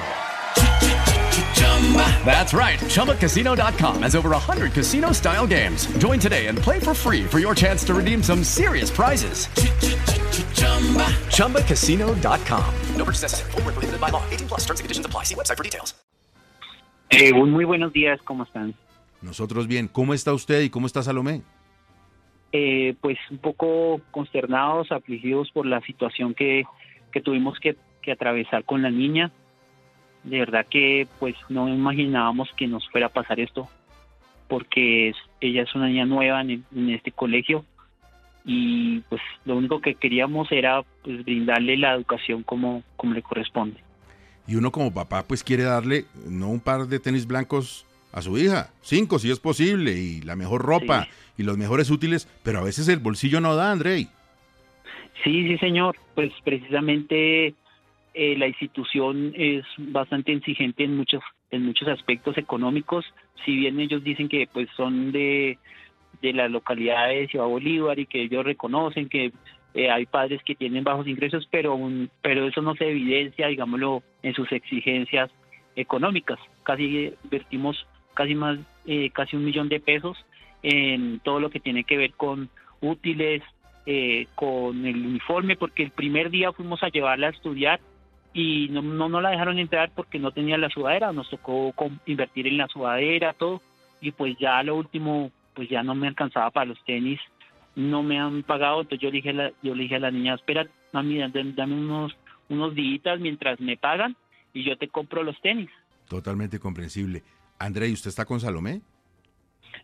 That's 2.26 2.54
right. 2.54 2.80
ChumbaCasino.com 2.80 4.02
has 4.02 4.16
over 4.16 4.32
100 4.32 4.74
casino 4.74 5.14
style 5.14 5.48
games. 5.48 5.86
Join 6.00 6.20
today 6.20 6.48
and 6.48 6.58
play 6.58 6.80
for 6.80 6.94
free 6.94 7.24
for 7.24 7.40
your 7.40 7.56
chance 7.56 7.86
to 7.86 7.94
redeem 7.94 8.22
some 8.24 8.44
serious 8.44 8.90
prizes. 8.90 9.48
ChumbaCasino.com. 11.36 12.74
No 12.96 13.06
purchase 13.06 13.22
necessary. 13.22 13.52
Void 13.52 13.66
where 13.66 13.74
prohibited 13.74 14.02
by 14.02 14.10
law. 14.10 14.24
18 14.32 14.48
plus 14.48 14.62
terms 14.66 14.80
and 14.80 14.86
conditions 14.86 15.06
apply. 15.06 15.24
See 15.24 15.36
website 15.36 15.58
for 15.58 15.64
details. 15.64 15.94
Eh, 17.10 17.32
muy 17.32 17.64
buenos 17.64 17.94
días, 17.94 18.20
¿cómo 18.26 18.44
están? 18.44 18.74
Nosotros 19.22 19.68
bien. 19.68 19.88
¿Cómo 19.88 20.14
está 20.14 20.34
usted 20.34 20.62
y 20.62 20.70
cómo 20.70 20.88
está 20.88 21.04
Salomé? 21.04 21.42
Eh, 22.54 22.95
pues 23.02 23.18
un 23.30 23.39
poco 23.39 24.00
consternados, 24.12 24.91
afligidos 24.91 25.52
por 25.52 25.66
la 25.66 25.82
situación 25.82 26.34
que, 26.34 26.64
que 27.12 27.22
tuvimos 27.22 27.60
que, 27.60 27.76
que 28.02 28.12
atravesar 28.12 28.64
con 28.64 28.82
la 28.82 28.89
niña. 28.89 29.32
De 30.24 30.39
verdad 30.39 30.66
que 30.70 31.08
pues 31.20 31.36
no 31.50 31.68
imaginábamos 31.68 32.50
que 32.56 32.68
nos 32.68 32.88
fuera 32.89 33.08
a 33.08 33.14
pasar 33.14 33.39
esto, 33.39 33.68
porque 34.48 35.14
ella 35.41 35.64
es 35.64 35.76
una 35.76 35.88
niña 35.88 36.06
nueva 36.06 36.41
en, 36.41 36.64
en 36.74 36.89
este 36.89 37.12
colegio 37.12 37.66
y 38.45 39.02
pues 39.10 39.22
lo 39.43 39.58
único 39.58 39.82
que 39.82 39.95
queríamos 39.95 40.50
era 40.52 40.84
pues 41.04 41.24
brindarle 41.26 41.76
la 41.76 41.93
educación 41.93 42.43
como, 42.43 42.82
como 42.95 43.14
le 43.14 43.22
corresponde. 43.22 43.82
Y 44.48 44.56
uno 44.56 44.72
como 44.72 44.93
papá 44.93 45.24
pues 45.28 45.43
quiere 45.43 45.64
darle 45.64 46.06
no 46.26 46.48
un 46.48 46.62
par 46.62 46.88
de 46.88 47.00
tenis 47.00 47.28
blancos 47.28 47.86
a 48.14 48.22
su 48.22 48.38
hija, 48.38 48.72
cinco 48.82 49.20
si 49.20 49.30
es 49.30 49.39
posible, 49.39 49.91
y 49.91 50.22
la 50.22 50.38
mejor 50.38 50.62
ropa 50.62 51.08
y 51.38 51.44
los 51.44 51.58
mejores 51.58 51.90
útiles, 51.92 52.28
pero 52.44 52.60
a 52.60 52.64
veces 52.64 52.88
el 52.88 53.00
bolsillo 53.00 53.40
no 53.42 53.56
da, 53.56 53.72
Andrei. 53.72 54.08
Sí, 55.24 55.48
sí, 55.48 55.58
señor. 55.58 55.96
Pues 56.16 56.32
precisamente 56.44 57.54
eh, 58.14 58.36
la 58.38 58.48
institución 58.48 59.34
es 59.36 59.64
bastante 59.78 60.32
exigente 60.34 60.84
en 60.84 60.96
muchos 60.98 61.22
en 61.50 61.66
muchos 61.66 61.88
aspectos 61.88 62.38
económicos. 62.38 63.06
Si 63.46 63.56
bien 63.56 63.80
ellos 63.80 64.04
dicen 64.04 64.28
que 64.30 64.48
pues 64.52 64.68
son 64.76 65.12
de 65.12 65.58
de 66.22 66.34
la 66.34 66.48
localidad 66.50 67.10
de 67.10 67.28
Ciudad 67.28 67.46
Bolívar 67.46 68.00
y 68.00 68.06
que 68.08 68.24
ellos 68.24 68.44
reconocen 68.44 69.08
que 69.08 69.32
eh, 69.76 69.92
hay 69.92 70.08
padres 70.08 70.42
que 70.44 70.56
tienen 70.56 70.84
bajos 70.84 71.08
ingresos, 71.08 71.48
pero 71.52 71.76
un- 71.76 72.10
pero 72.22 72.48
eso 72.48 72.62
no 72.64 72.74
se 72.76 72.90
evidencia, 72.90 73.48
digámoslo, 73.48 74.02
en 74.24 74.34
sus 74.34 74.52
exigencias 74.52 75.30
económicas. 75.76 76.40
Casi 76.64 76.98
eh, 76.98 77.14
vertimos 77.30 77.86
casi 78.16 78.34
más 78.34 78.58
eh, 78.88 79.10
casi 79.12 79.36
un 79.36 79.46
millón 79.46 79.70
de 79.70 79.80
pesos 79.80 80.18
en 80.70 81.22
todo 81.22 81.39
lo 81.39 81.49
que 81.49 81.61
tiene 81.61 81.86
que 81.86 81.95
ver 81.95 82.11
con 82.11 82.49
útiles, 82.82 83.41
eh, 83.86 84.28
con 84.36 84.86
el 84.86 84.97
uniforme, 84.97 85.55
porque 85.55 85.82
el 85.82 85.91
primer 85.91 86.30
día 86.30 86.51
fuimos 86.51 86.84
a 86.84 86.89
llevarla 86.89 87.28
a 87.28 87.30
estudiar 87.30 87.80
y 88.34 88.68
no, 88.68 88.82
no, 88.82 89.07
no 89.07 89.22
la 89.22 89.30
dejaron 89.30 89.59
entrar 89.59 89.91
porque 89.95 90.20
no 90.20 90.32
tenía 90.32 90.57
la 90.57 90.70
sudadera, 90.70 91.13
nos 91.13 91.30
tocó 91.30 91.74
invertir 92.05 92.47
en 92.47 92.57
la 92.57 92.68
sudadera, 92.68 93.32
todo, 93.32 93.61
y 94.01 94.11
pues 94.11 94.38
ya 94.38 94.61
lo 94.61 94.76
último, 94.76 95.32
pues 95.53 95.70
ya 95.70 95.84
no 95.84 95.95
me 95.95 96.09
alcanzaba 96.09 96.51
para 96.51 96.65
los 96.65 96.84
tenis, 96.84 97.22
no 97.78 98.03
me 98.03 98.20
han 98.20 98.43
pagado, 98.43 98.82
entonces 98.82 98.99
yo 98.99 99.09
le 99.09 99.15
dije 99.15 99.30
a 99.30 99.34
la, 99.34 99.51
yo 99.63 99.74
le 99.74 99.84
dije 99.84 99.95
a 99.95 99.99
la 99.99 100.11
niña, 100.11 100.34
espera, 100.34 100.68
mami, 100.91 101.20
dame, 101.20 101.76
unos, 101.76 102.13
unos 102.49 102.76
días 102.76 103.22
mientras 103.22 103.61
me 103.61 103.78
pagan 103.78 104.18
y 104.53 104.65
yo 104.65 104.78
te 104.78 104.89
compro 104.89 105.24
los 105.24 105.39
tenis. 105.39 105.70
Totalmente 106.09 106.59
comprensible. 106.59 107.24
Andrei, 107.57 107.93
¿usted 107.93 108.09
está 108.09 108.26
con 108.26 108.41
Salomé? 108.41 108.82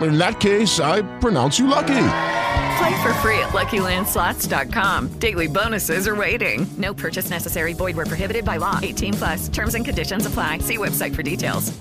In 0.00 0.18
that 0.18 0.38
case, 0.40 0.78
I 0.80 1.02
pronounce 1.18 1.58
you 1.58 1.66
lucky. 1.66 2.04
Play 2.78 3.02
for 3.02 3.12
free 3.14 3.38
at 3.40 3.50
LuckyLandSlots.com. 3.52 5.18
Daily 5.18 5.48
bonuses 5.48 6.06
are 6.06 6.14
waiting. 6.14 6.66
No 6.76 6.94
purchase 6.94 7.30
necessary. 7.30 7.74
Void 7.74 7.96
where 7.96 8.06
prohibited 8.06 8.44
by 8.44 8.58
law. 8.58 8.78
18 8.82 9.14
plus. 9.14 9.48
Terms 9.48 9.74
and 9.74 9.84
conditions 9.84 10.26
apply. 10.26 10.58
See 10.58 10.76
website 10.78 11.14
for 11.14 11.22
details. 11.22 11.72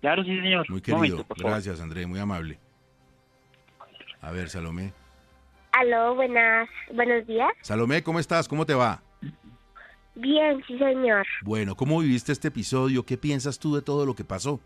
Claro, 0.00 0.24
sí, 0.24 0.36
señor. 0.40 0.68
Muy 0.68 0.80
querido. 0.80 1.18
momento. 1.18 1.34
Gracias, 1.38 1.80
André, 1.80 2.06
muy 2.06 2.18
amable. 2.18 2.58
A 4.20 4.32
ver, 4.32 4.48
Salomé. 4.48 4.92
Aló, 5.72 6.14
buenas, 6.14 6.68
buenos 6.92 7.26
días. 7.26 7.50
Salomé, 7.62 8.02
¿cómo 8.02 8.18
estás? 8.18 8.46
¿Cómo 8.48 8.66
te 8.66 8.74
va? 8.74 9.00
Bien, 10.14 10.62
sí, 10.66 10.76
señor. 10.78 11.24
Bueno, 11.42 11.74
¿cómo 11.76 12.00
viviste 12.00 12.32
este 12.32 12.48
episodio? 12.48 13.04
¿Qué 13.04 13.16
piensas 13.16 13.58
tú 13.58 13.74
de 13.74 13.82
todo 13.82 14.04
lo 14.04 14.14
que 14.14 14.24
pasó? 14.24 14.60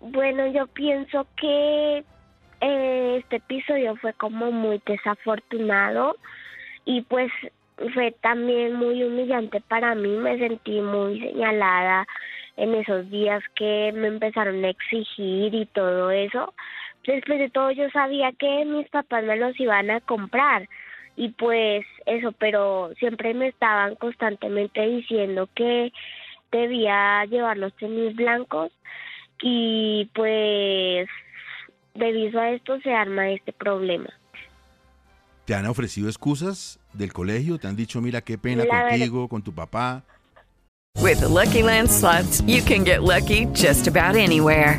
Bueno, 0.00 0.46
yo 0.46 0.66
pienso 0.68 1.26
que 1.36 2.04
eh, 2.60 3.16
este 3.18 3.36
episodio 3.36 3.96
fue 3.96 4.12
como 4.14 4.52
muy 4.52 4.80
desafortunado 4.86 6.16
y 6.84 7.02
pues 7.02 7.30
fue 7.94 8.12
también 8.20 8.74
muy 8.74 9.02
humillante 9.02 9.60
para 9.60 9.94
mí. 9.94 10.08
Me 10.08 10.38
sentí 10.38 10.80
muy 10.80 11.20
señalada 11.20 12.06
en 12.56 12.74
esos 12.74 13.10
días 13.10 13.42
que 13.54 13.92
me 13.94 14.08
empezaron 14.08 14.64
a 14.64 14.70
exigir 14.70 15.54
y 15.54 15.66
todo 15.66 16.10
eso. 16.10 16.54
Después 17.04 17.38
de 17.38 17.50
todo 17.50 17.70
yo 17.70 17.88
sabía 17.90 18.32
que 18.32 18.64
mis 18.64 18.88
papás 18.90 19.24
me 19.24 19.36
los 19.36 19.58
iban 19.58 19.90
a 19.90 20.00
comprar 20.00 20.68
y 21.16 21.30
pues 21.30 21.84
eso, 22.06 22.32
pero 22.32 22.92
siempre 22.98 23.34
me 23.34 23.48
estaban 23.48 23.96
constantemente 23.96 24.80
diciendo 24.86 25.48
que 25.54 25.92
debía 26.52 27.24
llevar 27.24 27.56
los 27.56 27.74
tenis 27.74 28.14
blancos 28.14 28.70
y 29.42 30.04
pues 30.14 31.08
debido 31.94 32.40
a 32.40 32.50
esto 32.50 32.80
se 32.80 32.92
arma 32.92 33.30
este 33.30 33.52
problema. 33.52 34.08
¿Te 35.44 35.54
han 35.54 35.66
ofrecido 35.66 36.08
excusas 36.08 36.78
del 36.92 37.12
colegio? 37.12 37.58
¿Te 37.58 37.68
han 37.68 37.76
dicho, 37.76 38.00
mira, 38.00 38.20
qué 38.20 38.36
pena 38.38 38.64
La 38.64 38.74
verdad- 38.74 38.90
contigo, 38.90 39.28
con 39.28 39.42
tu 39.42 39.52
papá? 39.52 40.02
With 41.00 41.20
the 41.20 41.28
Lucky 41.28 41.62
Land 41.62 41.88
slots, 41.88 42.42
you 42.46 42.60
can 42.62 42.84
get 42.84 43.02
lucky 43.02 43.46
just 43.54 43.86
about 43.86 44.16
anywhere. 44.16 44.78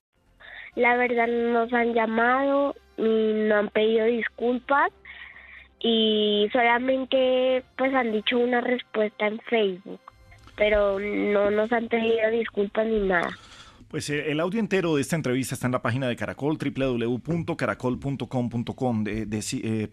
La 0.75 0.95
verdad 0.95 1.27
no 1.27 1.53
nos 1.53 1.73
han 1.73 1.93
llamado 1.93 2.75
ni 2.97 3.33
no 3.33 3.55
han 3.55 3.69
pedido 3.69 4.05
disculpas 4.05 4.91
y 5.79 6.49
solamente 6.53 7.63
pues 7.77 7.93
han 7.93 8.11
dicho 8.11 8.37
una 8.37 8.61
respuesta 8.61 9.27
en 9.27 9.39
Facebook, 9.39 9.99
pero 10.55 10.99
no 10.99 11.51
nos 11.51 11.71
han 11.71 11.87
pedido 11.87 12.29
disculpas 12.29 12.85
ni 12.85 12.99
nada. 12.99 13.37
Pues 13.91 14.09
eh, 14.09 14.31
el 14.31 14.39
audio 14.39 14.59
entero 14.61 14.95
de 14.95 15.01
esta 15.01 15.17
entrevista 15.17 15.53
está 15.53 15.67
en 15.67 15.73
la 15.73 15.81
página 15.81 16.07
de 16.07 16.15
Caracol, 16.15 16.57
www.caracol.com.com. 16.57 19.03
De, 19.03 19.27
eh. 19.63 19.89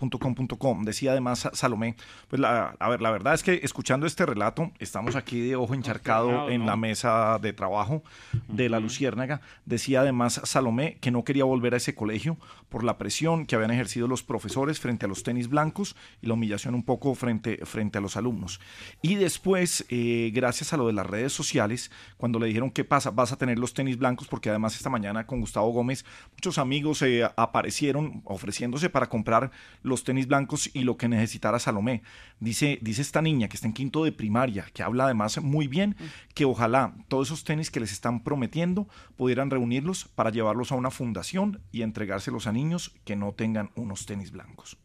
Decía 0.83 1.11
además 1.11 1.49
Salomé, 1.53 1.97
pues 2.29 2.39
la, 2.39 2.77
a 2.79 2.89
ver, 2.89 3.03
la 3.03 3.11
verdad 3.11 3.35
es 3.35 3.43
que 3.43 3.59
escuchando 3.65 4.07
este 4.07 4.25
relato, 4.25 4.71
estamos 4.79 5.17
aquí 5.17 5.41
de 5.41 5.57
ojo 5.57 5.75
encharcado 5.75 6.49
en 6.49 6.61
¿no? 6.61 6.67
la 6.67 6.77
mesa 6.77 7.41
de 7.43 7.53
trabajo 7.53 8.05
de 8.47 8.69
la 8.69 8.79
Luciérnaga. 8.79 9.41
Decía 9.67 10.03
además 10.03 10.43
Salomé 10.45 10.99
que 11.01 11.11
no 11.11 11.25
quería 11.25 11.43
volver 11.43 11.75
a 11.75 11.79
ese 11.79 11.97
colegio 11.97 12.37
por 12.69 12.85
la 12.85 12.99
presión 12.99 13.47
que 13.47 13.57
habían 13.57 13.73
ejercido 13.73 14.07
los 14.07 14.23
profesores 14.23 14.79
frente 14.79 15.07
a 15.07 15.09
los 15.09 15.25
tenis 15.25 15.49
blancos 15.49 15.97
y 16.23 16.29
la 16.29 16.35
humillación 16.35 16.77
un 16.77 16.85
poco 16.85 17.17
frente, 17.17 17.59
frente 17.65 17.99
a 17.99 18.01
los 18.01 18.17
alumnos. 18.17 18.61
Y 19.03 19.17
después, 19.17 19.85
eh, 19.89 20.31
gracias 20.33 20.73
a 20.73 20.77
lo 20.77 20.87
de 20.87 20.93
las 20.93 21.07
redes 21.07 21.33
sociales, 21.33 21.91
cuando 22.17 22.39
le 22.39 22.47
dijeron 22.47 22.71
qué 22.71 22.85
pasa, 22.85 23.11
vas 23.11 23.33
a 23.33 23.39
tener 23.39 23.59
los 23.59 23.75
tenis 23.75 23.88
blancos, 23.97 24.29
porque 24.29 24.51
además 24.51 24.77
esta 24.77 24.91
mañana 24.91 25.27
con 25.27 25.41
Gustavo 25.41 25.71
Gómez 25.71 26.05
muchos 26.33 26.59
amigos 26.59 27.01
eh, 27.03 27.29
aparecieron 27.37 28.23
ofreciéndose 28.25 28.91
para 28.91 29.09
comprar 29.09 29.51
los 29.83 30.05
tenis 30.05 30.27
blancos 30.27 30.71
y 30.75 30.83
lo 30.83 30.97
que 30.97 31.09
necesitara 31.09 31.59
Salomé. 31.59 32.03
Dice, 32.41 32.79
dice 32.83 33.03
esta 33.03 33.23
niña 33.23 33.49
que 33.49 33.57
está 33.57 33.67
en 33.67 33.73
quinto 33.73 34.05
de 34.05 34.13
primaria, 34.13 34.67
que 34.75 34.83
habla 34.83 35.05
además 35.05 35.41
muy 35.41 35.69
bien, 35.69 35.97
que 36.35 36.45
ojalá 36.45 36.95
todos 37.09 37.29
esos 37.29 37.45
tenis 37.45 37.71
que 37.71 37.81
les 37.81 37.93
están 37.93 38.23
prometiendo 38.23 38.89
pudieran 39.17 39.51
reunirlos 39.51 40.05
para 40.15 40.31
llevarlos 40.31 40.73
a 40.73 40.75
una 40.75 40.91
fundación 40.91 41.61
y 41.73 41.83
entregárselos 41.83 42.47
a 42.47 42.53
niños 42.53 42.95
que 43.05 43.17
no 43.17 43.33
tengan 43.33 43.71
unos 43.75 44.07
tenis 44.07 44.33
blancos. 44.33 44.77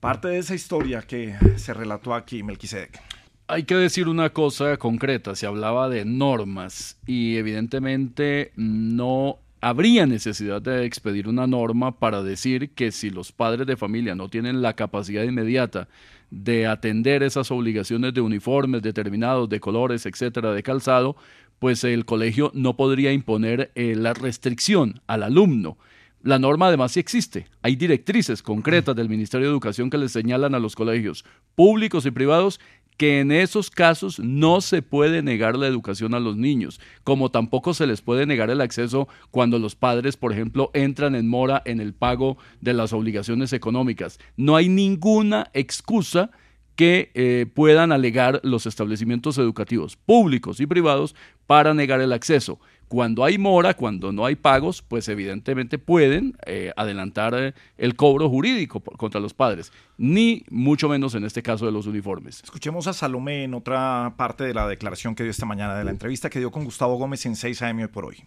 Parte 0.00 0.28
de 0.28 0.38
esa 0.38 0.54
historia 0.54 1.02
que 1.02 1.34
se 1.56 1.72
relató 1.72 2.14
aquí, 2.14 2.42
Melquisedec. 2.42 3.23
Hay 3.46 3.64
que 3.64 3.74
decir 3.74 4.08
una 4.08 4.30
cosa 4.30 4.78
concreta, 4.78 5.36
se 5.36 5.46
hablaba 5.46 5.90
de 5.90 6.06
normas 6.06 6.98
y 7.06 7.36
evidentemente 7.36 8.52
no 8.56 9.38
habría 9.60 10.06
necesidad 10.06 10.62
de 10.62 10.86
expedir 10.86 11.28
una 11.28 11.46
norma 11.46 11.98
para 11.98 12.22
decir 12.22 12.70
que 12.70 12.90
si 12.90 13.10
los 13.10 13.32
padres 13.32 13.66
de 13.66 13.76
familia 13.76 14.14
no 14.14 14.30
tienen 14.30 14.62
la 14.62 14.72
capacidad 14.72 15.24
inmediata 15.24 15.88
de 16.30 16.66
atender 16.66 17.22
esas 17.22 17.50
obligaciones 17.50 18.14
de 18.14 18.22
uniformes 18.22 18.80
determinados, 18.80 19.50
de 19.50 19.60
colores, 19.60 20.06
etcétera, 20.06 20.52
de 20.52 20.62
calzado, 20.62 21.14
pues 21.58 21.84
el 21.84 22.06
colegio 22.06 22.50
no 22.54 22.76
podría 22.76 23.12
imponer 23.12 23.72
eh, 23.74 23.94
la 23.94 24.14
restricción 24.14 25.02
al 25.06 25.22
alumno. 25.22 25.76
La 26.22 26.38
norma 26.38 26.68
además 26.68 26.92
sí 26.92 27.00
existe. 27.00 27.48
Hay 27.60 27.76
directrices 27.76 28.42
concretas 28.42 28.96
del 28.96 29.10
Ministerio 29.10 29.46
de 29.46 29.52
Educación 29.52 29.90
que 29.90 29.98
le 29.98 30.08
señalan 30.08 30.54
a 30.54 30.58
los 30.58 30.74
colegios 30.74 31.26
públicos 31.54 32.06
y 32.06 32.10
privados 32.10 32.60
que 32.96 33.20
en 33.20 33.32
esos 33.32 33.70
casos 33.70 34.18
no 34.20 34.60
se 34.60 34.82
puede 34.82 35.22
negar 35.22 35.56
la 35.56 35.66
educación 35.66 36.14
a 36.14 36.20
los 36.20 36.36
niños, 36.36 36.80
como 37.02 37.30
tampoco 37.30 37.74
se 37.74 37.86
les 37.86 38.02
puede 38.02 38.26
negar 38.26 38.50
el 38.50 38.60
acceso 38.60 39.08
cuando 39.30 39.58
los 39.58 39.74
padres, 39.74 40.16
por 40.16 40.32
ejemplo, 40.32 40.70
entran 40.74 41.14
en 41.14 41.28
mora 41.28 41.62
en 41.64 41.80
el 41.80 41.92
pago 41.92 42.38
de 42.60 42.74
las 42.74 42.92
obligaciones 42.92 43.52
económicas. 43.52 44.18
No 44.36 44.56
hay 44.56 44.68
ninguna 44.68 45.50
excusa 45.54 46.30
que 46.76 47.10
eh, 47.14 47.46
puedan 47.52 47.92
alegar 47.92 48.40
los 48.42 48.66
establecimientos 48.66 49.38
educativos 49.38 49.96
públicos 49.96 50.60
y 50.60 50.66
privados 50.66 51.14
para 51.46 51.74
negar 51.74 52.00
el 52.00 52.12
acceso. 52.12 52.58
Cuando 52.94 53.24
hay 53.24 53.38
mora, 53.38 53.74
cuando 53.74 54.12
no 54.12 54.24
hay 54.24 54.36
pagos, 54.36 54.80
pues 54.80 55.08
evidentemente 55.08 55.78
pueden 55.78 56.34
eh, 56.46 56.70
adelantar 56.76 57.34
eh, 57.34 57.52
el 57.76 57.96
cobro 57.96 58.28
jurídico 58.28 58.78
por- 58.78 58.96
contra 58.96 59.20
los 59.20 59.34
padres, 59.34 59.72
ni 59.98 60.44
mucho 60.48 60.88
menos 60.88 61.16
en 61.16 61.24
este 61.24 61.42
caso 61.42 61.66
de 61.66 61.72
los 61.72 61.88
uniformes. 61.88 62.40
Escuchemos 62.44 62.86
a 62.86 62.92
Salomé 62.92 63.42
en 63.42 63.54
otra 63.54 64.14
parte 64.16 64.44
de 64.44 64.54
la 64.54 64.68
declaración 64.68 65.16
que 65.16 65.24
dio 65.24 65.30
esta 65.32 65.44
mañana, 65.44 65.74
de 65.76 65.82
la 65.82 65.90
entrevista 65.90 66.30
que 66.30 66.38
dio 66.38 66.52
con 66.52 66.62
Gustavo 66.64 66.94
Gómez 66.96 67.26
en 67.26 67.34
6 67.34 67.62
AM 67.62 67.80
hoy 67.80 67.88
por 67.88 68.04
hoy. 68.04 68.18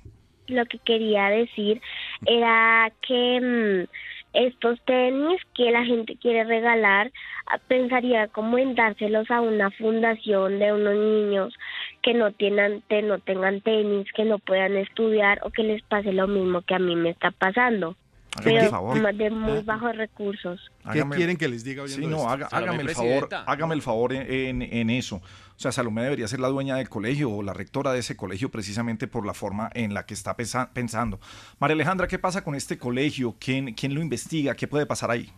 Lo 0.48 0.66
que 0.66 0.80
quería 0.80 1.30
decir 1.30 1.82
era 2.26 2.92
que 3.08 3.40
mm, 3.88 3.90
estos 4.34 4.80
tenis 4.86 5.40
que 5.56 5.72
la 5.72 5.86
gente 5.86 6.18
quiere 6.22 6.44
regalar, 6.44 7.10
ah, 7.48 7.58
pensaría 7.70 8.28
como 8.28 8.58
en 8.58 8.76
dárselos 8.76 9.32
a 9.32 9.40
una 9.40 9.72
fundación 9.72 10.60
de 10.60 10.74
unos 10.74 10.94
niños 10.96 11.54
que 12.08 12.14
no 12.14 12.32
tienen, 12.32 12.82
te- 12.88 13.02
no 13.02 13.20
tengan 13.20 13.60
tenis, 13.60 14.08
que 14.16 14.24
no 14.24 14.40
puedan 14.40 14.78
estudiar 14.78 15.42
o 15.44 15.50
que 15.50 15.64
les 15.64 15.82
pase 15.84 16.14
lo 16.14 16.26
mismo 16.26 16.62
que 16.62 16.74
a 16.74 16.80
mí 16.80 16.96
me 16.96 17.10
está 17.10 17.32
pasando. 17.32 17.98
Hágame 18.38 18.54
el 18.54 18.60
Pero 18.60 18.72
favor. 18.72 19.02
más 19.02 19.18
de 19.18 19.30
muy 19.30 19.62
bajos 19.64 19.94
recursos. 19.98 20.72
¿Qué 20.94 21.02
Hágame- 21.02 21.16
quieren 21.18 21.36
que 21.36 21.50
les 21.50 21.66
diga 21.66 21.86
Sí, 21.88 22.06
no, 22.08 22.30
haga- 22.30 22.48
hágame 22.50 22.84
el 22.84 22.90
favor, 22.92 23.28
hágame 23.46 23.76
el 23.76 23.82
favor 23.82 24.14
en, 24.14 24.90
eso. 24.90 25.18
O 25.18 25.60
sea, 25.60 25.74
Salomé 25.74 26.04
debería 26.04 26.30
ser 26.30 26.40
la 26.40 26.48
dueña 26.48 26.78
del 26.78 26.88
colegio 26.88 27.30
o 27.30 27.44
la 27.44 27.52
rectora 27.54 27.92
de 27.92 28.00
ese 28.00 28.16
colegio 28.16 28.50
precisamente 28.52 29.08
por 29.08 29.26
la 29.26 29.34
forma 29.34 29.70
en 29.74 29.94
la 29.94 30.06
que 30.06 30.14
está 30.14 30.38
pensa- 30.38 30.70
pensando. 30.74 31.20
María 31.60 31.74
Alejandra, 31.74 32.08
¿qué 32.08 32.20
pasa 32.20 32.42
con 32.44 32.56
este 32.56 32.78
colegio? 32.78 33.36
¿Quién, 33.38 33.74
quién 33.74 33.94
lo 33.94 34.02
investiga? 34.02 34.56
¿Qué 34.56 34.68
puede 34.68 34.86
pasar 34.86 35.12
ahí? 35.12 35.30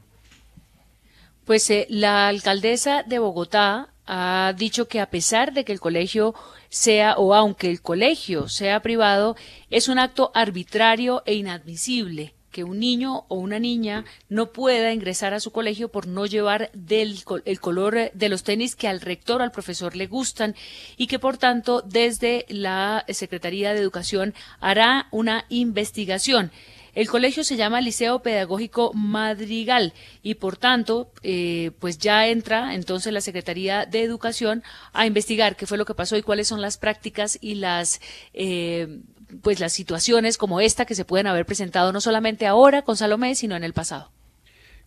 Pues 1.45 1.67
eh, 1.71 1.87
la 1.89 2.27
alcaldesa 2.27 3.01
de 3.03 3.17
Bogotá 3.17 3.89
ha 4.11 4.53
dicho 4.57 4.87
que 4.87 4.99
a 4.99 5.09
pesar 5.11 5.53
de 5.53 5.63
que 5.63 5.71
el 5.71 5.79
colegio 5.79 6.33
sea 6.67 7.13
o 7.17 7.35
aunque 7.35 7.69
el 7.69 7.81
colegio 7.81 8.49
sea 8.49 8.81
privado, 8.81 9.35
es 9.69 9.87
un 9.87 9.99
acto 9.99 10.31
arbitrario 10.33 11.21
e 11.27 11.35
inadmisible 11.35 12.33
que 12.51 12.63
un 12.63 12.79
niño 12.79 13.25
o 13.27 13.35
una 13.35 13.59
niña 13.59 14.05
no 14.27 14.51
pueda 14.51 14.91
ingresar 14.91 15.35
a 15.35 15.39
su 15.39 15.51
colegio 15.51 15.89
por 15.89 16.07
no 16.07 16.25
llevar 16.25 16.71
del, 16.73 17.19
el 17.45 17.59
color 17.59 18.11
de 18.11 18.29
los 18.29 18.43
tenis 18.43 18.75
que 18.75 18.87
al 18.87 19.01
rector 19.01 19.41
o 19.41 19.43
al 19.43 19.51
profesor 19.51 19.95
le 19.95 20.07
gustan 20.07 20.55
y 20.97 21.05
que 21.05 21.19
por 21.19 21.37
tanto 21.37 21.83
desde 21.83 22.47
la 22.49 23.05
Secretaría 23.09 23.73
de 23.73 23.79
Educación 23.79 24.33
hará 24.59 25.07
una 25.11 25.45
investigación. 25.49 26.51
El 26.99 27.07
colegio 27.07 27.45
se 27.45 27.55
llama 27.55 27.79
Liceo 27.79 28.21
Pedagógico 28.21 28.91
Madrigal 28.93 29.93
y 30.21 30.33
por 30.33 30.57
tanto, 30.57 31.13
eh, 31.23 31.71
pues 31.79 31.97
ya 31.97 32.27
entra 32.27 32.75
entonces 32.75 33.13
la 33.13 33.21
Secretaría 33.21 33.85
de 33.85 34.03
Educación 34.03 34.63
a 34.91 35.05
investigar 35.05 35.55
qué 35.55 35.65
fue 35.65 35.77
lo 35.77 35.85
que 35.85 35.93
pasó 35.93 36.17
y 36.17 36.23
cuáles 36.23 36.49
son 36.49 36.59
las 36.59 36.77
prácticas 36.77 37.37
y 37.39 37.55
las 37.55 38.01
eh, 38.33 38.99
pues 39.41 39.61
las 39.61 39.71
situaciones 39.71 40.37
como 40.37 40.59
esta 40.59 40.83
que 40.83 40.93
se 40.93 41.05
pueden 41.05 41.27
haber 41.27 41.45
presentado 41.45 41.93
no 41.93 42.01
solamente 42.01 42.45
ahora 42.45 42.81
con 42.81 42.97
Salomé, 42.97 43.33
sino 43.35 43.55
en 43.55 43.63
el 43.63 43.71
pasado. 43.71 44.11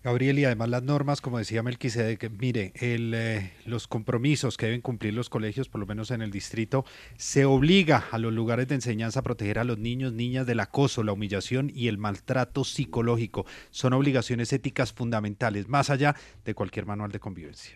Gabriel, 0.03 0.39
y 0.41 0.45
además 0.45 0.69
las 0.69 0.83
normas, 0.83 1.21
como 1.21 1.39
decía 1.39 1.63
Melquisedec, 1.63 2.31
mire, 2.39 2.73
eh, 2.81 3.53
los 3.67 3.87
compromisos 3.87 4.57
que 4.57 4.67
deben 4.67 4.81
cumplir 4.81 5.15
los 5.15 5.29
colegios, 5.29 5.69
por 5.69 5.81
lo 5.81 5.87
menos 5.87 6.11
en 6.11 6.23
el 6.23 6.33
distrito, 6.33 6.85
se 7.17 7.45
obliga 7.45 8.05
a 8.11 8.19
los 8.19 8.33
lugares 8.33 8.67
de 8.67 8.75
enseñanza 8.75 9.21
a 9.21 9.23
proteger 9.23 9.61
a 9.61 9.65
los 9.65 9.79
niños, 9.79 10.13
niñas 10.13 10.47
del 10.47 10.61
acoso, 10.61 11.05
la 11.05 11.13
humillación 11.13 11.71
y 11.73 11.87
el 11.87 11.99
maltrato 11.99 12.65
psicológico. 12.65 13.47
Son 13.71 13.93
obligaciones 13.93 14.53
éticas 14.53 14.93
fundamentales, 14.93 15.69
más 15.69 15.89
allá 15.89 16.17
de 16.45 16.55
cualquier 16.55 16.87
manual 16.87 17.13
de 17.13 17.21
convivencia. 17.21 17.73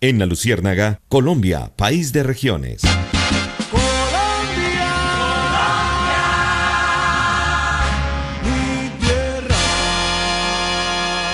En 0.00 0.18
la 0.18 0.26
Luciérnaga, 0.26 1.00
Colombia, 1.08 1.72
país 1.76 2.12
de 2.12 2.22
regiones. 2.22 2.82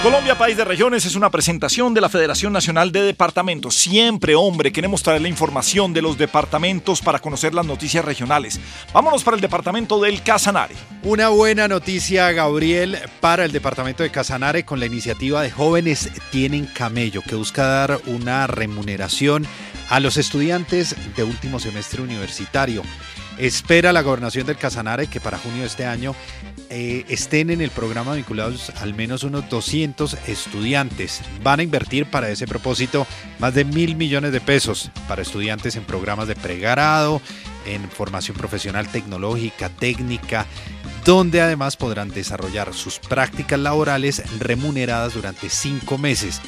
Colombia, 0.02 0.38
país 0.38 0.56
de 0.56 0.64
regiones, 0.64 1.04
es 1.04 1.14
una 1.14 1.28
presentación 1.28 1.92
de 1.92 2.00
la 2.00 2.08
Federación 2.08 2.54
Nacional 2.54 2.90
de 2.90 3.02
Departamentos. 3.02 3.74
Siempre, 3.74 4.34
hombre, 4.34 4.72
queremos 4.72 5.02
traer 5.02 5.20
la 5.20 5.28
información 5.28 5.92
de 5.92 6.00
los 6.00 6.16
departamentos 6.16 7.02
para 7.02 7.18
conocer 7.18 7.52
las 7.52 7.66
noticias 7.66 8.02
regionales. 8.02 8.58
Vámonos 8.94 9.22
para 9.22 9.34
el 9.34 9.42
departamento 9.42 10.00
del 10.00 10.22
Casanare. 10.22 10.74
Una 11.02 11.28
buena 11.28 11.68
noticia, 11.68 12.32
Gabriel, 12.32 12.96
para 13.20 13.44
el 13.44 13.52
departamento 13.52 14.02
de 14.02 14.10
Casanare 14.10 14.64
con 14.64 14.80
la 14.80 14.86
iniciativa 14.86 15.42
de 15.42 15.50
Jóvenes 15.50 16.10
Tienen 16.30 16.64
Camello, 16.64 17.20
que 17.20 17.34
busca 17.34 17.66
dar 17.66 18.00
una 18.06 18.46
remuneración 18.46 19.46
a 19.90 20.00
los 20.00 20.16
estudiantes 20.16 20.96
de 21.14 21.24
último 21.24 21.60
semestre 21.60 22.00
universitario. 22.00 22.82
Espera 23.36 23.92
la 23.92 24.00
gobernación 24.00 24.46
del 24.46 24.56
Casanare 24.56 25.08
que 25.08 25.20
para 25.20 25.36
junio 25.36 25.60
de 25.60 25.66
este 25.66 25.84
año 25.84 26.14
eh, 26.72 27.04
estén 27.08 27.50
en 27.50 27.60
el 27.60 27.70
programa 27.70 28.14
vinculados 28.14 28.70
al 28.80 28.94
menos 28.94 29.24
unos 29.24 29.48
200 29.50 30.16
estudiantes. 30.28 31.20
Van 31.42 31.58
a 31.58 31.64
invertir 31.64 32.06
para 32.06 32.30
ese 32.30 32.46
propósito 32.46 33.08
más 33.40 33.54
de 33.54 33.64
mil 33.64 33.96
millones 33.96 34.30
de 34.30 34.40
pesos 34.40 34.92
para 35.08 35.22
estudiantes 35.22 35.74
en 35.74 35.82
programas 35.82 36.28
de 36.28 36.36
pregrado, 36.36 37.20
en 37.66 37.90
formación 37.90 38.36
profesional 38.36 38.86
tecnológica, 38.86 39.68
técnica, 39.68 40.46
donde 41.04 41.40
además 41.40 41.76
podrán 41.76 42.10
desarrollar 42.10 42.72
sus 42.72 43.00
prácticas 43.00 43.58
laborales 43.58 44.22
remuneradas 44.38 45.14
durante 45.14 45.50
cinco 45.50 45.98
meses. 45.98 46.40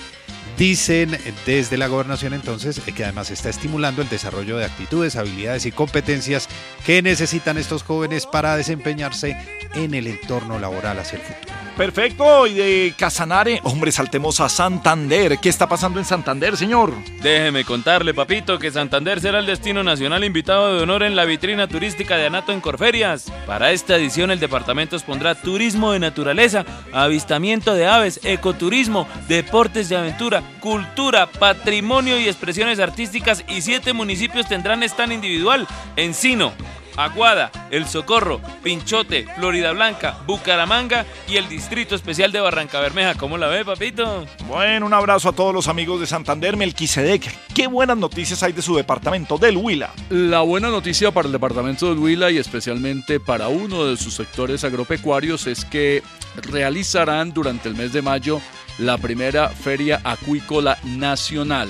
Dicen 0.58 1.18
desde 1.46 1.76
la 1.76 1.86
gobernación 1.86 2.34
entonces 2.34 2.80
eh, 2.86 2.92
que 2.92 3.04
además 3.04 3.30
está 3.30 3.48
estimulando 3.48 4.02
el 4.02 4.08
desarrollo 4.08 4.56
de 4.58 4.64
actitudes, 4.64 5.16
habilidades 5.16 5.66
y 5.66 5.72
competencias 5.72 6.48
que 6.84 7.02
necesitan 7.02 7.58
estos 7.58 7.82
jóvenes 7.82 8.26
para 8.26 8.56
desempeñarse 8.56 9.36
en 9.74 9.94
el 9.94 10.06
entorno 10.06 10.58
laboral 10.58 10.98
hacia 10.98 11.18
el 11.18 11.24
futuro. 11.24 11.62
Perfecto, 11.76 12.46
y 12.46 12.54
de 12.54 12.94
Casanare, 12.98 13.60
hombre, 13.64 13.90
saltemos 13.92 14.40
a 14.40 14.50
Santander. 14.50 15.38
¿Qué 15.38 15.48
está 15.48 15.66
pasando 15.66 15.98
en 15.98 16.04
Santander, 16.04 16.54
señor? 16.56 16.92
Déjeme 17.22 17.64
contarle, 17.64 18.12
papito, 18.12 18.58
que 18.58 18.70
Santander 18.70 19.22
será 19.22 19.38
el 19.38 19.46
destino 19.46 19.82
nacional 19.82 20.22
invitado 20.22 20.76
de 20.76 20.82
honor 20.82 21.02
en 21.02 21.16
la 21.16 21.24
vitrina 21.24 21.68
turística 21.68 22.18
de 22.18 22.26
Anato 22.26 22.52
en 22.52 22.60
Corferias. 22.60 23.32
Para 23.46 23.72
esta 23.72 23.96
edición, 23.96 24.30
el 24.30 24.38
departamento 24.38 24.96
expondrá 24.96 25.34
turismo 25.34 25.92
de 25.92 25.98
naturaleza, 25.98 26.66
avistamiento 26.92 27.74
de 27.74 27.86
aves, 27.86 28.20
ecoturismo, 28.22 29.08
deportes 29.26 29.88
de 29.88 29.96
aventura, 29.96 30.41
cultura, 30.60 31.26
patrimonio 31.26 32.18
y 32.18 32.28
expresiones 32.28 32.78
artísticas 32.78 33.44
y 33.48 33.62
siete 33.62 33.92
municipios 33.92 34.48
tendrán 34.48 34.82
stand 34.82 35.12
individual. 35.12 35.66
Encino, 35.96 36.52
Aguada, 36.96 37.50
El 37.70 37.86
Socorro, 37.86 38.40
Pinchote, 38.62 39.26
Florida 39.36 39.72
Blanca, 39.72 40.18
Bucaramanga 40.26 41.06
y 41.26 41.36
el 41.36 41.48
Distrito 41.48 41.94
Especial 41.94 42.32
de 42.32 42.40
Barranca 42.40 42.80
Bermeja. 42.80 43.14
¿Cómo 43.14 43.38
la 43.38 43.48
ve, 43.48 43.64
papito? 43.64 44.26
Bueno, 44.46 44.86
un 44.86 44.94
abrazo 44.94 45.30
a 45.30 45.32
todos 45.32 45.54
los 45.54 45.68
amigos 45.68 46.00
de 46.00 46.06
Santander. 46.06 46.56
Melquisedec, 46.56 47.34
qué 47.54 47.66
buenas 47.66 47.96
noticias 47.96 48.42
hay 48.42 48.52
de 48.52 48.62
su 48.62 48.76
departamento, 48.76 49.38
del 49.38 49.56
Huila. 49.56 49.90
La 50.10 50.40
buena 50.40 50.68
noticia 50.68 51.10
para 51.10 51.26
el 51.26 51.32
departamento 51.32 51.88
del 51.88 51.98
Huila 51.98 52.30
y 52.30 52.38
especialmente 52.38 53.20
para 53.20 53.48
uno 53.48 53.86
de 53.86 53.96
sus 53.96 54.14
sectores 54.14 54.64
agropecuarios 54.64 55.46
es 55.46 55.64
que 55.64 56.02
realizarán 56.36 57.32
durante 57.32 57.68
el 57.68 57.74
mes 57.74 57.92
de 57.92 58.02
mayo 58.02 58.40
la 58.78 58.98
primera 58.98 59.48
feria 59.48 60.00
acuícola 60.04 60.78
nacional. 60.84 61.68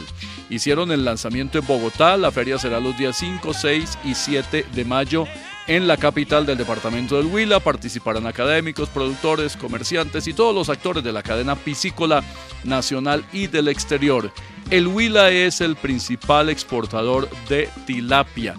Hicieron 0.51 0.93
el 0.93 1.05
lanzamiento 1.05 1.59
en 1.59 1.67
Bogotá, 1.67 2.17
la 2.17 2.31
feria 2.31 2.59
será 2.59 2.81
los 2.81 2.97
días 2.99 3.17
5, 3.19 3.55
6 3.55 3.99
y 4.05 4.15
7 4.15 4.67
de 4.75 4.85
mayo 4.85 5.27
en 5.67 5.87
la 5.87 5.97
capital 5.97 6.45
del 6.45 6.59
departamento 6.59 7.17
del 7.17 7.27
Huila. 7.27 7.61
Participarán 7.61 8.27
académicos, 8.27 8.89
productores, 8.89 9.57
comerciantes 9.57 10.27
y 10.27 10.35
todos 10.35 10.55
los 10.55 10.69
actores 10.69 11.03
de 11.03 11.13
la 11.13 11.23
cadena 11.23 11.57
piscícola 11.57 12.23
nacional 12.65 13.25
y 13.33 13.47
del 13.47 13.69
exterior. 13.69 14.31
El 14.71 14.89
Huila 14.89 15.31
es 15.31 15.61
el 15.61 15.77
principal 15.77 16.51
exportador 16.51 17.29
de 17.49 17.69
tilapia 17.87 18.57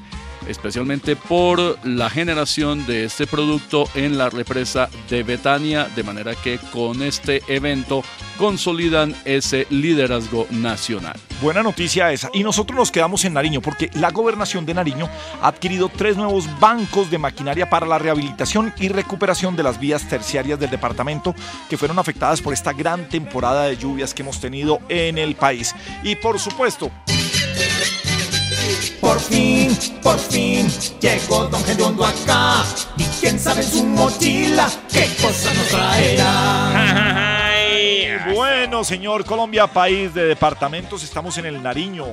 especialmente 0.47 1.15
por 1.15 1.77
la 1.85 2.09
generación 2.09 2.85
de 2.85 3.05
este 3.05 3.27
producto 3.27 3.87
en 3.95 4.17
la 4.17 4.29
represa 4.29 4.89
de 5.09 5.23
Betania, 5.23 5.89
de 5.95 6.03
manera 6.03 6.35
que 6.35 6.59
con 6.71 7.01
este 7.01 7.41
evento 7.47 8.03
consolidan 8.37 9.15
ese 9.25 9.67
liderazgo 9.69 10.47
nacional. 10.51 11.19
Buena 11.41 11.61
noticia 11.61 12.11
esa. 12.11 12.29
Y 12.33 12.43
nosotros 12.43 12.77
nos 12.77 12.91
quedamos 12.91 13.25
en 13.25 13.33
Nariño 13.33 13.61
porque 13.61 13.89
la 13.95 14.11
gobernación 14.11 14.65
de 14.65 14.73
Nariño 14.73 15.09
ha 15.41 15.47
adquirido 15.47 15.89
tres 15.89 16.15
nuevos 16.15 16.47
bancos 16.59 17.11
de 17.11 17.17
maquinaria 17.17 17.69
para 17.69 17.85
la 17.85 17.99
rehabilitación 17.99 18.73
y 18.79 18.87
recuperación 18.87 19.55
de 19.55 19.63
las 19.63 19.79
vías 19.79 20.07
terciarias 20.07 20.59
del 20.59 20.69
departamento 20.69 21.35
que 21.69 21.77
fueron 21.77 21.99
afectadas 21.99 22.41
por 22.41 22.53
esta 22.53 22.73
gran 22.73 23.09
temporada 23.09 23.65
de 23.65 23.77
lluvias 23.77 24.13
que 24.13 24.21
hemos 24.21 24.39
tenido 24.39 24.79
en 24.89 25.17
el 25.17 25.35
país. 25.35 25.75
Y 26.03 26.15
por 26.15 26.39
supuesto, 26.39 26.91
Por 29.03 29.19
fin, 29.19 29.77
por 30.01 30.17
fin, 30.17 30.65
llegó 31.01 31.47
Don 31.47 31.61
Gediondo 31.65 32.05
acá. 32.05 32.63
Y 32.97 33.03
quién 33.19 33.37
sabe 33.37 33.61
en 33.61 33.67
su 33.67 33.83
mochila 33.83 34.69
qué 34.91 35.09
cosa 35.21 35.53
nos 35.53 35.67
traerá. 35.67 37.39
Bueno, 38.33 38.85
señor 38.85 39.25
Colombia, 39.25 39.67
país 39.67 40.13
de 40.13 40.23
departamentos, 40.23 41.03
estamos 41.03 41.37
en 41.37 41.45
el 41.45 41.61
Nariño. 41.61 42.05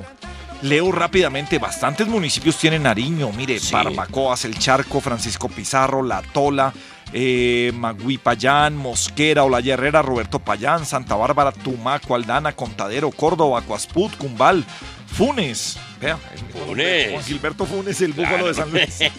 Leo 0.63 0.91
rápidamente, 0.91 1.59
bastantes 1.59 2.09
municipios 2.09 2.59
tienen 2.59 2.83
Nariño. 2.83 3.31
Mire, 3.33 3.59
Barbacoas, 3.71 4.45
El 4.45 4.59
Charco, 4.59 5.01
Francisco 5.01 5.49
Pizarro, 5.49 6.03
La 6.03 6.21
Tola, 6.21 6.73
eh, 7.13 7.71
Magui 7.75 8.19
Payán, 8.19 8.77
Mosquera, 8.77 9.45
Olaya 9.45 9.75
Herrera, 9.75 10.03
Roberto 10.03 10.41
Payán, 10.41 10.85
Santa 10.85 11.15
Bárbara, 11.15 11.53
Tumaco, 11.53 12.17
Aldana, 12.17 12.53
Contadero, 12.53 13.13
Córdoba, 13.13 13.63
Coasput, 13.63 14.17
Cumbal, 14.17 14.65
Funes. 15.07 15.79
Vea, 16.01 16.19
Funes. 16.53 17.11
Juan 17.11 17.25
Gilberto 17.25 17.67
Funes, 17.67 18.01
el 18.01 18.13
búfalo 18.15 18.49
de 18.49 18.55
San 18.55 18.71
Luis. 18.71 18.99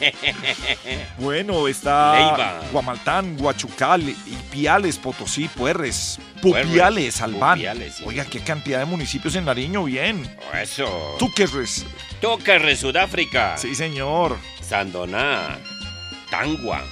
Bueno, 1.19 1.67
está 1.67 2.13
Leiva. 2.15 2.61
Guamaltán, 2.71 3.37
Guachucal, 3.37 4.01
Ipiales, 4.09 4.97
Potosí, 4.97 5.47
Puerres, 5.47 6.19
Pupiales, 6.41 7.21
Albán. 7.21 7.59
Pupiales, 7.59 7.95
sí. 7.95 8.03
Oiga, 8.05 8.25
qué 8.25 8.39
cantidad 8.39 8.79
de 8.79 8.85
municipios 8.85 9.35
en 9.35 9.45
Nariño, 9.45 9.83
bien. 9.83 10.27
Eso. 10.59 11.15
Túquerres. 11.19 11.85
Túquerres, 12.19 12.79
Sudáfrica. 12.79 13.57
Sí, 13.57 13.75
señor. 13.75 14.37
Sandoná. 14.61 15.59
Tangua. 16.31 16.83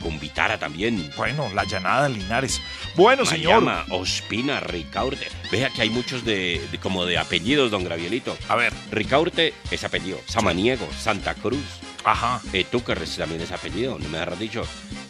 Em, 0.00 0.04
Cumbitara 0.10 0.58
también. 0.58 1.10
Bueno, 1.16 1.50
La 1.54 1.64
Llanada, 1.64 2.08
Linares. 2.08 2.60
Bueno, 2.96 3.24
señor. 3.24 3.62
Mayama, 3.62 3.84
Ospina, 3.90 4.60
Ricaurte. 4.60 5.28
Vea 5.50 5.70
que 5.70 5.82
hay 5.82 5.90
muchos 5.90 6.24
de, 6.24 6.60
de- 6.70 6.78
como 6.78 7.04
de 7.06 7.18
apellidos, 7.18 7.70
don 7.70 7.84
Gravielito. 7.84 8.36
A 8.48 8.56
ver. 8.56 8.72
Ricaurte 8.90 9.54
es 9.70 9.84
apellido. 9.84 10.18
Samaniego, 10.26 10.86
Santa 10.98 11.34
Cruz. 11.34 11.58
Ajá. 12.04 12.40
Eh, 12.52 12.64
Túquerres 12.70 13.16
también 13.16 13.40
es 13.42 13.52
apellido, 13.52 13.98
no 13.98 14.08
me 14.08 14.18
habrás 14.18 14.38
dicho. 14.38 14.62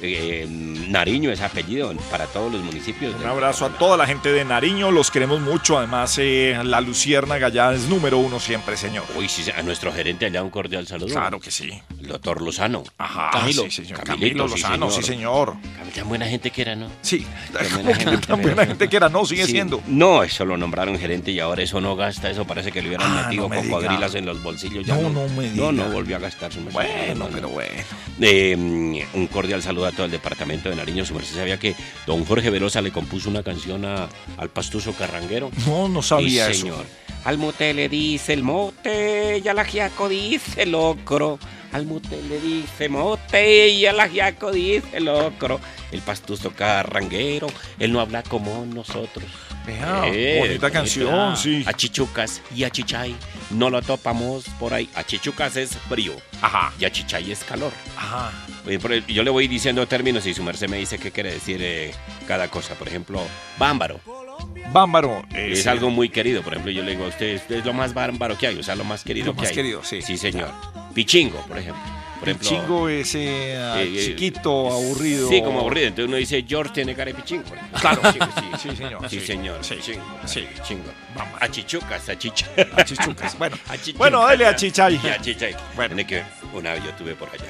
Eh, 0.03 0.47
Nariño 0.49 1.31
es 1.31 1.41
apellido 1.43 1.93
para 2.11 2.27
todos 2.27 2.51
los 2.53 2.63
municipios. 2.63 3.15
Un 3.21 3.27
abrazo 3.27 3.67
a 3.67 3.69
toda 3.71 3.97
la 3.99 4.07
gente 4.07 4.33
de 4.33 4.45
Nariño, 4.45 4.91
los 4.91 5.11
queremos 5.11 5.41
mucho. 5.41 5.77
Además, 5.79 6.17
eh, 6.19 6.59
la 6.65 6.81
Luciérnaga 6.81 7.49
ya 7.51 7.73
es 7.75 7.83
número 7.89 8.19
uno 8.19 8.41
siempre, 8.41 8.77
señor. 8.77 9.05
Uy, 9.17 9.29
sí, 9.29 9.45
a 9.51 9.63
nuestro 9.63 9.93
gerente 9.93 10.25
allá 10.27 10.43
un 10.43 10.51
cordial 10.51 10.87
saludo. 10.87 11.09
Claro 11.15 11.39
que 11.39 11.51
sí. 11.51 11.71
El 12.01 12.09
doctor 12.09 12.41
Lozano. 12.41 12.83
Ajá, 12.97 13.31
Camilo. 13.33 13.63
sí, 13.65 13.71
señor. 13.71 14.03
Camilo 14.03 14.49
Lozano, 14.49 14.91
sí, 14.91 15.03
señor. 15.03 15.55
Camilo, 15.77 15.91
Tan 15.95 16.09
buena 16.09 16.27
gente 16.27 16.51
que 16.51 16.63
era, 16.63 16.77
¿no? 16.77 16.89
Sí, 17.03 17.27
Tan 17.53 18.21
tan 18.23 18.41
buena 18.43 18.65
gente 18.65 18.89
que 18.89 18.97
era, 18.97 19.09
no, 19.09 19.27
sigue 19.27 19.45
Sí. 19.45 19.53
siendo. 19.53 19.83
No, 19.87 20.23
eso 20.23 20.45
lo 20.45 20.57
nombraron 20.57 20.99
gerente 20.99 21.31
y 21.31 21.41
ahora 21.41 21.63
eso 21.63 21.81
no 21.81 21.95
gasta, 21.97 22.31
eso 22.31 22.47
parece 22.47 22.71
que 22.73 22.81
le 22.81 22.89
hubieran 22.89 23.11
Ah, 23.11 23.23
metido 23.25 23.43
no 23.43 23.49
me 23.51 23.57
cocodrilas 23.69 24.13
diga. 24.13 24.19
en 24.21 24.27
los 24.27 24.43
bolsillos. 24.43 24.87
Ya 24.87 24.95
No, 24.97 25.11
no 25.11 25.29
me 25.31 25.51
No, 25.51 25.73
no 25.73 25.83
diga. 25.85 25.95
volvió 25.95 26.17
a 26.17 26.21
gastar 26.21 26.53
su. 26.53 26.61
Bueno, 26.87 27.15
No, 27.15 27.25
no, 27.27 27.31
pero 27.35 27.41
no. 27.49 27.49
bueno. 27.55 27.83
Eh, 28.21 28.55
un 29.15 29.27
cordial 29.29 29.63
saludo 29.63 29.87
a 29.87 29.93
todo 29.93 30.07
el 30.07 30.13
departamento 30.13 30.69
de 30.71 30.77
Nariño. 30.77 31.05
Su 31.05 31.15
merced 31.15 31.35
sabía 31.37 31.59
que 31.59 31.75
don 32.07 32.25
Jorge 32.25 32.51
Velosa 32.51 32.81
le 32.83 32.91
compuso 32.93 33.29
una 33.31 33.43
canción 33.43 33.85
a- 33.85 34.09
al 34.37 34.49
pastuso 34.51 34.93
carranguero. 34.93 35.51
No, 35.67 35.89
no 35.89 36.03
sabía 36.03 36.47
Sí, 36.47 36.53
eso. 36.53 36.61
señor. 36.63 36.87
Al 37.25 37.37
mute 37.39 37.75
le 37.75 37.89
dice 37.89 38.33
el 38.33 38.43
mote 38.43 39.43
y 39.45 39.49
al 39.49 39.59
ajiaco 39.59 40.09
dice 40.09 40.63
el 40.63 40.73
locro. 40.73 41.39
Al 41.73 41.87
mute 41.87 42.21
le 42.23 42.41
dice 42.41 42.89
mote 42.89 43.69
y 43.69 43.87
al 43.87 44.01
ajiaco 44.01 44.51
dice 44.53 45.01
locro. 45.01 45.61
El 45.93 46.01
pastuso 46.03 46.53
carranguero, 46.53 47.49
él 47.79 47.93
no 47.93 48.01
habla 48.01 48.23
como 48.23 48.65
nosotros. 48.67 49.25
Vea, 49.67 50.03
Eh, 50.07 50.39
bonita 50.41 50.71
canción, 50.71 51.37
sí. 51.37 51.63
A 51.67 51.73
Chichucas 51.73 52.41
y 52.55 52.65
a 52.65 52.71
Chichay 52.71 53.15
no 53.51 53.71
lo 53.71 53.83
topamos 53.83 54.45
por 54.59 54.73
ahí. 54.75 54.89
A 54.95 55.05
Chichucas 55.05 55.57
es 55.57 55.77
frío. 55.89 56.15
Ajá. 56.41 56.73
Y 56.79 56.85
a 56.85 56.91
Chichay 56.93 57.31
es 57.31 57.45
calor. 57.45 57.73
Ajá. 57.97 58.33
Eh, 58.67 59.03
Yo 59.09 59.23
le 59.23 59.31
voy 59.31 59.47
diciendo 59.49 59.87
términos 59.87 60.27
y 60.27 60.35
su 60.35 60.43
merced 60.43 60.69
me 60.69 60.79
dice 60.79 60.99
qué 60.99 61.11
quiere 61.11 61.33
decir 61.35 61.59
eh, 61.61 61.93
cada 62.27 62.49
cosa. 62.49 62.75
Por 62.75 62.89
ejemplo, 62.89 63.21
bámbaro. 63.59 64.01
Bámbaro. 64.73 65.25
eh, 65.35 65.51
Es 65.53 65.63
sí. 65.65 65.69
algo 65.69 65.91
muy 65.91 66.09
querido. 66.09 66.43
Por 66.43 66.53
ejemplo, 66.53 66.71
yo 66.73 66.83
le 66.83 66.93
digo 66.93 67.05
a 67.05 67.09
usted, 67.09 67.37
"Usted 67.37 67.57
es 67.57 67.65
lo 67.65 67.73
más 67.73 67.93
bárbaro 67.95 68.37
que 68.39 68.47
hay, 68.47 68.59
o 68.59 68.63
sea, 68.63 68.77
lo 68.77 68.85
más 68.85 69.03
querido 69.05 69.27
Lo 69.27 69.35
que 69.35 69.41
más 69.43 69.49
hay. 69.51 69.55
querido, 69.55 69.83
sí. 69.85 70.01
Sí, 70.03 70.17
señor. 70.17 70.51
Pichingo, 70.95 71.39
por 71.47 71.59
ejemplo. 71.59 71.83
Por 72.21 72.29
ejemplo, 72.29 72.49
Chingo 72.51 72.89
ese 72.91 73.57
ah, 73.57 73.81
eh, 73.83 73.95
eh, 73.97 74.05
chiquito, 74.05 74.71
aburrido. 74.71 75.27
Sí, 75.31 75.41
como 75.41 75.61
aburrido. 75.61 75.87
Entonces 75.89 76.07
uno 76.09 76.17
dice, 76.19 76.45
George 76.47 76.75
tiene 76.75 76.95
cara 76.95 77.07
de 77.13 77.15
pichingo. 77.15 77.45
Claro. 77.81 78.03
Sí, 78.13 78.19
sí, 78.19 78.69
Sí, 78.71 78.77
señor, 78.77 79.09
Sí, 79.09 79.21
señor. 79.21 79.65
Sí. 79.65 79.75
Pichingo. 79.77 80.05
Sí. 80.27 80.47
Pichingo. 80.55 80.93
A 81.41 81.49
chichucas, 81.49 82.07
a 82.11 82.19
chicha. 82.19 82.47
A 82.77 82.85
chichucas. 82.85 83.39
Bueno, 83.39 83.57
A 83.69 83.77
chichucas, 83.79 83.99
bueno, 83.99 84.21
dale 84.27 84.45
a 84.45 84.55
Chichay. 84.55 84.97
A 85.09 85.19
chichay. 85.19 85.57
Bueno. 85.75 85.95
Tiene 85.95 86.07
que, 86.07 86.23
una 86.53 86.75
vez 86.75 86.85
yo 86.85 86.91
estuve 86.91 87.15
por 87.15 87.31
allá 87.31 87.45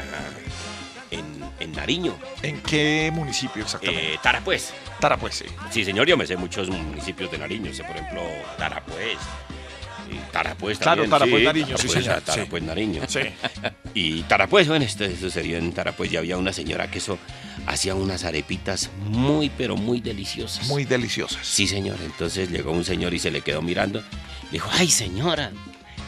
en, 1.11 1.24
en 1.59 1.73
Nariño. 1.73 2.16
¿En 2.43 2.61
qué 2.61 3.11
municipio 3.12 3.62
exactamente? 3.62 4.15
Eh, 4.15 4.19
Tarapuez. 4.23 4.73
Tarapuez, 5.01 5.35
sí. 5.35 5.45
Sí, 5.70 5.85
señor, 5.85 6.07
yo 6.07 6.16
me 6.16 6.27
sé 6.27 6.37
muchos 6.37 6.69
municipios 6.69 7.31
de 7.31 7.39
Nariño. 7.39 7.73
Sé, 7.73 7.85
por 7.85 7.97
ejemplo, 7.97 8.23
Tarapuez. 8.59 9.19
Y 10.11 10.32
Tarapuez 10.32 10.78
Claro, 10.78 11.03
también. 11.03 11.11
Tarapuez, 11.11 11.41
sí, 11.41 11.45
Nariño, 11.47 11.66
sí, 11.66 11.87
Tarapuez, 11.87 12.05
señor, 12.05 12.20
Tarapuez, 12.23 12.62
Nariño. 12.62 13.03
Sí. 13.09 13.20
Y 13.93 14.23
Tarapuez, 14.23 14.69
bueno, 14.69 14.85
esto, 14.85 15.05
eso 15.05 15.31
sería 15.31 15.59
en 15.59 15.73
Tarapuez. 15.73 16.11
Ya 16.12 16.20
había 16.20 16.37
una 16.37 16.53
señora 16.53 16.89
que 16.91 16.99
eso 16.99 17.19
hacía 17.66 17.97
unas 17.97 18.24
arepitas 18.24 18.89
muy, 19.05 19.51
pero 19.51 19.77
muy 19.77 20.01
deliciosas. 20.01 20.69
Muy 20.69 20.85
deliciosas. 20.85 21.45
Sí, 21.45 21.66
señor. 21.66 21.97
Entonces 22.05 22.51
llegó 22.51 22.70
un 22.70 22.85
señor 22.85 23.15
y 23.15 23.19
se 23.19 23.32
le 23.32 23.41
quedó 23.41 23.62
mirando. 23.62 24.03
Dijo, 24.53 24.69
ay, 24.73 24.89
señora. 24.91 25.51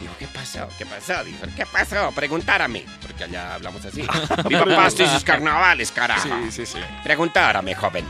Dijo, 0.03 0.15
¿qué 0.19 0.27
pasó? 0.27 0.67
¿Qué 0.77 0.85
pasó? 0.85 1.23
Dijo, 1.23 1.45
¿qué 1.55 1.65
pasó? 1.65 2.11
Preguntárame. 2.13 2.85
Porque 3.01 3.23
allá 3.23 3.55
hablamos 3.55 3.85
así. 3.85 4.05
Viva 4.49 4.65
Pasto 4.65 5.03
y 5.03 5.07
sus 5.07 5.23
carnavales, 5.23 5.91
carajo. 5.91 6.27
Sí, 6.27 6.51
sí, 6.51 6.65
sí. 6.65 6.79
Preguntárame, 7.03 7.73
joven. 7.73 8.05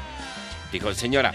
Dijo, 0.71 0.91
señora, 0.95 1.33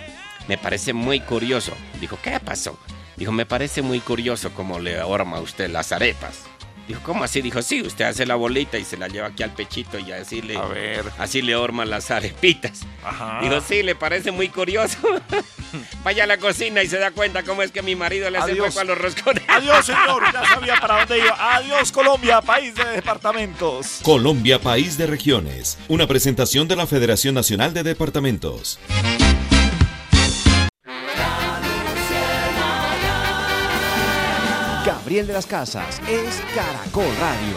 me 0.48 0.59
parece 0.59 0.93
muy 0.93 1.20
curioso. 1.20 1.72
Dijo, 2.01 2.18
¿qué 2.20 2.40
pasó? 2.40 2.76
Dijo, 3.16 3.30
me 3.30 3.47
parece 3.47 3.82
muy 3.82 4.01
curioso 4.01 4.52
cómo 4.52 4.80
le 4.80 5.01
horma 5.01 5.39
usted 5.39 5.70
las 5.70 5.93
arepas. 5.93 6.40
Dijo, 6.89 7.01
¿cómo 7.05 7.23
así? 7.23 7.43
Dijo, 7.43 7.60
sí, 7.60 7.82
usted 7.82 8.06
hace 8.06 8.24
la 8.24 8.35
bolita 8.35 8.78
y 8.78 8.85
se 8.85 8.97
la 8.97 9.09
lleva 9.09 9.27
aquí 9.28 9.43
al 9.43 9.52
pechito 9.52 9.98
y 9.98 10.10
así 10.10 10.40
le, 10.40 10.56
A 10.56 10.62
ver. 10.65 11.05
así 11.19 11.43
le 11.43 11.55
horma 11.55 11.85
las 11.85 12.10
arepitas. 12.10 12.81
Ajá. 13.05 13.40
Dijo, 13.43 13.60
sí, 13.60 13.82
le 13.82 13.94
parece 13.94 14.31
muy 14.31 14.48
curioso. 14.48 14.97
Vaya 16.02 16.24
a 16.24 16.27
la 16.27 16.39
cocina 16.39 16.82
y 16.82 16.89
se 16.89 16.98
da 16.98 17.10
cuenta 17.10 17.43
cómo 17.43 17.62
es 17.62 17.70
que 17.73 17.82
mi 17.82 17.94
marido 17.94 18.31
le 18.31 18.39
hace 18.39 18.52
Adiós. 18.52 18.78
a 18.78 18.85
los 18.85 18.97
roscones. 18.97 19.43
Adiós, 19.48 19.85
señor. 19.85 20.23
Ya 20.32 20.44
sabía 20.55 20.81
para 20.81 21.01
dónde 21.01 21.19
iba. 21.19 21.56
Adiós, 21.56 21.93
Colombia, 21.93 22.40
país 22.40 22.74
de 22.74 22.85
departamentos. 22.86 23.98
Colombia, 24.02 24.59
país 24.59 24.97
de 24.97 25.06
regiones. 25.06 25.77
Una 25.89 26.06
presentación 26.06 26.69
de 26.69 26.77
la 26.77 26.86
Federación 26.86 27.35
Nacional 27.35 27.74
de 27.74 27.82
Departamentos. 27.82 28.78
Gabriel 35.09 35.26
de 35.26 35.32
las 35.32 35.47
Casas 35.47 36.02
es 36.06 36.43
Caracol 36.55 37.06
Radio. 37.18 37.56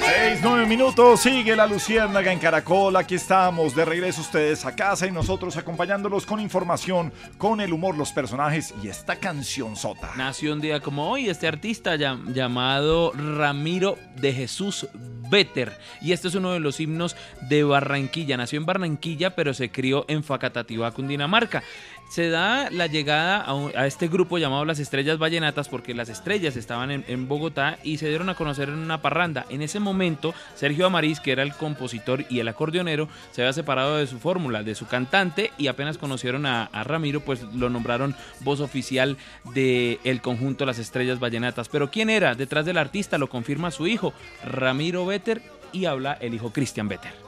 Seis, 0.00 0.40
nueve 0.42 0.64
minutos, 0.64 1.20
sigue 1.20 1.54
la 1.54 1.66
Luciérnaga 1.66 2.32
en 2.32 2.38
Caracol, 2.38 2.96
aquí 2.96 3.16
estamos, 3.16 3.74
de 3.74 3.84
regreso 3.84 4.22
ustedes 4.22 4.64
a 4.64 4.74
casa 4.74 5.06
y 5.06 5.12
nosotros 5.12 5.54
acompañándolos 5.58 6.24
con 6.24 6.40
información, 6.40 7.12
con 7.36 7.60
el 7.60 7.74
humor, 7.74 7.94
los 7.98 8.10
personajes 8.12 8.72
y 8.82 8.88
esta 8.88 9.16
canción 9.16 9.76
sota. 9.76 10.12
Nació 10.16 10.54
un 10.54 10.62
día 10.62 10.80
como 10.80 11.10
hoy 11.10 11.28
este 11.28 11.46
artista 11.46 11.94
llam- 11.96 12.32
llamado 12.32 13.12
Ramiro 13.12 13.98
de 14.14 14.32
Jesús 14.32 14.88
Vetter. 15.28 15.76
Y 16.00 16.12
este 16.12 16.28
es 16.28 16.36
uno 16.36 16.52
de 16.52 16.60
los 16.60 16.78
himnos 16.80 17.16
de 17.48 17.64
Barranquilla. 17.64 18.36
Nació 18.36 18.60
en 18.60 18.64
Barranquilla, 18.66 19.34
pero 19.34 19.52
se 19.54 19.70
crió 19.70 20.04
en 20.08 20.22
Facatativá, 20.22 20.92
Cundinamarca. 20.92 21.64
Se 22.08 22.30
da 22.30 22.70
la 22.70 22.86
llegada 22.86 23.44
a, 23.74 23.86
este 23.86 24.08
grupo 24.08 24.38
llamado 24.38 24.64
Las 24.64 24.78
Estrellas 24.78 25.18
Vallenatas 25.18 25.68
porque 25.68 25.94
las 25.94 26.08
estrellas 26.08 26.56
estaban 26.56 26.90
en, 26.90 27.28
Bogotá 27.28 27.78
y 27.82 27.98
se 27.98 28.08
dieron 28.08 28.28
a 28.28 28.36
conocer 28.36 28.68
en 28.68 28.78
una 28.78 29.02
parranda. 29.02 29.44
En 29.48 29.60
ese 29.60 29.80
momento, 29.80 30.32
Sergio 30.54 30.86
Amariz, 30.86 31.18
que 31.18 31.32
era 31.32 31.42
el 31.42 31.54
compositor 31.54 32.24
y 32.30 32.38
el 32.38 32.48
acordeonero, 32.48 33.08
se 33.32 33.42
había 33.42 33.52
separado 33.52 33.96
de 33.96 34.06
su 34.06 34.18
fórmula, 34.18 34.62
de 34.62 34.74
su 34.74 34.86
cantante, 34.86 35.52
y 35.58 35.66
apenas 35.66 35.98
conocieron 35.98 36.46
a, 36.46 36.70
Ramiro, 36.84 37.20
pues 37.20 37.42
lo 37.54 37.70
nombraron 37.70 38.14
voz 38.40 38.60
oficial 38.60 39.16
del 39.54 39.98
el 40.04 40.20
conjunto 40.20 40.64
Las 40.64 40.78
Estrellas 40.78 41.18
Vallenatas. 41.18 41.68
Pero 41.68 41.90
¿quién 41.90 42.08
era? 42.08 42.34
Detrás 42.34 42.64
del 42.64 42.78
artista 42.78 43.18
lo 43.18 43.28
confirma 43.28 43.70
su 43.70 43.86
hijo, 43.86 44.14
Ramiro 44.44 45.04
Vetter, 45.06 45.42
y 45.72 45.86
habla 45.86 46.16
el 46.20 46.34
hijo 46.34 46.52
Cristian 46.52 46.88
Vetter. 46.88 47.25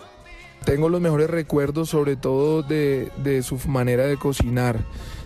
Tengo 0.69 0.91
los 0.91 1.01
mejores 1.01 1.31
recuerdos 1.31 1.89
sobre 1.89 2.17
todo 2.17 2.63
de, 2.63 3.11
de 3.25 3.43
su 3.43 3.57
manera 3.69 4.05
de 4.05 4.19
cocinar. 4.19 4.77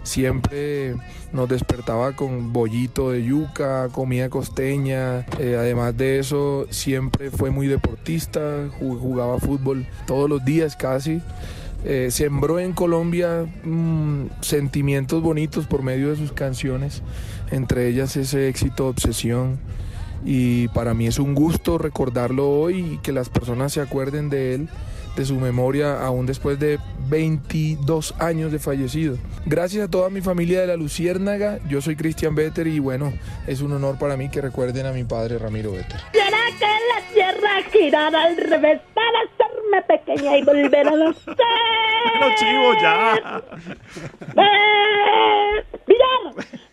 Siempre 0.05 0.95
nos 1.33 1.49
despertaba 1.49 2.13
con 2.15 2.53
bollito 2.53 3.11
de 3.11 3.25
yuca, 3.25 3.89
comida 3.91 4.29
costeña. 4.31 5.27
Eh, 5.41 5.57
además 5.59 5.97
de 5.97 6.21
eso, 6.21 6.69
siempre 6.71 7.33
fue 7.33 7.51
muy 7.51 7.67
deportista, 7.67 8.69
ju- 8.81 9.01
jugaba 9.01 9.41
fútbol 9.41 9.85
todos 10.07 10.31
los 10.31 10.45
días 10.45 10.77
casi. 10.77 11.21
Eh, 11.85 12.13
sembró 12.13 12.61
en 12.61 12.73
Colombia 12.73 13.45
mm, 13.65 14.27
sentimientos 14.43 15.23
bonitos 15.23 15.67
por 15.67 15.83
medio 15.83 16.11
de 16.11 16.17
sus 16.17 16.31
canciones, 16.31 17.03
entre 17.51 17.89
ellas 17.89 18.17
ese 18.17 18.49
éxito 18.49 18.87
Obsesión. 18.87 19.59
Y 20.25 20.69
para 20.69 20.95
mí 20.95 21.09
es 21.09 21.19
un 21.19 21.35
gusto 21.35 21.79
recordarlo 21.79 22.49
hoy 22.49 22.93
y 22.95 22.99
que 22.99 23.11
las 23.11 23.29
personas 23.29 23.73
se 23.73 23.81
acuerden 23.81 24.31
de 24.31 24.55
él, 24.55 24.69
de 25.17 25.25
su 25.25 25.37
memoria, 25.37 26.01
aún 26.05 26.27
después 26.27 26.59
de 26.59 26.79
22 27.09 28.15
años 28.19 28.53
de 28.53 28.59
fallecido. 28.59 29.17
Gracias 29.47 29.87
a 29.87 29.91
toda 29.91 30.11
mi 30.11 30.21
familia 30.21 30.61
de 30.61 30.67
la 30.67 30.77
Luciérnaga, 30.77 31.59
yo 31.69 31.81
soy 31.81 31.97
Cristian 31.97 32.35
Vetter 32.35 32.67
y 32.67 32.79
bueno, 32.79 33.13
es 33.47 33.61
un 33.61 33.73
honor 33.73 33.99
para 33.99 34.17
mí 34.17 34.31
que 34.31 34.41
recuerden 34.41 34.87
a 34.87 34.93
mi 34.93 35.05
padre 35.05 35.39
Ramiro 35.39 35.73
Vetter. 35.73 36.01
¿Será 36.13 36.39
que 36.59 36.67
la 36.67 37.13
tierra 37.13 37.63
girará 37.71 38.23
al 38.25 38.37
revés 38.37 38.81
para 38.95 39.19
hacerme 39.21 39.83
pequeña 39.83 40.39
y 40.39 40.45
volver 40.45 40.89
a 40.89 40.97
nacer? 40.97 41.37
Pero 42.13 42.35
chivo 42.37 42.75
ya. 42.81 43.43
¡Eh! 44.37 45.65
¡Villar! 45.87 46.33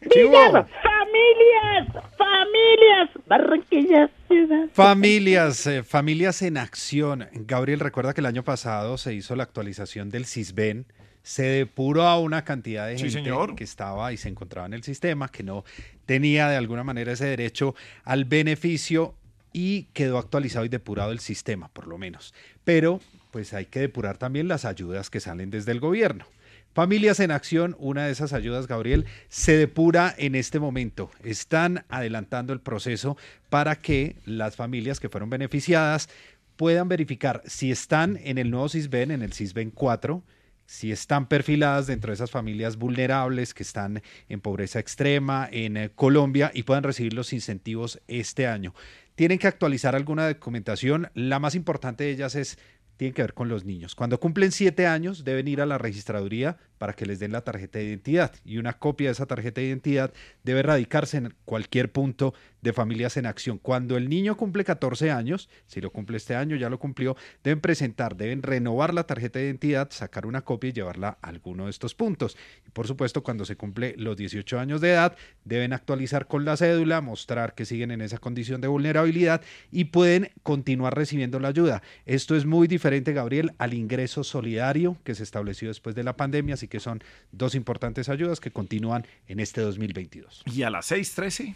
familias, 0.10 0.68
familias, 0.84 1.88
familias, 2.18 3.10
Barranquilla 3.28 4.10
ciudad. 4.30 4.70
Familias, 4.72 5.68
eh, 5.68 5.84
familias 5.84 6.42
en 6.42 6.56
acción. 6.58 7.28
Gabriel, 7.34 7.82
recuerda 7.82 8.14
que 8.14 8.22
el 8.22 8.26
año 8.28 8.44
pasado 8.44 8.98
se 8.98 9.14
hizo 9.14 9.36
la 9.36 9.44
actualización 9.44 10.10
del 10.10 10.26
CISBEN. 10.26 10.86
Se 11.22 11.44
depuró 11.44 12.04
a 12.04 12.18
una 12.18 12.46
cantidad 12.46 12.88
de 12.88 12.96
Sí, 12.98 13.04
gente 13.10 13.20
señor. 13.30 13.56
que 13.56 13.66
estaba 13.66 14.14
y 14.14 14.18
se 14.18 14.30
encontraba 14.30 14.66
en 14.68 14.74
el 14.74 14.84
sistema, 14.84 15.28
que 15.30 15.44
no 15.44 15.66
tenía 16.06 16.48
de 16.48 16.56
alguna 16.56 16.84
manera 16.86 17.12
ese 17.12 17.26
derecho 17.26 17.76
al 18.06 18.24
beneficio 18.24 19.16
y 19.52 19.84
quedó 19.94 20.18
actualizado 20.18 20.64
y 20.66 20.70
depurado 20.70 21.12
el 21.12 21.20
sistema, 21.20 21.68
por 21.70 21.88
lo 21.88 21.98
menos. 21.98 22.34
Pero 22.64 23.02
pues 23.32 23.54
hay 23.54 23.66
que 23.66 23.82
depurar 23.82 24.18
también 24.18 24.48
las 24.48 24.64
ayudas 24.66 25.10
que 25.10 25.20
salen 25.20 25.50
desde 25.52 25.72
el 25.74 25.80
gobierno. 25.80 26.26
Familias 26.74 27.20
en 27.20 27.32
Acción, 27.32 27.76
una 27.80 28.06
de 28.06 28.12
esas 28.12 28.32
ayudas, 28.32 28.68
Gabriel, 28.68 29.06
se 29.28 29.58
depura 29.58 30.14
en 30.18 30.36
este 30.36 30.60
momento. 30.60 31.10
Están 31.24 31.84
adelantando 31.90 32.54
el 32.54 32.62
proceso 32.62 33.18
para 33.50 33.76
que 33.76 34.16
las 34.26 34.56
familias 34.56 35.00
que 35.00 35.10
fueron 35.10 35.32
beneficiadas 35.32 36.10
puedan 36.58 36.88
verificar 36.88 37.42
si 37.46 37.72
están 37.72 38.20
en 38.24 38.38
el 38.38 38.52
nuevo 38.52 38.70
CISBEN, 38.70 39.12
en 39.12 39.24
el 39.24 39.34
CISBEN 39.34 39.72
4, 39.72 40.24
si 40.68 40.92
están 40.92 41.28
perfiladas 41.28 41.88
dentro 41.88 42.12
de 42.12 42.14
esas 42.14 42.30
familias 42.30 42.78
vulnerables 42.78 43.56
que 43.56 43.64
están 43.64 44.04
en 44.28 44.40
pobreza 44.40 44.78
extrema 44.78 45.50
en 45.52 45.76
eh, 45.76 45.90
Colombia 45.96 46.52
y 46.54 46.64
puedan 46.64 46.84
recibir 46.84 47.14
los 47.14 47.34
incentivos 47.34 48.00
este 48.08 48.46
año. 48.46 48.76
Tienen 49.16 49.40
que 49.40 49.48
actualizar 49.48 49.96
alguna 49.96 50.28
documentación. 50.28 51.10
La 51.16 51.40
más 51.40 51.56
importante 51.56 52.04
de 52.04 52.12
ellas 52.12 52.36
es 52.36 52.60
tiene 53.00 53.14
que 53.14 53.22
ver 53.22 53.34
con 53.34 53.48
los 53.48 53.64
niños. 53.64 53.96
Cuando 53.96 54.20
cumplen 54.20 54.52
siete 54.52 54.86
años, 54.86 55.24
deben 55.24 55.48
ir 55.48 55.62
a 55.62 55.66
la 55.66 55.78
registraduría 55.78 56.58
para 56.80 56.94
que 56.94 57.06
les 57.06 57.20
den 57.20 57.32
la 57.32 57.42
tarjeta 57.42 57.78
de 57.78 57.86
identidad 57.86 58.34
y 58.44 58.58
una 58.58 58.74
copia 58.80 59.10
de 59.10 59.12
esa 59.12 59.28
tarjeta 59.28 59.62
de 59.62 59.68
identidad 59.68 60.12
debe 60.44 60.64
radicarse 60.64 61.18
en 61.18 61.36
cualquier 61.46 61.92
punto 61.92 62.34
de 62.62 62.74
Familias 62.74 63.18
en 63.18 63.26
Acción. 63.26 63.58
Cuando 63.58 63.96
el 63.96 64.10
niño 64.10 64.36
cumple 64.36 64.64
14 64.64 65.12
años, 65.12 65.50
si 65.68 65.82
lo 65.82 65.92
cumple 65.92 66.18
este 66.18 66.36
año, 66.36 66.56
ya 66.56 66.70
lo 66.70 66.80
cumplió, 66.80 67.16
deben 67.44 67.62
presentar, 67.62 68.16
deben 68.16 68.44
renovar 68.44 68.94
la 68.94 69.04
tarjeta 69.06 69.40
de 69.40 69.46
identidad, 69.46 69.90
sacar 69.92 70.26
una 70.26 70.42
copia 70.42 70.70
y 70.70 70.74
llevarla 70.74 71.18
a 71.22 71.30
alguno 71.30 71.66
de 71.66 71.70
estos 71.70 71.96
puntos. 71.96 72.38
Y 72.68 72.72
por 72.72 72.88
supuesto, 72.88 73.24
cuando 73.24 73.46
se 73.46 73.56
cumple 73.56 73.94
los 73.98 74.18
18 74.18 74.60
años 74.60 74.82
de 74.82 74.92
edad, 74.92 75.16
deben 75.46 75.74
actualizar 75.74 76.28
con 76.28 76.46
la 76.46 76.58
cédula, 76.58 77.02
mostrar 77.02 77.54
que 77.56 77.66
siguen 77.66 77.92
en 77.92 78.02
esa 78.02 78.18
condición 78.18 78.62
de 78.62 78.68
vulnerabilidad 78.68 79.42
y 79.72 79.86
pueden 79.86 80.32
continuar 80.44 80.96
recibiendo 80.96 81.40
la 81.40 81.50
ayuda. 81.50 81.82
Esto 82.06 82.36
es 82.36 82.46
muy 82.46 82.68
diferente, 82.68 83.14
Gabriel, 83.14 83.54
al 83.58 83.74
ingreso 83.74 84.24
solidario 84.24 84.98
que 85.04 85.16
se 85.16 85.24
estableció 85.24 85.70
después 85.70 85.96
de 85.96 86.04
la 86.04 86.18
pandemia, 86.18 86.58
que 86.70 86.80
son 86.80 87.04
dos 87.32 87.56
importantes 87.56 88.10
ayudas 88.10 88.40
que 88.40 88.52
continúan 88.52 89.06
en 89.28 89.40
este 89.40 89.62
2022. 89.62 90.44
Y 90.46 90.64
a 90.64 90.70
las 90.70 90.92
6:13. 90.92 91.56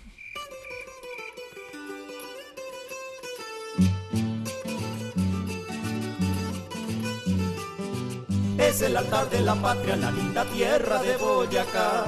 Es 8.58 8.82
el 8.82 8.98
altar 8.98 9.30
de 9.30 9.42
la 9.42 9.56
patria, 9.56 9.96
la 9.96 10.12
linda 10.12 10.46
tierra 10.46 11.02
de 11.04 11.16
Boyacá. 11.18 12.06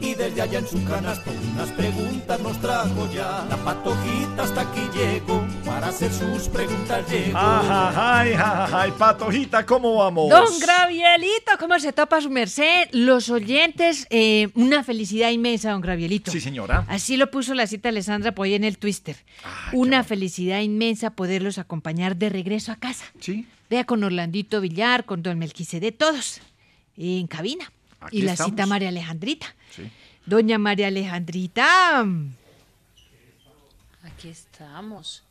Y 0.00 0.14
desde 0.14 0.40
allá 0.40 0.60
en 0.60 0.66
su 0.66 0.82
canasto 0.84 1.30
unas 1.52 1.70
preguntas 1.72 2.40
nos 2.40 2.58
trajo 2.60 3.08
ya. 3.12 3.44
La 3.50 3.56
patojita 3.58 4.44
hasta 4.44 4.62
aquí 4.62 4.80
llegó, 4.94 5.46
para 5.64 5.88
hacer 5.88 6.10
sus 6.10 6.48
preguntas 6.48 7.10
llegó. 7.10 7.38
Ay, 7.38 8.32
ay, 8.36 8.92
patojita, 8.98 9.66
¿cómo 9.66 9.96
vamos? 9.96 10.30
Don 10.30 10.58
Gravielito, 10.58 11.52
¿cómo 11.58 11.78
se 11.78 11.92
topa 11.92 12.20
su 12.20 12.30
merced? 12.30 12.88
Los 12.92 13.28
oyentes, 13.28 14.06
eh, 14.08 14.48
una 14.54 14.82
felicidad 14.82 15.30
inmensa, 15.30 15.72
don 15.72 15.82
Gravielito. 15.82 16.30
Sí, 16.30 16.40
señora. 16.40 16.86
Así 16.88 17.18
lo 17.18 17.30
puso 17.30 17.52
la 17.54 17.66
cita 17.66 17.90
Alessandra 17.90 18.34
Poy 18.34 18.54
en 18.54 18.64
el 18.64 18.78
Twister. 18.78 19.16
una 19.72 20.02
felicidad 20.02 20.60
inmensa 20.60 21.10
poderlos 21.10 21.58
acompañar 21.58 22.16
de 22.16 22.30
regreso 22.30 22.72
a 22.72 22.76
casa. 22.76 23.04
Sí. 23.20 23.46
Vea 23.68 23.84
con 23.84 24.02
Orlandito 24.02 24.60
Villar, 24.60 25.04
con 25.04 25.22
don 25.22 25.38
Melquisede, 25.38 25.92
todos 25.92 26.40
en 26.96 27.26
cabina. 27.26 27.70
Aquí 28.00 28.18
y 28.18 28.22
la 28.22 28.32
estamos. 28.32 28.50
cita 28.52 28.66
María 28.66 28.88
Alejandrita. 28.88 29.54
Sí. 29.74 29.90
Doña 30.26 30.58
María 30.58 30.88
Alejandrita, 30.88 32.04
Aquí 34.04 34.28
estamos. 34.28 35.22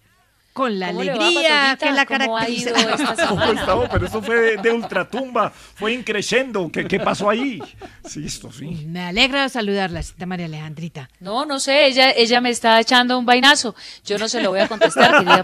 con 0.53 0.77
la 0.77 0.87
¿Cómo 0.87 1.03
le 1.03 1.11
va, 1.11 1.15
alegría 1.15 1.49
Patolita? 1.49 1.77
que 1.77 1.91
la 1.93 2.05
¿Cómo 2.05 2.37
ha 2.37 2.39
caracteriza. 2.41 3.27
¿Cómo 3.29 3.43
estaba? 3.45 3.87
Pero 3.89 4.05
eso 4.07 4.21
fue 4.21 4.35
de, 4.35 4.57
de 4.57 4.71
ultratumba, 4.71 5.49
fue 5.51 5.93
increyendo. 5.93 6.69
¿Qué, 6.71 6.85
¿Qué 6.85 6.99
pasó 6.99 7.29
ahí? 7.29 7.61
Sí, 8.05 8.25
esto 8.25 8.51
sí. 8.51 8.65
Me 8.87 9.01
alegra 9.05 9.47
saludarla, 9.47 10.03
cita 10.03 10.25
María 10.25 10.47
Alejandrita. 10.47 11.09
No, 11.21 11.45
no 11.45 11.59
sé, 11.59 11.85
ella, 11.85 12.11
ella 12.11 12.41
me 12.41 12.49
está 12.49 12.79
echando 12.79 13.17
un 13.17 13.25
vainazo. 13.25 13.73
Yo 14.05 14.17
no 14.17 14.27
se 14.27 14.41
lo 14.41 14.49
voy 14.49 14.59
a 14.59 14.67
contestar, 14.67 15.19
querida. 15.19 15.43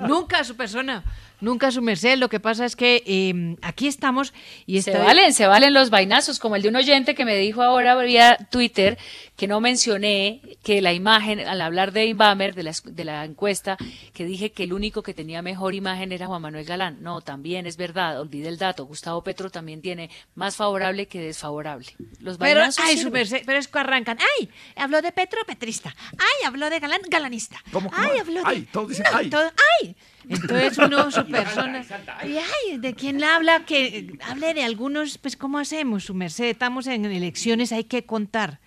Nunca 0.06 0.40
a 0.40 0.44
su 0.44 0.54
persona, 0.56 1.02
nunca 1.40 1.68
a 1.68 1.70
su 1.70 1.82
merced. 1.82 2.18
Lo 2.18 2.28
que 2.28 2.40
pasa 2.40 2.64
es 2.64 2.76
que 2.76 3.02
eh, 3.06 3.56
aquí 3.62 3.86
estamos 3.86 4.32
y 4.66 4.82
Se 4.82 4.96
valen, 4.96 5.32
se 5.32 5.46
valen 5.46 5.74
los 5.74 5.90
vainazos, 5.90 6.38
como 6.38 6.56
el 6.56 6.62
de 6.62 6.68
un 6.68 6.76
oyente 6.76 7.14
que 7.14 7.24
me 7.24 7.36
dijo 7.36 7.62
ahora 7.62 7.96
vía 8.02 8.36
Twitter 8.50 8.98
que 9.36 9.46
no 9.46 9.60
mencioné 9.60 10.40
que 10.62 10.80
la 10.80 10.92
imagen, 10.94 11.40
al 11.40 11.60
hablar 11.60 11.92
de 11.92 12.06
Inbamer, 12.06 12.54
de 12.54 12.62
la, 12.62 12.72
de 12.84 13.04
la 13.04 13.24
encuesta, 13.24 13.76
que 14.14 14.24
dije 14.24 14.50
que 14.52 14.62
el 14.64 14.72
único 14.72 15.02
que 15.02 15.12
tenía 15.12 15.42
mejor 15.42 15.74
imagen 15.74 16.10
era 16.12 16.26
Juan 16.26 16.40
Manuel 16.42 16.64
Galán. 16.64 17.02
No, 17.02 17.20
también 17.20 17.66
es 17.66 17.76
verdad, 17.76 18.18
olvide 18.20 18.48
el 18.48 18.56
dato. 18.56 18.86
Gustavo 18.86 19.22
Petro 19.22 19.50
también 19.50 19.82
tiene 19.82 20.10
más 20.34 20.56
favorable 20.56 21.06
que 21.06 21.20
desfavorable. 21.20 21.86
Los 22.20 22.38
Pero, 22.38 22.60
vainazos 22.60 22.84
ay, 22.84 22.96
su 22.96 23.10
merced, 23.10 23.42
pero 23.44 23.58
es 23.58 23.68
que 23.68 23.78
arrancan. 23.78 24.18
Ay, 24.38 24.48
habló 24.76 25.02
de 25.02 25.12
Petro, 25.12 25.40
petrista. 25.46 25.94
Ay, 26.12 26.46
habló 26.46 26.70
de 26.70 26.80
Galán, 26.80 27.00
galanista. 27.08 27.62
¿Cómo, 27.72 27.90
cómo? 27.90 28.02
Ay, 28.02 28.18
habló 28.18 28.40
de. 28.40 28.46
Ay, 28.46 28.68
todos 28.72 28.88
dicen 28.88 29.04
No, 29.12 29.18
ay. 29.18 29.30
todo- 29.30 29.52
ay. 29.82 29.96
Entonces 30.28 30.78
uno, 30.78 31.10
su 31.10 31.26
persona. 31.26 31.84
Y 32.24 32.36
ay, 32.38 32.78
¿de 32.78 32.94
quién 32.94 33.20
le 33.20 33.26
habla? 33.26 33.64
Que 33.64 33.86
eh, 33.86 34.18
hable 34.24 34.54
de 34.54 34.62
algunos, 34.62 35.18
pues, 35.18 35.36
¿cómo 35.36 35.58
hacemos, 35.58 36.04
su 36.04 36.14
merced? 36.14 36.46
Estamos 36.46 36.86
en 36.86 37.04
elecciones, 37.04 37.72
hay 37.72 37.84
que 37.84 38.04
contar. 38.04 38.60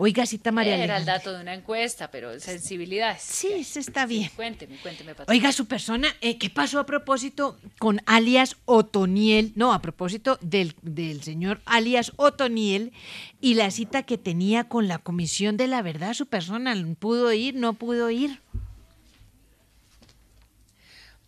Oiga, 0.00 0.26
cita 0.26 0.52
María 0.52 0.76
Era 0.76 0.98
el 0.98 1.04
dato 1.04 1.32
de 1.32 1.42
una 1.42 1.54
encuesta, 1.54 2.08
pero 2.08 2.38
sensibilidades. 2.38 3.20
Sí, 3.20 3.48
eso 3.48 3.80
está 3.80 4.06
bien. 4.06 4.30
Cuénteme, 4.36 4.76
cuénteme, 4.76 5.12
Patolita. 5.12 5.32
Oiga, 5.32 5.50
su 5.50 5.66
persona, 5.66 6.06
eh, 6.20 6.38
¿qué 6.38 6.50
pasó 6.50 6.78
a 6.78 6.86
propósito 6.86 7.58
con 7.80 8.00
alias 8.06 8.56
Otoniel? 8.64 9.52
No, 9.56 9.72
a 9.72 9.82
propósito 9.82 10.38
del, 10.40 10.76
del 10.82 11.24
señor 11.24 11.60
alias 11.64 12.12
Otoniel 12.14 12.92
y 13.40 13.54
la 13.54 13.72
cita 13.72 14.04
que 14.04 14.18
tenía 14.18 14.68
con 14.68 14.86
la 14.86 14.98
Comisión 14.98 15.56
de 15.56 15.66
la 15.66 15.82
Verdad, 15.82 16.14
su 16.14 16.26
persona, 16.26 16.76
¿pudo 17.00 17.32
ir, 17.32 17.56
no 17.56 17.72
pudo 17.72 18.08
ir? 18.08 18.40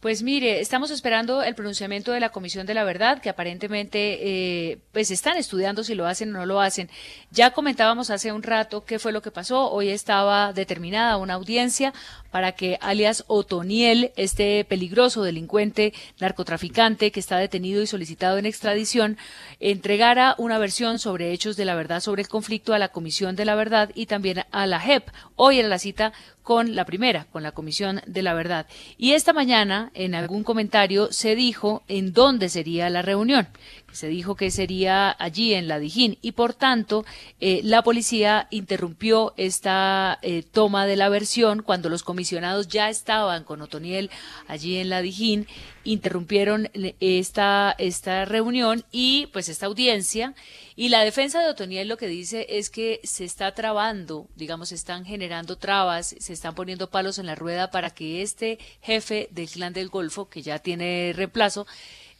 Pues 0.00 0.22
mire, 0.22 0.60
estamos 0.60 0.90
esperando 0.90 1.42
el 1.42 1.54
pronunciamiento 1.54 2.12
de 2.12 2.20
la 2.20 2.30
Comisión 2.30 2.64
de 2.64 2.72
la 2.72 2.84
Verdad, 2.84 3.20
que 3.20 3.28
aparentemente 3.28 4.70
eh, 4.70 4.78
pues 4.92 5.10
están 5.10 5.36
estudiando 5.36 5.84
si 5.84 5.94
lo 5.94 6.06
hacen 6.06 6.34
o 6.34 6.38
no 6.38 6.46
lo 6.46 6.62
hacen. 6.62 6.88
Ya 7.30 7.50
comentábamos 7.50 8.08
hace 8.08 8.32
un 8.32 8.42
rato 8.42 8.82
qué 8.86 8.98
fue 8.98 9.12
lo 9.12 9.20
que 9.20 9.30
pasó. 9.30 9.70
Hoy 9.70 9.90
estaba 9.90 10.54
determinada 10.54 11.18
una 11.18 11.34
audiencia 11.34 11.92
para 12.30 12.52
que 12.52 12.78
alias 12.80 13.24
Otoniel, 13.26 14.12
este 14.16 14.64
peligroso 14.64 15.22
delincuente 15.22 15.92
narcotraficante 16.18 17.10
que 17.10 17.20
está 17.20 17.36
detenido 17.36 17.82
y 17.82 17.86
solicitado 17.86 18.38
en 18.38 18.46
extradición, 18.46 19.18
entregara 19.58 20.34
una 20.38 20.56
versión 20.56 20.98
sobre 20.98 21.32
hechos 21.32 21.58
de 21.58 21.66
la 21.66 21.74
verdad 21.74 22.00
sobre 22.00 22.22
el 22.22 22.28
conflicto 22.28 22.72
a 22.72 22.78
la 22.78 22.88
Comisión 22.88 23.36
de 23.36 23.44
la 23.44 23.54
Verdad 23.54 23.90
y 23.94 24.06
también 24.06 24.44
a 24.50 24.66
la 24.66 24.80
JEP. 24.80 25.10
Hoy 25.36 25.58
era 25.58 25.68
la 25.68 25.78
cita 25.78 26.14
con 26.42 26.74
la 26.74 26.84
primera, 26.84 27.26
con 27.30 27.42
la 27.42 27.52
Comisión 27.52 28.00
de 28.06 28.22
la 28.22 28.34
Verdad. 28.34 28.66
Y 28.96 29.12
esta 29.12 29.32
mañana, 29.32 29.90
en 29.94 30.14
algún 30.14 30.44
comentario, 30.44 31.12
se 31.12 31.34
dijo 31.34 31.82
en 31.88 32.12
dónde 32.12 32.48
sería 32.48 32.90
la 32.90 33.02
reunión. 33.02 33.48
Se 33.92 34.08
dijo 34.08 34.36
que 34.36 34.50
sería 34.50 35.14
allí 35.18 35.54
en 35.54 35.68
la 35.68 35.78
Dijín 35.78 36.18
y 36.22 36.32
por 36.32 36.54
tanto 36.54 37.04
eh, 37.40 37.60
la 37.64 37.82
policía 37.82 38.46
interrumpió 38.50 39.34
esta 39.36 40.18
eh, 40.22 40.42
toma 40.42 40.86
de 40.86 40.96
la 40.96 41.08
versión 41.08 41.62
cuando 41.62 41.88
los 41.88 42.02
comisionados 42.02 42.68
ya 42.68 42.88
estaban 42.88 43.44
con 43.44 43.62
Otoniel 43.62 44.10
allí 44.46 44.76
en 44.76 44.90
la 44.90 45.02
Dijín, 45.02 45.46
interrumpieron 45.84 46.70
esta, 47.00 47.74
esta 47.78 48.24
reunión 48.24 48.84
y 48.92 49.28
pues 49.32 49.48
esta 49.48 49.66
audiencia. 49.66 50.34
Y 50.76 50.88
la 50.88 51.04
defensa 51.04 51.40
de 51.40 51.50
Otoniel 51.50 51.88
lo 51.88 51.96
que 51.96 52.06
dice 52.06 52.46
es 52.48 52.70
que 52.70 53.00
se 53.04 53.24
está 53.24 53.54
trabando, 53.54 54.28
digamos, 54.36 54.70
se 54.70 54.74
están 54.74 55.04
generando 55.04 55.56
trabas, 55.56 56.14
se 56.18 56.32
están 56.32 56.54
poniendo 56.54 56.90
palos 56.90 57.18
en 57.18 57.26
la 57.26 57.34
rueda 57.34 57.70
para 57.70 57.90
que 57.90 58.22
este 58.22 58.58
jefe 58.80 59.28
del 59.30 59.48
clan 59.48 59.72
del 59.72 59.88
Golfo, 59.88 60.28
que 60.28 60.42
ya 60.42 60.58
tiene 60.58 61.12
reemplazo, 61.14 61.66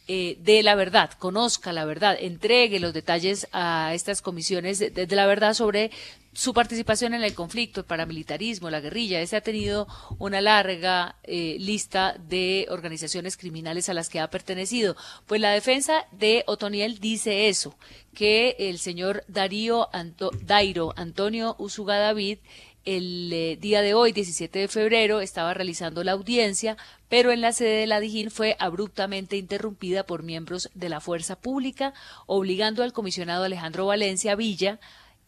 eh, 0.07 0.37
de 0.41 0.63
la 0.63 0.75
verdad, 0.75 1.11
conozca 1.11 1.71
la 1.71 1.85
verdad, 1.85 2.17
entregue 2.19 2.79
los 2.79 2.93
detalles 2.93 3.47
a 3.51 3.91
estas 3.93 4.21
comisiones 4.21 4.79
de, 4.79 5.07
la 5.09 5.25
verdad 5.25 5.53
sobre 5.53 5.91
su 6.33 6.53
participación 6.53 7.13
en 7.13 7.23
el 7.23 7.33
conflicto, 7.33 7.81
el 7.81 7.85
paramilitarismo, 7.85 8.69
la 8.69 8.79
guerrilla. 8.79 9.21
Ese 9.21 9.35
ha 9.35 9.41
tenido 9.41 9.87
una 10.17 10.41
larga 10.41 11.15
eh, 11.23 11.57
lista 11.59 12.15
de 12.27 12.67
organizaciones 12.69 13.37
criminales 13.37 13.89
a 13.89 13.93
las 13.93 14.09
que 14.09 14.19
ha 14.19 14.29
pertenecido. 14.29 14.95
Pues 15.27 15.39
la 15.39 15.51
defensa 15.51 16.05
de 16.11 16.43
Otoniel 16.47 16.99
dice 16.99 17.47
eso, 17.49 17.75
que 18.13 18.55
el 18.59 18.79
señor 18.79 19.23
Darío 19.27 19.89
Anto- 19.93 20.31
Dairo 20.41 20.93
Antonio 20.97 21.55
Usuga 21.59 21.97
David 21.97 22.39
el 22.83 23.31
eh, 23.31 23.57
día 23.59 23.81
de 23.81 23.93
hoy, 23.93 24.11
17 24.11 24.57
de 24.59 24.67
febrero, 24.67 25.21
estaba 25.21 25.53
realizando 25.53 26.03
la 26.03 26.13
audiencia, 26.13 26.77
pero 27.11 27.33
en 27.33 27.41
la 27.41 27.51
sede 27.51 27.81
de 27.81 27.87
la 27.87 27.99
Dijín 27.99 28.31
fue 28.31 28.55
abruptamente 28.57 29.35
interrumpida 29.35 30.05
por 30.05 30.23
miembros 30.23 30.69
de 30.75 30.87
la 30.87 31.01
fuerza 31.01 31.35
pública, 31.35 31.93
obligando 32.25 32.83
al 32.83 32.93
comisionado 32.93 33.43
Alejandro 33.43 33.85
Valencia 33.85 34.33
Villa 34.35 34.79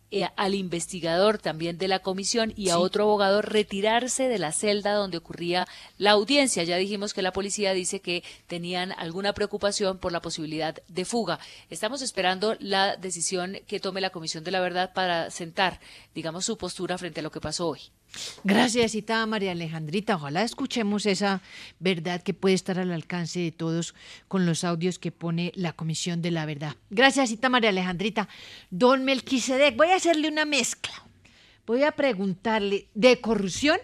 eh, 0.09 0.29
al 0.37 0.55
investigador 0.55 1.39
también 1.39 1.77
de 1.79 1.89
la 1.89 1.99
comisión 1.99 2.53
y 2.55 2.69
a 2.69 2.75
Sí. 2.75 2.79
otro 2.79 3.03
abogado 3.03 3.41
retirarse 3.41 4.29
de 4.29 4.37
la 4.39 4.53
celda 4.53 4.93
donde 4.93 5.17
ocurría 5.17 5.67
la 5.97 6.11
audiencia. 6.11 6.63
Ya 6.63 6.77
dijimos 6.77 7.13
que 7.13 7.21
la 7.23 7.33
policía 7.33 7.73
dice 7.73 7.99
que 7.99 8.23
tenían 8.47 8.93
alguna 8.93 9.33
preocupación 9.33 9.97
por 9.97 10.11
la 10.13 10.21
posibilidad 10.21 10.75
de 10.87 11.03
fuga. 11.03 11.39
Estamos 11.69 12.01
esperando 12.01 12.55
la 12.59 12.95
decisión 12.95 13.57
que 13.67 13.79
tome 13.81 13.99
la 14.01 14.11
Comisión 14.11 14.43
de 14.45 14.51
la 14.51 14.61
Verdad 14.61 14.93
para 14.93 15.31
sentar, 15.31 15.81
digamos, 16.15 16.45
su 16.45 16.57
postura 16.57 16.97
frente 16.97 17.19
a 17.19 17.23
lo 17.23 17.31
que 17.31 17.41
pasó 17.41 17.67
hoy. 17.67 17.81
Gracias, 18.43 18.91
cita 18.91 19.25
María 19.25 19.51
Alejandrita. 19.51 20.15
Ojalá 20.15 20.43
escuchemos 20.43 21.05
esa 21.05 21.41
verdad 21.79 22.21
que 22.21 22.33
puede 22.33 22.55
estar 22.55 22.79
al 22.79 22.91
alcance 22.91 23.39
de 23.39 23.51
todos 23.51 23.95
con 24.27 24.45
los 24.45 24.63
audios 24.63 24.99
que 24.99 25.11
pone 25.11 25.51
la 25.55 25.73
Comisión 25.73 26.21
de 26.21 26.31
la 26.31 26.45
Verdad. 26.45 26.75
Gracias, 26.89 27.29
cita 27.29 27.49
María 27.49 27.69
Alejandrita. 27.69 28.27
Don 28.69 29.05
Melquisedec, 29.05 29.75
voy 29.75 29.89
a 29.89 29.95
hacerle 29.95 30.27
una 30.27 30.45
mezcla. 30.45 30.93
Voy 31.65 31.83
a 31.83 31.93
preguntarle 31.93 32.87
de 32.93 33.21
corrupción 33.21 33.79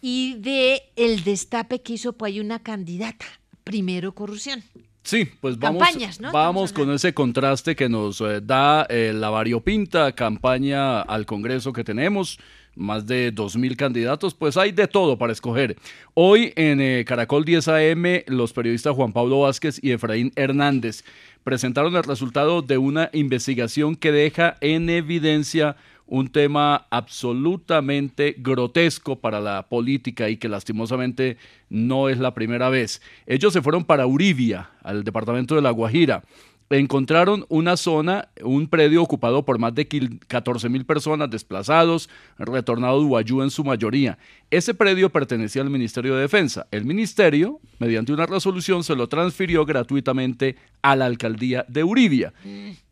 y 0.00 0.34
de 0.38 0.82
el 0.96 1.22
destape 1.24 1.82
que 1.82 1.94
hizo 1.94 2.14
por 2.14 2.28
ahí 2.28 2.40
una 2.40 2.62
candidata. 2.62 3.26
Primero 3.64 4.14
corrupción. 4.14 4.64
Sí, 5.02 5.28
pues 5.40 5.58
vamos, 5.58 5.82
Campañas, 5.82 6.20
¿no? 6.20 6.30
vamos 6.30 6.72
con 6.72 6.90
ese 6.92 7.14
contraste 7.14 7.74
que 7.74 7.88
nos 7.88 8.20
eh, 8.20 8.40
da 8.42 8.86
eh, 8.88 9.12
la 9.14 9.30
variopinta 9.30 10.12
campaña 10.12 11.00
al 11.00 11.26
Congreso 11.26 11.72
que 11.72 11.84
tenemos. 11.84 12.38
Más 12.76 13.04
de 13.06 13.34
2.000 13.34 13.76
candidatos, 13.76 14.32
pues 14.34 14.56
hay 14.56 14.70
de 14.70 14.86
todo 14.86 15.18
para 15.18 15.32
escoger. 15.32 15.76
Hoy 16.14 16.52
en 16.54 16.80
eh, 16.80 17.04
Caracol 17.04 17.44
10 17.44 17.68
AM, 17.68 18.22
los 18.28 18.52
periodistas 18.52 18.94
Juan 18.94 19.12
Pablo 19.12 19.40
Vázquez 19.40 19.80
y 19.82 19.90
Efraín 19.90 20.32
Hernández 20.36 21.02
presentaron 21.42 21.96
el 21.96 22.04
resultado 22.04 22.62
de 22.62 22.78
una 22.78 23.10
investigación 23.12 23.96
que 23.96 24.12
deja 24.12 24.56
en 24.60 24.88
evidencia 24.88 25.76
un 26.10 26.28
tema 26.28 26.88
absolutamente 26.90 28.34
grotesco 28.36 29.20
para 29.20 29.40
la 29.40 29.68
política 29.68 30.28
y 30.28 30.36
que 30.36 30.48
lastimosamente 30.48 31.38
no 31.68 32.08
es 32.08 32.18
la 32.18 32.34
primera 32.34 32.68
vez. 32.68 33.00
Ellos 33.26 33.52
se 33.52 33.62
fueron 33.62 33.84
para 33.84 34.06
Uribia, 34.06 34.70
al 34.82 35.04
departamento 35.04 35.54
de 35.54 35.62
La 35.62 35.70
Guajira. 35.70 36.24
Encontraron 36.68 37.46
una 37.48 37.76
zona, 37.76 38.28
un 38.42 38.68
predio 38.68 39.02
ocupado 39.02 39.44
por 39.44 39.58
más 39.58 39.74
de 39.74 39.88
14 40.26 40.68
mil 40.68 40.84
personas 40.84 41.30
desplazados, 41.30 42.08
retornados 42.38 43.02
de 43.02 43.08
Guayú 43.08 43.42
en 43.42 43.50
su 43.50 43.64
mayoría. 43.64 44.18
Ese 44.50 44.74
predio 44.74 45.10
pertenecía 45.10 45.62
al 45.62 45.70
Ministerio 45.70 46.14
de 46.14 46.22
Defensa. 46.22 46.66
El 46.72 46.84
ministerio, 46.84 47.60
mediante 47.78 48.12
una 48.12 48.26
resolución, 48.26 48.82
se 48.84 48.94
lo 48.96 49.08
transfirió 49.08 49.64
gratuitamente 49.64 50.56
a 50.82 50.94
la 50.94 51.06
alcaldía 51.06 51.64
de 51.68 51.84
Uribia. 51.84 52.32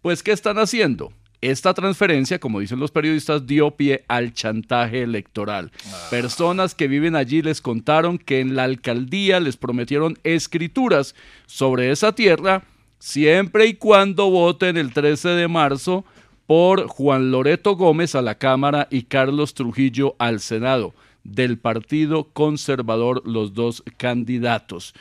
Pues, 0.02 0.24
¿qué 0.24 0.32
están 0.32 0.58
haciendo? 0.58 1.12
Esta 1.40 1.72
transferencia, 1.72 2.40
como 2.40 2.58
dicen 2.58 2.80
los 2.80 2.90
periodistas, 2.90 3.46
dio 3.46 3.70
pie 3.70 4.04
al 4.08 4.32
chantaje 4.32 5.02
electoral. 5.02 5.70
Personas 6.10 6.74
que 6.74 6.88
viven 6.88 7.14
allí 7.14 7.42
les 7.42 7.60
contaron 7.60 8.18
que 8.18 8.40
en 8.40 8.56
la 8.56 8.64
alcaldía 8.64 9.38
les 9.38 9.56
prometieron 9.56 10.18
escrituras 10.24 11.14
sobre 11.46 11.92
esa 11.92 12.12
tierra 12.12 12.64
siempre 12.98 13.66
y 13.66 13.74
cuando 13.74 14.30
voten 14.30 14.76
el 14.76 14.92
13 14.92 15.28
de 15.30 15.46
marzo 15.46 16.04
por 16.48 16.88
Juan 16.88 17.30
Loreto 17.30 17.76
Gómez 17.76 18.14
a 18.14 18.22
la 18.22 18.36
Cámara 18.36 18.88
y 18.90 19.02
Carlos 19.02 19.54
Trujillo 19.54 20.16
al 20.18 20.40
Senado, 20.40 20.94
del 21.22 21.58
Partido 21.58 22.30
Conservador, 22.32 23.22
los 23.26 23.54
dos 23.54 23.84
candidatos. 23.96 24.94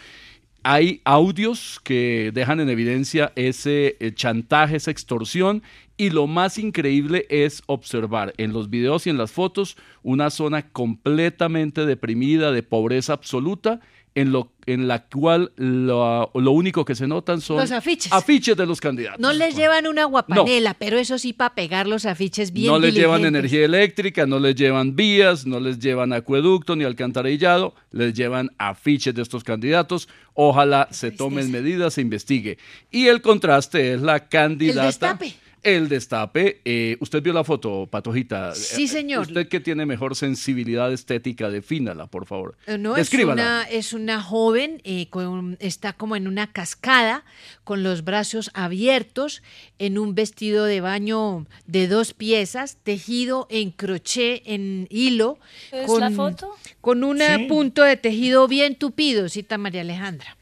Hay 0.69 0.99
audios 1.05 1.79
que 1.81 2.31
dejan 2.33 2.59
en 2.59 2.67
evidencia 2.67 3.31
ese 3.37 3.95
eh, 4.01 4.13
chantaje, 4.13 4.75
esa 4.75 4.91
extorsión 4.91 5.63
y 5.95 6.09
lo 6.09 6.27
más 6.27 6.57
increíble 6.57 7.25
es 7.29 7.63
observar 7.67 8.33
en 8.35 8.51
los 8.51 8.69
videos 8.69 9.07
y 9.07 9.09
en 9.09 9.17
las 9.17 9.31
fotos 9.31 9.77
una 10.03 10.29
zona 10.29 10.67
completamente 10.67 11.85
deprimida, 11.85 12.51
de 12.51 12.63
pobreza 12.63 13.13
absoluta, 13.13 13.79
en, 14.17 14.31
lo, 14.31 14.51
en 14.65 14.87
la 14.87 15.03
cual 15.05 15.51
lo, 15.57 16.31
lo 16.33 16.51
único 16.51 16.83
que 16.85 16.95
se 16.95 17.05
notan 17.05 17.39
son 17.39 17.57
Los 17.57 17.71
afiches. 17.71 18.11
afiches 18.11 18.57
de 18.57 18.65
los 18.65 18.81
candidatos. 18.81 19.19
No 19.19 19.31
les 19.31 19.55
llevan 19.55 19.85
una 19.85 20.05
guapanela, 20.05 20.73
pero 20.73 20.97
eso 20.97 21.19
sí 21.19 21.33
para 21.33 21.53
pegar 21.53 21.85
los 21.85 22.07
afiches 22.07 22.51
bien 22.51 22.71
no 22.71 22.79
les 22.79 22.95
llevan 22.95 23.25
energía 23.25 23.63
eléctrica, 23.63 24.25
no 24.25 24.39
les 24.39 24.55
llevan 24.55 24.95
vías, 24.95 25.45
no 25.45 25.59
les 25.59 25.77
llevan 25.77 26.13
acueducto 26.13 26.75
ni 26.75 26.83
alcantarillado, 26.83 27.75
les 27.91 28.15
llevan 28.15 28.49
afiches 28.57 29.13
de 29.13 29.21
estos 29.21 29.43
candidatos. 29.43 30.09
Ojalá 30.33 30.87
se 30.89 31.11
tomen 31.11 31.51
medidas, 31.51 31.93
se 31.93 32.01
investigue. 32.01 32.57
Y 32.89 33.07
el 33.07 33.21
contraste 33.21 33.93
es 33.93 34.01
la 34.01 34.27
candidata. 34.27 34.87
destape. 34.87 35.35
El 35.63 35.89
destape. 35.89 36.61
eh, 36.63 36.97
usted 37.01 37.21
vio 37.21 37.33
la 37.33 37.43
foto, 37.43 37.87
Patojita. 37.91 38.53
Sí, 38.55 38.83
Eh, 38.83 38.87
señor. 38.87 39.21
Usted 39.27 39.47
que 39.49 39.59
tiene 39.59 39.85
mejor 39.85 40.15
sensibilidad 40.15 40.93
estética, 40.93 41.49
defínala, 41.49 42.07
por 42.07 42.25
favor. 42.25 42.55
Eh, 42.67 42.77
No, 42.77 42.91
es 42.95 43.09
Descríbala. 43.09 43.33
una, 43.41 43.63
es 43.63 43.91
una 43.91 44.21
joven, 44.21 44.81
eh, 44.85 45.07
con- 45.09 45.57
está 45.59 45.93
como 45.93 46.15
en 46.15 46.27
una 46.27 46.51
cascada, 46.53 47.25
con 47.63 47.83
los 47.83 48.03
brazos 48.03 48.49
abiertos, 48.53 49.41
en 49.79 49.97
un 49.97 50.15
vestido 50.15 50.65
de 50.65 50.79
baño 50.79 51.45
de 51.65 51.87
dos 51.87 52.13
piezas, 52.13 52.77
tejido 52.83 53.47
en 53.49 53.71
crochet, 53.71 54.43
en 54.45 54.87
hilo. 54.89 55.37
¿Es 55.71 55.87
con, 55.87 55.99
la 55.99 56.11
foto? 56.11 56.55
Con 56.81 57.03
un 57.03 57.17
Sí. 57.19 57.45
punto 57.49 57.81
de 57.83 57.97
tejido 57.97 58.47
bien 58.47 58.75
tupido, 58.75 59.27
cita 59.27 59.57
María 59.57 59.81
Alejandra. 59.81 60.37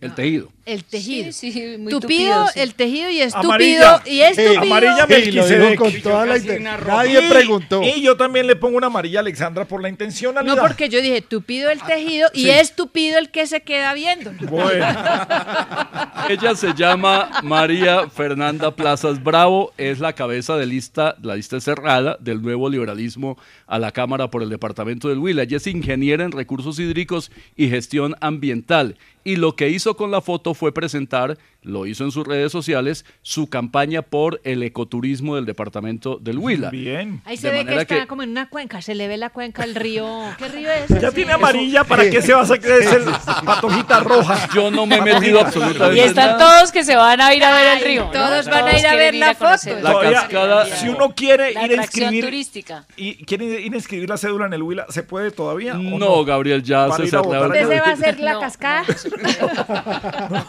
El 0.00 0.14
tejido. 0.14 0.52
El 0.66 0.82
tejido. 0.84 1.30
Sí, 1.32 1.52
sí, 1.52 1.76
muy 1.78 1.92
tupido, 1.92 2.00
tupido, 2.00 2.46
sí. 2.48 2.58
el 2.60 2.74
tejido 2.74 3.08
y 3.10 3.20
estúpido. 3.20 3.52
Amarilla. 3.52 4.02
Y 4.04 4.20
estúpido. 4.20 4.62
Amarilla 4.62 5.06
Melquisedec. 5.06 5.78
con 5.78 5.92
toda 6.02 6.26
la 6.26 6.36
Y 6.38 6.40
yo 6.42 6.52
inte- 6.54 6.64
casi 6.64 6.84
Nadie 6.88 7.24
Y- 7.24 7.30
preguntó. 7.30 7.82
Y 7.84 8.02
yo 8.02 8.16
también 8.16 8.48
le 8.48 8.56
pongo 8.56 8.76
una 8.76 8.88
amarilla 8.88 9.20
a 9.20 9.22
Alexandra 9.22 9.64
por 9.64 9.80
la 9.80 9.88
intencionalidad. 9.88 10.56
No, 10.56 10.60
porque 10.60 10.88
yo 10.88 11.00
dije 11.00 11.22
tupido 11.22 11.70
el 11.70 11.80
tejido 11.82 12.28
y 12.34 12.42
Sí. 12.42 12.50
es 12.50 12.74
tupido 12.74 13.16
el 13.18 13.30
que 13.30 13.46
se 13.46 13.60
queda 13.62 13.94
viendo. 13.94 14.32
Ella 16.28 16.54
se 16.56 16.74
llama 16.74 17.30
María 17.42 18.08
Fernanda 18.10 18.74
Plazas 18.74 19.22
Bravo, 19.22 19.72
es 19.78 20.00
la 20.00 20.12
cabeza 20.14 20.56
de 20.56 20.66
lista, 20.66 21.16
la 21.22 21.36
lista 21.36 21.60
cerrada 21.60 22.16
del 22.20 22.42
nuevo 22.42 22.68
liberalismo 22.68 23.38
a 23.66 23.78
la 23.78 23.92
Cámara 23.92 24.30
por 24.30 24.42
el 24.42 24.48
Departamento 24.48 25.08
del 25.08 25.18
Huila. 25.18 25.42
Ella 25.44 25.58
es 25.58 25.66
ingeniera 25.68 26.24
en 26.24 26.32
recursos 26.32 26.78
hídricos 26.78 27.30
y 27.56 27.68
gestión 27.68 28.16
ambiental. 28.20 28.96
Y 29.24 29.36
lo 29.36 29.56
que 29.56 29.68
hizo 29.70 29.96
con 29.96 30.10
la 30.12 30.20
foto 30.20 30.54
fue 30.56 30.72
presentar, 30.72 31.38
lo 31.66 31.84
hizo 31.86 32.04
en 32.04 32.10
sus 32.12 32.26
redes 32.26 32.52
sociales, 32.52 33.04
su 33.22 33.48
campaña 33.48 34.02
por 34.02 34.40
el 34.44 34.62
ecoturismo 34.62 35.34
del 35.36 35.44
Departamento 35.46 36.16
del 36.20 36.38
Huila. 36.38 36.70
Bien. 36.70 37.20
Ahí 37.24 37.36
se 37.36 37.50
De 37.50 37.58
ve 37.58 37.66
que 37.66 37.80
está 37.82 38.00
que- 38.02 38.06
como 38.06 38.22
en 38.22 38.30
una 38.30 38.48
cuenca, 38.48 38.80
se 38.80 38.94
le 38.94 39.08
ve 39.08 39.16
la 39.16 39.30
cuenca, 39.30 39.64
el 39.64 39.74
río. 39.74 40.08
¿Qué 40.38 40.48
río 40.48 40.70
es? 40.70 40.88
Ya 41.00 41.10
tiene 41.10 41.32
amarilla, 41.32 41.84
¿para 41.84 42.08
qué 42.08 42.22
se 42.22 42.32
va 42.32 42.42
a 42.42 42.46
sacar 42.46 42.70
ese 42.70 43.00
patojita 43.44 44.00
roja? 44.00 44.48
Yo 44.54 44.70
no 44.70 44.86
me 44.86 44.96
he 44.96 45.02
metido 45.02 45.40
absolutamente 45.40 45.98
Y 45.98 46.00
están 46.04 46.38
todos 46.38 46.70
que 46.72 46.84
se 46.84 46.94
van 46.96 47.20
a 47.20 47.34
ir 47.34 47.42
a 47.44 47.52
ver 47.52 47.78
el 47.78 47.84
río. 47.84 48.04
¿no? 48.04 48.10
todos 48.12 48.46
van 48.46 48.64
a 48.66 48.78
ir 48.78 48.86
a 48.86 48.94
ver 48.94 49.14
la 49.14 49.34
foto. 49.34 49.76
La 49.82 50.00
cascada- 50.00 50.66
Si 50.66 50.88
uno 50.88 51.14
quiere 51.14 51.52
La 51.52 51.64
ir 51.66 51.72
a 51.72 51.82
inscribir 51.82 52.24
turística. 52.24 52.84
y 52.96 53.24
quiere 53.24 53.44
ir 53.60 53.72
a 53.72 53.76
inscribir 53.76 54.08
la 54.08 54.16
cédula 54.16 54.46
en 54.46 54.52
el 54.52 54.62
Huila, 54.62 54.86
¿se 54.88 55.02
puede 55.02 55.30
todavía? 55.30 55.74
o 55.74 55.78
No, 55.98 56.24
Gabriel, 56.24 56.62
ya 56.62 56.88
se 56.92 57.16
votar. 57.16 57.46
¿Usted 57.48 57.68
se 57.68 57.80
va 57.80 57.86
a 57.86 57.92
hacer 57.92 58.20
la 58.20 58.32
No, 58.34 58.40
cascada? 58.40 58.84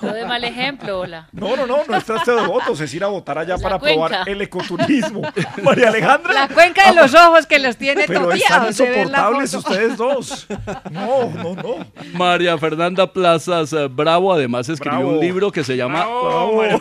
No 0.01 0.13
de 0.13 0.25
mal 0.25 0.43
ejemplo, 0.43 1.05
No, 1.31 1.55
no, 1.55 1.65
no, 1.67 1.79
no 1.87 1.95
es 1.95 2.03
traste 2.05 2.31
de 2.31 2.45
votos, 2.47 2.79
es 2.81 2.93
ir 2.93 3.03
a 3.03 3.07
votar 3.07 3.37
allá 3.37 3.55
La 3.57 3.61
para 3.61 3.79
cuenca. 3.79 4.07
probar 4.07 4.29
el 4.29 4.41
ecoturismo. 4.41 5.21
María 5.63 5.89
Alejandra. 5.89 6.33
La 6.33 6.47
cuenca 6.47 6.89
de 6.89 6.95
los 6.95 7.13
ojos 7.13 7.45
que 7.45 7.59
los 7.59 7.77
tiene 7.77 8.03
Pero 8.07 8.31
están 8.31 8.67
insoportables 8.67 9.53
ustedes 9.53 9.97
dos. 9.97 10.47
No, 10.91 11.29
no, 11.31 11.55
no. 11.55 11.75
María 12.13 12.57
Fernanda 12.57 13.11
Plazas 13.11 13.71
eh, 13.73 13.87
Bravo 13.87 14.33
además 14.33 14.67
escribió 14.69 14.99
Bravo. 14.99 15.13
un 15.13 15.19
libro 15.19 15.51
que 15.51 15.63
se 15.63 15.75
llama 15.77 16.05
María 16.55 16.77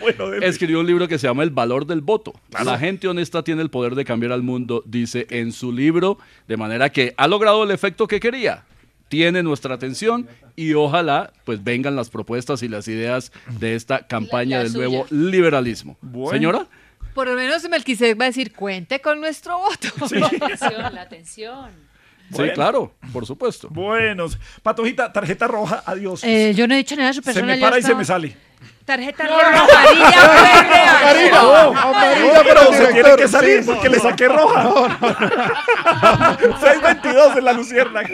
Bueno, 0.00 0.28
dele. 0.30 0.46
escribió 0.46 0.80
un 0.80 0.86
libro 0.86 1.08
que 1.08 1.18
se 1.18 1.26
llama 1.26 1.42
El 1.42 1.50
valor 1.50 1.86
del 1.86 2.00
voto. 2.00 2.32
La 2.64 2.78
gente 2.78 3.08
honesta 3.08 3.42
tiene 3.42 3.62
el 3.62 3.70
poder 3.70 3.94
de 3.94 4.04
cambiar 4.04 4.32
al 4.32 4.42
mundo, 4.42 4.82
dice 4.86 5.26
en 5.30 5.52
su 5.52 5.72
libro, 5.72 6.18
de 6.46 6.56
manera 6.56 6.90
que 6.90 7.14
ha 7.16 7.26
logrado 7.28 7.64
el 7.64 7.70
efecto 7.70 8.06
que 8.06 8.20
quería. 8.20 8.64
Tiene 9.08 9.42
nuestra 9.42 9.74
atención 9.74 10.28
y 10.56 10.74
ojalá 10.74 11.32
pues 11.44 11.62
vengan 11.64 11.96
las 11.96 12.10
propuestas 12.10 12.62
y 12.62 12.68
las 12.68 12.88
ideas 12.88 13.32
de 13.58 13.74
esta 13.74 14.06
campaña 14.06 14.58
la 14.58 14.62
del 14.64 14.72
suya. 14.72 14.88
nuevo 14.88 15.06
liberalismo. 15.10 15.96
Señora, 16.30 16.66
Por 17.14 17.26
lo 17.28 17.34
menos 17.34 17.68
Melquisedec 17.68 18.20
va 18.20 18.24
a 18.24 18.28
decir, 18.28 18.52
cuente 18.52 19.00
con 19.00 19.20
nuestro 19.20 19.58
voto. 19.58 19.88
La 20.14 20.26
atención, 20.26 20.94
la 20.94 21.02
atención. 21.02 21.70
sí, 22.28 22.34
Bueno. 22.36 22.52
claro, 22.52 22.94
por 23.12 23.26
supuesto. 23.26 23.68
Buenos. 23.70 24.38
Patojita, 24.62 25.12
tarjeta 25.12 25.46
roja, 25.48 25.82
adiós. 25.86 26.22
Eh, 26.24 26.52
yo 26.54 26.68
no 26.68 26.74
he 26.74 26.78
dicho 26.78 26.94
nada, 26.96 27.12
su 27.12 27.20
se 27.20 27.24
persona 27.24 27.46
me 27.54 27.58
ya 27.58 27.66
para 27.66 27.78
y 27.78 27.82
se 27.82 27.88
está- 27.88 27.98
me 27.98 28.04
sale. 28.04 28.36
Tarjeta 28.84 29.26
roja, 29.26 29.60
amarilla, 29.68 31.30
no, 31.42 31.78
amarilla, 31.78 32.42
pero 32.42 32.72
se 32.72 32.92
tiene 32.94 33.16
que 33.16 33.28
salir 33.28 33.64
porque 33.66 33.88
le 33.90 33.98
saqué 34.00 34.28
roja. 34.28 34.98
622 36.60 37.36
en 37.38 37.44
la 37.44 37.52
luciérnaga. 37.52 38.08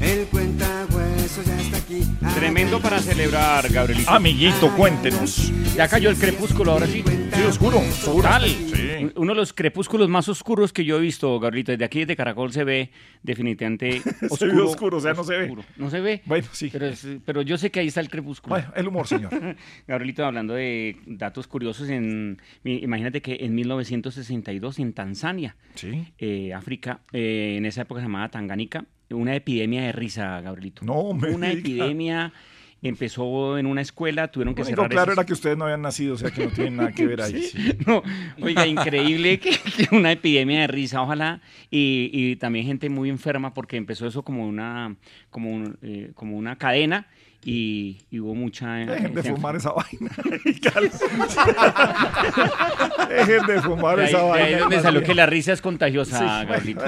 El 0.00 0.26
cuentahueso 0.26 1.42
ya 1.42 1.60
está 1.60 1.76
aquí. 1.78 2.02
Tremendo 2.34 2.80
para 2.80 2.98
celebrar, 3.00 3.68
Gabrielito. 3.70 4.10
Amiguito, 4.10 4.74
cuéntenos. 4.76 5.52
Ya 5.76 5.88
cayó 5.88 6.10
el 6.10 6.16
crepúsculo, 6.16 6.72
ahora 6.72 6.86
sí. 6.86 7.02
Sí, 7.34 7.42
oscuro. 7.42 7.80
Total. 8.04 8.44
Sí. 8.48 9.10
Uno 9.16 9.32
de 9.32 9.36
los 9.36 9.52
crepúsculos 9.52 10.08
más 10.08 10.28
oscuros 10.28 10.72
que 10.72 10.84
yo 10.84 10.98
he 10.98 11.00
visto, 11.00 11.38
Gabrielito. 11.40 11.72
Desde 11.72 11.84
aquí, 11.84 12.00
desde 12.00 12.16
Caracol, 12.16 12.52
se 12.52 12.64
ve 12.64 12.90
definitivamente 13.22 14.02
oscuro. 14.30 14.36
Se 14.38 14.46
ve 14.46 14.60
oscuro, 14.62 14.96
o 14.98 15.00
sea, 15.00 15.14
no 15.14 15.24
se 15.24 15.36
ve. 15.36 15.42
oscuro. 15.44 15.64
No 15.76 15.90
se 15.90 16.00
ve. 16.00 16.22
Bueno, 16.26 16.46
sí. 16.52 16.68
Pero, 16.72 16.86
es- 16.86 17.06
pero 17.24 17.42
yo 17.42 17.58
sé 17.58 17.70
que 17.70 17.80
ahí 17.80 17.88
está 17.88 18.00
el 18.00 18.08
crepúsculo. 18.10 18.54
Bueno, 18.56 18.72
el 18.76 18.88
humor, 18.88 19.06
señor. 19.06 19.30
Gabrielito, 19.86 20.24
hablando 20.24 20.54
de 20.54 20.96
datos 21.06 21.46
curiosos, 21.46 21.88
en, 21.88 22.40
imagínate 22.64 23.20
que 23.22 23.38
en 23.40 23.54
1962 23.54 24.78
en 24.78 24.92
Tanzania, 24.92 25.56
Sí. 25.74 26.12
eh, 26.18 26.52
África, 26.54 27.00
eh, 27.12 27.54
en 27.58 27.66
esa 27.66 27.82
época 27.82 28.00
se 28.00 28.06
llamaba 28.06 28.28
Tanganica, 28.30 28.84
una 29.10 29.34
epidemia 29.34 29.82
de 29.82 29.92
risa, 29.92 30.40
Gabrielito. 30.40 30.84
No, 30.84 31.12
me 31.14 31.30
Una 31.30 31.48
diga. 31.48 31.58
epidemia 31.60 32.32
empezó 32.80 33.58
en 33.58 33.66
una 33.66 33.80
escuela, 33.80 34.28
tuvieron 34.30 34.54
que 34.54 34.64
cerrar 34.64 34.88
claro 34.88 35.10
esos- 35.10 35.18
era 35.18 35.26
que 35.26 35.32
ustedes 35.32 35.56
no 35.58 35.64
habían 35.64 35.82
nacido, 35.82 36.14
o 36.14 36.16
sea 36.16 36.30
que 36.30 36.44
no 36.46 36.52
tienen 36.52 36.76
nada 36.76 36.92
que 36.92 37.06
ver 37.06 37.20
ahí. 37.20 37.42
sí. 37.42 37.58
No, 37.86 38.02
oiga, 38.40 38.66
increíble 38.68 39.40
que, 39.40 39.50
que 39.50 39.88
una 39.96 40.12
epidemia 40.12 40.60
de 40.60 40.66
risa, 40.68 41.02
ojalá, 41.02 41.40
y, 41.72 42.10
y 42.12 42.36
también 42.36 42.66
gente 42.66 42.88
muy 42.88 43.08
enferma 43.10 43.52
porque 43.52 43.76
empezó 43.76 44.06
eso 44.06 44.22
como 44.22 44.46
una, 44.46 44.94
como 45.30 45.50
un, 45.50 45.76
eh, 45.82 46.12
como 46.14 46.36
una 46.36 46.56
cadena 46.56 47.06
y, 47.44 48.02
y 48.10 48.20
hubo 48.20 48.34
mucha... 48.34 48.74
Dejen 48.76 49.14
de 49.14 49.22
fumar 49.22 49.56
esa 49.56 49.72
vaina. 49.72 50.10
Dejen 53.08 53.46
de 53.46 53.62
fumar 53.62 54.00
esa 54.00 54.18
de 54.18 54.32
ahí 54.32 54.42
vaina. 54.42 54.58
donde 54.58 54.80
salió 54.80 55.02
que 55.02 55.14
la 55.14 55.26
risa 55.26 55.52
es 55.52 55.60
contagiosa, 55.60 56.18
Sí, 56.18 56.46
Gabrielito. 56.46 56.84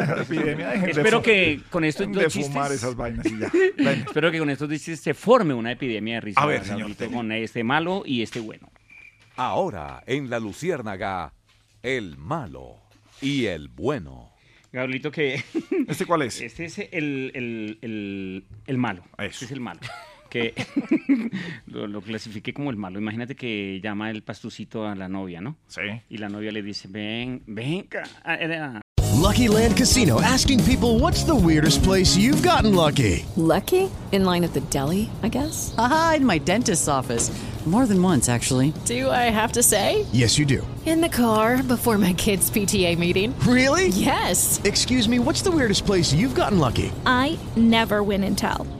Espero 0.86 1.22
que 1.22 1.60
con 1.70 1.85
estos 1.85 2.10
dos 2.12 2.24
chistes... 2.24 2.52
fumar 2.52 2.72
esas 2.72 2.94
vainas 2.97 3.27
y 3.27 3.39
ya. 3.39 3.51
Espero 4.01 4.31
que 4.31 4.39
con 4.39 4.51
estos 4.51 4.68
chistes 4.68 5.01
se 5.01 5.14
forme 5.14 5.55
una 5.55 5.72
epidemia 5.72 6.14
de 6.16 6.20
risa. 6.20 6.40
A 6.40 6.47
ver, 6.47 6.64
señor, 6.64 6.94
con 7.12 7.32
este 7.32 7.64
malo 7.64 8.02
y 8.05 8.22
este 8.22 8.40
bueno. 8.40 8.70
Ahora, 9.36 10.02
en 10.06 10.28
La 10.28 10.39
Luciérnaga, 10.39 11.32
el 11.82 12.16
malo 12.18 12.77
y 13.22 13.47
el 13.47 13.68
bueno. 13.68 14.31
Gabrielito, 14.72 15.10
que... 15.10 15.43
¿Este 15.89 16.06
cuál 16.06 16.22
es? 16.22 16.40
Este 16.51 16.64
es 16.66 16.78
el, 16.78 17.32
el, 17.35 17.78
el, 17.82 18.44
el 18.66 18.78
malo. 18.78 19.02
Este 19.18 19.47
es 19.47 19.51
el 19.51 19.60
malo. 19.60 19.81
Que 20.31 20.55
lo, 21.66 21.86
lo 21.86 22.01
clasifiqué 22.02 22.52
como 22.55 22.70
el 22.70 22.77
malo. 22.77 22.98
Imagínate 22.98 23.35
que 23.35 23.81
llama 23.82 24.11
el 24.11 24.23
pastucito 24.23 24.86
a 24.86 24.94
la 24.94 25.09
novia, 25.09 25.40
¿no? 25.40 25.57
Sí. 25.66 25.81
Y 26.09 26.19
la 26.19 26.28
novia 26.28 26.52
le 26.52 26.62
dice, 26.62 26.89
ven, 26.89 27.43
venga. 27.47 28.05
era- 28.24 28.81
Lucky 29.20 29.48
Land 29.48 29.77
Casino 29.77 30.20
asking 30.23 30.61
people 30.65 30.98
what's 30.98 31.24
the 31.24 31.35
weirdest 31.35 31.82
place 31.82 32.16
you've 32.16 32.43
gotten 32.43 32.74
lucky? 32.74 33.27
Lucky? 33.36 33.90
In 34.12 34.24
line 34.24 34.44
at 34.44 34.52
the 34.55 34.61
deli, 34.70 35.11
I 35.23 35.28
guess? 35.28 35.74
Haha, 35.77 36.15
in 36.16 36.24
my 36.24 36.39
dentist's 36.39 36.89
office. 36.89 37.31
More 37.66 37.86
than 37.86 38.02
once, 38.02 38.31
actually. 38.31 38.73
Do 38.86 39.11
I 39.11 39.28
have 39.31 39.52
to 39.52 39.62
say? 39.62 40.07
Yes, 40.12 40.39
you 40.39 40.47
do. 40.47 40.66
In 40.86 41.02
the 41.02 41.11
car 41.11 41.62
before 41.62 41.98
my 41.98 42.15
kids' 42.15 42.51
PTA 42.51 42.97
meeting. 42.97 43.35
Really? 43.47 43.89
Yes. 43.89 44.59
Excuse 44.65 45.07
me, 45.07 45.19
what's 45.19 45.43
the 45.43 45.51
weirdest 45.51 45.85
place 45.85 46.11
you've 46.15 46.35
gotten 46.35 46.59
lucky? 46.59 46.90
I 47.05 47.39
never 47.57 48.02
win 48.02 48.24
and 48.24 48.36
tell. 48.39 48.66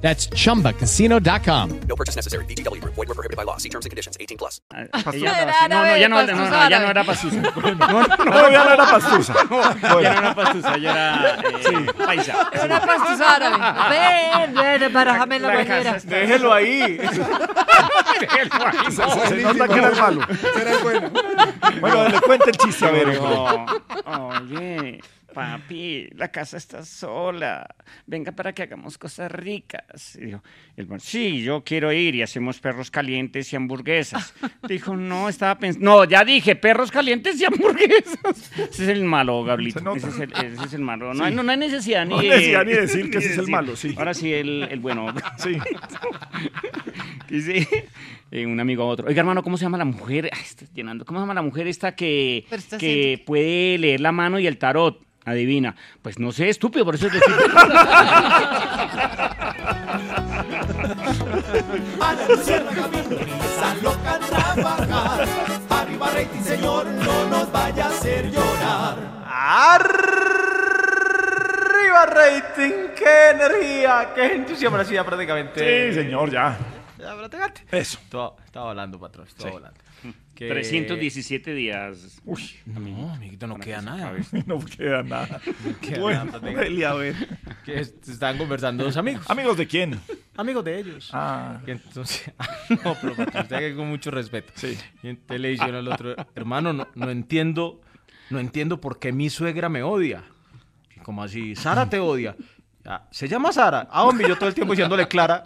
That's 0.00 0.28
chumbacasino.com. 0.30 1.80
No 1.88 1.96
purchase 1.96 2.14
necessary. 2.14 2.44
VGW 2.44 2.80
Group. 2.80 2.94
Void 2.94 3.08
were 3.08 3.14
prohibited 3.14 3.36
by 3.36 3.42
law. 3.42 3.56
See 3.56 3.68
terms 3.68 3.84
and 3.84 3.90
conditions. 3.90 4.16
18 4.20 4.38
plus. 4.38 4.60
Ella- 4.72 4.88
no, 5.68 5.82
no, 5.82 5.96
ya 5.96 6.08
no, 6.08 6.24
no, 6.24 6.34
no, 6.50 6.68
ya 6.68 6.78
no 6.78 6.86
era 6.90 7.02
pastusa. 7.04 7.42
No, 7.42 8.02
No, 8.24 8.50
ya 8.50 8.64
no 8.64 8.72
era 8.74 8.86
pastusa. 8.86 9.34
No, 9.50 10.00
ya 10.00 10.12
no 10.14 10.18
era 10.20 10.34
pastusa, 10.34 10.76
ya 10.78 10.90
era 10.92 11.40
eh, 11.40 11.92
paisa. 12.06 12.50
Una 12.64 12.80
pastusa 12.80 13.34
árabe. 13.36 13.58
Ven, 13.90 14.54
ven, 14.80 14.92
barájame 14.92 15.40
la 15.40 15.48
La 15.48 15.54
bañera. 15.56 15.76
casa 15.82 15.96
está- 15.96 16.16
Déjelo 16.16 16.52
ahí. 16.52 16.96
Déjelo 16.98 18.66
ahí, 18.66 18.92
Se, 18.92 19.02
no. 19.02 19.10
se- 19.10 19.28
se 19.28 19.36
nota 19.42 19.66
que 19.68 19.78
era 19.78 19.88
el 19.88 19.96
malo. 19.96 20.20
Será 20.54 20.70
el 20.72 20.78
bueno. 20.78 21.10
Bueno, 21.80 22.08
le 22.08 22.20
cuenta 22.20 22.44
el 22.50 22.56
chiste, 22.56 22.86
a 22.86 22.90
ver. 22.92 23.20
No, 23.20 23.66
Oye, 24.06 25.00
papi, 25.32 26.08
la 26.16 26.28
casa 26.30 26.56
está 26.56 26.84
sola. 26.84 27.66
Venga 28.06 28.32
para 28.32 28.52
que 28.52 28.62
hagamos 28.62 28.98
cosas 28.98 29.30
ricas. 29.30 30.16
Y 30.16 30.26
dijo, 30.26 30.42
el 30.76 30.86
man, 30.86 31.00
sí, 31.00 31.42
yo 31.42 31.62
quiero 31.64 31.92
ir 31.92 32.14
y 32.14 32.22
hacemos 32.22 32.58
perros 32.60 32.90
calientes 32.90 33.52
y 33.52 33.56
hamburguesas. 33.56 34.34
Dijo, 34.68 34.96
no, 34.96 35.28
estaba 35.28 35.58
pensando. 35.58 35.84
No, 35.90 36.04
ya 36.04 36.24
dije, 36.24 36.56
perros 36.56 36.90
calientes 36.90 37.40
y 37.40 37.44
hamburguesas. 37.44 38.18
Ese 38.56 38.82
es 38.84 38.88
el 38.88 39.04
malo, 39.04 39.44
Gabrielito. 39.44 39.80
nota. 39.80 39.98
Ese 39.98 40.08
es 40.08 40.20
el, 40.20 40.32
ese 40.32 40.64
es 40.64 40.74
el 40.74 40.80
malo. 40.82 41.14
No, 41.14 41.20
Sí. 41.20 41.22
hay- 41.24 41.34
no, 41.34 41.42
no 41.42 41.52
hay 41.52 41.58
necesidad 41.58 42.04
ni 42.04 42.10
No 42.14 42.18
hay 42.20 42.28
de- 42.28 42.34
necesidad 42.36 42.64
ni 42.64 42.72
decir 42.72 43.02
que 43.10 43.18
ni 43.18 43.24
ese 43.24 43.32
es 43.34 43.38
el 43.38 43.48
malo, 43.48 43.76
sí. 43.76 43.94
Ahora 43.96 44.14
sí, 44.14 44.32
el, 44.32 44.64
el 44.70 44.80
bueno. 44.80 45.14
Sí. 45.38 45.56
Dice 47.28 47.66
eh, 48.30 48.46
un 48.46 48.58
amigo 48.60 48.82
a 48.82 48.86
otro. 48.86 49.06
Oiga, 49.08 49.20
hermano, 49.20 49.42
¿cómo 49.42 49.56
se 49.56 49.64
llama 49.64 49.78
la 49.78 49.84
mujer? 49.84 50.30
Ay, 50.32 50.40
estoy 50.42 50.68
llenando. 50.74 51.04
¿Cómo 51.04 51.18
se 51.20 51.22
llama 51.22 51.34
la 51.34 51.42
mujer 51.42 51.66
esta 51.66 51.94
que, 51.94 52.46
que 52.78 53.22
puede 53.26 53.78
leer 53.78 54.00
la 54.00 54.12
mano 54.12 54.38
y 54.38 54.46
el 54.46 54.58
tarot? 54.58 55.06
Adivina. 55.30 55.74
Pues 56.02 56.18
no 56.18 56.32
sé, 56.32 56.48
estúpido, 56.48 56.84
por 56.84 56.94
eso 56.94 57.06
es 57.06 57.12
decir. 57.12 57.34
A 62.00 62.12
la 62.14 62.28
luciérnaga 62.28 62.86
esa 62.86 63.74
loca 63.82 64.14
a 64.14 64.18
trabajar. 64.18 65.28
Arriba 65.70 66.10
rating, 66.10 66.42
señor, 66.42 66.86
no 66.86 67.26
nos 67.28 67.52
vaya 67.52 67.86
a 67.86 67.88
hacer 67.88 68.30
llorar. 68.30 68.96
¡Arriba 69.30 69.86
rating! 72.06 72.72
¡Qué 72.96 73.30
energía! 73.30 74.12
¡Qué 74.14 74.34
entusiasmo 74.34 74.78
prácticamente! 75.04 75.88
Sí, 75.90 75.94
señor, 75.94 76.30
ya. 76.30 76.56
Eso. 77.70 77.98
Estaba, 78.02 78.32
estaba 78.44 78.70
hablando, 78.70 78.98
patrón, 78.98 79.26
estaba 79.26 79.50
Sí. 79.50 79.56
hablando. 79.56 79.78
Que- 80.38 80.48
317 80.48 81.52
días. 81.52 82.20
Uy, 82.24 82.40
No, 82.64 83.12
amiguito, 83.12 83.46
no 83.48 83.56
queda 83.58 83.82
nada. 83.82 84.12
no 84.46 84.60
queda 84.60 85.02
nada. 85.02 85.40
queda 85.80 85.98
Bueno, 86.00 86.24
nada, 86.26 86.38
a 86.90 86.94
ver. 86.94 87.16
Que 87.64 87.80
est- 87.80 88.08
estaban 88.08 88.38
conversando 88.38 88.84
dos 88.84 88.96
amigos. 88.96 89.28
¿Amigos 89.28 89.56
de 89.56 89.66
quién? 89.66 89.98
Amigos 90.36 90.64
de 90.64 90.78
ellos. 90.78 91.10
Ah. 91.12 91.60
Y 91.66 91.72
entonces, 91.72 92.30
no, 92.84 92.94
pero 93.00 93.14
usted 93.14 93.58
que 93.58 93.74
con 93.74 93.88
mucho 93.88 94.12
respeto. 94.12 94.52
Sí. 94.54 94.78
Y 95.02 95.08
entonces 95.08 95.40
le 95.40 95.48
dijeron 95.48 95.74
al 95.74 95.88
otro, 95.88 96.14
hermano, 96.36 96.72
no, 96.72 96.86
no 96.94 97.10
entiendo, 97.10 97.80
no 98.30 98.38
entiendo 98.38 98.80
por 98.80 99.00
qué 99.00 99.10
mi 99.12 99.30
suegra 99.30 99.68
me 99.68 99.82
odia. 99.82 100.22
Y 100.96 101.00
como 101.00 101.24
así, 101.24 101.56
Sara 101.56 101.90
te 101.90 101.98
odia. 101.98 102.36
"Ah, 102.86 103.08
Se 103.10 103.26
llama 103.26 103.50
Sara. 103.50 103.88
Ah, 103.90 104.04
hombre, 104.04 104.28
yo 104.28 104.36
todo 104.36 104.48
el 104.48 104.54
tiempo 104.54 104.72
diciéndole 104.72 105.08
Clara. 105.08 105.42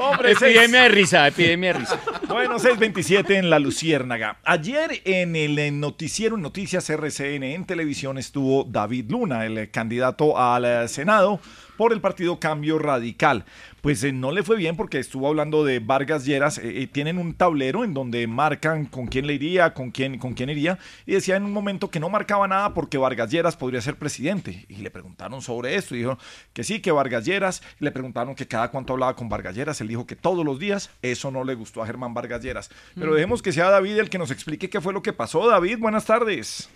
Hombre, 0.00 0.32
epidemia 0.32 0.82
de 0.82 0.88
risa, 0.88 1.28
epidemia 1.28 1.72
de 1.72 1.78
risa. 1.80 2.00
Bueno, 2.28 2.58
627 2.58 3.36
en 3.36 3.50
La 3.50 3.58
Luciérnaga. 3.58 4.38
Ayer 4.44 5.02
en 5.04 5.36
el 5.36 5.78
noticiero 5.78 6.36
Noticias 6.36 6.88
RCN 6.90 7.42
en 7.42 7.64
televisión 7.66 8.18
estuvo 8.18 8.64
David 8.64 9.10
Luna, 9.10 9.46
el 9.46 9.70
candidato 9.70 10.38
al 10.38 10.64
eh, 10.64 10.88
Senado 10.88 11.40
por 11.76 11.92
el 11.92 12.00
partido 12.00 12.38
Cambio 12.38 12.78
Radical. 12.78 13.44
Pues 13.80 14.04
eh, 14.04 14.12
no 14.12 14.30
le 14.30 14.42
fue 14.44 14.56
bien 14.56 14.76
porque 14.76 14.98
estuvo 15.00 15.26
hablando 15.26 15.64
de 15.64 15.80
Vargas 15.80 16.24
Lleras. 16.24 16.58
eh, 16.58 16.82
eh, 16.82 16.86
tienen 16.86 17.18
un 17.18 17.34
tablero 17.34 17.82
en 17.82 17.94
donde 17.94 18.26
marcan 18.28 18.84
con 18.86 19.06
quién 19.08 19.26
le 19.26 19.34
iría, 19.34 19.74
con 19.74 19.90
quién, 19.90 20.18
con 20.18 20.34
quién 20.34 20.50
iría. 20.50 20.78
Y 21.06 21.12
decía 21.14 21.36
en 21.36 21.42
un 21.44 21.52
momento 21.52 21.90
que 21.90 21.98
no 21.98 22.08
marcaba 22.08 22.46
nada 22.46 22.74
porque 22.74 22.98
Vargas 22.98 23.30
Lleras 23.30 23.56
podría 23.56 23.80
ser 23.80 23.96
presidente. 23.96 24.64
Y 24.68 24.76
le 24.76 24.90
preguntaron 24.90 25.42
sobre 25.42 25.74
esto. 25.74 25.94
Y 25.96 25.98
dijo 25.98 26.18
que 26.52 26.62
sí, 26.62 26.80
que 26.80 26.92
Vargas 26.92 27.24
Lleras. 27.24 27.62
Y 27.80 27.84
le 27.84 27.90
preguntaron 27.90 28.34
que 28.36 28.46
cada 28.46 28.70
cuánto 28.70 28.92
hablaba 28.92 29.16
con 29.16 29.28
Vargas 29.28 29.54
Lleras. 29.56 29.80
Él 29.80 29.88
dijo 29.88 30.06
que 30.06 30.14
todos 30.14 30.44
los 30.44 30.58
días. 30.60 30.90
Eso 31.02 31.30
no 31.32 31.42
le 31.42 31.54
gustó 31.54 31.82
a 31.82 31.86
Germán 31.86 32.14
Vargas 32.14 32.42
Lleras. 32.42 32.70
Pero 32.94 33.10
Mm. 33.10 33.14
dejemos 33.14 33.42
que 33.42 33.52
sea 33.52 33.70
David 33.70 33.98
el 33.98 34.10
que 34.10 34.18
nos 34.18 34.30
explique 34.30 34.70
qué 34.70 34.80
fue 34.80 34.92
lo 34.92 35.02
que 35.02 35.12
pasó. 35.12 35.48
David, 35.48 35.78
buenas 35.80 36.04
tardes. 36.04 36.68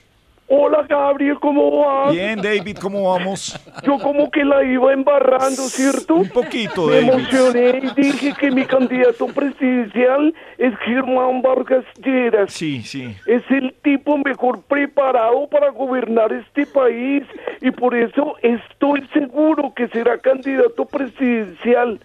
Hola 0.48 0.84
Gabriel, 0.88 1.38
¿cómo 1.40 1.78
vas? 1.78 2.12
Bien, 2.12 2.40
David, 2.40 2.78
¿cómo 2.80 3.10
vamos? 3.10 3.58
Yo 3.82 3.98
como 3.98 4.30
que 4.30 4.44
la 4.44 4.62
iba 4.62 4.92
embarrando, 4.92 5.62
¿cierto? 5.62 6.14
Un 6.14 6.28
poquito, 6.28 6.86
Me 6.86 7.00
David. 7.00 7.08
emocioné 7.10 7.82
y 7.82 8.00
dije 8.00 8.32
que 8.38 8.52
mi 8.52 8.64
candidato 8.64 9.26
presidencial 9.26 10.32
es 10.56 10.72
Germán 10.84 11.42
Vargas 11.42 11.84
Lleras. 12.00 12.52
Sí, 12.52 12.80
sí. 12.82 13.16
Es 13.26 13.42
el 13.50 13.74
tipo 13.82 14.16
mejor 14.18 14.62
preparado 14.62 15.48
para 15.48 15.70
gobernar 15.70 16.32
este 16.32 16.64
país 16.64 17.24
y 17.60 17.72
por 17.72 17.96
eso 17.96 18.36
estoy 18.40 19.04
seguro 19.12 19.72
que 19.74 19.88
será 19.88 20.16
candidato 20.18 20.84
presidencial. 20.84 21.98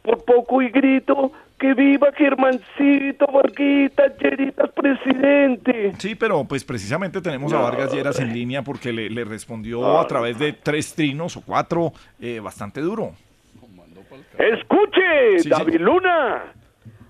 Por 0.00 0.24
poco 0.24 0.62
y 0.62 0.70
grito 0.70 1.32
que 1.58 1.74
viva 1.74 2.08
Germancito 2.16 3.26
Varguita 3.32 4.04
Lleritas 4.18 4.70
presidente. 4.72 5.92
Sí, 5.98 6.14
pero 6.14 6.44
pues 6.44 6.64
precisamente 6.64 7.20
tenemos 7.20 7.52
a 7.52 7.58
Vargas 7.60 7.92
Lleras 7.92 8.18
en 8.20 8.32
línea 8.32 8.62
porque 8.62 8.92
le, 8.92 9.08
le 9.08 9.24
respondió 9.24 9.98
a 9.98 10.06
través 10.06 10.38
de 10.38 10.52
tres 10.52 10.94
trinos 10.94 11.36
o 11.36 11.42
cuatro 11.42 11.92
eh, 12.20 12.40
bastante 12.40 12.80
duro. 12.80 13.12
Escuche, 14.38 15.38
Sí, 15.38 15.48
David 15.48 15.80
Luna. 15.80 16.52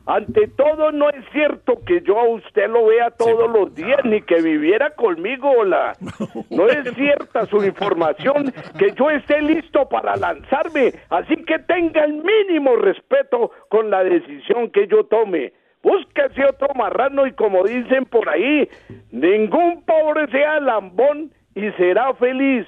Ante 0.07 0.47
todo, 0.47 0.93
no 0.93 1.11
es 1.11 1.25
cierto 1.33 1.81
que 1.85 2.01
yo 2.03 2.19
a 2.19 2.29
usted 2.29 2.69
lo 2.69 2.87
vea 2.87 3.11
todos 3.11 3.51
los 3.51 3.75
días 3.75 4.05
ni 4.05 4.23
que 4.23 4.41
viviera 4.41 4.91
conmigo. 4.91 5.65
La... 5.65 5.95
No 6.51 6.69
es 6.69 6.95
cierta 6.95 7.45
su 7.47 7.63
información 7.65 8.53
que 8.79 8.93
yo 8.93 9.11
esté 9.11 9.43
listo 9.43 9.89
para 9.89 10.17
lanzarme. 10.17 10.93
Así 11.11 11.37
que 11.45 11.59
tenga 11.59 12.05
el 12.05 12.23
mínimo 12.23 12.77
respeto 12.77 13.51
con 13.69 13.91
la 13.91 14.05
decisión 14.05 14.71
que 14.71 14.87
yo 14.87 15.05
tome. 15.05 15.53
Búsquese 15.83 16.45
otro 16.45 16.69
marrano 16.75 17.27
y 17.27 17.33
como 17.33 17.65
dicen 17.65 18.05
por 18.05 18.29
ahí, 18.29 18.69
ningún 19.11 19.85
pobre 19.85 20.29
sea 20.31 20.61
lambón 20.61 21.33
y 21.55 21.71
será 21.73 22.15
feliz. 22.15 22.67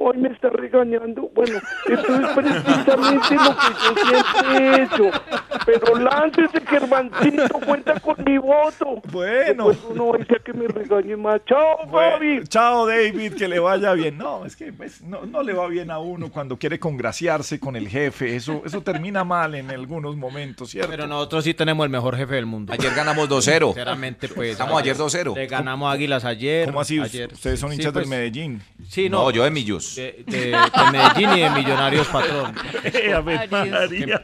Hoy 0.00 0.16
me 0.16 0.28
está 0.28 0.48
regañando. 0.50 1.28
Bueno, 1.34 1.58
esto 1.86 2.14
es 2.14 2.28
precisamente 2.30 3.34
lo 3.34 3.56
que 3.56 3.72
yo 3.74 3.94
siempre 3.94 4.56
he 4.56 4.82
hecho. 4.84 5.20
Pero 5.66 5.98
láncese, 5.98 6.60
Germancito, 6.64 7.60
cuenta 7.66 7.98
con 7.98 8.16
mi 8.24 8.38
voto. 8.38 9.02
Bueno. 9.10 9.68
Después 9.68 9.90
uno 9.90 10.12
dice 10.16 10.36
que 10.44 10.52
me 10.52 10.68
regañe 10.68 11.16
más. 11.16 11.40
Chao, 11.46 11.88
Fabi. 11.90 12.44
Chao, 12.44 12.86
David, 12.86 13.34
que 13.34 13.48
le 13.48 13.58
vaya 13.58 13.92
bien. 13.92 14.16
No, 14.16 14.46
es 14.46 14.54
que 14.54 14.72
pues, 14.72 15.02
no, 15.02 15.26
no 15.26 15.42
le 15.42 15.52
va 15.52 15.66
bien 15.66 15.90
a 15.90 15.98
uno 15.98 16.30
cuando 16.30 16.56
quiere 16.56 16.78
congraciarse 16.78 17.58
con 17.58 17.74
el 17.74 17.88
jefe. 17.88 18.36
Eso, 18.36 18.62
eso 18.64 18.80
termina 18.82 19.24
mal 19.24 19.56
en 19.56 19.70
algunos 19.70 20.16
momentos, 20.16 20.70
¿cierto? 20.70 20.90
Pero 20.90 21.06
nosotros 21.08 21.42
sí 21.42 21.54
tenemos 21.54 21.84
el 21.84 21.90
mejor 21.90 22.16
jefe 22.16 22.36
del 22.36 22.46
mundo. 22.46 22.72
Ayer 22.72 22.94
ganamos 22.94 23.28
2-0. 23.28 23.66
Sinceramente, 23.66 24.28
pues. 24.28 24.52
Estamos 24.52 24.80
ayer 24.80 24.96
2-0. 24.96 25.34
Le 25.34 25.46
ganamos 25.48 25.92
Águilas 25.92 26.24
ayer. 26.24 26.66
¿Cómo 26.66 26.80
así? 26.80 27.00
Ayer. 27.00 27.32
Ustedes 27.32 27.58
son 27.58 27.70
Sí, 27.70 27.76
hinchas 27.76 27.92
pues, 27.92 28.08
del 28.08 28.10
Medellín. 28.16 28.62
Sí, 28.88 29.08
no. 29.08 29.24
No, 29.24 29.30
yo 29.32 29.42
de 29.44 29.50
Millos. 29.50 29.87
De, 29.96 30.24
de- 30.26 30.38
de 30.50 30.56
Medellín 30.92 31.30
y 31.36 31.40
de 31.40 31.50
Millonarios 31.50 32.06
Patrón. 32.08 32.54
Ave 33.14 33.48
María. 33.50 34.22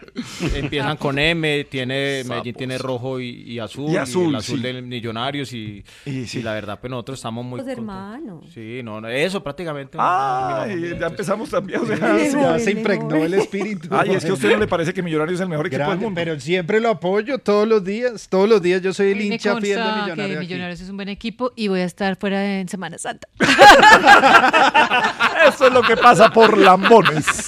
Que 0.52 0.58
empiezan 0.58 0.96
con 0.96 1.18
M, 1.18 1.64
tiene 1.64 2.22
Medellín 2.26 2.54
tiene 2.54 2.78
rojo 2.78 3.20
y, 3.20 3.42
y 3.42 3.58
azul. 3.58 3.90
Y 3.90 3.96
azul, 3.96 4.28
el 4.30 4.36
azul 4.36 4.56
sí. 4.58 4.62
de 4.62 4.82
Millonarios 4.82 5.52
y, 5.52 5.84
y 6.06 6.42
la 6.42 6.52
verdad, 6.54 6.78
pues 6.80 6.90
nosotros 6.90 7.18
estamos 7.18 7.44
muy 7.44 7.60
Los 7.60 7.68
hermanos. 7.68 8.44
Sí, 8.52 8.80
no, 8.84 9.00
no, 9.00 9.08
eso 9.08 9.42
prácticamente. 9.42 9.96
Ay, 10.00 10.96
ya 10.98 11.06
empezamos 11.06 11.50
también. 11.50 11.80
o 11.80 11.86
sea, 11.86 12.18
Sí, 12.18 12.30
sí. 12.30 12.36
ya 12.40 12.58
se 12.58 12.70
impregnó 12.72 13.16
el 13.16 13.34
espíritu. 13.34 13.88
Ay, 13.90 14.12
es 14.14 14.24
que 14.24 14.30
a 14.30 14.34
usted 14.34 14.50
no 14.52 14.58
le 14.58 14.66
parece 14.66 14.92
que 14.94 15.02
Millonarios 15.02 15.36
es 15.36 15.40
el 15.42 15.48
mejor 15.48 15.66
equipo 15.66 15.88
del 15.88 15.98
mundo. 15.98 16.12
pero 16.14 16.38
siempre 16.40 16.80
lo 16.80 16.90
apoyo 16.90 17.38
todos 17.38 17.66
los 17.66 17.84
días. 17.84 18.28
Todos 18.28 18.48
los 18.48 18.62
días 18.62 18.82
yo 18.82 18.92
soy 18.92 19.12
el 19.12 19.20
hincha 19.20 19.56
fiel 19.60 19.78
de 19.78 19.84
Millonarios. 19.84 20.36
aquí. 20.38 20.46
Millonarios 20.46 20.80
es 20.80 20.88
un 20.90 20.96
buen 20.96 21.08
equipo 21.08 21.52
y 21.56 21.68
voy 21.68 21.80
a 21.80 21.84
estar 21.84 22.16
fuera 22.16 22.58
en 22.60 22.68
Semana 22.68 22.98
Santa. 22.98 23.28
Eso 25.54 25.68
es 25.68 25.72
lo 25.72 25.82
que 25.82 25.96
pasa 25.96 26.30
por 26.30 26.58
lambones. 26.58 27.46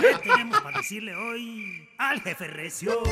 ¿Qué 0.00 0.14
tenemos 0.22 0.60
para 0.62 0.78
decirle 0.78 1.14
hoy 1.14 1.86
al 1.98 2.22
jefe 2.22 2.48
recio? 2.48 3.02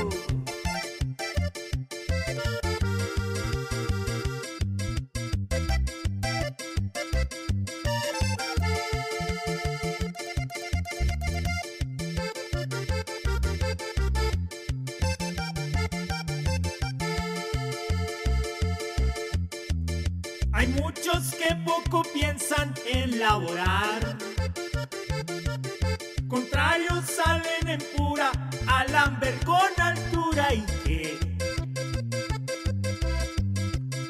Muchos 21.13 21.35
que 21.35 21.55
poco 21.65 22.03
piensan 22.13 22.75
en 22.87 23.19
laborar. 23.19 24.17
Contrarios 26.29 27.05
salen 27.07 27.69
en 27.69 27.81
pura 27.97 28.31
alamber 28.67 29.35
con 29.45 29.69
altura 29.79 30.55
y 30.55 30.65
que 30.85 31.19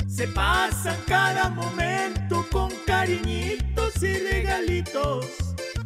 se 0.08 0.28
pasan 0.28 0.96
cada 1.06 1.48
momento 1.48 2.46
con 2.50 2.70
cariñitos 2.86 4.02
y 4.02 4.14
regalitos. 4.14 5.26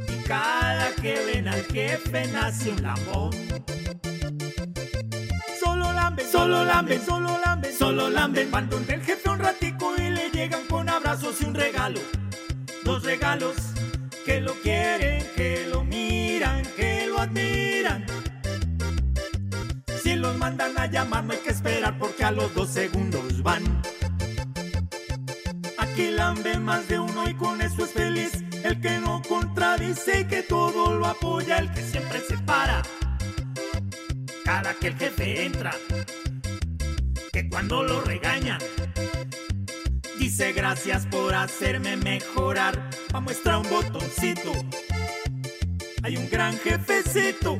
Y 0.08 0.16
cada 0.26 0.90
que 0.96 1.14
ven 1.26 1.48
al 1.48 1.64
jefe 1.66 2.26
nace 2.28 2.70
un 2.70 2.82
lambón. 2.82 3.30
Solo 5.60 5.92
lamben, 5.92 6.26
solo 6.30 6.64
lamben, 6.64 7.00
solo 7.04 7.38
lamben, 7.38 7.73
solo 7.84 8.08
lamben. 8.08 8.50
Van 8.50 8.68
donde 8.70 8.94
el 8.94 9.02
jefe 9.02 9.28
un 9.28 9.38
ratico 9.38 9.94
y 9.98 10.08
le 10.08 10.30
llegan 10.30 10.64
con 10.68 10.88
abrazos 10.88 11.42
y 11.42 11.44
un 11.44 11.54
regalo. 11.54 12.00
Dos 12.82 13.02
regalos 13.02 13.56
que 14.24 14.40
lo 14.40 14.54
quieren, 14.62 15.26
que 15.36 15.66
lo 15.70 15.84
miran, 15.84 16.62
que 16.76 17.06
lo 17.06 17.18
admiran. 17.20 18.06
Si 20.02 20.14
los 20.16 20.34
mandan 20.38 20.72
a 20.78 20.86
llamar 20.86 21.24
no 21.24 21.32
hay 21.34 21.40
que 21.40 21.50
esperar 21.50 21.98
porque 21.98 22.24
a 22.24 22.30
los 22.30 22.54
dos 22.54 22.70
segundos 22.70 23.42
van. 23.42 23.62
Aquí 25.76 26.10
lambe 26.10 26.58
más 26.58 26.88
de 26.88 26.98
uno 26.98 27.28
y 27.28 27.34
con 27.34 27.60
eso 27.60 27.84
es 27.84 27.92
feliz. 27.92 28.32
El 28.62 28.80
que 28.80 28.98
no 28.98 29.20
contradice 29.28 30.20
y 30.20 30.24
que 30.24 30.42
todo 30.42 30.94
lo 30.94 31.06
apoya, 31.06 31.58
el 31.58 31.70
que 31.74 31.82
siempre 31.82 32.20
se 32.20 32.38
para. 32.38 32.80
Cada 34.42 34.72
que 34.74 34.88
el 34.88 34.96
jefe 34.96 35.44
entra, 35.44 35.72
que 37.34 37.48
cuando 37.48 37.82
lo 37.82 38.00
regañan, 38.02 38.60
dice 40.20 40.52
gracias 40.52 41.04
por 41.06 41.34
hacerme 41.34 41.96
mejorar. 41.96 42.90
Pa' 43.10 43.18
muestra 43.18 43.58
un 43.58 43.68
botoncito. 43.68 44.52
Hay 46.04 46.16
un 46.16 46.30
gran 46.30 46.56
jefecito. 46.58 47.58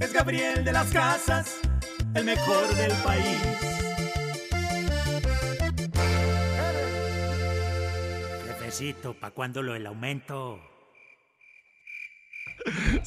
Es 0.00 0.14
Gabriel 0.14 0.64
de 0.64 0.72
las 0.72 0.90
Casas, 0.90 1.60
el 2.14 2.24
mejor 2.24 2.74
del 2.74 2.92
país. 3.04 3.38
Jefecito, 8.46 9.12
¿pa' 9.12 9.32
cuándo 9.32 9.62
lo 9.62 9.74
del 9.74 9.86
aumento? 9.86 10.71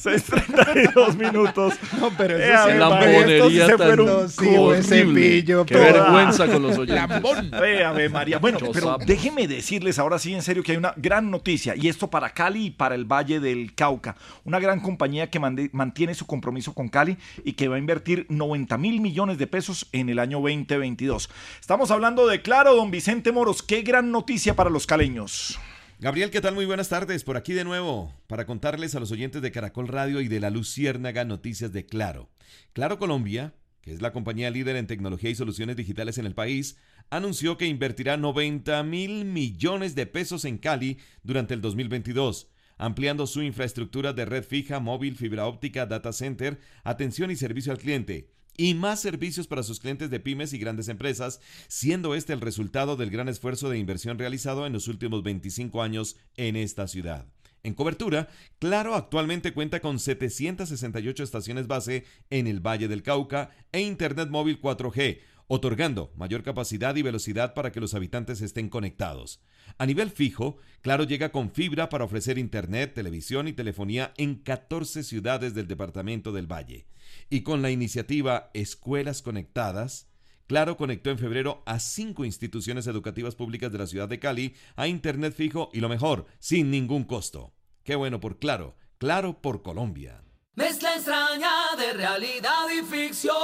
6.32 0.02 1.16
minutos. 1.18 1.74
No, 2.00 2.10
pero 2.16 2.36
Eh, 2.38 2.52
eso 2.52 2.66
ver, 2.66 2.76
lambonería 2.78 3.66
se 3.66 3.76
tan 3.76 3.96
No, 3.96 4.28
sí, 4.28 4.46
cepillo. 4.82 5.64
Qué 5.66 5.74
toda. 5.74 5.92
vergüenza 5.92 6.46
con 6.46 6.62
los 6.62 6.78
oyentes. 6.78 7.08
Lambón. 7.08 7.54
Ave 7.54 8.08
María. 8.08 8.38
Bueno, 8.38 8.58
Muchos 8.60 8.74
pero 8.74 8.98
déjeme 9.06 9.46
decirles 9.48 9.98
ahora 9.98 10.18
sí 10.18 10.34
en 10.34 10.42
serio 10.42 10.62
que 10.62 10.72
hay 10.72 10.78
una 10.78 10.92
gran 10.96 11.30
noticia 11.30 11.74
y 11.76 11.88
esto 11.88 12.08
para 12.08 12.30
Cali 12.30 12.66
y 12.66 12.70
para 12.70 12.94
el 12.94 13.04
Valle 13.04 13.40
del 13.40 13.74
Cauca. 13.74 14.16
Una 14.44 14.58
gran 14.58 14.80
compañía 14.80 15.30
que 15.30 15.40
mande- 15.40 15.70
mantiene 15.72 16.14
su 16.14 16.26
compromiso 16.26 16.74
con 16.74 16.88
Cali 16.88 17.16
y 17.44 17.52
que 17.54 17.68
va 17.68 17.76
a 17.76 17.78
invertir 17.78 18.26
90 18.28 18.76
mil 18.78 19.00
millones 19.00 19.38
de 19.38 19.46
pesos 19.46 19.86
en 19.92 20.08
el 20.08 20.18
año 20.18 20.38
2022. 20.40 21.30
Estamos 21.60 21.90
hablando 21.90 22.26
de 22.26 22.42
Claro, 22.42 22.74
don 22.74 22.90
Vicente 22.90 23.32
Moros. 23.32 23.62
Qué 23.62 23.82
gran 23.82 24.10
noticia 24.10 24.54
para 24.54 24.70
los 24.70 24.86
caleños. 24.86 25.58
Gabriel, 25.98 26.30
¿qué 26.30 26.42
tal? 26.42 26.54
Muy 26.54 26.66
buenas 26.66 26.90
tardes. 26.90 27.24
Por 27.24 27.38
aquí 27.38 27.54
de 27.54 27.64
nuevo 27.64 28.12
para 28.26 28.44
contarles 28.44 28.94
a 28.94 29.00
los 29.00 29.12
oyentes 29.12 29.40
de 29.40 29.50
Caracol 29.50 29.88
Radio 29.88 30.20
y 30.20 30.28
de 30.28 30.40
la 30.40 30.50
Luciérnaga 30.50 31.24
noticias 31.24 31.72
de 31.72 31.86
Claro. 31.86 32.28
Claro 32.74 32.98
Colombia, 32.98 33.54
que 33.80 33.94
es 33.94 34.02
la 34.02 34.12
compañía 34.12 34.50
líder 34.50 34.76
en 34.76 34.86
tecnología 34.86 35.30
y 35.30 35.34
soluciones 35.34 35.74
digitales 35.74 36.18
en 36.18 36.26
el 36.26 36.34
país, 36.34 36.76
anunció 37.08 37.56
que 37.56 37.64
invertirá 37.64 38.18
90 38.18 38.82
mil 38.82 39.24
millones 39.24 39.94
de 39.94 40.04
pesos 40.04 40.44
en 40.44 40.58
Cali 40.58 40.98
durante 41.22 41.54
el 41.54 41.62
2022 41.62 42.50
ampliando 42.78 43.26
su 43.26 43.40
infraestructura 43.40 44.12
de 44.12 44.26
red 44.26 44.44
fija, 44.44 44.80
móvil, 44.80 45.16
fibra 45.16 45.46
óptica, 45.46 45.86
data 45.86 46.12
center, 46.12 46.60
atención 46.84 47.30
y 47.30 47.36
servicio 47.36 47.72
al 47.72 47.78
cliente 47.78 48.35
y 48.56 48.74
más 48.74 49.00
servicios 49.00 49.46
para 49.46 49.62
sus 49.62 49.80
clientes 49.80 50.10
de 50.10 50.20
pymes 50.20 50.52
y 50.52 50.58
grandes 50.58 50.88
empresas, 50.88 51.40
siendo 51.68 52.14
este 52.14 52.32
el 52.32 52.40
resultado 52.40 52.96
del 52.96 53.10
gran 53.10 53.28
esfuerzo 53.28 53.68
de 53.68 53.78
inversión 53.78 54.18
realizado 54.18 54.66
en 54.66 54.72
los 54.72 54.88
últimos 54.88 55.22
25 55.22 55.82
años 55.82 56.16
en 56.36 56.56
esta 56.56 56.88
ciudad. 56.88 57.26
En 57.62 57.74
cobertura, 57.74 58.28
Claro 58.60 58.94
actualmente 58.94 59.52
cuenta 59.52 59.80
con 59.80 59.98
768 59.98 61.24
estaciones 61.24 61.66
base 61.66 62.04
en 62.30 62.46
el 62.46 62.60
Valle 62.60 62.86
del 62.86 63.02
Cauca 63.02 63.50
e 63.72 63.80
Internet 63.80 64.28
móvil 64.28 64.60
4G, 64.60 65.18
otorgando 65.48 66.12
mayor 66.16 66.42
capacidad 66.42 66.94
y 66.96 67.02
velocidad 67.02 67.54
para 67.54 67.72
que 67.72 67.80
los 67.80 67.94
habitantes 67.94 68.40
estén 68.40 68.68
conectados. 68.68 69.40
A 69.78 69.86
nivel 69.86 70.10
fijo, 70.10 70.58
Claro 70.80 71.04
llega 71.04 71.30
con 71.30 71.50
fibra 71.50 71.88
para 71.88 72.04
ofrecer 72.04 72.38
Internet, 72.38 72.94
televisión 72.94 73.48
y 73.48 73.52
telefonía 73.52 74.12
en 74.16 74.36
14 74.36 75.02
ciudades 75.02 75.54
del 75.54 75.66
departamento 75.66 76.32
del 76.32 76.46
Valle. 76.46 76.86
Y 77.28 77.42
con 77.42 77.62
la 77.62 77.70
iniciativa 77.70 78.50
Escuelas 78.54 79.22
Conectadas, 79.22 80.08
Claro 80.46 80.76
conectó 80.76 81.10
en 81.10 81.18
febrero 81.18 81.64
a 81.66 81.80
cinco 81.80 82.24
instituciones 82.24 82.86
educativas 82.86 83.34
públicas 83.34 83.72
de 83.72 83.78
la 83.78 83.88
ciudad 83.88 84.08
de 84.08 84.20
Cali 84.20 84.54
a 84.76 84.86
Internet 84.86 85.34
fijo 85.34 85.70
y 85.72 85.80
lo 85.80 85.88
mejor, 85.88 86.26
sin 86.38 86.70
ningún 86.70 87.02
costo. 87.02 87.52
Qué 87.82 87.96
bueno 87.96 88.20
por 88.20 88.38
Claro, 88.38 88.76
Claro 88.98 89.42
por 89.42 89.62
Colombia. 89.62 90.22
Mezcla 90.54 90.94
extraña 90.94 91.76
de 91.76 91.92
realidad 91.92 92.66
y 92.72 92.82
ficción, 92.82 93.34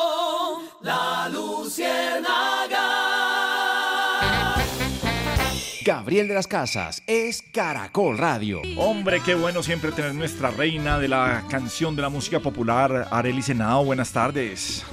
la 0.81 1.29
luciérnaga. 1.29 2.23
Gabriel 5.85 6.29
de 6.29 6.35
las 6.35 6.47
Casas 6.47 7.03
es 7.07 7.43
Caracol 7.43 8.17
Radio. 8.17 8.63
Hombre, 8.77 9.21
qué 9.25 9.35
bueno 9.35 9.63
siempre 9.63 9.91
tener 9.91 10.15
nuestra 10.15 10.51
reina 10.51 10.99
de 10.99 11.09
la 11.09 11.45
canción 11.51 11.97
de 11.97 12.03
la 12.03 12.09
música 12.09 12.41
popular, 12.41 13.09
Arely 13.11 13.43
Senao. 13.43 13.85
Buenas 13.85 14.13
tardes. 14.13 14.85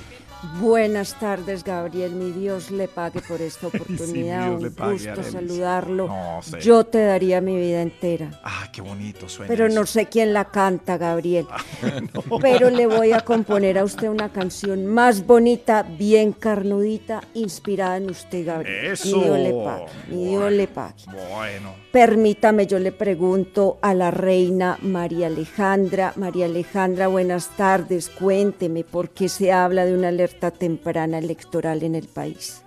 Buenas 0.59 1.19
tardes, 1.19 1.63
Gabriel. 1.63 2.13
Mi 2.13 2.31
Dios 2.31 2.71
le 2.71 2.87
pague 2.87 3.21
por 3.21 3.41
esta 3.41 3.67
oportunidad. 3.67 4.51
Un 4.51 4.73
gusto 4.73 5.23
saludarlo. 5.23 6.07
No 6.07 6.41
sé. 6.41 6.61
Yo 6.61 6.85
te 6.85 7.03
daría 7.03 7.41
mi 7.41 7.57
vida 7.57 7.81
entera. 7.81 8.31
Ah, 8.43 8.69
qué 8.71 8.81
bonito 8.81 9.27
suena. 9.27 9.49
Pero 9.49 9.67
no 9.67 9.85
sé 9.85 10.05
quién 10.05 10.33
la 10.33 10.45
canta, 10.45 10.97
Gabriel. 10.97 11.45
Pero 12.41 12.69
le 12.69 12.87
voy 12.87 13.11
a 13.11 13.21
componer 13.21 13.77
a 13.77 13.83
usted 13.83 14.07
una 14.07 14.29
canción 14.29 14.85
más 14.85 15.25
bonita, 15.25 15.83
bien 15.83 16.31
carnudita, 16.31 17.21
inspirada 17.33 17.97
en 17.97 18.09
usted, 18.09 18.45
Gabriel. 18.45 18.85
Eso. 18.93 19.17
Mi 19.17 19.23
Dios 19.23 19.39
le 19.39 19.53
pague. 19.53 19.85
Mi 20.07 20.25
Dios 20.25 20.51
le 20.51 20.67
pague. 20.67 21.03
Bueno. 21.33 21.75
Permítame, 21.91 22.67
yo 22.67 22.77
le 22.77 22.91
pregunto 22.91 23.79
a 23.81 23.95
la 23.95 24.11
reina 24.11 24.77
María 24.83 25.25
Alejandra. 25.25 26.13
María 26.17 26.45
Alejandra, 26.45 27.07
buenas 27.07 27.49
tardes. 27.57 28.09
Cuénteme 28.09 28.83
por 28.83 29.09
qué 29.09 29.27
se 29.27 29.51
habla 29.51 29.85
de 29.85 29.95
una 29.95 30.09
alerta 30.09 30.51
temprana 30.51 31.17
electoral 31.17 31.81
en 31.81 31.95
el 31.95 32.07
país. 32.07 32.61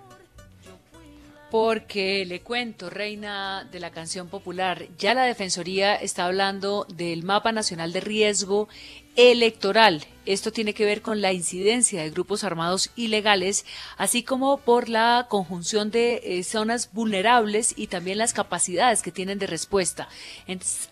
Porque 1.49 2.25
le 2.25 2.41
cuento, 2.41 2.89
reina 2.89 3.65
de 3.71 3.79
la 3.79 3.91
canción 3.91 4.27
popular, 4.27 4.87
ya 4.97 5.13
la 5.13 5.23
Defensoría 5.23 5.95
está 5.95 6.25
hablando 6.25 6.85
del 6.93 7.23
mapa 7.23 7.53
nacional 7.53 7.93
de 7.93 8.01
riesgo 8.01 8.67
electoral. 9.15 10.05
Esto 10.25 10.53
tiene 10.53 10.73
que 10.73 10.85
ver 10.85 11.01
con 11.01 11.21
la 11.21 11.33
incidencia 11.33 12.01
de 12.01 12.09
grupos 12.09 12.45
armados 12.45 12.91
ilegales, 12.95 13.65
así 13.97 14.23
como 14.23 14.57
por 14.57 14.87
la 14.87 15.27
conjunción 15.29 15.91
de 15.91 16.21
eh, 16.23 16.43
zonas 16.43 16.93
vulnerables 16.93 17.73
y 17.75 17.87
también 17.87 18.17
las 18.17 18.31
capacidades 18.31 19.01
que 19.01 19.11
tienen 19.11 19.37
de 19.37 19.47
respuesta. 19.47 20.07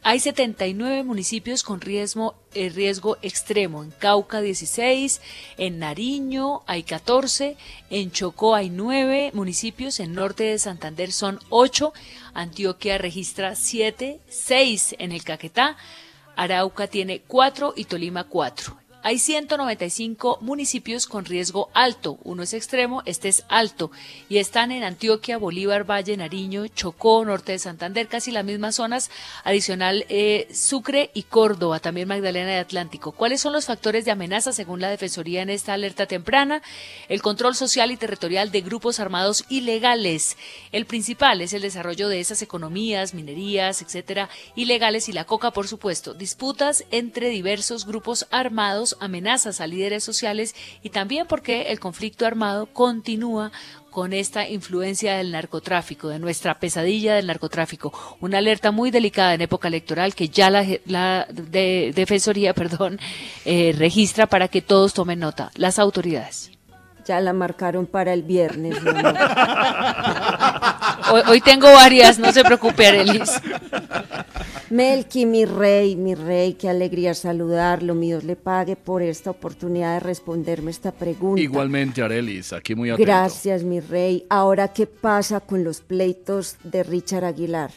Hay 0.03 0.19
79 0.19 1.03
municipios 1.03 1.64
con 1.64 1.80
riesgo, 1.80 2.35
eh, 2.53 2.68
riesgo 2.68 3.18
extremo. 3.22 3.84
En 3.84 3.91
Cauca 3.91 4.41
16, 4.41 5.22
en 5.57 5.80
Nariño 5.80 6.64
hay 6.68 6.84
14, 6.84 7.56
en 7.89 8.11
Chocó 8.11 8.53
hay 8.53 8.69
9 8.69 9.31
municipios, 9.34 10.02
en 10.02 10.14
norte 10.14 10.43
de 10.43 10.60
Santander 10.60 11.14
son 11.14 11.39
8, 11.49 11.93
Antioquia 12.34 12.98
registra 12.98 13.56
7, 13.56 14.19
6 14.27 14.95
en 14.99 15.14
el 15.14 15.23
Caquetá, 15.23 15.77
Arauca 16.36 16.88
tiene 16.88 17.22
4 17.22 17.74
y 17.76 17.86
Tolima 17.86 18.26
4. 18.26 18.81
Hay 19.03 19.18
195 19.18 20.38
municipios 20.41 21.07
con 21.07 21.26
riesgo 21.26 21.72
alto. 21.73 22.19
Uno 22.23 22.44
es 22.44 22.53
extremo, 22.53 23.02
este 23.07 23.30
es 23.30 23.44
alto. 23.49 23.90
Y 24.30 24.38
están 24.38 24.72
en 24.72 24.84
Antioquia, 24.84 25.40
Bolívar, 25.40 25.90
Valle, 25.90 26.15
Nariño, 26.18 26.68
Chocó, 26.68 27.26
Norte 27.26 27.53
de 27.53 27.60
Santander, 27.60 28.07
casi 28.07 28.30
las 28.30 28.45
mismas 28.45 28.76
zonas. 28.76 29.10
Adicional, 29.44 30.06
eh, 30.10 30.48
Sucre 30.53 31.10
y 31.15 31.23
Córdoba, 31.23 31.80
también 31.80 32.07
Magdalena 32.07 32.52
de 32.52 32.60
Atlántico. 32.60 33.11
¿Cuáles 33.11 33.41
son 33.41 33.53
los 33.53 33.65
factores 33.65 34.06
de 34.06 34.11
amenaza 34.11 34.53
según 34.53 34.82
la 34.82 34.91
Defensoría 34.91 35.41
en 35.41 35.49
esta 35.49 35.73
alerta 35.73 36.06
temprana? 36.06 36.61
El 37.10 37.23
control 37.23 37.56
social 37.56 37.90
y 37.90 37.98
territorial 37.98 38.52
de 38.52 38.61
grupos 38.61 38.99
armados 38.99 39.45
ilegales. 39.49 40.38
El 40.72 40.86
principal 40.86 41.41
es 41.41 41.53
el 41.53 41.64
desarrollo 41.64 42.07
de 42.07 42.19
esas 42.19 42.44
economías, 42.44 43.15
minerías, 43.15 43.82
etcétera, 43.82 44.30
ilegales 44.56 45.10
y 45.10 45.14
la 45.14 45.26
coca, 45.26 45.49
por 45.49 45.68
supuesto. 45.68 46.14
Disputas 46.14 46.86
entre 46.91 47.30
diversos 47.30 47.88
grupos 47.88 48.28
armados, 48.30 48.91
amenazas 49.00 49.62
a 49.62 49.68
líderes 49.68 50.04
sociales 50.04 50.56
y 50.84 50.90
también 50.90 51.28
porque 51.28 51.64
el 51.64 51.80
conflicto 51.80 52.26
armado 52.26 52.66
continúa 52.68 53.52
con 53.90 54.14
esta 54.14 54.48
influencia 54.48 55.18
del 55.18 55.32
narcotráfico, 55.32 56.08
de 56.08 56.18
nuestra 56.20 56.60
pesadilla 56.60 57.16
del 57.16 57.28
narcotráfico. 57.28 57.92
Una 58.22 58.38
alerta 58.38 58.72
muy 58.72 58.90
delicada 58.90 59.34
en 59.34 59.42
época 59.42 59.68
electoral 59.68 60.16
que 60.16 60.30
ya 60.30 60.50
la, 60.50 60.66
la 60.86 61.28
de- 61.30 61.92
Defensoría 61.94 62.54
perdón, 62.62 63.00
eh, 63.46 63.74
registra 63.78 64.28
para 64.28 64.48
que 64.48 64.62
todos 64.62 64.94
tomen 64.94 65.20
nota, 65.20 65.52
las 65.56 65.78
autoridades. 65.78 66.52
Ya 67.06 67.19
la 67.19 67.34
marcaron 67.34 67.86
para 67.86 68.14
el 68.14 68.23
viernes. 68.23 68.82
mi 68.82 68.90
amor. 68.90 69.15
Hoy, 71.11 71.22
hoy 71.28 71.41
tengo 71.41 71.72
varias, 71.72 72.19
no 72.19 72.32
se 72.32 72.44
preocupe, 72.44 72.88
Arelis. 72.88 73.32
Melqui, 74.72 75.26
mi 75.26 75.44
rey, 75.44 75.98
mi 75.98 76.15
rey, 76.15 76.53
qué 76.53 76.69
alegría 76.69 77.14
saludarlo. 77.14 77.94
Mi 77.94 78.07
Dios 78.07 78.23
le 78.23 78.38
pague 78.38 78.78
por 78.78 79.02
esta 79.02 79.30
oportunidad 79.30 79.95
de 79.95 79.99
responderme 79.99 80.72
esta 80.72 80.94
pregunta. 80.94 81.41
Igualmente, 81.41 82.02
Arelis, 82.02 82.53
aquí 82.53 82.73
muy 82.73 82.90
atento. 82.90 83.06
Gracias, 83.06 83.64
mi 83.64 83.82
rey. 83.82 84.26
Ahora, 84.30 84.69
¿qué 84.69 84.88
pasa 84.88 85.41
con 85.41 85.65
los 85.65 85.82
pleitos 85.82 86.56
de 86.64 86.84
Richard 86.84 87.26
Aguilar? 87.26 87.72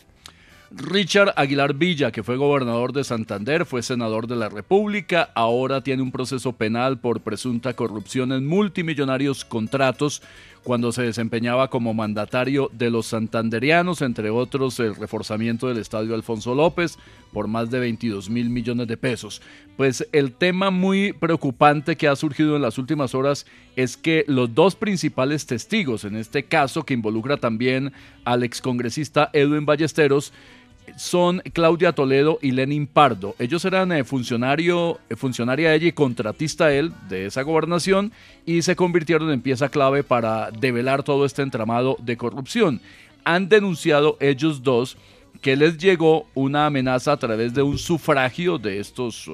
Richard 0.77 1.35
Aguilar 1.37 1.75
Villa, 1.75 2.11
que 2.11 2.25
fue 2.25 2.37
gobernador 2.37 2.93
de 2.93 3.05
Santander, 3.05 3.65
fue 3.65 3.83
senador 3.83 4.27
de 4.27 4.35
la 4.35 4.49
República, 4.49 5.31
ahora 5.35 5.83
tiene 5.83 6.03
un 6.03 6.11
proceso 6.11 6.53
penal 6.53 6.99
por 6.99 7.21
presunta 7.21 7.75
corrupción 7.75 8.33
en 8.33 8.47
multimillonarios 8.47 9.45
contratos 9.45 10.21
cuando 10.65 10.91
se 10.93 11.03
desempeñaba 11.03 11.69
como 11.69 11.95
mandatario 11.95 12.71
de 12.73 12.91
los 12.91 13.07
santanderianos, 13.07 14.03
entre 14.03 14.31
otros 14.31 14.81
el 14.81 14.97
reforzamiento 14.97 15.69
del 15.69 15.77
estadio 15.77 16.15
Alfonso 16.15 16.55
López 16.55 16.99
por 17.33 17.47
más 17.47 17.71
de 17.71 17.81
22 17.81 18.31
mil 18.31 18.49
millones 18.49 18.89
de 18.89 18.97
pesos. 18.97 19.43
Pues 19.77 20.09
el 20.13 20.33
tema 20.33 20.71
muy 20.71 21.13
preocupante 21.13 21.97
que 21.97 22.09
ha 22.09 22.17
surgido 22.17 22.57
en 22.57 22.63
las 22.63 22.79
últimas 22.79 23.15
horas 23.15 23.47
es 23.77 23.97
que 23.97 24.25
los 24.27 24.55
dos 24.55 24.75
principales 24.75 25.47
testigos, 25.47 26.05
en 26.05 26.17
este 26.17 26.45
caso 26.45 26.85
que 26.85 26.95
involucra 26.95 27.37
también 27.37 27.93
al 28.25 28.43
excongresista 28.43 29.31
Edwin 29.35 29.67
Ballesteros, 29.67 30.33
son 30.97 31.43
Claudia 31.53 31.93
Toledo 31.93 32.39
y 32.41 32.53
Lenin 32.53 32.87
Pardo. 32.87 33.35
Ellos 33.39 33.65
eran 33.65 33.93
eh, 33.93 34.05
funcionario, 34.05 35.01
eh, 35.09 35.17
funcionaria 35.17 35.75
ella 35.75 35.89
y 35.89 35.93
contratista 35.93 36.73
él 36.73 36.93
de 37.09 37.27
esa 37.27 37.43
gobernación 37.43 38.13
y 38.47 38.63
se 38.63 38.77
convirtieron 38.77 39.31
en 39.31 39.41
pieza 39.41 39.69
clave 39.69 40.05
para 40.05 40.51
develar 40.51 41.03
todo 41.03 41.25
este 41.25 41.43
entramado 41.43 41.97
de 42.01 42.17
corrupción. 42.17 42.81
Han 43.25 43.49
denunciado 43.49 44.17
ellos 44.21 44.63
dos 44.63 44.97
que 45.41 45.57
les 45.57 45.79
llegó 45.79 46.27
una 46.35 46.67
amenaza 46.67 47.13
a 47.13 47.17
través 47.17 47.55
de 47.55 47.63
un 47.63 47.79
sufragio 47.79 48.59
de 48.59 48.79
estos 48.81 49.29
eh, 49.29 49.33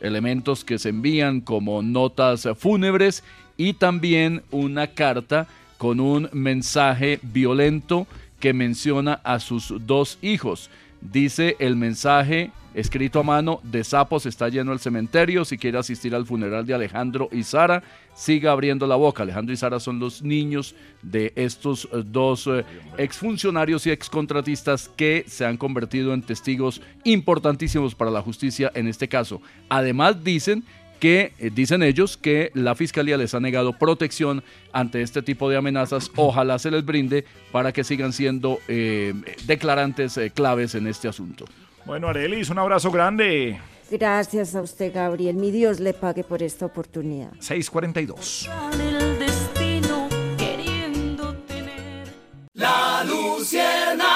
elementos 0.00 0.64
que 0.64 0.78
se 0.78 0.88
envían 0.88 1.40
como 1.40 1.82
notas 1.82 2.48
fúnebres 2.58 3.22
y 3.56 3.74
también 3.74 4.42
una 4.50 4.88
carta 4.88 5.46
con 5.78 6.00
un 6.00 6.28
mensaje 6.32 7.20
violento 7.22 8.06
que 8.40 8.52
menciona 8.52 9.20
a 9.24 9.40
sus 9.40 9.72
dos 9.86 10.18
hijos. 10.22 10.70
Dice 11.04 11.56
el 11.58 11.76
mensaje 11.76 12.50
escrito 12.72 13.20
a 13.20 13.22
mano, 13.22 13.60
de 13.62 13.84
sapos 13.84 14.26
está 14.26 14.48
lleno 14.48 14.72
el 14.72 14.80
cementerio, 14.80 15.44
si 15.44 15.58
quiere 15.58 15.78
asistir 15.78 16.14
al 16.14 16.26
funeral 16.26 16.66
de 16.66 16.74
Alejandro 16.74 17.28
y 17.30 17.44
Sara, 17.44 17.82
siga 18.14 18.52
abriendo 18.52 18.86
la 18.86 18.96
boca. 18.96 19.22
Alejandro 19.22 19.52
y 19.52 19.56
Sara 19.56 19.78
son 19.80 19.98
los 20.00 20.22
niños 20.22 20.74
de 21.02 21.32
estos 21.36 21.84
eh, 21.92 22.02
dos 22.04 22.46
eh, 22.46 22.64
exfuncionarios 22.98 23.86
y 23.86 23.90
excontratistas 23.90 24.88
que 24.88 25.24
se 25.28 25.44
han 25.44 25.56
convertido 25.58 26.14
en 26.14 26.22
testigos 26.22 26.80
importantísimos 27.04 27.94
para 27.94 28.10
la 28.10 28.22
justicia 28.22 28.72
en 28.74 28.88
este 28.88 29.06
caso. 29.06 29.40
Además 29.68 30.24
dicen 30.24 30.64
que 31.04 31.34
eh, 31.38 31.50
dicen 31.54 31.82
ellos 31.82 32.16
que 32.16 32.50
la 32.54 32.74
fiscalía 32.74 33.18
les 33.18 33.34
ha 33.34 33.40
negado 33.40 33.74
protección 33.74 34.42
ante 34.72 35.02
este 35.02 35.20
tipo 35.20 35.50
de 35.50 35.58
amenazas. 35.58 36.10
Ojalá 36.16 36.58
se 36.58 36.70
les 36.70 36.82
brinde 36.82 37.26
para 37.52 37.72
que 37.74 37.84
sigan 37.84 38.14
siendo 38.14 38.58
eh, 38.68 39.12
declarantes 39.44 40.16
eh, 40.16 40.30
claves 40.30 40.74
en 40.74 40.86
este 40.86 41.06
asunto. 41.06 41.44
Bueno, 41.84 42.08
Arelis, 42.08 42.48
un 42.48 42.58
abrazo 42.58 42.90
grande. 42.90 43.60
Gracias 43.90 44.54
a 44.54 44.62
usted, 44.62 44.94
Gabriel. 44.94 45.36
Mi 45.36 45.50
Dios 45.50 45.78
le 45.78 45.92
pague 45.92 46.24
por 46.24 46.42
esta 46.42 46.64
oportunidad. 46.64 47.32
642. 47.38 48.48
el 48.80 49.18
destino 49.18 50.08
queriendo 50.38 51.34
tener 51.46 52.08
La 52.54 53.04
Luciérnaga. 53.06 54.06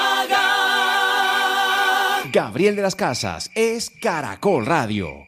Gabriel 2.33 2.77
de 2.77 2.81
las 2.83 2.97
Casas 2.97 3.51
es 3.55 3.91
Caracol 3.91 4.65
Radio. 4.65 5.28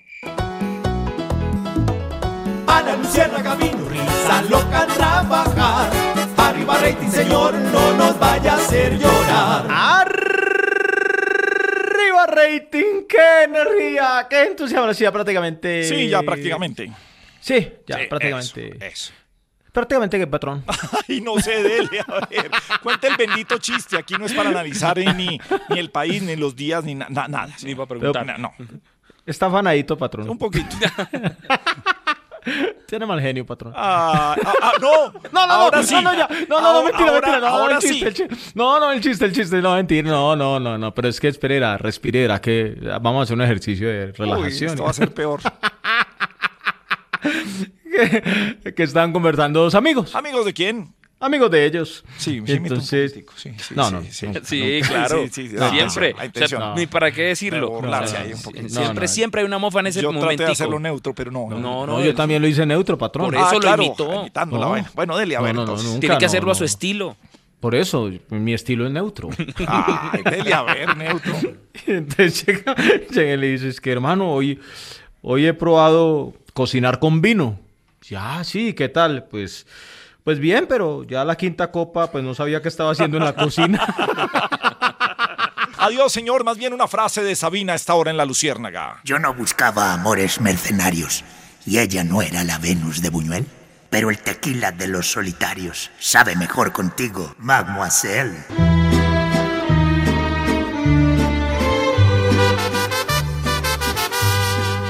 A 2.70 2.82
la 2.82 2.96
luciérnaga 2.96 3.54
vino 3.56 3.88
risa 3.88 4.42
loca 4.48 4.82
a 4.82 4.86
trabajar. 4.86 5.90
Arriba 6.36 6.78
rating, 6.78 7.10
señor, 7.10 7.54
no 7.54 7.92
nos 7.96 8.18
vaya 8.18 8.52
a 8.52 8.56
hacer 8.56 8.98
llorar. 8.98 9.66
Arriba 10.90 12.26
rating, 12.26 13.06
qué 13.08 13.44
energía, 13.44 14.26
qué 14.28 14.44
entusiasmo, 14.44 14.92
sí, 14.94 15.02
ya 15.04 15.12
prácticamente. 15.12 15.84
Sí, 15.84 16.08
ya 16.08 16.22
prácticamente. 16.22 16.90
Sí, 17.40 17.72
ya 17.86 17.98
Sí, 17.98 18.06
prácticamente. 18.08 18.68
eso, 18.76 18.84
eso. 18.84 19.12
Prácticamente 19.72 20.18
que 20.18 20.26
patrón. 20.26 20.64
Ay, 21.08 21.20
no 21.20 21.38
sé, 21.38 21.62
dele, 21.62 22.00
a 22.06 22.26
ver. 22.26 22.50
Cuenta 22.82 23.06
el 23.06 23.16
bendito 23.16 23.58
chiste. 23.58 23.96
Aquí 23.96 24.14
no 24.18 24.26
es 24.26 24.32
para 24.32 24.48
analizar 24.50 24.98
eh, 24.98 25.12
ni, 25.14 25.40
ni 25.68 25.78
el 25.78 25.90
país, 25.90 26.22
ni 26.22 26.34
los 26.36 26.56
días, 26.56 26.82
ni 26.84 26.94
na- 26.96 27.06
na- 27.08 27.28
nada. 27.28 27.54
Ni 27.62 27.74
para 27.76 27.86
preguntar. 27.86 28.38
No. 28.38 28.52
Está 29.24 29.46
afanadito, 29.46 29.96
patrón. 29.96 30.28
Un 30.28 30.38
poquito. 30.38 30.74
Tiene 32.86 33.06
mal 33.06 33.20
genio, 33.20 33.44
patrón. 33.46 33.72
Ah, 33.76 34.34
ah, 34.44 34.52
ah, 34.62 34.72
no. 34.80 35.12
No, 35.32 35.46
no, 35.46 35.52
Ahora 35.52 35.78
no, 35.78 35.82
sí. 35.84 35.94
no, 35.94 36.02
no, 36.02 36.14
ya. 36.14 36.28
No, 36.48 36.60
no, 36.60 36.60
no, 36.60 36.66
Ahora- 36.68 36.82
mentira, 36.84 37.10
ahora- 37.10 37.20
mentira. 37.20 37.40
No, 37.40 37.46
ahora 37.56 37.74
el 37.76 37.80
chiste, 37.80 37.98
sí. 37.98 38.04
el 38.04 38.14
chiste. 38.14 38.36
No, 38.54 38.80
no, 38.80 38.92
el 38.92 39.00
chiste, 39.00 39.24
el 39.26 39.32
chiste. 39.32 39.60
No, 39.62 39.74
mentira. 39.74 40.08
No, 40.10 40.34
no, 40.36 40.58
no, 40.60 40.76
no. 40.78 40.94
Pero 40.94 41.08
es 41.08 41.20
que 41.20 41.28
espera, 41.28 41.76
respire, 41.78 42.24
era 42.24 42.40
que 42.40 42.76
vamos 43.00 43.20
a 43.20 43.22
hacer 43.24 43.36
un 43.36 43.42
ejercicio 43.42 43.88
de 43.88 44.12
relajación. 44.12 44.70
Uy, 44.70 44.74
esto 44.74 44.84
va 44.84 44.90
a 44.90 44.94
ser 44.94 45.12
peor. 45.14 45.40
que, 48.62 48.74
que 48.74 48.82
estaban 48.82 49.12
conversando 49.12 49.60
dos 49.62 49.74
amigos. 49.74 50.14
¿Amigos 50.14 50.44
de 50.44 50.52
quién? 50.54 50.94
Amigos 51.22 51.50
de 51.50 51.66
ellos. 51.66 52.02
Sí, 52.16 52.42
sí, 52.46 52.52
entonces. 52.52 53.14
no, 53.74 53.90
no, 53.90 54.02
Sí, 54.10 54.26
no, 54.26 54.32
claro. 54.88 55.22
Sí, 55.24 55.28
sí, 55.30 55.48
sí, 55.50 55.54
no, 55.54 55.70
siempre. 55.70 56.14
no, 56.14 56.42
O 56.44 56.48
sea, 56.48 56.58
no. 56.58 56.74
Ni 56.76 56.86
para 56.86 57.12
qué 57.12 57.22
decirlo. 57.24 57.68
Siempre, 57.68 58.62
No, 58.70 58.94
no. 58.94 59.06
siempre 59.08 59.40
hay 59.42 59.46
una 59.46 59.58
mofa 59.58 59.80
en 59.80 59.88
ese 59.88 60.00
Yo 60.00 60.10
traté 60.18 60.36
de 60.44 60.52
hacerlo 60.52 60.78
neutro, 60.78 61.14
pero 61.14 61.30
no. 61.30 61.48
No, 61.50 61.58
No, 61.58 61.86
no, 61.86 62.02
yo 62.02 62.14
también 62.14 62.40
lo 62.40 62.48
hice 62.48 62.64
neutro, 62.64 62.96
patrón. 62.96 63.26
Por 63.26 63.34
eso 63.34 63.44
Ah, 63.46 63.52
lo 63.54 63.60
claro, 63.60 63.82
imitó. 63.82 64.26
la 64.58 64.66
vaina. 64.66 64.90
Bueno, 64.94 65.16
dele, 65.18 65.36
a 65.36 65.40
ver, 65.42 65.54
no, 65.54 65.60
no, 65.60 65.72
entonces. 65.72 65.86
nunca, 65.86 66.00
Tiene 66.00 66.16
que 66.16 66.24
no, 66.24 66.26
hacerlo 66.26 66.50
a 66.50 66.54
no. 66.54 66.58
su 66.58 66.64
estilo. 66.64 67.16
Por 67.60 67.74
eso, 67.74 68.10
mi 68.30 68.54
estilo 68.54 68.86
es 68.86 68.90
neutro. 68.92 69.28
Ay, 69.66 70.22
dele, 70.22 70.54
a 70.54 70.62
ver, 70.62 70.96
neutro. 70.96 71.34
Entonces 71.86 72.46
llega, 72.46 72.74
llega 73.10 73.34
y 73.34 73.36
le 73.36 73.46
dices 73.48 73.78
que 73.82 73.92
hermano, 73.92 74.32
hoy, 74.32 74.58
hoy 75.20 75.44
he 75.46 75.52
probado 75.52 76.32
cocinar 76.54 76.98
con 76.98 77.20
vino. 77.20 77.60
Ya, 78.08 78.42
sí, 78.44 78.72
¿qué 78.72 78.88
tal? 78.88 79.24
Pues, 79.24 79.66
pues 80.24 80.38
bien, 80.38 80.66
pero 80.68 81.04
ya 81.04 81.24
la 81.24 81.36
quinta 81.36 81.70
copa, 81.70 82.10
pues 82.10 82.22
no 82.24 82.34
sabía 82.34 82.62
qué 82.62 82.68
estaba 82.68 82.92
haciendo 82.92 83.16
en 83.16 83.24
la 83.24 83.34
cocina. 83.34 83.84
Adiós, 85.78 86.12
señor. 86.12 86.44
Más 86.44 86.58
bien 86.58 86.74
una 86.74 86.88
frase 86.88 87.22
de 87.22 87.34
Sabina 87.34 87.72
a 87.72 87.76
esta 87.76 87.94
hora 87.94 88.10
en 88.10 88.18
la 88.18 88.26
Luciérnaga. 88.26 89.00
Yo 89.02 89.18
no 89.18 89.32
buscaba 89.32 89.94
amores 89.94 90.40
mercenarios 90.40 91.24
y 91.64 91.78
ella 91.78 92.04
no 92.04 92.20
era 92.20 92.44
la 92.44 92.58
Venus 92.58 93.00
de 93.00 93.08
Buñuel. 93.08 93.46
Pero 93.88 94.10
el 94.10 94.18
tequila 94.18 94.70
de 94.70 94.86
los 94.86 95.10
solitarios 95.10 95.90
sabe 95.98 96.36
mejor 96.36 96.72
contigo, 96.72 97.34
mademoiselle. 97.38 98.44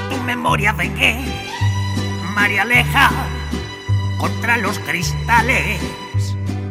Tu 0.09 0.17
memoria 0.23 0.71
vengué, 0.73 1.17
María 2.35 2.61
Aleja, 2.61 3.09
contra 4.21 4.55
los 4.57 4.77
cristales. 4.77 5.81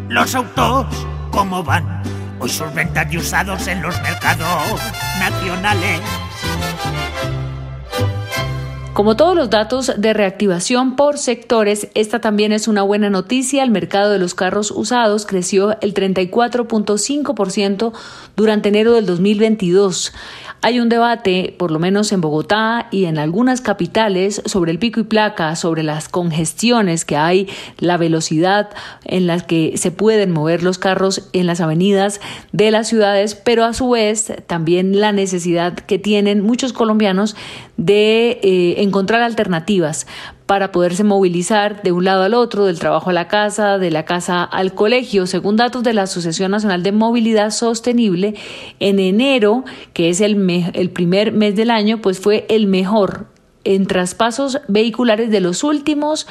Los 0.09 0.37
autos, 0.37 0.87
¿cómo 1.33 1.65
van? 1.65 2.01
Hoy 2.39 2.49
sus 2.49 2.73
ventas 2.73 3.13
y 3.13 3.19
usados 3.19 3.67
en 3.67 3.83
los 3.83 4.01
mercados 4.03 4.81
nacionales. 5.19 6.01
Como 8.93 9.17
todos 9.17 9.37
los 9.37 9.51
datos 9.51 9.93
de 9.97 10.13
reactivación 10.13 10.97
por 10.97 11.17
sectores, 11.17 11.89
esta 11.95 12.21
también 12.21 12.51
es 12.51 12.67
una 12.67 12.83
buena 12.83 13.09
noticia. 13.09 13.63
El 13.63 13.71
mercado 13.71 14.11
de 14.11 14.19
los 14.19 14.35
carros 14.35 14.73
usados 14.73 15.27
creció 15.27 15.81
el 15.81 15.95
34.5% 15.95 17.93
durante 18.35 18.69
enero 18.69 18.93
del 18.93 19.07
2022. 19.07 20.13
Hay 20.63 20.79
un 20.79 20.91
debate, 20.91 21.55
por 21.59 21.71
lo 21.71 21.79
menos 21.79 22.13
en 22.13 22.21
Bogotá 22.21 22.89
y 22.91 23.07
en 23.07 23.17
algunas 23.17 23.63
capitales, 23.63 24.43
sobre 24.45 24.73
el 24.73 24.79
pico 24.79 25.01
y 25.01 25.05
placa, 25.05 25.57
sobre 25.57 25.83
las 25.83 26.11
congestiones 26.11 27.07
que 27.07 27.17
hay, 27.17 27.49
la 27.79 27.97
velocidad 27.97 28.69
en 29.05 29.27
la 29.27 29.41
que 29.41 29.79
se 29.79 29.91
pueden 29.91 30.33
mover 30.33 30.63
los 30.63 30.77
carros 30.77 31.31
en 31.33 31.47
las 31.47 31.63
avenidas 31.63 32.21
de 32.53 32.71
las 32.71 32.89
ciudades, 32.89 33.35
pero 33.37 33.65
a 33.65 33.73
su 33.73 33.89
vez 33.89 34.35
también 34.47 35.01
la 35.01 35.13
necesidad 35.13 35.73
que 35.75 35.99
tienen 35.99 36.43
muchos 36.43 36.75
colombianos 36.75 37.37
de 37.79 38.39
eh, 38.43 38.80
encontrar 38.83 39.23
alternativas 39.23 40.07
para 40.47 40.73
poderse 40.73 41.05
movilizar 41.05 41.83
de 41.83 41.93
un 41.93 42.05
lado 42.05 42.23
al 42.23 42.35
otro, 42.35 42.65
del 42.65 42.79
trabajo 42.79 43.11
a 43.11 43.13
la 43.13 43.29
casa, 43.29 43.79
de 43.79 43.91
la 43.91 44.05
casa 44.05 44.43
al 44.43 44.75
colegio. 44.75 45.27
Según 45.27 45.57
datos 45.57 45.83
de 45.83 45.93
la 45.93 46.03
Asociación 46.03 46.51
Nacional 46.51 46.83
de 46.83 46.93
Movilidad 46.93 47.51
Sostenible, 47.51 48.35
en 48.81 48.99
enero, 48.99 49.65
que 49.93 50.09
es 50.09 50.21
el, 50.21 50.49
el 50.75 50.91
primer 50.91 51.33
mes 51.33 51.55
del 51.57 51.71
año, 51.71 51.99
pues 51.99 52.19
fue 52.19 52.47
el 52.49 52.67
mejor 52.67 53.27
en 53.65 53.87
traspasos 53.87 54.59
vehiculares 54.69 55.31
de 55.31 55.41
los 55.41 55.63
últimos 55.63 56.27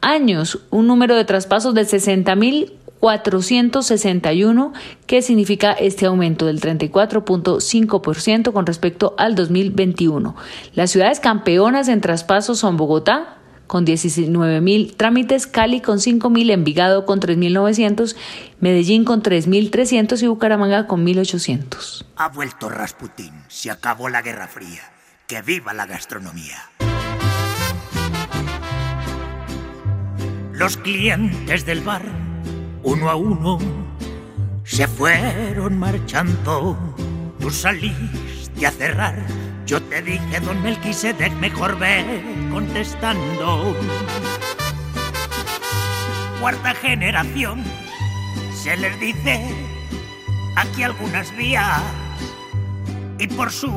años, 0.00 0.60
un 0.70 0.86
número 0.86 1.16
de 1.16 1.24
traspasos 1.24 1.74
de 1.74 1.84
60 1.84 2.34
mil 2.36 2.77
461, 3.00 4.72
que 5.06 5.22
significa 5.22 5.72
este 5.72 6.06
aumento 6.06 6.46
del 6.46 6.60
34.5% 6.60 8.52
con 8.52 8.66
respecto 8.66 9.14
al 9.18 9.34
2021. 9.34 10.36
Las 10.74 10.90
ciudades 10.90 11.20
campeonas 11.20 11.88
en 11.88 12.00
traspasos 12.00 12.58
son 12.58 12.76
Bogotá, 12.76 13.38
con 13.68 13.84
19 13.84 14.60
mil 14.60 14.96
trámites, 14.96 15.46
Cali 15.46 15.80
con 15.80 16.00
5 16.00 16.30
mil, 16.30 16.50
Envigado 16.50 17.06
con 17.06 17.20
3.900, 17.20 18.16
Medellín 18.60 19.04
con 19.04 19.22
3.300 19.22 20.22
y 20.22 20.26
Bucaramanga 20.26 20.86
con 20.86 21.06
1.800. 21.06 22.06
Ha 22.16 22.28
vuelto 22.30 22.68
Rasputín. 22.68 23.44
Se 23.48 23.70
acabó 23.70 24.08
la 24.08 24.22
Guerra 24.22 24.48
Fría. 24.48 24.82
Que 25.28 25.42
viva 25.42 25.74
la 25.74 25.84
gastronomía. 25.84 26.56
Los 30.58 30.76
clientes 30.76 31.66
del 31.66 31.82
bar, 31.82 32.02
uno 32.82 33.10
a 33.10 33.16
uno, 33.16 33.58
se 34.64 34.86
fueron 34.86 35.78
marchando. 35.78 36.76
Tú 37.40 37.50
saliste 37.50 38.66
a 38.66 38.70
cerrar. 38.70 39.26
Yo 39.66 39.82
te 39.82 40.02
dije, 40.02 40.40
don 40.40 40.62
Melquisedec, 40.62 41.32
mejor 41.34 41.78
ve 41.78 42.22
contestando. 42.50 43.76
Cuarta 46.40 46.74
generación, 46.74 47.62
se 48.54 48.76
les 48.76 48.98
dice 49.00 49.54
aquí 50.56 50.82
algunas 50.82 51.36
vías 51.36 51.82
y 53.18 53.26
por 53.28 53.50
su 53.50 53.70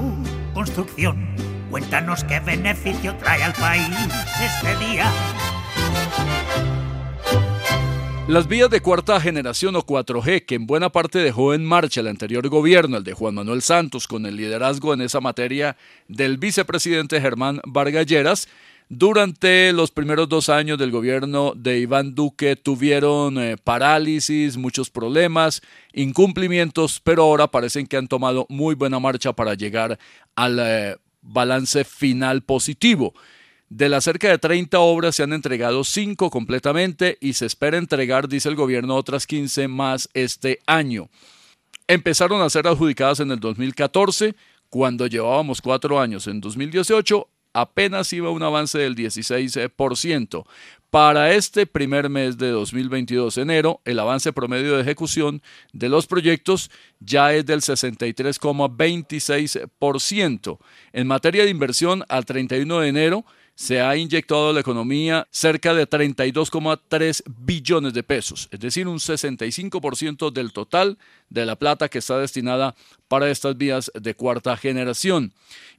construcción. 0.53 1.35
Cuéntanos 1.69 2.23
qué 2.25 2.39
beneficio 2.39 3.15
trae 3.17 3.43
al 3.43 3.53
país 3.53 3.95
este 4.41 4.75
día. 4.85 5.11
Las 8.27 8.47
vías 8.47 8.69
de 8.69 8.81
cuarta 8.81 9.19
generación 9.19 9.75
o 9.75 9.85
4G, 9.85 10.45
que 10.45 10.55
en 10.55 10.65
buena 10.65 10.89
parte 10.91 11.19
dejó 11.19 11.53
en 11.53 11.65
marcha 11.65 12.01
el 12.01 12.07
anterior 12.07 12.47
gobierno, 12.47 12.97
el 12.97 13.03
de 13.03 13.13
Juan 13.13 13.35
Manuel 13.35 13.61
Santos, 13.61 14.07
con 14.07 14.25
el 14.25 14.37
liderazgo 14.37 14.93
en 14.93 15.01
esa 15.01 15.19
materia 15.19 15.75
del 16.07 16.37
vicepresidente 16.37 17.19
Germán 17.19 17.59
Vargalleras, 17.65 18.47
Durante 18.93 19.71
los 19.71 19.89
primeros 19.89 20.27
dos 20.27 20.49
años 20.49 20.77
del 20.77 20.91
gobierno 20.91 21.53
de 21.55 21.79
Iván 21.79 22.13
Duque 22.13 22.57
tuvieron 22.57 23.37
eh, 23.37 23.55
parálisis, 23.55 24.57
muchos 24.57 24.89
problemas, 24.89 25.61
incumplimientos, 25.93 26.99
pero 26.99 27.23
ahora 27.23 27.47
parecen 27.47 27.87
que 27.87 27.95
han 27.95 28.09
tomado 28.09 28.45
muy 28.49 28.75
buena 28.75 28.99
marcha 28.99 29.31
para 29.31 29.53
llegar 29.53 29.97
al 30.35 30.59
eh, 30.59 30.97
balance 31.21 31.85
final 31.85 32.41
positivo. 32.41 33.13
De 33.71 33.87
las 33.87 34.03
cerca 34.03 34.27
de 34.27 34.37
30 34.37 34.81
obras 34.81 35.15
se 35.15 35.23
han 35.23 35.31
entregado 35.31 35.85
5 35.85 36.29
completamente 36.29 37.17
y 37.21 37.31
se 37.31 37.45
espera 37.45 37.77
entregar, 37.77 38.27
dice 38.27 38.49
el 38.49 38.57
gobierno, 38.57 38.97
otras 38.97 39.25
15 39.25 39.69
más 39.69 40.09
este 40.13 40.59
año. 40.67 41.07
Empezaron 41.87 42.41
a 42.41 42.49
ser 42.49 42.67
adjudicadas 42.67 43.21
en 43.21 43.31
el 43.31 43.39
2014, 43.39 44.35
cuando 44.67 45.07
llevábamos 45.07 45.61
cuatro 45.61 46.01
años 46.01 46.27
en 46.27 46.41
2018 46.41 47.29
apenas 47.53 48.11
iba 48.13 48.29
un 48.29 48.43
avance 48.43 48.77
del 48.77 48.95
16%. 48.95 50.45
Para 50.89 51.33
este 51.33 51.65
primer 51.65 52.09
mes 52.09 52.37
de 52.37 52.49
2022, 52.49 53.37
enero, 53.37 53.79
el 53.85 53.99
avance 53.99 54.33
promedio 54.33 54.75
de 54.75 54.81
ejecución 54.81 55.41
de 55.71 55.87
los 55.87 56.07
proyectos 56.07 56.69
ya 56.99 57.33
es 57.33 57.45
del 57.45 57.61
63,26%. 57.61 60.59
En 60.91 61.07
materia 61.07 61.45
de 61.45 61.49
inversión, 61.49 62.03
al 62.09 62.25
31 62.25 62.81
de 62.81 62.89
enero, 62.89 63.23
se 63.55 63.81
ha 63.81 63.95
inyectado 63.95 64.49
a 64.49 64.53
la 64.53 64.61
economía 64.61 65.27
cerca 65.31 65.73
de 65.73 65.87
32,3 65.87 67.23
billones 67.27 67.93
de 67.93 68.03
pesos, 68.03 68.47
es 68.51 68.59
decir, 68.59 68.87
un 68.87 68.97
65% 68.97 70.31
del 70.31 70.53
total 70.53 70.97
de 71.29 71.45
la 71.45 71.55
plata 71.55 71.89
que 71.89 71.99
está 71.99 72.17
destinada 72.17 72.75
para 73.07 73.29
estas 73.29 73.57
vías 73.57 73.91
de 73.93 74.15
cuarta 74.15 74.57
generación. 74.57 75.33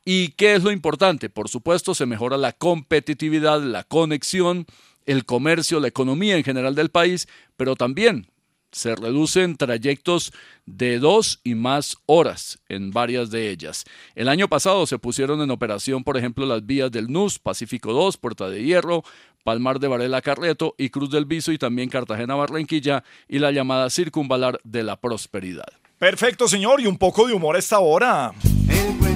¿Y 0.05 0.28
qué 0.28 0.55
es 0.55 0.62
lo 0.62 0.70
importante? 0.70 1.31
Por 1.31 1.49
supuesto, 1.49 1.94
se 1.94 2.07
mejora 2.07 2.36
la 2.36 2.53
competitividad, 2.53 3.62
la 3.62 3.85
conexión, 3.85 4.66
el 5.07 5.24
comercio, 5.24 5.81
la 5.81 5.89
economía 5.89 6.36
en 6.36 6.44
general 6.44 6.74
del 6.74 6.90
país, 6.90 7.28
pero 7.57 7.77
también 7.77 8.27
se 8.73 8.97
reducen 8.97 9.57
trayectos 9.57 10.32
de 10.66 10.99
dos 10.99 11.40
y 11.44 11.55
más 11.55 11.97
horas 12.07 12.59
en 12.69 12.90
varias 12.90 13.31
de 13.31 13.51
ellas. 13.51 13.85
El 14.15 14.28
año 14.28 14.49
pasado 14.49 14.86
se 14.86 14.99
pusieron 14.99 15.40
en 15.43 15.51
operación, 15.51 16.03
por 16.03 16.16
ejemplo, 16.16 16.47
las 16.47 16.65
vías 16.65 16.90
del 16.90 17.12
NUS, 17.12 17.39
Pacífico 17.39 17.93
2, 17.93 18.16
Puerta 18.16 18.49
de 18.49 18.65
Hierro, 18.65 19.05
Palmar 19.44 19.78
de 19.78 19.89
Varela 19.89 20.23
Carreto 20.23 20.74
y 20.78 20.90
Cruz 20.90 21.11
del 21.11 21.27
Viso 21.27 21.53
y 21.53 21.59
también 21.59 21.89
Cartagena 21.89 22.35
Barranquilla 22.35 23.05
y 23.28 23.39
la 23.39 23.51
llamada 23.51 23.90
Circunvalar 23.90 24.61
de 24.65 24.82
la 24.82 25.01
Prosperidad. 25.01 25.66
Perfecto, 25.99 26.49
señor, 26.49 26.81
y 26.81 26.86
un 26.86 26.99
poco 26.99 27.27
de 27.27 27.35
humor 27.35 27.57
a 27.57 27.59
esta 27.59 27.78
hora. 27.78 28.27
Ah, 28.27 29.11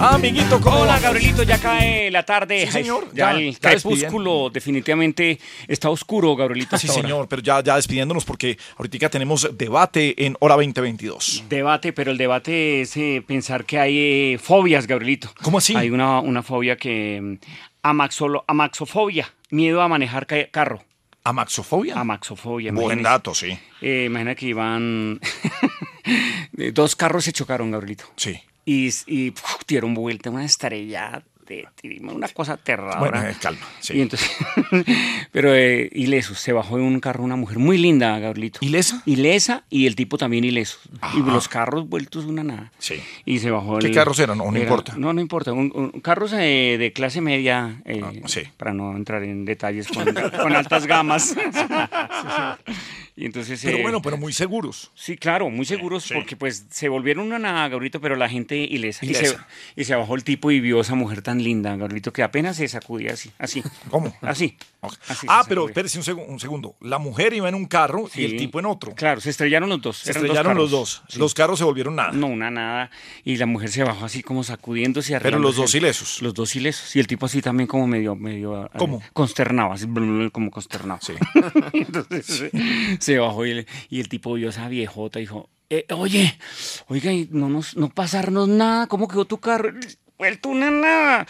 amiguito, 0.00 0.60
¿cómo 0.60 0.80
Hola? 0.80 0.98
Gabrielito, 0.98 1.42
ya 1.42 1.58
cae 1.58 2.10
la 2.10 2.24
tarde. 2.24 2.66
Sí, 2.66 2.72
señor, 2.72 3.08
Ya, 3.12 3.32
ya, 3.32 3.38
el 3.38 3.52
ya 3.58 3.70
crepúsculo 3.70 4.50
definitivamente 4.50 5.38
está 5.68 5.90
oscuro, 5.90 6.34
Gabrielito. 6.36 6.78
Sí, 6.78 6.88
señor, 6.88 7.28
pero 7.28 7.42
ya, 7.42 7.62
ya 7.62 7.76
despidiéndonos 7.76 8.24
porque 8.24 8.58
ahorita 8.78 9.08
tenemos 9.10 9.48
debate 9.56 10.24
en 10.24 10.36
Hora 10.40 10.54
2022. 10.54 11.44
Debate, 11.48 11.92
pero 11.92 12.10
el 12.10 12.18
debate 12.18 12.82
es 12.82 12.96
eh, 12.96 13.22
pensar 13.26 13.64
que 13.64 13.78
hay 13.78 13.98
eh, 14.34 14.38
fobias, 14.42 14.86
Gabrielito. 14.86 15.30
¿Cómo 15.42 15.58
así? 15.58 15.76
Hay 15.76 15.90
una, 15.90 16.20
una 16.20 16.42
fobia 16.42 16.76
que... 16.76 17.20
mm, 17.20 17.38
Amaxolo, 17.82 18.44
amaxofobia, 18.46 19.32
miedo 19.50 19.80
a 19.80 19.88
manejar 19.88 20.26
ca- 20.26 20.48
carro. 20.50 20.84
¿Amaxofobia? 21.24 21.98
Amaxofobia. 21.98 22.72
Buen 22.72 23.02
dato, 23.02 23.34
sí. 23.34 23.58
Eh, 23.80 24.04
imagina 24.06 24.34
que 24.34 24.46
iban... 24.46 25.18
dos 26.74 26.94
carros 26.96 27.24
se 27.24 27.32
chocaron, 27.32 27.70
Gabrielito. 27.70 28.04
Sí. 28.16 28.38
Y, 28.72 29.32
dieron 29.66 29.94
vuelta, 29.94 30.30
una 30.30 30.44
estrella, 30.44 31.22
de, 31.44 31.66
una 32.02 32.28
cosa 32.28 32.52
aterradora. 32.52 33.00
Bueno, 33.00 33.20
calma, 33.40 33.66
sí. 33.80 33.94
Y 33.94 34.02
entonces, 34.02 34.30
pero 35.32 35.52
eh, 35.54 35.90
ileso, 35.92 36.36
se 36.36 36.52
bajó 36.52 36.76
de 36.76 36.84
un 36.84 37.00
carro 37.00 37.24
una 37.24 37.34
mujer 37.34 37.58
muy 37.58 37.76
linda, 37.78 38.16
Gabrielito. 38.20 38.60
¿Ilesa? 38.62 39.02
Ilesa 39.06 39.64
y 39.68 39.86
el 39.86 39.96
tipo 39.96 40.16
también 40.16 40.44
ileso. 40.44 40.78
Y 41.14 41.22
los 41.22 41.48
carros 41.48 41.88
vueltos 41.88 42.24
una 42.26 42.44
nada. 42.44 42.70
Sí. 42.78 42.94
Y 43.24 43.40
se 43.40 43.50
bajó 43.50 43.78
¿Qué 43.80 43.88
el- 43.88 43.94
carros 43.94 44.20
eran? 44.20 44.38
No, 44.38 44.50
no 44.52 44.58
importa. 44.58 44.94
No, 44.96 45.12
no 45.12 45.20
importa. 45.20 45.52
Un, 45.52 45.72
un- 45.74 46.00
carros 46.00 46.32
eh, 46.34 46.76
de 46.78 46.92
clase 46.92 47.20
media, 47.20 47.82
eh, 47.84 48.22
sí. 48.26 48.42
para 48.56 48.72
no 48.72 48.94
entrar 48.96 49.24
en 49.24 49.44
detalles 49.44 49.88
con, 49.88 50.04
con 50.42 50.54
altas 50.54 50.86
gamas. 50.86 51.34
Y 53.20 53.26
entonces, 53.26 53.60
Pero 53.62 53.76
eh, 53.76 53.82
bueno, 53.82 54.00
pero 54.00 54.16
muy 54.16 54.32
seguros. 54.32 54.90
Sí, 54.94 55.18
claro, 55.18 55.50
muy 55.50 55.66
seguros 55.66 56.10
porque 56.14 56.36
pues 56.36 56.64
se 56.70 56.88
volvieron 56.88 57.26
una 57.26 57.38
nada, 57.38 57.68
Gabrielito, 57.68 58.00
pero 58.00 58.16
la 58.16 58.30
gente 58.30 58.56
ilesa. 58.56 59.04
Y 59.04 59.12
se, 59.12 59.20
Ilesa. 59.24 59.46
y 59.76 59.84
se 59.84 59.94
bajó 59.94 60.14
el 60.14 60.24
tipo 60.24 60.50
y 60.50 60.58
vio 60.58 60.78
a 60.78 60.80
esa 60.80 60.94
mujer 60.94 61.20
tan 61.20 61.42
linda, 61.44 61.76
Gabrielito, 61.76 62.14
que 62.14 62.22
apenas 62.22 62.56
se 62.56 62.66
sacudía 62.66 63.12
así, 63.12 63.30
así. 63.38 63.62
¿Cómo? 63.90 64.16
Así. 64.22 64.56
así 64.80 65.26
Ah, 65.28 65.44
pero 65.46 65.66
espérese 65.68 65.98
un, 65.98 66.04
segu- 66.04 66.24
un 66.26 66.40
segundo. 66.40 66.76
La 66.80 66.96
mujer 66.98 67.34
iba 67.34 67.46
en 67.46 67.54
un 67.56 67.66
carro 67.66 68.08
y 68.14 68.24
el 68.24 68.38
tipo 68.38 68.58
en 68.58 68.64
otro. 68.64 68.94
Claro, 68.94 69.20
se 69.20 69.28
estrellaron 69.28 69.68
los 69.68 69.82
dos. 69.82 69.98
Se 69.98 70.12
eran 70.12 70.24
estrellaron 70.24 70.56
los 70.56 70.70
dos. 70.70 71.02
Los 71.16 71.34
carros 71.34 71.58
se 71.58 71.64
volvieron 71.66 71.96
nada. 71.96 72.12
No, 72.12 72.26
una 72.28 72.50
nada. 72.50 72.90
Y 73.22 73.36
la 73.36 73.44
mujer 73.44 73.68
se 73.68 73.82
bajó 73.84 74.06
así 74.06 74.22
como 74.22 74.44
sacudiéndose. 74.44 75.20
Pero 75.20 75.38
los 75.38 75.56
dos 75.56 75.74
ilesos. 75.74 76.22
Los 76.22 76.32
dos 76.32 76.56
ilesos. 76.56 76.96
Y 76.96 77.00
el 77.00 77.06
tipo 77.06 77.26
así 77.26 77.42
también 77.42 77.66
como 77.66 77.86
medio, 77.86 78.16
medio 78.16 78.64
eh, 78.64 78.68
¿Cómo? 78.78 79.02
consternado, 79.12 79.72
así 79.74 79.86
como 80.32 80.50
consternado. 80.50 81.00
Sí. 81.02 81.12
Entonces 81.74 82.50
se 83.14 83.18
bajó 83.18 83.44
y, 83.46 83.66
el 83.90 84.08
tipo 84.08 84.34
vio 84.34 84.46
a 84.46 84.50
esa 84.50 84.68
viejota 84.68 85.18
y 85.18 85.22
dijo, 85.22 85.48
"Eh, 85.68 85.84
oye, 85.94 86.38
oiga, 86.88 87.12
y 87.12 87.28
no, 87.32 87.48
nos, 87.48 87.76
no 87.76 87.88
pasarnos 87.88 88.48
nada, 88.48 88.86
¿cómo 88.86 89.08
quedó 89.08 89.24
tu 89.24 89.38
carro? 89.38 89.72
Vuelto 90.18 90.50
una 90.50 90.70
nada. 90.70 91.26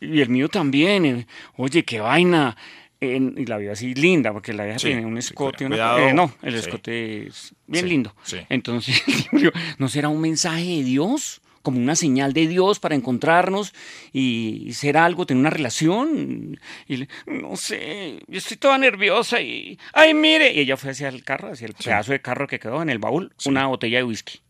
Y 0.00 0.20
el 0.20 0.28
mío 0.30 0.48
también. 0.48 1.26
Oye, 1.56 1.84
qué 1.84 2.00
vaina. 2.00 2.56
En- 3.02 3.34
y 3.38 3.46
la 3.46 3.56
vio 3.58 3.72
así 3.72 3.94
linda, 3.94 4.32
porque 4.32 4.52
la 4.52 4.64
vieja 4.64 4.78
Sí, 4.78 4.88
tiene 4.88 5.06
un 5.06 5.16
escote. 5.18 5.64
una- 5.66 5.98
eh, 6.08 6.12
no, 6.14 6.32
el 6.42 6.52
Sí. 6.54 6.58
escote 6.60 7.26
es 7.28 7.54
bien 7.66 7.88
lindo. 7.88 8.14
Entonces, 8.48 9.02
¿no 9.78 9.88
será 9.88 10.08
un 10.08 10.20
mensaje 10.20 10.64
de 10.64 10.84
Dios? 10.84 11.40
Como 11.62 11.78
una 11.78 11.94
señal 11.94 12.32
de 12.32 12.46
Dios 12.46 12.78
para 12.80 12.94
encontrarnos 12.94 13.74
y, 14.12 14.62
y 14.66 14.72
ser 14.72 14.96
algo, 14.96 15.26
tener 15.26 15.40
una 15.40 15.50
relación. 15.50 16.58
Y 16.86 16.96
le- 16.96 17.08
no 17.26 17.56
sé, 17.56 18.20
yo 18.28 18.38
estoy 18.38 18.56
toda 18.56 18.78
nerviosa 18.78 19.40
y. 19.42 19.78
¡Ay, 19.92 20.14
mire! 20.14 20.52
Y 20.54 20.60
ella 20.60 20.76
fue 20.76 20.90
hacia 20.92 21.08
el 21.08 21.22
carro, 21.22 21.52
hacia 21.52 21.66
el 21.66 21.74
pedazo 21.74 22.12
de 22.12 22.22
carro 22.22 22.46
que 22.46 22.58
quedó 22.58 22.80
en 22.80 22.88
el 22.90 22.98
baúl, 22.98 23.32
una 23.44 23.66
botella 23.66 23.98
de 23.98 24.04
whisky. 24.04 24.40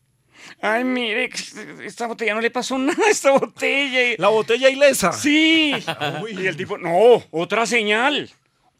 Ay, 0.62 0.84
mire, 0.84 1.28
esta 1.84 2.06
botella 2.06 2.32
no 2.34 2.40
le 2.40 2.50
pasó 2.50 2.78
nada 2.78 3.04
a 3.06 3.10
esta 3.10 3.32
botella. 3.32 4.14
La 4.16 4.28
botella 4.28 4.70
ilesa. 4.70 5.12
Sí. 5.12 5.72
Y 6.32 6.46
el 6.46 6.56
tipo, 6.56 6.78
no, 6.78 7.22
otra 7.30 7.66
señal. 7.66 8.30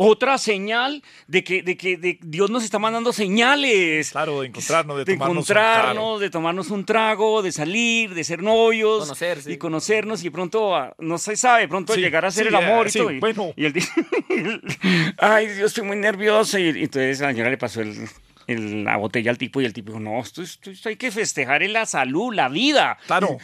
Otra 0.03 0.39
señal 0.39 1.03
de 1.27 1.45
que, 1.45 1.63
de 1.63 1.77
que 1.77 1.99
de 1.99 2.19
Dios 2.23 2.49
nos 2.49 2.65
está 2.65 2.79
mandando 2.79 3.13
señales. 3.13 4.13
Claro, 4.13 4.41
de 4.41 4.47
encontrarnos, 4.49 4.97
de, 4.97 5.05
De 5.05 5.13
tomarnos 5.13 5.31
un 5.31 5.37
encontrarnos, 5.37 5.93
trago. 5.95 6.19
de 6.19 6.31
tomarnos 6.31 6.71
un 6.71 6.85
trago, 6.87 7.43
de 7.43 7.53
salir, 7.53 8.15
de 8.15 8.25
ser 8.25 8.43
novios. 8.43 9.01
Conocerse. 9.01 9.53
Y 9.53 9.59
conocernos 9.59 10.21
y 10.23 10.25
de 10.25 10.31
pronto, 10.31 10.75
ah, 10.75 10.95
no 10.99 11.19
se 11.19 11.37
sabe, 11.37 11.61
de 11.63 11.69
pronto 11.69 11.93
Sí, 11.93 12.01
llegar 12.01 12.25
a 12.25 12.31
sí, 12.31 12.41
el 12.41 12.55
amor 12.55 12.87
eh, 12.87 12.89
y 12.89 12.93
sí, 12.93 12.99
todo. 12.99 13.11
Y, 13.13 13.21
bueno. 13.21 13.53
y 13.57 13.65
él 13.67 13.73
dice, 13.75 13.91
ay, 15.19 15.49
yo 15.59 15.67
estoy 15.67 15.85
muy 15.85 15.97
nerviosa. 15.97 16.59
Y, 16.59 16.65
y 16.65 16.85
entonces 16.85 17.21
a 17.21 17.25
la 17.27 17.31
señora 17.33 17.51
le 17.51 17.59
pasó 17.59 17.83
el- 17.83 18.09
el- 18.53 18.85
la 18.85 18.97
botella 18.97 19.31
al 19.31 19.39
tipo 19.39 19.61
y 19.61 19.65
el 19.65 19.73
tipo 19.73 19.93
dijo, 19.93 20.01
no, 20.01 20.21
esto, 20.21 20.43
esto- 20.43 20.71
esto 20.71 20.89
hay 20.89 20.97
que 20.97 21.11
festejar 21.11 21.63
en 21.63 21.73
la 21.73 21.87
salud, 21.87 22.33
la 22.35 22.49
vida. 22.49 22.99
Claro. 23.07 23.39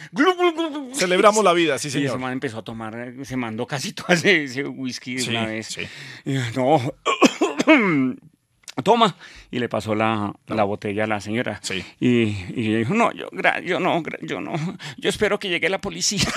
Celebramos 0.93 1.43
la 1.43 1.53
vida, 1.53 1.77
sí, 1.77 1.87
Y 1.87 1.89
ese 1.89 1.99
señor. 2.01 2.19
man 2.19 2.33
empezó 2.33 2.59
a 2.59 2.63
tomar, 2.63 3.13
se 3.23 3.37
mandó 3.37 3.65
casi 3.67 3.93
todo 3.93 4.07
ese, 4.09 4.43
ese 4.43 4.63
whisky 4.65 5.15
de 5.15 5.21
Sí, 5.21 5.29
una 5.31 5.45
vez. 5.45 5.67
sí. 5.67 5.81
Y 6.25 6.33
yo, 6.33 6.41
no, 6.55 6.93
toma. 8.83 9.15
Y 9.49 9.59
le 9.59 9.69
pasó 9.69 9.95
la, 9.95 10.33
la 10.47 10.63
botella 10.65 11.05
a 11.05 11.07
la 11.07 11.21
señora. 11.21 11.59
Sí. 11.63 11.83
Y, 12.01 12.23
y 12.53 12.75
dijo, 12.79 12.93
no, 12.93 13.11
yo, 13.13 13.29
yo 13.63 13.79
no, 13.79 14.03
yo 14.21 14.41
no. 14.41 14.51
Yo 14.97 15.09
espero 15.09 15.39
que 15.39 15.47
llegue 15.49 15.69
la 15.69 15.79
policía. 15.79 16.27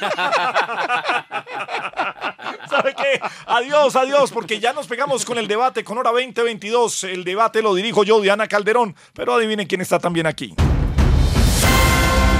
¿Sabe 2.74 2.94
qué? 2.96 3.20
Adiós, 3.46 3.94
adiós, 3.94 4.32
porque 4.32 4.58
ya 4.58 4.72
nos 4.72 4.88
pegamos 4.88 5.24
con 5.24 5.38
el 5.38 5.46
debate 5.46 5.84
con 5.84 5.96
hora 5.98 6.10
2022. 6.10 7.04
El 7.04 7.22
debate 7.22 7.62
lo 7.62 7.74
dirijo 7.74 8.02
yo, 8.02 8.20
Diana 8.20 8.48
Calderón, 8.48 8.96
pero 9.12 9.34
adivinen 9.34 9.68
quién 9.68 9.80
está 9.80 10.00
también 10.00 10.26
aquí. 10.26 10.54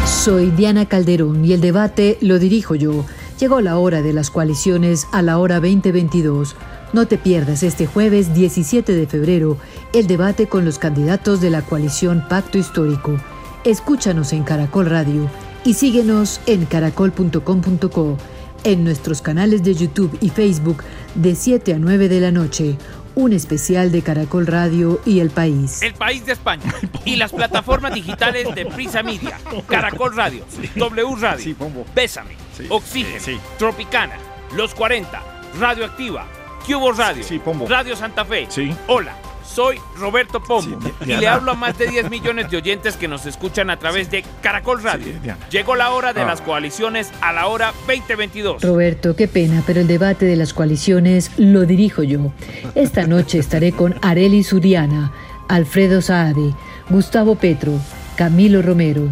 Soy 0.06 0.50
Diana 0.50 0.86
Calderón 0.86 1.44
y 1.44 1.52
el 1.52 1.60
debate 1.60 2.18
lo 2.20 2.38
dirijo 2.38 2.74
yo. 2.74 3.04
Llegó 3.38 3.60
la 3.60 3.78
hora 3.78 4.02
de 4.02 4.12
las 4.12 4.30
coaliciones 4.30 5.06
a 5.12 5.22
la 5.22 5.38
hora 5.38 5.56
2022. 5.56 6.56
No 6.92 7.06
te 7.06 7.16
pierdas 7.16 7.62
este 7.62 7.86
jueves 7.86 8.34
17 8.34 8.92
de 8.92 9.06
febrero 9.06 9.58
el 9.92 10.06
debate 10.06 10.48
con 10.48 10.64
los 10.64 10.78
candidatos 10.78 11.40
de 11.40 11.50
la 11.50 11.62
coalición 11.62 12.26
Pacto 12.28 12.58
Histórico. 12.58 13.18
Escúchanos 13.64 14.32
en 14.32 14.42
Caracol 14.42 14.86
Radio 14.86 15.30
y 15.64 15.74
síguenos 15.74 16.40
en 16.46 16.66
caracol.com.co, 16.66 18.18
en 18.64 18.84
nuestros 18.84 19.22
canales 19.22 19.62
de 19.62 19.74
YouTube 19.74 20.16
y 20.20 20.30
Facebook 20.30 20.82
de 21.14 21.34
7 21.34 21.74
a 21.74 21.78
9 21.78 22.08
de 22.08 22.20
la 22.20 22.32
noche 22.32 22.76
un 23.14 23.32
especial 23.32 23.92
de 23.92 24.02
Caracol 24.02 24.46
Radio 24.46 25.00
y 25.04 25.20
El 25.20 25.30
País. 25.30 25.82
El 25.82 25.94
País 25.94 26.26
de 26.26 26.32
España 26.32 26.74
y 27.04 27.16
las 27.16 27.32
plataformas 27.32 27.94
digitales 27.94 28.54
de 28.54 28.66
Prisa 28.66 29.02
Media, 29.02 29.38
Caracol 29.68 30.16
Radio, 30.16 30.44
W 30.74 31.16
Radio, 31.20 31.56
Bésame, 31.94 32.36
Oxígeno, 32.68 33.40
Tropicana, 33.58 34.16
Los 34.56 34.74
40, 34.74 35.22
Radioactiva, 35.60 36.26
Cubo 36.66 36.92
Radio, 36.92 37.24
Radio 37.68 37.96
Santa 37.96 38.24
Fe. 38.24 38.48
Hola. 38.88 39.33
Soy 39.54 39.78
Roberto 39.98 40.42
Pombo 40.42 40.78
y 41.06 41.12
le 41.16 41.28
hablo 41.28 41.52
a 41.52 41.54
más 41.54 41.78
de 41.78 41.86
10 41.86 42.10
millones 42.10 42.50
de 42.50 42.56
oyentes 42.56 42.96
que 42.96 43.06
nos 43.06 43.24
escuchan 43.24 43.70
a 43.70 43.78
través 43.78 44.10
de 44.10 44.24
Caracol 44.42 44.82
Radio. 44.82 45.12
Llegó 45.50 45.76
la 45.76 45.92
hora 45.92 46.12
de 46.12 46.22
Ah. 46.22 46.26
las 46.26 46.40
coaliciones 46.40 47.12
a 47.20 47.32
la 47.32 47.46
hora 47.46 47.72
2022. 47.86 48.62
Roberto, 48.62 49.14
qué 49.14 49.28
pena, 49.28 49.62
pero 49.64 49.80
el 49.80 49.86
debate 49.86 50.24
de 50.26 50.34
las 50.36 50.52
coaliciones 50.52 51.30
lo 51.36 51.66
dirijo 51.66 52.02
yo. 52.02 52.32
Esta 52.74 53.06
noche 53.06 53.38
estaré 53.38 53.70
con 53.70 53.94
Areli 54.02 54.42
Suriana, 54.42 55.12
Alfredo 55.48 56.02
Saade, 56.02 56.52
Gustavo 56.90 57.36
Petro, 57.36 57.72
Camilo 58.16 58.60
Romero, 58.60 59.08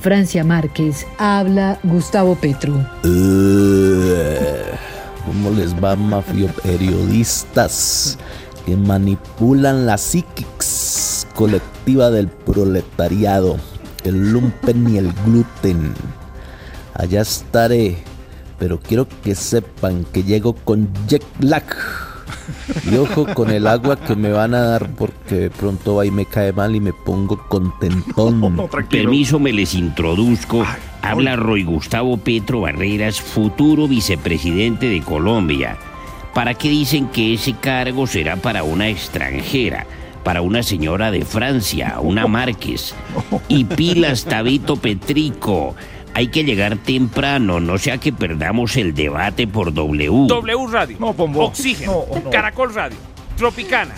Francia 0.00 0.42
Márquez. 0.42 1.06
Habla 1.18 1.78
Gustavo 1.84 2.34
Petro. 2.34 2.74
Uh, 3.04 4.74
¿Cómo 5.26 5.50
les 5.50 5.74
va, 5.74 5.94
mafio 5.96 6.48
periodistas 6.62 8.18
que 8.64 8.76
manipulan 8.76 9.86
la 9.86 9.98
psiquix 9.98 11.26
colectiva 11.34 12.10
del 12.10 12.28
proletariado, 12.28 13.58
el 14.04 14.32
lumpen 14.32 14.88
y 14.92 14.98
el 14.98 15.12
gluten? 15.24 15.94
Allá 16.94 17.22
estaré, 17.22 17.98
pero 18.58 18.78
quiero 18.78 19.06
que 19.22 19.34
sepan 19.34 20.04
que 20.12 20.22
llego 20.22 20.54
con 20.54 20.88
jet 21.08 21.24
lag. 21.40 21.64
Y 22.90 22.96
ojo 22.96 23.26
con 23.34 23.50
el 23.50 23.66
agua 23.66 23.96
que 23.96 24.14
me 24.16 24.30
van 24.30 24.54
a 24.54 24.60
dar 24.60 24.90
porque 24.96 25.34
de 25.34 25.50
pronto 25.50 25.96
va 25.96 26.06
y 26.06 26.10
me 26.10 26.26
cae 26.26 26.52
mal 26.52 26.74
y 26.74 26.80
me 26.80 26.92
pongo 26.92 27.42
contentón. 27.48 28.56
Permiso, 28.90 29.38
me 29.38 29.52
les 29.52 29.74
introduzco. 29.74 30.64
Habla 31.02 31.36
Roy 31.36 31.64
Gustavo 31.64 32.16
Petro 32.16 32.62
Barreras, 32.62 33.20
futuro 33.20 33.88
vicepresidente 33.88 34.88
de 34.88 35.02
Colombia. 35.02 35.76
¿Para 36.34 36.54
qué 36.54 36.68
dicen 36.68 37.06
que 37.08 37.34
ese 37.34 37.52
cargo 37.54 38.08
será 38.08 38.36
para 38.36 38.64
una 38.64 38.88
extranjera? 38.88 39.86
Para 40.24 40.42
una 40.42 40.62
señora 40.64 41.12
de 41.12 41.24
Francia, 41.24 41.98
una 42.00 42.26
Márquez. 42.28 42.94
Y 43.48 43.64
pilas, 43.64 44.24
Tabito 44.24 44.76
Petrico. 44.76 45.76
Hay 46.12 46.28
que 46.28 46.44
llegar 46.44 46.76
temprano, 46.76 47.60
no 47.60 47.78
sea 47.78 47.98
que 47.98 48.12
perdamos 48.12 48.76
el 48.76 48.94
debate 48.94 49.46
por 49.46 49.72
W. 49.72 50.26
W 50.28 50.66
Radio, 50.70 50.98
Oxígeno, 51.00 52.04
Caracol 52.30 52.72
Radio, 52.74 52.96
Tropicana, 53.36 53.94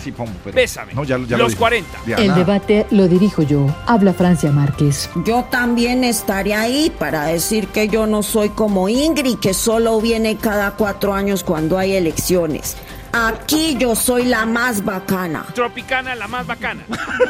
Bésame, 0.53 0.93
ya 1.05 1.17
lo 1.17 1.25
Los 1.37 1.49
dijo. 1.49 1.59
40. 1.59 1.89
El 2.17 2.33
debate 2.35 2.87
lo 2.91 3.07
dirijo 3.07 3.43
yo. 3.43 3.67
Habla 3.85 4.13
Francia 4.13 4.51
Márquez. 4.51 5.09
Yo 5.25 5.45
también 5.51 6.03
estaré 6.03 6.55
ahí 6.55 6.91
para 6.97 7.25
decir 7.25 7.67
que 7.67 7.87
yo 7.87 8.07
no 8.07 8.23
soy 8.23 8.49
como 8.49 8.89
Ingrid, 8.89 9.37
que 9.37 9.53
solo 9.53 10.01
viene 10.01 10.37
cada 10.37 10.71
cuatro 10.71 11.13
años 11.13 11.43
cuando 11.43 11.77
hay 11.77 11.95
elecciones. 11.95 12.77
Aquí 13.13 13.77
yo 13.79 13.95
soy 13.95 14.25
la 14.25 14.45
más 14.45 14.83
bacana. 14.83 15.45
Tropicana, 15.53 16.13
la 16.15 16.27
más 16.27 16.45
bacana. 16.45 16.83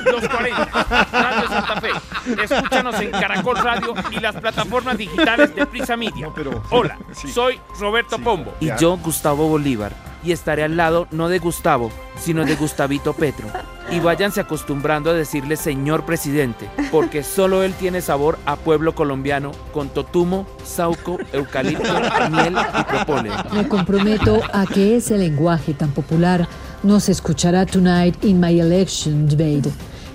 Los 0.06 0.28
40. 0.28 0.66
Radio 1.12 1.48
Santa 1.48 1.82
Fe. 1.82 1.90
Escúchanos 2.44 3.00
en 3.00 3.12
Caracol 3.12 3.58
Radio 3.58 3.94
y 4.12 4.20
las 4.20 4.36
plataformas 4.36 4.98
digitales 4.98 5.56
de 5.56 5.66
Prisa 5.66 5.96
Media. 5.96 6.30
Hola, 6.72 6.98
soy 7.34 7.60
Roberto 7.80 8.18
Pombo. 8.20 8.54
Y 8.60 8.70
yo, 8.80 8.98
Gustavo 8.98 9.48
Bolívar, 9.48 9.94
y 10.28 10.34
estaré 10.34 10.64
al 10.64 10.76
lado 10.76 11.08
no 11.12 11.30
de 11.30 11.40
Gustavo, 11.40 11.90
sino 12.20 12.44
de 12.44 12.56
Gustavito 12.56 13.14
Petro. 13.14 13.48
Y 13.90 14.02
váyanse 14.02 14.41
acostumbrando 14.41 15.10
a 15.10 15.14
decirle 15.14 15.56
señor 15.56 16.04
presidente, 16.04 16.70
porque 16.91 17.24
solo 17.24 17.64
él 17.64 17.74
tiene 17.74 18.02
sabor 18.02 18.38
a 18.45 18.58
pueblo 18.58 18.94
colombiano 18.94 19.54
con 19.72 19.88
totumo, 19.88 20.45
sauco, 20.66 21.18
eucalipto, 21.32 21.94
miel 22.30 22.58
y 22.78 22.84
propóleo. 22.84 23.34
Me 23.54 23.70
comprometo 23.70 24.41
a 24.52 24.66
que 24.66 24.98
ese 24.98 25.18
lenguaje 25.18 25.74
tan 25.74 25.91
popular 25.91 26.45
no 26.84 26.99
se 26.99 27.14
escuchará 27.14 27.66
tonight 27.66 28.22
in 28.26 28.41
my 28.41 28.60
election 28.60 29.30
debate. 29.30 29.72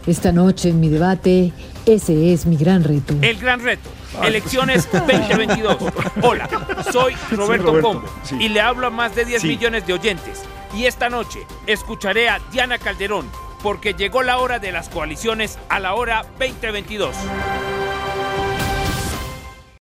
Esta 0.07 0.31
noche 0.31 0.69
en 0.69 0.81
mi 0.81 0.91
debate, 0.91 1.53
ese 1.87 2.35
es 2.35 2.45
mi 2.45 2.59
gran 2.59 2.85
reto. 2.85 3.15
El 3.23 3.39
gran 3.39 3.61
reto. 3.61 3.89
Elecciones 4.23 4.91
2022. 4.93 5.77
Hola, 6.23 6.49
soy 6.93 7.15
Roberto, 7.31 7.67
Roberto, 7.73 7.81
Pombo 7.81 8.05
y 8.39 8.49
le 8.49 8.61
hablo 8.61 8.87
a 8.89 8.91
más 8.91 9.15
de 9.15 9.25
10 9.25 9.43
Sí. 9.43 9.49
millones 9.49 9.87
de 9.87 9.95
oyentes. 9.95 10.43
Y 10.75 10.87
esta 10.87 11.09
noche 11.09 11.47
escucharé 11.67 12.29
a 12.29 12.39
Diana 12.51 12.79
Calderón 12.79 13.29
porque 13.63 13.95
llegó 13.95 14.23
la 14.23 14.39
hora 14.39 14.59
de 14.59 14.73
las 14.73 14.89
coaliciones 14.89 15.59
a 15.69 15.79
la 15.81 15.95
hora 15.95 16.25
2022. 16.39 17.15